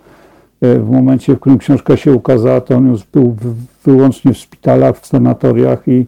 e, 0.61 0.79
w 0.79 0.89
momencie, 0.89 1.35
w 1.35 1.39
którym 1.39 1.57
książka 1.57 1.97
się 1.97 2.13
ukazała, 2.13 2.61
to 2.61 2.75
on 2.75 2.87
już 2.87 3.03
był 3.03 3.35
wyłącznie 3.83 4.33
w 4.33 4.37
szpitalach, 4.37 4.99
w 4.99 5.05
sanatoriach 5.05 5.87
i, 5.87 6.05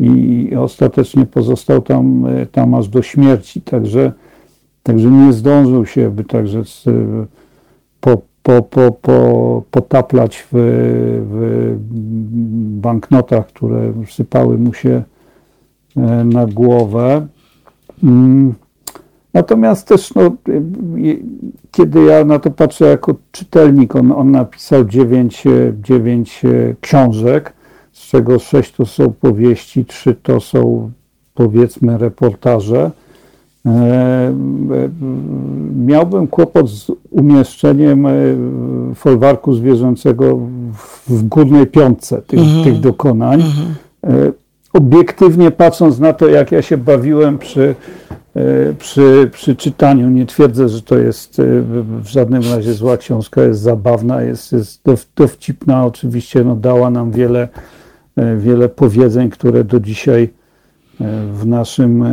i 0.00 0.56
ostatecznie 0.56 1.26
pozostał 1.26 1.82
tam, 1.82 2.26
e, 2.26 2.46
tam 2.46 2.74
aż 2.74 2.88
do 2.88 3.02
śmierci. 3.02 3.60
Także, 3.60 4.12
także 4.82 5.10
nie 5.10 5.32
zdążył 5.32 5.86
się, 5.86 6.10
by 6.10 6.24
także 6.24 6.62
po, 8.00 8.22
po, 8.42 8.62
po, 8.62 8.92
po, 8.92 9.62
potaplać 9.70 10.46
w, 10.52 10.56
w 11.30 11.76
banknotach, 12.80 13.46
które 13.46 13.92
sypały 14.10 14.58
mu 14.58 14.74
się 14.74 15.02
e, 15.96 16.24
na 16.24 16.46
głowę. 16.46 17.26
Natomiast 19.34 19.88
też, 19.88 20.14
no, 20.14 20.30
kiedy 21.70 22.04
ja 22.04 22.24
na 22.24 22.38
to 22.38 22.50
patrzę 22.50 22.84
jako 22.84 23.14
czytelnik, 23.32 23.96
on, 23.96 24.12
on 24.12 24.30
napisał 24.30 24.84
dziewięć, 24.84 25.44
dziewięć 25.82 26.42
książek, 26.80 27.52
z 27.92 28.08
czego 28.08 28.38
sześć 28.38 28.72
to 28.72 28.86
są 28.86 29.12
powieści, 29.12 29.84
trzy 29.84 30.14
to 30.22 30.40
są 30.40 30.90
powiedzmy 31.34 31.98
reportaże. 31.98 32.90
E, 33.66 34.34
miałbym 35.86 36.26
kłopot 36.26 36.68
z 36.68 36.90
umieszczeniem 37.10 38.06
e, 38.06 38.12
folwarku 38.94 39.52
zwierzęcego 39.54 40.38
w 41.08 41.22
górnej 41.22 41.66
piątce 41.66 42.22
tych, 42.22 42.40
-hmm. 42.40 42.64
tych 42.64 42.80
dokonań. 42.80 43.40
-hmm. 43.40 44.32
Obiektywnie 44.72 45.50
patrząc 45.50 45.98
na 45.98 46.12
to, 46.12 46.28
jak 46.28 46.52
ja 46.52 46.62
się 46.62 46.76
bawiłem 46.76 47.38
przy 47.38 47.74
E, 48.10 48.27
przy, 48.78 49.30
przy 49.32 49.56
czytaniu. 49.56 50.10
Nie 50.10 50.26
twierdzę, 50.26 50.68
że 50.68 50.82
to 50.82 50.98
jest 50.98 51.40
e, 51.40 51.42
w 52.02 52.06
żadnym 52.06 52.42
razie 52.42 52.74
zła 52.74 52.96
książka, 52.96 53.42
jest 53.42 53.60
zabawna, 53.60 54.22
jest, 54.22 54.52
jest 54.52 54.82
dowcipna. 55.16 55.86
Oczywiście 55.86 56.44
no, 56.44 56.56
dała 56.56 56.90
nam 56.90 57.10
wiele, 57.10 57.48
e, 58.16 58.36
wiele 58.36 58.68
powiedzeń, 58.68 59.30
które 59.30 59.64
do 59.64 59.80
dzisiaj 59.80 60.38
w 61.32 61.46
naszym 61.46 62.04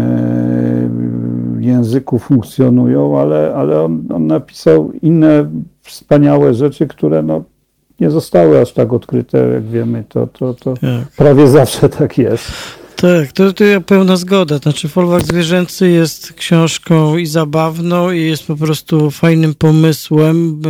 języku 1.60 2.19
funkcjonują, 2.19 3.19
ale, 3.19 3.53
ale 3.56 3.81
on, 3.81 4.03
on 4.14 4.27
napisał 4.27 4.91
inne 5.02 5.49
wspaniałe 5.81 6.53
rzeczy, 6.53 6.88
które 6.88 7.23
no, 7.23 7.43
nie 7.99 8.11
zostały 8.11 8.61
aż 8.61 8.73
tak 8.73 8.93
odkryte, 8.93 9.47
jak 9.47 9.64
wiemy. 9.64 10.03
To, 10.10 10.27
to, 10.27 10.53
to 10.53 10.73
tak. 10.73 11.07
prawie 11.18 11.47
zawsze 11.47 11.89
tak 11.89 12.18
jest. 12.18 12.52
Tak, 12.95 13.31
to, 13.31 13.53
to 13.53 13.63
ja 13.63 13.81
pełna 13.81 14.15
zgoda. 14.17 14.57
Znaczy, 14.57 14.88
Folwark 14.88 15.26
Zwierzęcy 15.26 15.89
jest 15.89 16.34
książką 16.34 17.17
i 17.17 17.26
zabawną, 17.26 18.11
i 18.11 18.22
jest 18.22 18.43
po 18.43 18.55
prostu 18.55 19.11
fajnym 19.11 19.55
pomysłem. 19.55 20.61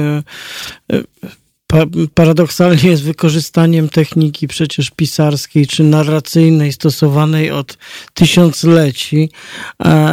E, 1.76 1.86
paradoksalnie 2.14 2.90
jest 2.90 3.04
wykorzystaniem 3.04 3.90
techniki 3.90 4.48
przecież 4.48 4.92
pisarskiej 4.92 5.68
czy 5.68 5.84
narracyjnej 5.84 6.74
stosowanej 6.74 7.52
od 7.52 7.78
tysiącleci, 8.14 9.30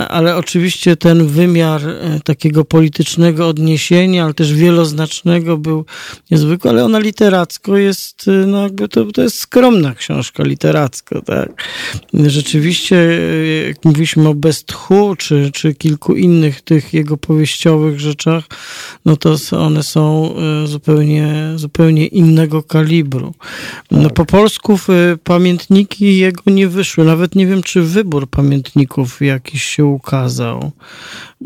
ale 0.08 0.36
oczywiście 0.36 0.96
ten 0.96 1.26
wymiar 1.26 1.88
e, 1.88 2.20
takiego 2.24 2.64
politycznego 2.64 3.48
odniesienia, 3.48 4.24
ale 4.24 4.34
też 4.34 4.54
wieloznacznego 4.54 5.58
był 5.58 5.84
niezwykły, 6.30 6.70
ale 6.70 6.84
ona 6.84 6.98
literacko 6.98 7.76
jest, 7.76 8.28
e, 8.28 8.46
no 8.46 8.62
jakby 8.62 8.88
to, 8.88 9.04
to 9.04 9.22
jest 9.22 9.38
skromna 9.38 9.94
książka 9.94 10.42
literacko, 10.42 11.22
tak. 11.22 11.68
Rzeczywiście, 12.14 12.96
e, 12.96 13.66
jak 13.68 13.84
mówiliśmy 13.84 14.28
o 14.28 14.34
Bestchu, 14.34 15.16
czy, 15.16 15.50
czy 15.52 15.74
kilku 15.74 16.14
innych 16.14 16.60
tych 16.60 16.94
jego 16.94 17.16
powieściowych 17.16 18.00
rzeczach, 18.00 18.44
no 19.04 19.16
to 19.16 19.36
one 19.58 19.82
są 19.82 20.34
zupełnie 20.64 21.51
zupełnie 21.58 22.06
innego 22.06 22.62
kalibru. 22.62 23.32
No, 23.90 24.02
tak. 24.02 24.12
po 24.12 24.24
polsku 24.24 24.78
pamiętniki 25.24 26.18
jego 26.18 26.42
nie 26.46 26.68
wyszły. 26.68 27.04
Nawet 27.04 27.34
nie 27.34 27.46
wiem, 27.46 27.62
czy 27.62 27.82
wybór 27.82 28.26
pamiętników 28.30 29.20
jakiś 29.20 29.62
się 29.62 29.84
ukazał. 29.84 30.70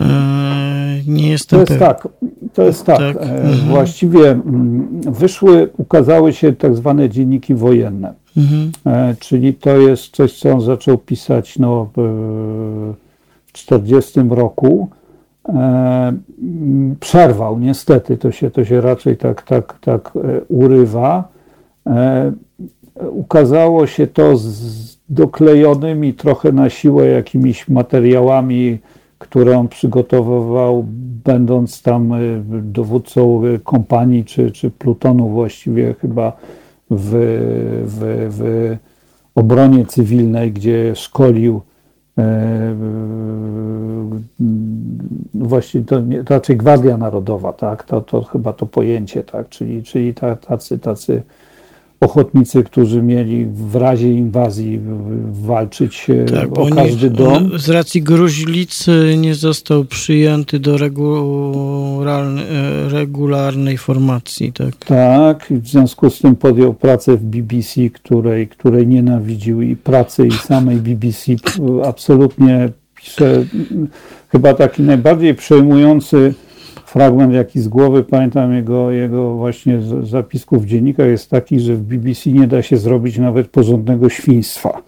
E, 0.00 1.00
nie 1.06 1.30
jestem 1.30 1.56
To 1.56 1.60
jest 1.60 1.80
pewien. 1.80 1.88
tak, 1.88 2.08
to 2.54 2.62
jest 2.62 2.84
tak. 2.84 2.98
tak. 2.98 3.16
E, 3.16 3.20
mhm. 3.20 3.68
Właściwie 3.68 4.30
mm, 4.30 5.00
wyszły, 5.12 5.68
ukazały 5.76 6.32
się 6.32 6.52
tak 6.52 6.76
zwane 6.76 7.10
dzienniki 7.10 7.54
wojenne. 7.54 8.14
Mhm. 8.36 8.72
E, 8.86 9.16
czyli 9.20 9.54
to 9.54 9.76
jest 9.76 10.16
coś, 10.16 10.38
co 10.38 10.52
on 10.52 10.60
zaczął 10.60 10.98
pisać 10.98 11.58
no, 11.58 11.90
w 11.96 12.94
1940 13.52 14.20
roku 14.30 14.88
przerwał. 17.00 17.58
Niestety 17.58 18.16
to 18.16 18.30
się, 18.32 18.50
to 18.50 18.64
się 18.64 18.80
raczej 18.80 19.16
tak, 19.16 19.42
tak, 19.42 19.78
tak 19.80 20.12
urywa. 20.48 21.28
Ukazało 23.10 23.86
się 23.86 24.06
to 24.06 24.36
z 24.36 24.96
doklejonymi 25.08 26.14
trochę 26.14 26.52
na 26.52 26.70
siłę 26.70 27.06
jakimiś 27.06 27.68
materiałami, 27.68 28.78
które 29.18 29.58
on 29.58 29.68
przygotowywał, 29.68 30.84
będąc 31.24 31.82
tam 31.82 32.12
dowódcą 32.62 33.42
kompanii 33.64 34.24
czy, 34.24 34.50
czy 34.50 34.70
plutonu 34.70 35.28
właściwie 35.28 35.94
chyba 35.94 36.32
w, 36.90 37.10
w, 37.84 38.26
w 38.30 38.76
obronie 39.34 39.86
cywilnej, 39.86 40.52
gdzie 40.52 40.96
szkolił 40.96 41.60
e, 42.18 42.74
właśnie 45.34 45.80
to 45.80 46.00
nie, 46.00 46.22
raczej 46.28 46.56
Gwardia 46.56 46.96
Narodowa, 46.96 47.52
tak, 47.52 47.84
to, 47.84 48.00
to 48.00 48.22
chyba 48.22 48.52
to 48.52 48.66
pojęcie, 48.66 49.24
tak, 49.24 49.48
czyli, 49.48 49.82
czyli 49.82 50.14
tacy, 50.48 50.78
tacy 50.78 51.22
ochotnicy, 52.00 52.64
którzy 52.64 53.02
mieli 53.02 53.46
w 53.46 53.74
razie 53.76 54.12
inwazji 54.12 54.80
walczyć 55.32 56.06
tak, 56.34 56.58
o 56.58 56.66
każdy 56.74 57.10
nie, 57.10 57.16
dom. 57.16 57.58
Z 57.58 57.68
racji 57.68 58.02
gruźlicy 58.02 59.14
nie 59.18 59.34
został 59.34 59.84
przyjęty 59.84 60.58
do 60.58 60.76
regularnej 62.88 63.78
formacji. 63.78 64.52
Tak, 64.52 64.74
tak 64.76 65.46
w 65.50 65.68
związku 65.68 66.10
z 66.10 66.18
tym 66.18 66.36
podjął 66.36 66.74
pracę 66.74 67.16
w 67.16 67.22
BBC, 67.22 67.90
której, 67.90 68.48
której 68.48 68.86
nienawidził 68.86 69.62
i 69.62 69.76
pracy 69.76 70.26
i 70.26 70.32
samej 70.32 70.76
BBC 70.76 71.32
absolutnie 71.84 72.68
pisze 72.94 73.44
chyba 74.28 74.54
taki 74.54 74.82
najbardziej 74.82 75.34
przejmujący 75.34 76.34
fragment 76.96 77.32
jaki 77.32 77.60
z 77.60 77.68
głowy 77.68 78.02
pamiętam 78.02 78.54
jego, 78.54 78.90
jego 78.90 79.34
właśnie 79.34 79.78
zapisków 80.02 80.62
w 80.62 80.66
dziennikach 80.66 81.06
jest 81.06 81.30
taki, 81.30 81.60
że 81.60 81.74
w 81.74 81.80
BBC 81.80 82.30
nie 82.30 82.46
da 82.46 82.62
się 82.62 82.76
zrobić 82.76 83.18
nawet 83.18 83.48
porządnego 83.48 84.08
świństwa. 84.08 84.70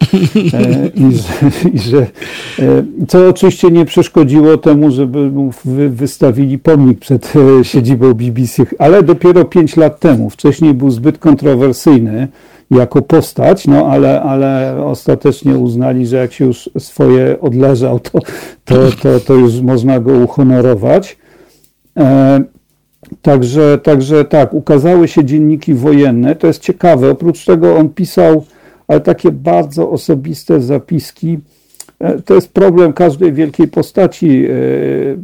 E, 0.53 0.87
I 0.87 1.13
że, 1.13 1.69
i 1.75 1.79
że, 1.79 1.99
e, 1.99 2.85
co 3.09 3.29
oczywiście 3.29 3.71
nie 3.71 3.85
przeszkodziło 3.85 4.57
temu, 4.57 4.91
żeby 4.91 5.31
mu 5.31 5.51
wystawili 5.89 6.59
pomnik 6.59 6.99
przed 6.99 7.33
e, 7.61 7.65
siedzibą 7.65 8.15
BBC, 8.15 8.63
ale 8.79 9.03
dopiero 9.03 9.45
pięć 9.45 9.77
lat 9.77 10.01
temu. 10.01 10.31
Wcześniej 10.31 10.75
był 10.75 10.91
zbyt 10.91 11.19
kontrowersyjny 11.19 12.29
jako 12.71 13.03
postać, 13.03 13.67
no 13.67 13.87
ale, 13.87 14.23
ale 14.23 14.77
ostatecznie 14.85 15.59
uznali, 15.59 16.07
że 16.07 16.17
jak 16.17 16.33
się 16.33 16.45
już 16.45 16.71
swoje 16.79 17.41
odleżał, 17.41 18.01
to, 18.01 18.19
to, 18.65 18.75
to, 19.03 19.21
to 19.21 19.35
już 19.35 19.61
można 19.61 20.01
go 20.01 20.13
uhonorować. 20.13 21.17
E, 21.99 22.41
także, 23.23 23.79
także 23.83 24.25
tak, 24.25 24.55
ukazały 24.55 25.09
się 25.09 25.25
dzienniki 25.25 25.75
wojenne. 25.75 26.37
To 26.37 26.47
jest 26.47 26.63
ciekawe. 26.63 27.11
Oprócz 27.11 27.45
tego 27.45 27.77
on 27.77 27.89
pisał 27.89 28.45
ale 28.89 29.01
takie 29.01 29.33
bardzo 29.33 29.91
osobiste 29.91 30.61
zapiski. 30.61 31.39
E, 31.99 32.23
to 32.23 32.35
jest 32.35 32.53
problem 32.53 32.93
każdej 32.93 33.33
wielkiej 33.33 33.69
postaci, 33.69 34.45
e, 34.45 34.49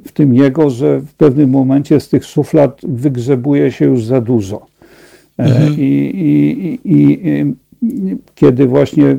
w 0.04 0.12
tym 0.14 0.34
jego, 0.34 0.70
że 0.70 1.00
w 1.00 1.14
pewnym 1.14 1.50
momencie 1.50 2.00
z 2.00 2.08
tych 2.08 2.24
szuflad 2.24 2.80
wygrzebuje 2.82 3.72
się 3.72 3.84
już 3.84 4.04
za 4.04 4.20
dużo. 4.20 4.66
Mhm. 5.38 5.74
I, 5.78 5.82
i, 5.82 6.80
i, 6.84 7.20
I, 7.82 8.16
kiedy 8.34 8.66
właśnie 8.66 9.16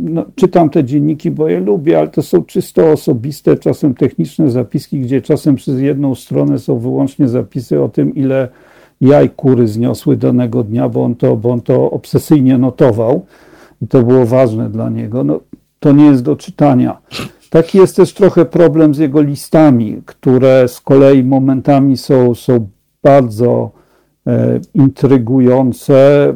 no, 0.00 0.24
czytam 0.34 0.70
te 0.70 0.84
dzienniki, 0.84 1.30
bo 1.30 1.48
je 1.48 1.60
lubię, 1.60 1.98
ale 1.98 2.08
to 2.08 2.22
są 2.22 2.44
czysto 2.44 2.92
osobiste, 2.92 3.56
czasem 3.56 3.94
techniczne 3.94 4.50
zapiski, 4.50 5.00
gdzie 5.00 5.22
czasem 5.22 5.56
przez 5.56 5.80
jedną 5.80 6.14
stronę 6.14 6.58
są 6.58 6.78
wyłącznie 6.78 7.28
zapisy 7.28 7.82
o 7.82 7.88
tym, 7.88 8.14
ile 8.14 8.48
jaj 9.00 9.30
kury 9.30 9.68
zniosły 9.68 10.16
danego 10.16 10.62
dnia, 10.62 10.88
bo 10.88 11.04
on 11.04 11.14
to, 11.14 11.36
bo 11.36 11.50
on 11.50 11.60
to 11.60 11.90
obsesyjnie 11.90 12.58
notował 12.58 13.26
i 13.82 13.88
to 13.88 14.02
było 14.02 14.26
ważne 14.26 14.70
dla 14.70 14.90
niego. 14.90 15.24
No, 15.24 15.40
to 15.80 15.92
nie 15.92 16.04
jest 16.04 16.22
do 16.22 16.36
czytania. 16.36 17.00
Taki 17.50 17.78
jest 17.78 17.96
też 17.96 18.14
trochę 18.14 18.44
problem 18.44 18.94
z 18.94 18.98
jego 18.98 19.20
listami, 19.20 20.02
które 20.06 20.68
z 20.68 20.80
kolei 20.80 21.24
momentami 21.24 21.96
są, 21.96 22.34
są 22.34 22.68
bardzo 23.02 23.70
intrygujące, 24.74 26.32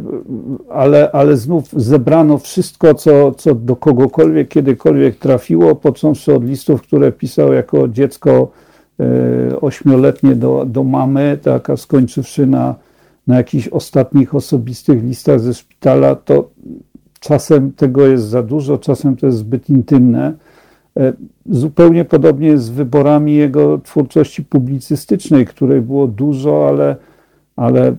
ale, 0.70 1.12
ale 1.12 1.36
znów 1.36 1.72
zebrano 1.72 2.38
wszystko, 2.38 2.94
co, 2.94 3.32
co 3.32 3.54
do 3.54 3.76
kogokolwiek 3.76 4.48
kiedykolwiek 4.48 5.16
trafiło, 5.16 5.74
począwszy 5.74 6.34
od 6.34 6.44
listów, 6.44 6.82
które 6.82 7.12
pisał 7.12 7.52
jako 7.52 7.88
dziecko 7.88 8.50
e, 9.00 9.60
ośmioletnie 9.60 10.34
do, 10.34 10.64
do 10.66 10.84
mamy, 10.84 11.38
tak, 11.42 11.70
a 11.70 11.76
skończywszy 11.76 12.46
na, 12.46 12.74
na 13.26 13.36
jakichś 13.36 13.68
ostatnich 13.68 14.34
osobistych 14.34 15.02
listach 15.02 15.40
ze 15.40 15.54
szpitala, 15.54 16.14
to 16.14 16.50
czasem 17.20 17.72
tego 17.72 18.06
jest 18.06 18.24
za 18.24 18.42
dużo, 18.42 18.78
czasem 18.78 19.16
to 19.16 19.26
jest 19.26 19.38
zbyt 19.38 19.70
intymne. 19.70 20.32
E, 20.96 21.12
zupełnie 21.46 22.04
podobnie 22.04 22.58
z 22.58 22.68
wyborami 22.68 23.34
jego 23.34 23.78
twórczości 23.78 24.44
publicystycznej, 24.44 25.46
której 25.46 25.80
było 25.80 26.06
dużo, 26.06 26.68
ale 26.68 26.96
ale 27.56 27.96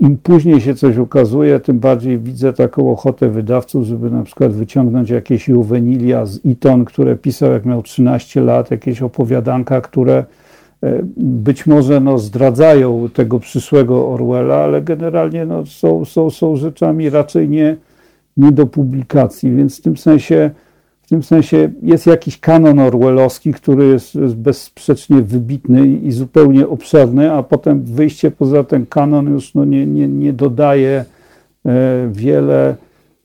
im 0.00 0.16
później 0.16 0.60
się 0.60 0.74
coś 0.74 0.96
ukazuje, 0.96 1.60
tym 1.60 1.78
bardziej 1.78 2.18
widzę 2.18 2.52
taką 2.52 2.90
ochotę 2.90 3.28
wydawców, 3.28 3.84
żeby 3.84 4.10
na 4.10 4.22
przykład 4.22 4.52
wyciągnąć 4.52 5.10
jakieś 5.10 5.48
juwenilia 5.48 6.26
z 6.26 6.44
Iton, 6.44 6.84
które 6.84 7.16
pisał 7.16 7.52
jak 7.52 7.64
miał 7.64 7.82
13 7.82 8.40
lat, 8.40 8.70
jakieś 8.70 9.02
opowiadanka, 9.02 9.80
które 9.80 10.24
e, 10.82 11.00
być 11.16 11.66
może 11.66 12.00
no, 12.00 12.18
zdradzają 12.18 13.08
tego 13.14 13.40
przyszłego 13.40 14.08
Orwella, 14.08 14.56
ale 14.56 14.82
generalnie 14.82 15.46
no, 15.46 15.66
są, 15.66 16.04
są, 16.04 16.30
są 16.30 16.56
rzeczami 16.56 17.10
raczej 17.10 17.48
nie, 17.48 17.76
nie 18.36 18.52
do 18.52 18.66
publikacji, 18.66 19.56
więc 19.56 19.78
w 19.78 19.82
tym 19.82 19.96
sensie 19.96 20.50
w 21.10 21.12
tym 21.12 21.22
sensie 21.22 21.70
jest 21.82 22.06
jakiś 22.06 22.40
kanon 22.40 22.78
orwellowski, 22.78 23.52
który 23.52 23.86
jest, 23.86 24.16
bezsprzecznie 24.34 25.22
wybitny 25.22 25.88
i 25.88 26.12
zupełnie 26.12 26.68
obszerny, 26.68 27.32
a 27.32 27.42
potem 27.42 27.82
wyjście 27.82 28.30
poza 28.30 28.64
ten 28.64 28.86
kanon 28.86 29.32
już 29.32 29.54
no 29.54 29.64
nie, 29.64 29.86
nie, 29.86 30.08
nie 30.08 30.32
dodaje 30.32 31.04
e, 31.66 32.08
wiele 32.12 32.76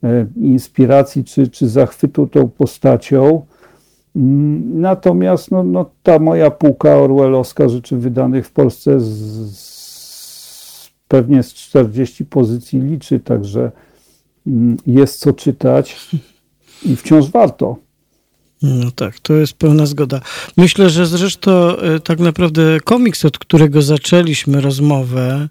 e, 0.04 0.26
inspiracji 0.42 1.24
czy, 1.24 1.48
czy 1.48 1.68
zachwytu 1.68 2.28
tą 2.28 2.50
postacią. 2.50 3.46
Mm, 4.16 4.82
natomiast 4.82 5.52
no, 5.52 5.64
no, 5.64 5.90
ta 6.04 6.20
moja 6.20 6.52
półka 6.52 6.98
orwellowska 6.98 7.70
rzeczy 7.70 7.98
wydanych 7.98 8.48
w 8.48 8.52
Polsce 8.52 9.00
z, 9.00 9.06
z, 9.58 10.92
pewnie 11.08 11.44
z 11.44 11.54
40 11.54 12.26
pozycji 12.26 12.80
liczy, 12.80 13.20
także 13.20 13.72
mm, 14.48 14.78
jest 14.88 15.20
co 15.20 15.34
czytać 15.34 16.10
i 16.86 16.96
wciąż 16.96 17.30
warto. 17.32 17.78
No 18.62 18.92
tak, 18.92 19.20
to 19.20 19.34
jest 19.34 19.54
pełna 19.54 19.86
zgoda. 19.86 20.20
Myślę, 20.58 20.90
że 20.90 21.06
zresztą 21.06 21.78
e, 21.78 22.00
tak 22.00 22.20
naprawdę 22.20 22.80
komiks, 22.84 23.26
od 23.26 23.38
którego 23.38 23.82
zaczęliśmy 23.82 24.62
rozmowę, 24.62 25.50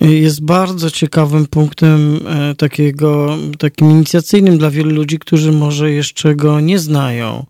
jest 0.00 0.42
bardzo 0.42 0.90
ciekawym 0.90 1.46
punktem 1.46 2.20
e, 2.26 2.54
takiego, 2.54 3.38
takim 3.58 3.90
inicjacyjnym 3.90 4.58
dla 4.58 4.70
wielu 4.70 4.90
ludzi, 4.90 5.18
którzy 5.18 5.52
może 5.52 5.90
jeszcze 5.90 6.34
go 6.34 6.60
nie 6.60 6.78
znają, 6.78 7.46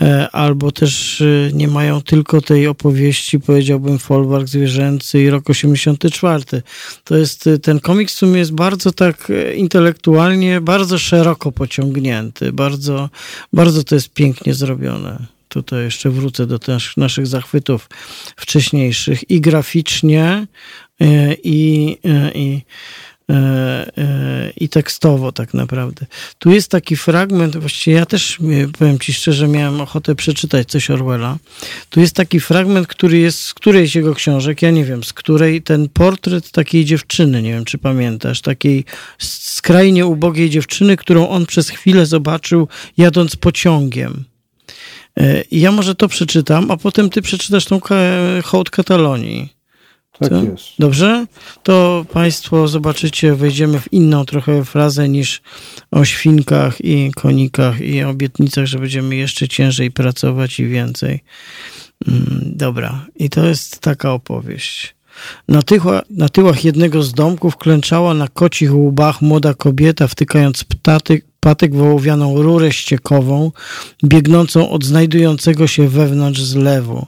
e, 0.00 0.30
albo 0.30 0.72
też 0.72 1.20
e, 1.20 1.50
nie 1.52 1.68
mają 1.68 2.02
tylko 2.02 2.40
tej 2.40 2.66
opowieści, 2.66 3.40
powiedziałbym, 3.40 3.98
folwark 3.98 4.48
zwierzęcy 4.48 5.22
i 5.22 5.30
rok 5.30 5.50
84. 5.50 6.44
To 7.04 7.16
jest, 7.16 7.48
ten 7.62 7.80
komiks 7.80 8.14
w 8.14 8.18
sumie 8.18 8.38
jest 8.38 8.52
bardzo 8.52 8.92
tak 8.92 9.32
intelektualnie, 9.56 10.60
bardzo 10.60 10.98
szeroko 10.98 11.52
pociągnięty, 11.52 12.52
bardzo, 12.52 13.10
bardzo 13.52 13.84
to 13.84 13.94
jest 13.94 14.10
pięknie 14.10 14.54
zrobione. 14.54 15.26
Tutaj 15.52 15.84
jeszcze 15.84 16.10
wrócę 16.10 16.46
do 16.46 16.58
naszych 16.96 17.26
zachwytów 17.26 17.88
wcześniejszych. 18.36 19.30
I 19.30 19.40
graficznie, 19.40 20.46
i, 21.44 21.98
e, 22.04 22.32
i, 22.34 22.62
e, 23.30 24.52
i 24.56 24.68
tekstowo 24.68 25.32
tak 25.32 25.54
naprawdę. 25.54 26.06
Tu 26.38 26.50
jest 26.50 26.70
taki 26.70 26.96
fragment, 26.96 27.56
właściwie 27.56 27.96
ja 27.96 28.06
też 28.06 28.38
powiem 28.78 28.98
Ci 28.98 29.12
szczerze, 29.12 29.48
miałem 29.48 29.80
ochotę 29.80 30.14
przeczytać 30.14 30.68
coś 30.68 30.90
Orwella. 30.90 31.38
Tu 31.90 32.00
jest 32.00 32.16
taki 32.16 32.40
fragment, 32.40 32.86
który 32.86 33.18
jest 33.18 33.40
z 33.40 33.54
którejś 33.54 33.94
jego 33.94 34.14
książek, 34.14 34.62
ja 34.62 34.70
nie 34.70 34.84
wiem, 34.84 35.04
z 35.04 35.12
której 35.12 35.62
ten 35.62 35.88
portret 35.88 36.50
takiej 36.50 36.84
dziewczyny, 36.84 37.42
nie 37.42 37.52
wiem 37.52 37.64
czy 37.64 37.78
pamiętasz, 37.78 38.40
takiej 38.40 38.84
skrajnie 39.18 40.06
ubogiej 40.06 40.50
dziewczyny, 40.50 40.96
którą 40.96 41.28
on 41.28 41.46
przez 41.46 41.68
chwilę 41.68 42.06
zobaczył 42.06 42.68
jadąc 42.96 43.36
pociągiem. 43.36 44.24
E, 45.20 45.44
ja 45.50 45.72
może 45.72 45.94
to 45.94 46.08
przeczytam, 46.08 46.70
a 46.70 46.76
potem 46.76 47.10
ty 47.10 47.22
przeczytasz 47.22 47.64
tą 47.64 47.80
hołd 48.44 48.70
Katalonii. 48.70 49.61
Tak 50.22 50.30
Co? 50.30 50.44
jest. 50.44 50.64
Dobrze? 50.78 51.26
To 51.62 52.06
Państwo 52.12 52.68
zobaczycie, 52.68 53.34
wejdziemy 53.34 53.80
w 53.80 53.92
inną 53.92 54.24
trochę 54.24 54.64
frazę 54.64 55.08
niż 55.08 55.42
o 55.90 56.04
świnkach 56.04 56.84
i 56.84 57.12
konikach 57.16 57.80
i 57.80 58.02
obietnicach, 58.02 58.66
że 58.66 58.78
będziemy 58.78 59.16
jeszcze 59.16 59.48
ciężej 59.48 59.90
pracować 59.90 60.60
i 60.60 60.66
więcej. 60.66 61.20
Mm, 62.08 62.42
dobra, 62.56 63.06
i 63.16 63.30
to 63.30 63.46
jest 63.46 63.80
taka 63.80 64.12
opowieść. 64.12 64.94
Na, 65.48 65.62
tychła, 65.62 66.02
na 66.10 66.28
tyłach 66.28 66.64
jednego 66.64 67.02
z 67.02 67.12
domków 67.12 67.56
klęczała 67.56 68.14
na 68.14 68.28
kocich 68.28 68.74
łbach 68.74 69.22
młoda 69.22 69.54
kobieta, 69.54 70.06
wtykając 70.08 70.64
ptaty, 70.64 71.22
patyk 71.40 71.74
w 71.74 71.82
ołowianą 71.82 72.42
rurę 72.42 72.72
ściekową, 72.72 73.52
biegnącą 74.04 74.70
od 74.70 74.84
znajdującego 74.84 75.66
się 75.66 75.88
wewnątrz 75.88 76.42
zlewu. 76.42 77.06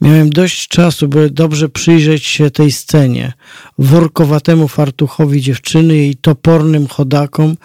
Miałem 0.00 0.30
dość 0.30 0.68
czasu, 0.68 1.08
by 1.08 1.30
dobrze 1.30 1.68
przyjrzeć 1.68 2.26
się 2.26 2.50
tej 2.50 2.72
scenie. 2.72 3.32
Workowatemu 3.78 4.68
fartuchowi 4.68 5.40
dziewczyny, 5.40 5.96
jej 5.96 6.16
topornym 6.16 6.86
chodakom, 6.86 7.56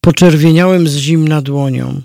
poczerwieniałem 0.00 0.88
z 0.88 0.96
zimna 0.96 1.42
dłonią. 1.42 2.02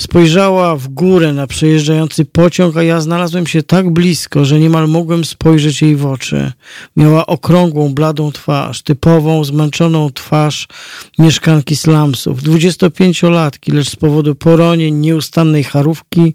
Spojrzała 0.00 0.76
w 0.76 0.88
górę 0.88 1.32
na 1.32 1.46
przejeżdżający 1.46 2.24
pociąg, 2.24 2.76
a 2.76 2.82
ja 2.82 3.00
znalazłem 3.00 3.46
się 3.46 3.62
tak 3.62 3.90
blisko, 3.90 4.44
że 4.44 4.60
niemal 4.60 4.88
mogłem 4.88 5.24
spojrzeć 5.24 5.82
jej 5.82 5.96
w 5.96 6.06
oczy. 6.06 6.52
Miała 6.96 7.26
okrągłą, 7.26 7.94
bladą 7.94 8.32
twarz, 8.32 8.82
typową, 8.82 9.44
zmęczoną 9.44 10.10
twarz 10.10 10.68
mieszkanki 11.18 11.76
slumsów, 11.76 12.42
dwudziestopięciolatki, 12.42 13.72
lecz 13.72 13.90
z 13.90 13.96
powodu 13.96 14.34
poronień, 14.34 14.94
nieustannej 14.94 15.64
charówki, 15.64 16.34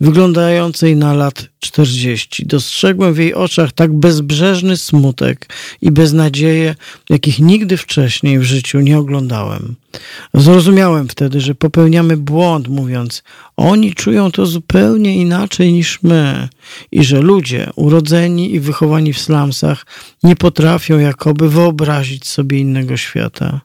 wyglądającej 0.00 0.96
na 0.96 1.14
lat 1.14 1.48
czterdzieści. 1.60 2.46
Dostrzegłem 2.46 3.14
w 3.14 3.18
jej 3.18 3.34
oczach 3.34 3.72
tak 3.72 3.92
bezbrzeżny 3.92 4.76
smutek 4.76 5.48
i 5.82 5.90
beznadzieję, 5.90 6.74
jakich 7.10 7.38
nigdy 7.38 7.76
wcześniej 7.76 8.38
w 8.38 8.42
życiu 8.42 8.80
nie 8.80 8.98
oglądałem. 8.98 9.74
Zrozumiałem 10.34 11.08
wtedy, 11.08 11.40
że 11.40 11.54
popełniamy 11.54 12.16
błąd, 12.16 12.68
mówiąc, 12.68 13.22
oni 13.56 13.94
czują 13.94 14.30
to 14.30 14.46
zupełnie 14.46 15.16
inaczej 15.16 15.72
niż 15.72 16.02
my 16.02 16.48
i 16.92 17.04
że 17.04 17.20
ludzie 17.20 17.70
urodzeni 17.76 18.54
i 18.54 18.60
wychowani 18.60 19.12
w 19.12 19.20
slumsach 19.20 19.86
nie 20.22 20.36
potrafią 20.36 20.98
jakoby 20.98 21.48
wyobrazić 21.48 22.26
sobie 22.26 22.58
innego 22.58 22.96
świata. 22.96 23.60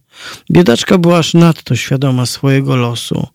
Biedaczka 0.51 0.97
była 0.97 1.17
aż 1.17 1.33
nadto 1.33 1.75
świadoma 1.75 2.25
swojego 2.25 2.75
losu. 2.75 3.27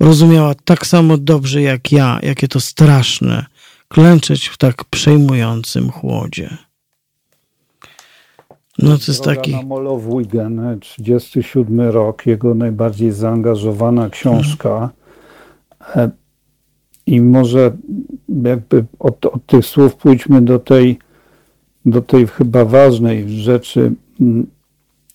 Rozumiała 0.00 0.54
tak 0.64 0.86
samo 0.86 1.18
dobrze 1.18 1.62
jak 1.62 1.92
ja, 1.92 2.18
jakie 2.22 2.48
to 2.48 2.60
straszne, 2.60 3.46
klęczeć 3.88 4.48
w 4.48 4.56
tak 4.56 4.84
przejmującym 4.84 5.90
chłodzie. 5.90 6.56
No 8.78 8.98
to 8.98 9.04
jest 9.08 9.24
taki... 9.24 9.56
Molow-Wigen, 9.66 10.78
37 10.80 11.80
rok, 11.80 12.26
jego 12.26 12.54
najbardziej 12.54 13.12
zaangażowana 13.12 14.10
książka. 14.10 14.90
Hmm. 15.80 16.10
I 17.06 17.20
może 17.20 17.76
jakby 18.42 18.84
od, 18.98 19.26
od 19.26 19.46
tych 19.46 19.66
słów 19.66 19.96
pójdźmy 19.96 20.42
do 20.42 20.58
tej, 20.58 20.98
do 21.86 22.02
tej 22.02 22.26
chyba 22.26 22.64
ważnej 22.64 23.30
rzeczy. 23.30 23.92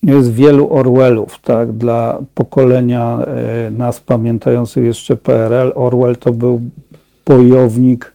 Jest 0.03 0.34
wielu 0.34 0.73
Orwellów, 0.73 1.40
tak, 1.41 1.72
dla 1.72 2.19
pokolenia 2.34 3.19
e, 3.19 3.72
nas 3.72 3.99
pamiętających 3.99 4.86
jeszcze 4.86 5.15
PRL. 5.15 5.72
Orwell 5.76 6.18
to 6.18 6.34
był 6.34 6.61
bojownik, 7.26 8.14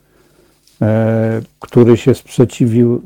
e, 0.82 1.40
który 1.60 1.96
się 1.96 2.14
sprzeciwił 2.14 3.02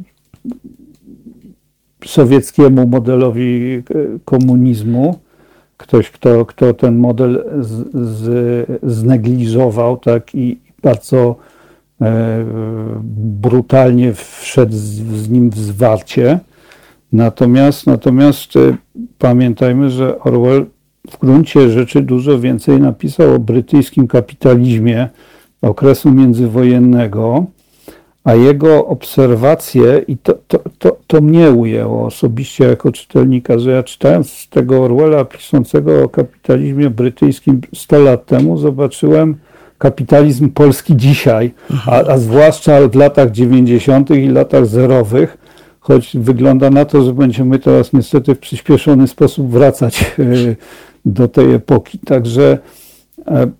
sowieckiemu 2.06 2.86
modelowi 2.86 3.74
e, 3.74 3.82
komunizmu. 4.24 5.18
Ktoś, 5.76 6.10
kto, 6.10 6.46
kto 6.46 6.74
ten 6.74 6.96
model 6.98 7.44
z, 7.60 7.84
z, 7.94 8.66
znegliżował 8.82 9.96
tak, 9.96 10.34
i 10.34 10.58
bardzo 10.82 11.36
e, 12.00 12.44
brutalnie 13.40 14.14
wszedł 14.14 14.72
z, 14.72 14.94
z, 14.94 15.30
nim 15.30 15.50
w 15.50 15.58
zwarcie. 15.58 16.38
Natomiast, 17.12 17.86
natomiast 17.86 18.56
e, 18.56 18.76
pamiętajmy, 19.18 19.90
że 19.90 20.18
Orwell 20.18 20.66
w 21.10 21.18
gruncie 21.18 21.70
rzeczy 21.70 22.02
dużo 22.02 22.38
więcej 22.38 22.80
napisał 22.80 23.34
o 23.34 23.38
brytyjskim 23.38 24.08
kapitalizmie 24.08 25.08
okresu 25.62 26.10
międzywojennego 26.10 27.46
a 28.24 28.34
jego 28.34 28.86
obserwacje, 28.86 30.04
i 30.08 30.16
to, 30.16 30.34
to, 30.48 30.60
to, 30.78 30.96
to 31.06 31.20
mnie 31.20 31.50
ujęło 31.50 32.06
osobiście 32.06 32.64
jako 32.64 32.92
czytelnika, 32.92 33.58
że 33.58 33.70
ja 33.70 33.82
czytając 33.82 34.48
tego 34.48 34.82
Orwella 34.82 35.24
piszącego 35.24 36.04
o 36.04 36.08
kapitalizmie 36.08 36.90
brytyjskim 36.90 37.60
100 37.74 37.98
lat 37.98 38.26
temu, 38.26 38.58
zobaczyłem 38.58 39.36
kapitalizm 39.78 40.50
polski 40.50 40.96
dzisiaj, 40.96 41.54
a, 41.86 42.04
a 42.04 42.18
zwłaszcza 42.18 42.88
w 42.88 42.94
latach 42.94 43.30
90. 43.30 44.10
i 44.10 44.28
latach 44.28 44.66
zerowych, 44.66 45.38
choć 45.80 46.16
wygląda 46.16 46.70
na 46.70 46.84
to, 46.84 47.02
że 47.02 47.12
będziemy 47.12 47.58
teraz 47.58 47.92
niestety 47.92 48.34
w 48.34 48.38
przyspieszony 48.38 49.08
sposób 49.08 49.50
wracać 49.50 50.14
e, 50.18 50.24
do 51.04 51.28
tej 51.28 51.54
epoki. 51.54 51.98
Także 51.98 52.58
e, 53.26 53.50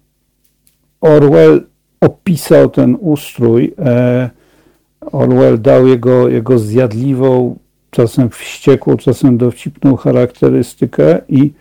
Orwell 1.00 1.66
opisał 2.00 2.70
ten 2.70 2.96
ustrój. 3.00 3.74
Orwell 5.00 5.60
dał 5.60 5.86
jego, 5.86 6.28
jego 6.28 6.58
zjadliwą, 6.58 7.58
czasem 7.90 8.30
wściekłą, 8.30 8.96
czasem 8.96 9.38
dowcipną 9.38 9.96
charakterystykę 9.96 11.18
i, 11.28 11.52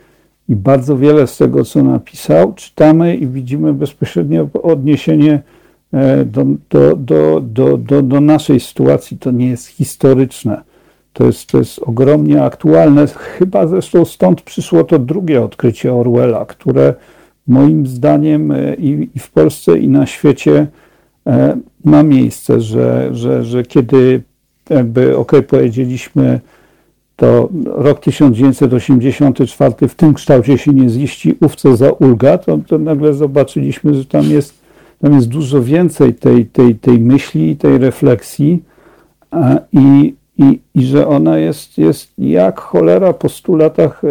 i 0.50 0.56
bardzo 0.56 0.98
wiele 0.98 1.28
z 1.28 1.38
tego, 1.38 1.66
co 1.66 1.84
napisał, 1.84 2.54
czytamy 2.54 3.16
i 3.16 3.28
widzimy 3.28 3.74
bezpośrednio 3.74 4.50
odniesienie 4.64 5.42
e, 5.94 6.26
do, 6.26 6.46
do, 6.70 6.96
do, 6.96 7.42
do, 7.42 7.78
do, 7.78 8.02
do 8.02 8.22
naszej 8.22 8.60
sytuacji. 8.60 9.18
To 9.18 9.32
nie 9.32 9.48
jest 9.50 9.68
historyczne. 9.68 10.62
To 11.14 11.26
jest, 11.26 11.48
to 11.50 11.58
jest 11.58 11.80
ogromnie 11.80 12.44
aktualne. 12.44 13.08
Chyba 13.08 13.68
zresztą 13.68 14.06
stąd 14.06 14.42
przyszło 14.42 14.84
to 14.84 15.00
drugie 15.00 15.44
odkrycie 15.44 15.94
Orwella, 15.94 16.46
które 16.46 16.94
moim 17.48 17.88
zdaniem 17.88 18.52
e, 18.52 18.76
i, 18.76 19.10
i 19.16 19.20
w 19.20 19.32
Polsce, 19.32 19.80
i 19.80 19.88
na 19.88 20.06
świecie 20.06 20.68
E, 21.28 21.58
ma 21.88 22.04
miejsce, 22.04 22.62
że, 22.62 23.10
że, 23.12 23.44
że 23.44 23.64
kiedy 23.64 24.24
jakby, 24.70 25.18
ok, 25.18 25.32
powiedzieliśmy, 25.48 26.40
to 27.16 27.50
rok 27.66 28.00
1984 28.00 29.88
w 29.88 29.96
tym 29.96 30.14
kształcie 30.14 30.58
się 30.58 30.74
nie 30.74 30.90
ziści, 30.90 31.36
ówce 31.42 31.78
za 31.78 31.92
ulga, 31.92 32.38
to, 32.38 32.60
to 32.68 32.78
nagle 32.78 33.14
zobaczyliśmy, 33.14 33.94
że 33.94 34.06
tam 34.06 34.24
jest, 34.24 34.54
tam 35.02 35.14
jest 35.14 35.28
dużo 35.28 35.64
więcej 35.64 36.14
tej, 36.14 36.46
tej, 36.46 36.76
tej 36.76 37.00
myśli, 37.00 37.56
tej 37.56 37.78
refleksji 37.78 38.64
i, 39.74 40.16
i, 40.38 40.60
i 40.76 40.86
że 40.86 41.08
ona 41.08 41.38
jest, 41.38 41.78
jest 41.78 42.12
jak 42.18 42.60
cholera 42.60 43.14
po 43.14 43.30
stu 43.30 43.56
latach 43.56 44.04
e, 44.04 44.08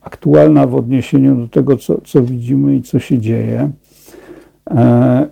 aktualna 0.00 0.66
w 0.66 0.74
odniesieniu 0.74 1.34
do 1.36 1.48
tego, 1.48 1.76
co, 1.76 2.00
co 2.04 2.22
widzimy 2.22 2.76
i 2.76 2.82
co 2.82 2.98
się 2.98 3.18
dzieje. 3.18 3.70
E, 4.70 5.26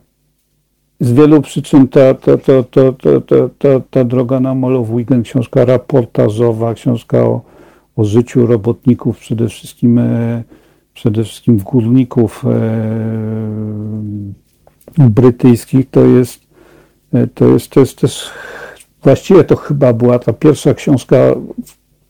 z 1.02 1.12
wielu 1.12 1.42
przyczyn 1.42 1.88
ta, 1.88 2.14
ta, 2.14 2.36
ta, 2.38 2.62
ta, 2.62 2.92
ta, 2.92 3.20
ta, 3.20 3.48
ta, 3.58 3.80
ta 3.90 4.04
droga 4.04 4.40
na 4.40 4.54
Molo 4.54 4.84
w 4.84 4.94
weekend, 4.94 5.26
książka 5.26 5.64
raportażowa, 5.64 6.74
książka 6.74 7.18
o, 7.18 7.40
o 7.96 8.04
życiu 8.04 8.46
robotników, 8.46 9.18
przede 9.18 9.48
wszystkim, 9.48 9.98
e, 9.98 10.42
przede 10.94 11.24
wszystkim 11.24 11.56
górników 11.56 12.44
e, 14.98 15.08
brytyjskich, 15.10 15.90
to 15.90 16.04
jest, 16.04 16.40
e, 17.12 17.26
to 17.26 17.48
jest, 17.48 17.70
to 17.70 17.80
jest 17.80 17.98
też, 17.98 18.30
właściwie 19.02 19.44
to 19.44 19.56
chyba 19.56 19.92
była 19.92 20.18
ta 20.18 20.32
pierwsza 20.32 20.74
książka, 20.74 21.16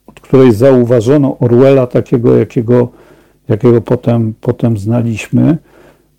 od 0.07 0.19
której 0.19 0.51
zauważono 0.51 1.37
Orwella 1.39 1.87
takiego, 1.87 2.37
jakiego, 2.37 2.89
jakiego 3.47 3.81
potem, 3.81 4.33
potem 4.41 4.77
znaliśmy 4.77 5.57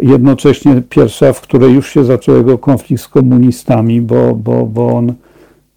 jednocześnie 0.01 0.83
pierwsza, 0.89 1.33
w 1.33 1.41
której 1.41 1.75
już 1.75 1.91
się 1.91 2.05
zaczął 2.05 2.37
jego 2.37 2.59
konflikt 2.59 3.03
z 3.03 3.09
komunistami, 3.09 4.01
bo, 4.01 4.35
bo, 4.35 4.67
bo 4.67 4.87
on 4.87 5.13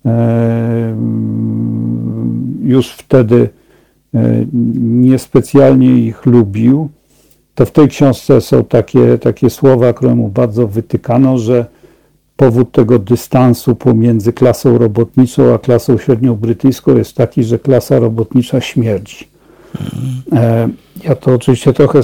e, 0.05 0.95
już 2.63 2.89
wtedy 2.89 3.49
e, 4.13 4.45
niespecjalnie 4.83 5.97
ich 5.97 6.25
lubił, 6.25 6.89
to 7.55 7.65
w 7.65 7.71
tej 7.71 7.87
książce 7.87 8.41
są 8.41 8.63
takie, 8.63 9.17
takie 9.17 9.49
słowa, 9.49 9.93
które 9.93 10.15
mu 10.15 10.29
bardzo 10.29 10.67
wytykano, 10.67 11.37
że 11.37 11.65
powód 12.35 12.71
tego 12.71 12.99
dystansu 12.99 13.75
pomiędzy 13.75 14.33
klasą 14.33 14.77
robotniczą 14.77 15.53
a 15.53 15.59
klasą 15.59 15.97
średnią 15.97 16.35
brytyjską 16.35 16.95
jest 16.95 17.15
taki, 17.15 17.43
że 17.43 17.59
klasa 17.59 17.99
robotnicza 17.99 18.61
śmierdzi. 18.61 19.27
E, 20.31 20.69
ja 21.03 21.15
to 21.15 21.33
oczywiście 21.33 21.73
trochę 21.73 22.03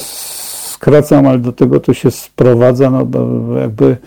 skracam, 0.84 1.28
ale 1.28 1.40
do 1.40 1.52
tego 1.52 1.80
to 1.80 1.94
się 1.94 2.12
sprowadza, 2.12 2.90
no 2.90 3.08
jakby, 3.60 3.98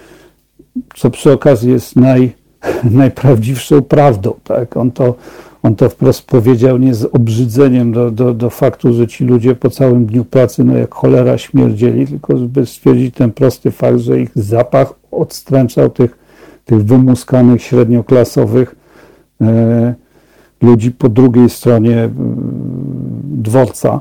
co 0.97 1.11
przy 1.11 1.33
okazji 1.33 1.71
jest 1.71 1.97
naj, 1.97 2.33
najprawdziwszą 3.01 3.83
prawdą, 3.83 4.35
tak? 4.45 4.77
On 4.77 4.91
to, 4.91 5.15
on 5.63 5.75
to 5.75 5.89
wprost 5.89 6.23
powiedział 6.23 6.79
nie 6.79 6.95
z 6.95 7.05
obrzydzeniem 7.05 7.93
do, 7.93 8.11
do, 8.11 8.35
do 8.35 8.51
faktu, 8.51 8.93
że 8.93 9.07
ci 9.07 9.25
ludzie 9.25 9.55
po 9.55 9.71
całym 9.71 10.07
dniu 10.07 10.25
pracy, 10.25 10.65
no 10.65 10.77
jak 10.77 10.95
cholera 10.95 11.39
śmierdzieli, 11.39 12.07
tylko 12.07 12.39
żeby 12.39 12.67
stwierdzić 12.67 13.15
ten 13.15 13.33
prosty 13.33 13.71
fakt, 13.71 13.99
że 13.99 14.21
ich 14.21 14.31
zapach 14.35 14.93
odstręczał 15.11 15.91
tych, 15.91 16.19
tych 16.65 16.85
wymuskanych, 16.85 17.63
średnioklasowych 17.63 18.77
e, 19.41 19.95
ludzi 20.63 20.91
po 20.91 21.09
drugiej 21.09 21.51
stronie 21.51 21.97
e, 21.97 22.11
dworca 23.25 24.01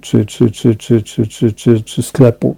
czy, 0.00 0.26
czy, 0.26 0.50
czy, 0.50 0.76
czy, 0.76 1.02
czy, 1.02 1.26
czy, 1.26 1.52
czy, 1.52 1.82
czy 1.82 2.02
sklepu. 2.02 2.56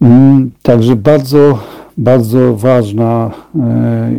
Mm, 0.00 0.50
także 0.62 0.96
bardzo, 0.96 1.58
bardzo 1.98 2.56
ważna 2.56 3.30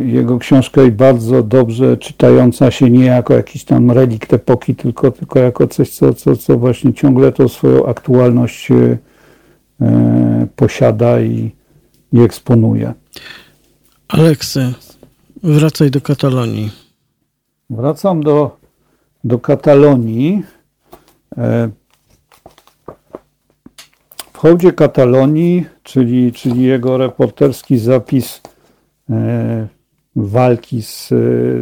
jego 0.04 0.38
książka 0.38 0.82
i 0.82 0.90
bardzo 0.90 1.42
dobrze 1.42 1.96
czytająca 1.96 2.70
się 2.70 2.90
nie 2.90 3.04
jako 3.04 3.34
jakiś 3.34 3.64
tam 3.64 3.90
relikt 3.90 4.32
epoki, 4.32 4.74
tylko, 4.74 5.10
tylko 5.10 5.38
jako 5.38 5.66
coś, 5.66 5.90
co, 5.90 6.14
co, 6.14 6.36
co 6.36 6.58
właśnie 6.58 6.94
ciągle 6.94 7.32
tą 7.32 7.48
swoją 7.48 7.86
aktualność 7.86 8.68
posiada 10.56 11.20
i, 11.20 11.50
i 12.12 12.20
eksponuje. 12.20 12.94
Aleksy, 14.08 14.74
wracaj 15.42 15.90
do 15.90 16.00
Katalonii. 16.00 16.70
Wracam 17.70 18.22
do, 18.22 18.56
do 19.24 19.38
Katalonii. 19.38 20.42
E, 21.38 21.70
w 24.32 24.38
hołdzie 24.38 24.72
Katalonii, 24.72 25.66
czyli, 25.82 26.32
czyli 26.32 26.62
jego 26.62 26.98
reporterski 26.98 27.78
zapis 27.78 28.40
e, 29.10 29.66
walki 30.16 30.82
z, 30.82 31.08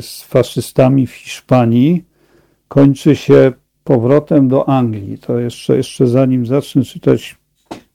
z 0.04 0.22
faszystami 0.22 1.06
w 1.06 1.12
Hiszpanii, 1.12 2.04
kończy 2.68 3.16
się 3.16 3.52
powrotem 3.84 4.48
do 4.48 4.68
Anglii. 4.68 5.18
To 5.18 5.38
jeszcze, 5.38 5.76
jeszcze 5.76 6.06
zanim 6.06 6.46
zacznę 6.46 6.82
czytać 6.82 7.36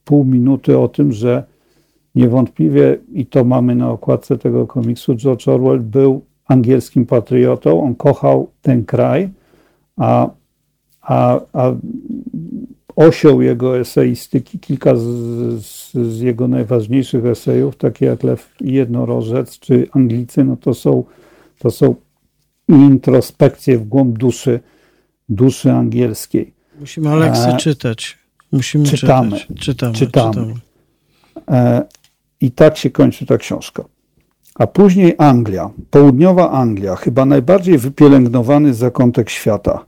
pół 0.04 0.24
minuty 0.24 0.78
o 0.78 0.88
tym, 0.88 1.12
że 1.12 1.44
niewątpliwie, 2.14 2.98
i 3.12 3.26
to 3.26 3.44
mamy 3.44 3.74
na 3.74 3.90
okładce 3.90 4.38
tego 4.38 4.66
komiksu, 4.66 5.14
George 5.14 5.48
Orwell 5.48 5.80
był 5.80 6.24
angielskim 6.46 7.06
patriotą, 7.06 7.82
on 7.82 7.94
kochał 7.94 8.50
ten 8.62 8.84
kraj, 8.84 9.28
a, 9.96 10.30
a, 11.08 11.40
a 11.52 11.72
osią 12.96 13.40
jego 13.40 13.78
eseistyki, 13.78 14.58
kilka 14.58 14.96
z, 14.96 15.02
z, 15.64 15.92
z, 15.92 16.20
jego 16.20 16.48
najważniejszych 16.48 17.26
esejów, 17.26 17.76
takie 17.76 18.06
jak 18.06 18.22
Lew 18.22 18.54
Jednorożec 18.60 19.58
czy 19.58 19.88
Anglicy, 19.92 20.44
no 20.44 20.56
to 20.56 20.74
są, 20.74 21.04
to 21.58 21.70
są 21.70 21.94
introspekcje 22.68 23.78
w 23.78 23.84
głąb 23.84 24.18
duszy, 24.18 24.60
duszy 25.28 25.72
angielskiej. 25.72 26.52
Musimy 26.80 27.08
Aleksy 27.08 27.48
e, 27.48 27.56
czytać. 27.56 28.18
Musimy 28.52 28.84
czytamy, 28.84 29.38
czytać. 29.38 29.58
Czytamy, 29.58 29.94
czytamy. 29.94 30.32
czytamy. 30.32 30.54
E, 31.50 31.82
I 32.40 32.50
tak 32.50 32.76
się 32.76 32.90
kończy 32.90 33.26
ta 33.26 33.38
książka. 33.38 33.84
A 34.54 34.66
później 34.66 35.14
Anglia, 35.18 35.70
południowa 35.90 36.50
Anglia, 36.50 36.96
chyba 36.96 37.24
najbardziej 37.24 37.78
wypielęgnowany 37.78 38.74
zakątek 38.74 39.30
świata. 39.30 39.84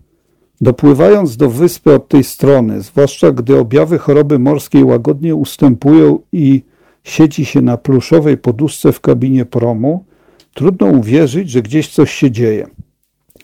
Dopływając 0.61 1.37
do 1.37 1.51
wyspy 1.51 1.95
od 1.95 2.09
tej 2.09 2.25
strony, 2.25 2.81
zwłaszcza 2.81 3.33
gdy 3.33 3.59
objawy 3.59 3.99
choroby 3.99 4.39
morskiej 4.39 4.85
łagodnie 4.85 5.35
ustępują 5.35 6.19
i 6.33 6.63
siedzi 7.05 7.45
się 7.45 7.61
na 7.61 7.77
pluszowej 7.77 8.37
poduszce 8.37 8.93
w 8.93 9.01
kabinie 9.01 9.45
promu, 9.45 10.05
trudno 10.55 10.87
uwierzyć, 10.87 11.51
że 11.51 11.63
gdzieś 11.63 11.89
coś 11.89 12.11
się 12.11 12.31
dzieje. 12.31 12.67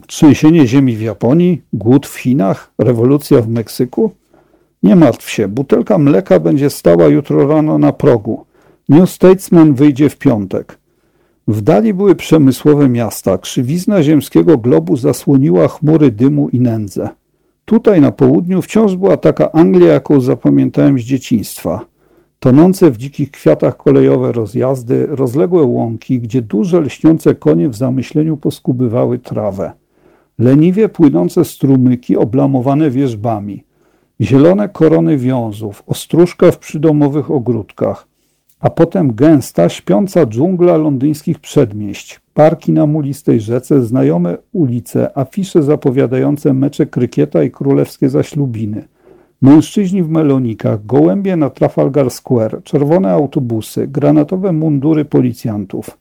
Trzęsienie 0.06 0.66
ziemi 0.66 0.97
w 0.97 1.02
Japonii, 1.02 1.62
głód 1.72 2.06
w 2.06 2.16
Chinach, 2.16 2.70
rewolucja 2.78 3.43
w 3.43 3.48
Meksyku? 3.48 4.10
Nie 4.82 4.97
martw 4.97 5.30
się, 5.30 5.48
butelka 5.48 5.98
mleka 5.98 6.40
będzie 6.40 6.70
stała 6.70 7.06
jutro 7.06 7.48
rano 7.48 7.78
na 7.78 7.93
progu. 7.93 8.44
New 8.88 9.10
Statesman 9.10 9.74
wyjdzie 9.74 10.09
w 10.09 10.18
piątek. 10.18 10.78
W 11.48 11.62
dali 11.62 11.94
były 11.94 12.14
przemysłowe 12.14 12.89
miasta. 12.89 13.39
Krzywizna 13.39 14.02
ziemskiego 14.02 14.59
globu 14.59 14.97
zasłoniła 14.97 15.68
chmury 15.68 16.10
dymu 16.10 16.48
i 16.48 16.60
nędzę. 16.60 17.09
Tutaj 17.64 18.01
na 18.01 18.12
południu 18.12 18.62
wciąż 18.62 18.97
była 18.97 19.16
taka 19.16 19.52
Anglia, 19.52 19.93
jaką 19.93 20.20
zapamiętałem 20.20 20.98
z 20.98 21.02
dzieciństwa. 21.02 21.86
Tonące 22.39 22.90
w 22.90 22.97
dzikich 22.97 23.31
kwiatach 23.31 23.77
kolejowe 23.77 24.32
rozjazdy, 24.32 25.06
rozległe 25.06 25.62
łąki, 25.62 26.20
gdzie 26.20 26.43
duże 26.43 26.81
lśniące 26.81 27.35
konie 27.35 27.68
w 27.68 27.77
zamyśleniu 27.77 28.36
poskubywały 28.36 29.18
trawę. 29.18 29.73
Leniwie 30.39 30.89
płynące 30.89 31.44
strumyki 31.44 32.16
oblamowane 32.16 32.90
wierzbami. 32.90 33.64
Zielone 34.20 34.68
korony 34.68 35.18
wiązów, 35.18 35.82
ostróżka 35.86 36.51
w 36.51 36.59
przydomowych 36.59 37.31
ogródkach– 37.31 38.06
a 38.61 38.70
potem 38.70 39.15
gęsta, 39.15 39.69
śpiąca 39.69 40.27
dżungla 40.27 40.77
londyńskich 40.77 41.39
przedmieść, 41.39 42.20
parki 42.35 42.73
na 42.73 42.87
mulistej 42.87 43.41
rzece, 43.41 43.83
znajome 43.83 44.39
ulice, 44.53 45.19
afisze 45.19 45.62
zapowiadające 45.62 46.55
mecze 46.55 46.87
krykieta 46.87 47.43
i 47.43 47.51
królewskie 47.51 48.09
zaślubiny, 48.09 48.89
mężczyźni 49.43 50.03
w 50.03 50.09
melonikach, 50.09 50.87
gołębie 50.87 51.37
na 51.37 51.51
Trafalgar 51.51 52.11
Square, 52.11 52.62
czerwone 52.65 53.12
autobusy, 53.12 53.89
granatowe 53.89 54.53
mundury 54.53 55.05
policjantów. 55.05 55.99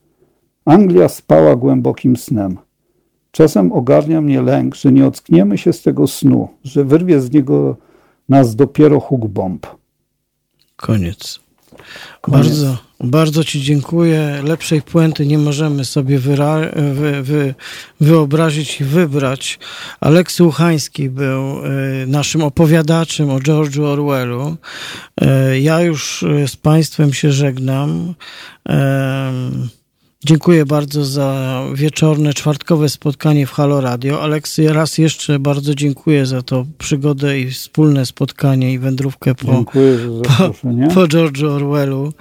Anglia 0.65 1.07
spała 1.07 1.55
głębokim 1.55 2.17
snem. 2.17 2.57
Czasem 3.31 3.71
ogarnia 3.71 4.21
mnie 4.21 4.41
lęk, 4.41 4.75
że 4.75 4.91
nie 4.91 5.07
ockniemy 5.07 5.57
się 5.57 5.73
z 5.73 5.81
tego 5.81 6.07
snu, 6.07 6.49
że 6.63 6.83
wyrwie 6.83 7.21
z 7.21 7.31
niego 7.31 7.75
nas 8.29 8.55
dopiero 8.55 8.99
huk 8.99 9.27
bomb. 9.27 9.67
Koniec. 10.75 11.44
Bardzo, 12.27 12.77
bardzo 12.99 13.43
Ci 13.43 13.61
dziękuję. 13.61 14.41
Lepszej 14.43 14.81
puenty 14.81 15.25
nie 15.25 15.37
możemy 15.37 15.85
sobie 15.85 16.19
wy, 16.19 16.35
wy, 17.23 17.55
wyobrazić 17.99 18.81
i 18.81 18.83
wybrać. 18.83 19.59
Aleks 19.99 20.39
Łuchański 20.39 21.09
był 21.09 21.65
y, 21.65 22.07
naszym 22.07 22.43
opowiadaczem 22.43 23.29
o 23.29 23.39
George'u 23.39 23.83
Orwellu. 23.83 24.55
Y, 25.21 25.59
ja 25.59 25.81
już 25.81 26.23
y, 26.23 26.47
z 26.47 26.55
Państwem 26.55 27.13
się 27.13 27.31
żegnam. 27.31 28.15
Dziękuję 30.23 30.65
bardzo 30.65 31.05
za 31.05 31.61
wieczorne, 31.73 32.33
czwartkowe 32.33 32.89
spotkanie 32.89 33.47
w 33.47 33.51
Halo 33.51 33.81
Radio. 33.81 34.21
Aleks, 34.21 34.57
raz 34.57 34.97
jeszcze 34.97 35.39
bardzo 35.39 35.75
dziękuję 35.75 36.25
za 36.25 36.41
to 36.41 36.65
przygodę 36.77 37.39
i 37.39 37.51
wspólne 37.51 38.05
spotkanie 38.05 38.73
i 38.73 38.79
wędrówkę 38.79 39.35
po, 39.35 39.63
po, 39.63 40.53
po 40.93 41.07
George'u 41.07 41.47
Orwellu 41.47 42.13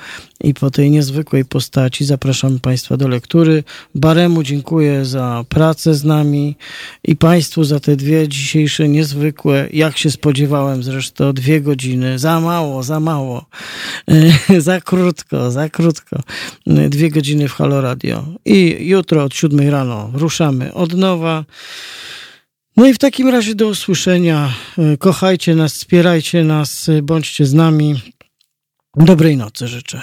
i 0.45 0.55
po 0.55 0.71
tej 0.71 0.91
niezwykłej 0.91 1.45
postaci. 1.45 2.05
Zapraszam 2.05 2.61
Państwa 2.61 2.97
do 2.97 3.09
lektury. 3.09 3.65
Baremu 3.95 4.43
dziękuję 4.43 5.05
za 5.05 5.45
pracę 5.49 5.95
z 5.95 6.05
nami 6.05 6.57
i 7.05 7.17
Państwu 7.17 7.65
za 7.65 7.81
te 7.81 7.97
dwie 7.97 8.29
dzisiejsze 8.29 8.89
niezwykłe, 8.89 9.69
jak 9.73 9.99
się 9.99 10.11
spodziewałem 10.11 10.83
zresztą, 10.83 11.33
dwie 11.33 11.61
godziny. 11.61 12.19
Za 12.19 12.41
mało, 12.41 12.83
za 12.83 13.01
mało. 13.01 13.47
za 14.59 14.81
krótko, 14.81 15.51
za 15.51 15.69
krótko. 15.69 16.21
Dwie 16.67 17.11
godziny 17.11 17.49
w 17.49 17.53
Halo 17.53 17.81
Radio. 17.81 18.25
I 18.45 18.77
jutro 18.81 19.25
od 19.25 19.35
siódmej 19.35 19.71
rano 19.71 20.11
ruszamy 20.15 20.75
od 20.75 20.93
nowa. 20.93 21.45
No 22.77 22.87
i 22.87 22.95
w 22.95 22.99
takim 22.99 23.29
razie 23.29 23.55
do 23.55 23.69
usłyszenia. 23.69 24.53
Kochajcie 24.99 25.55
nas, 25.55 25.75
wspierajcie 25.75 26.45
nas, 26.45 26.91
bądźcie 27.03 27.47
z 27.47 27.55
nami. 27.55 28.01
Dobrej 28.97 29.37
nocy 29.37 29.69
życzę. 29.69 30.03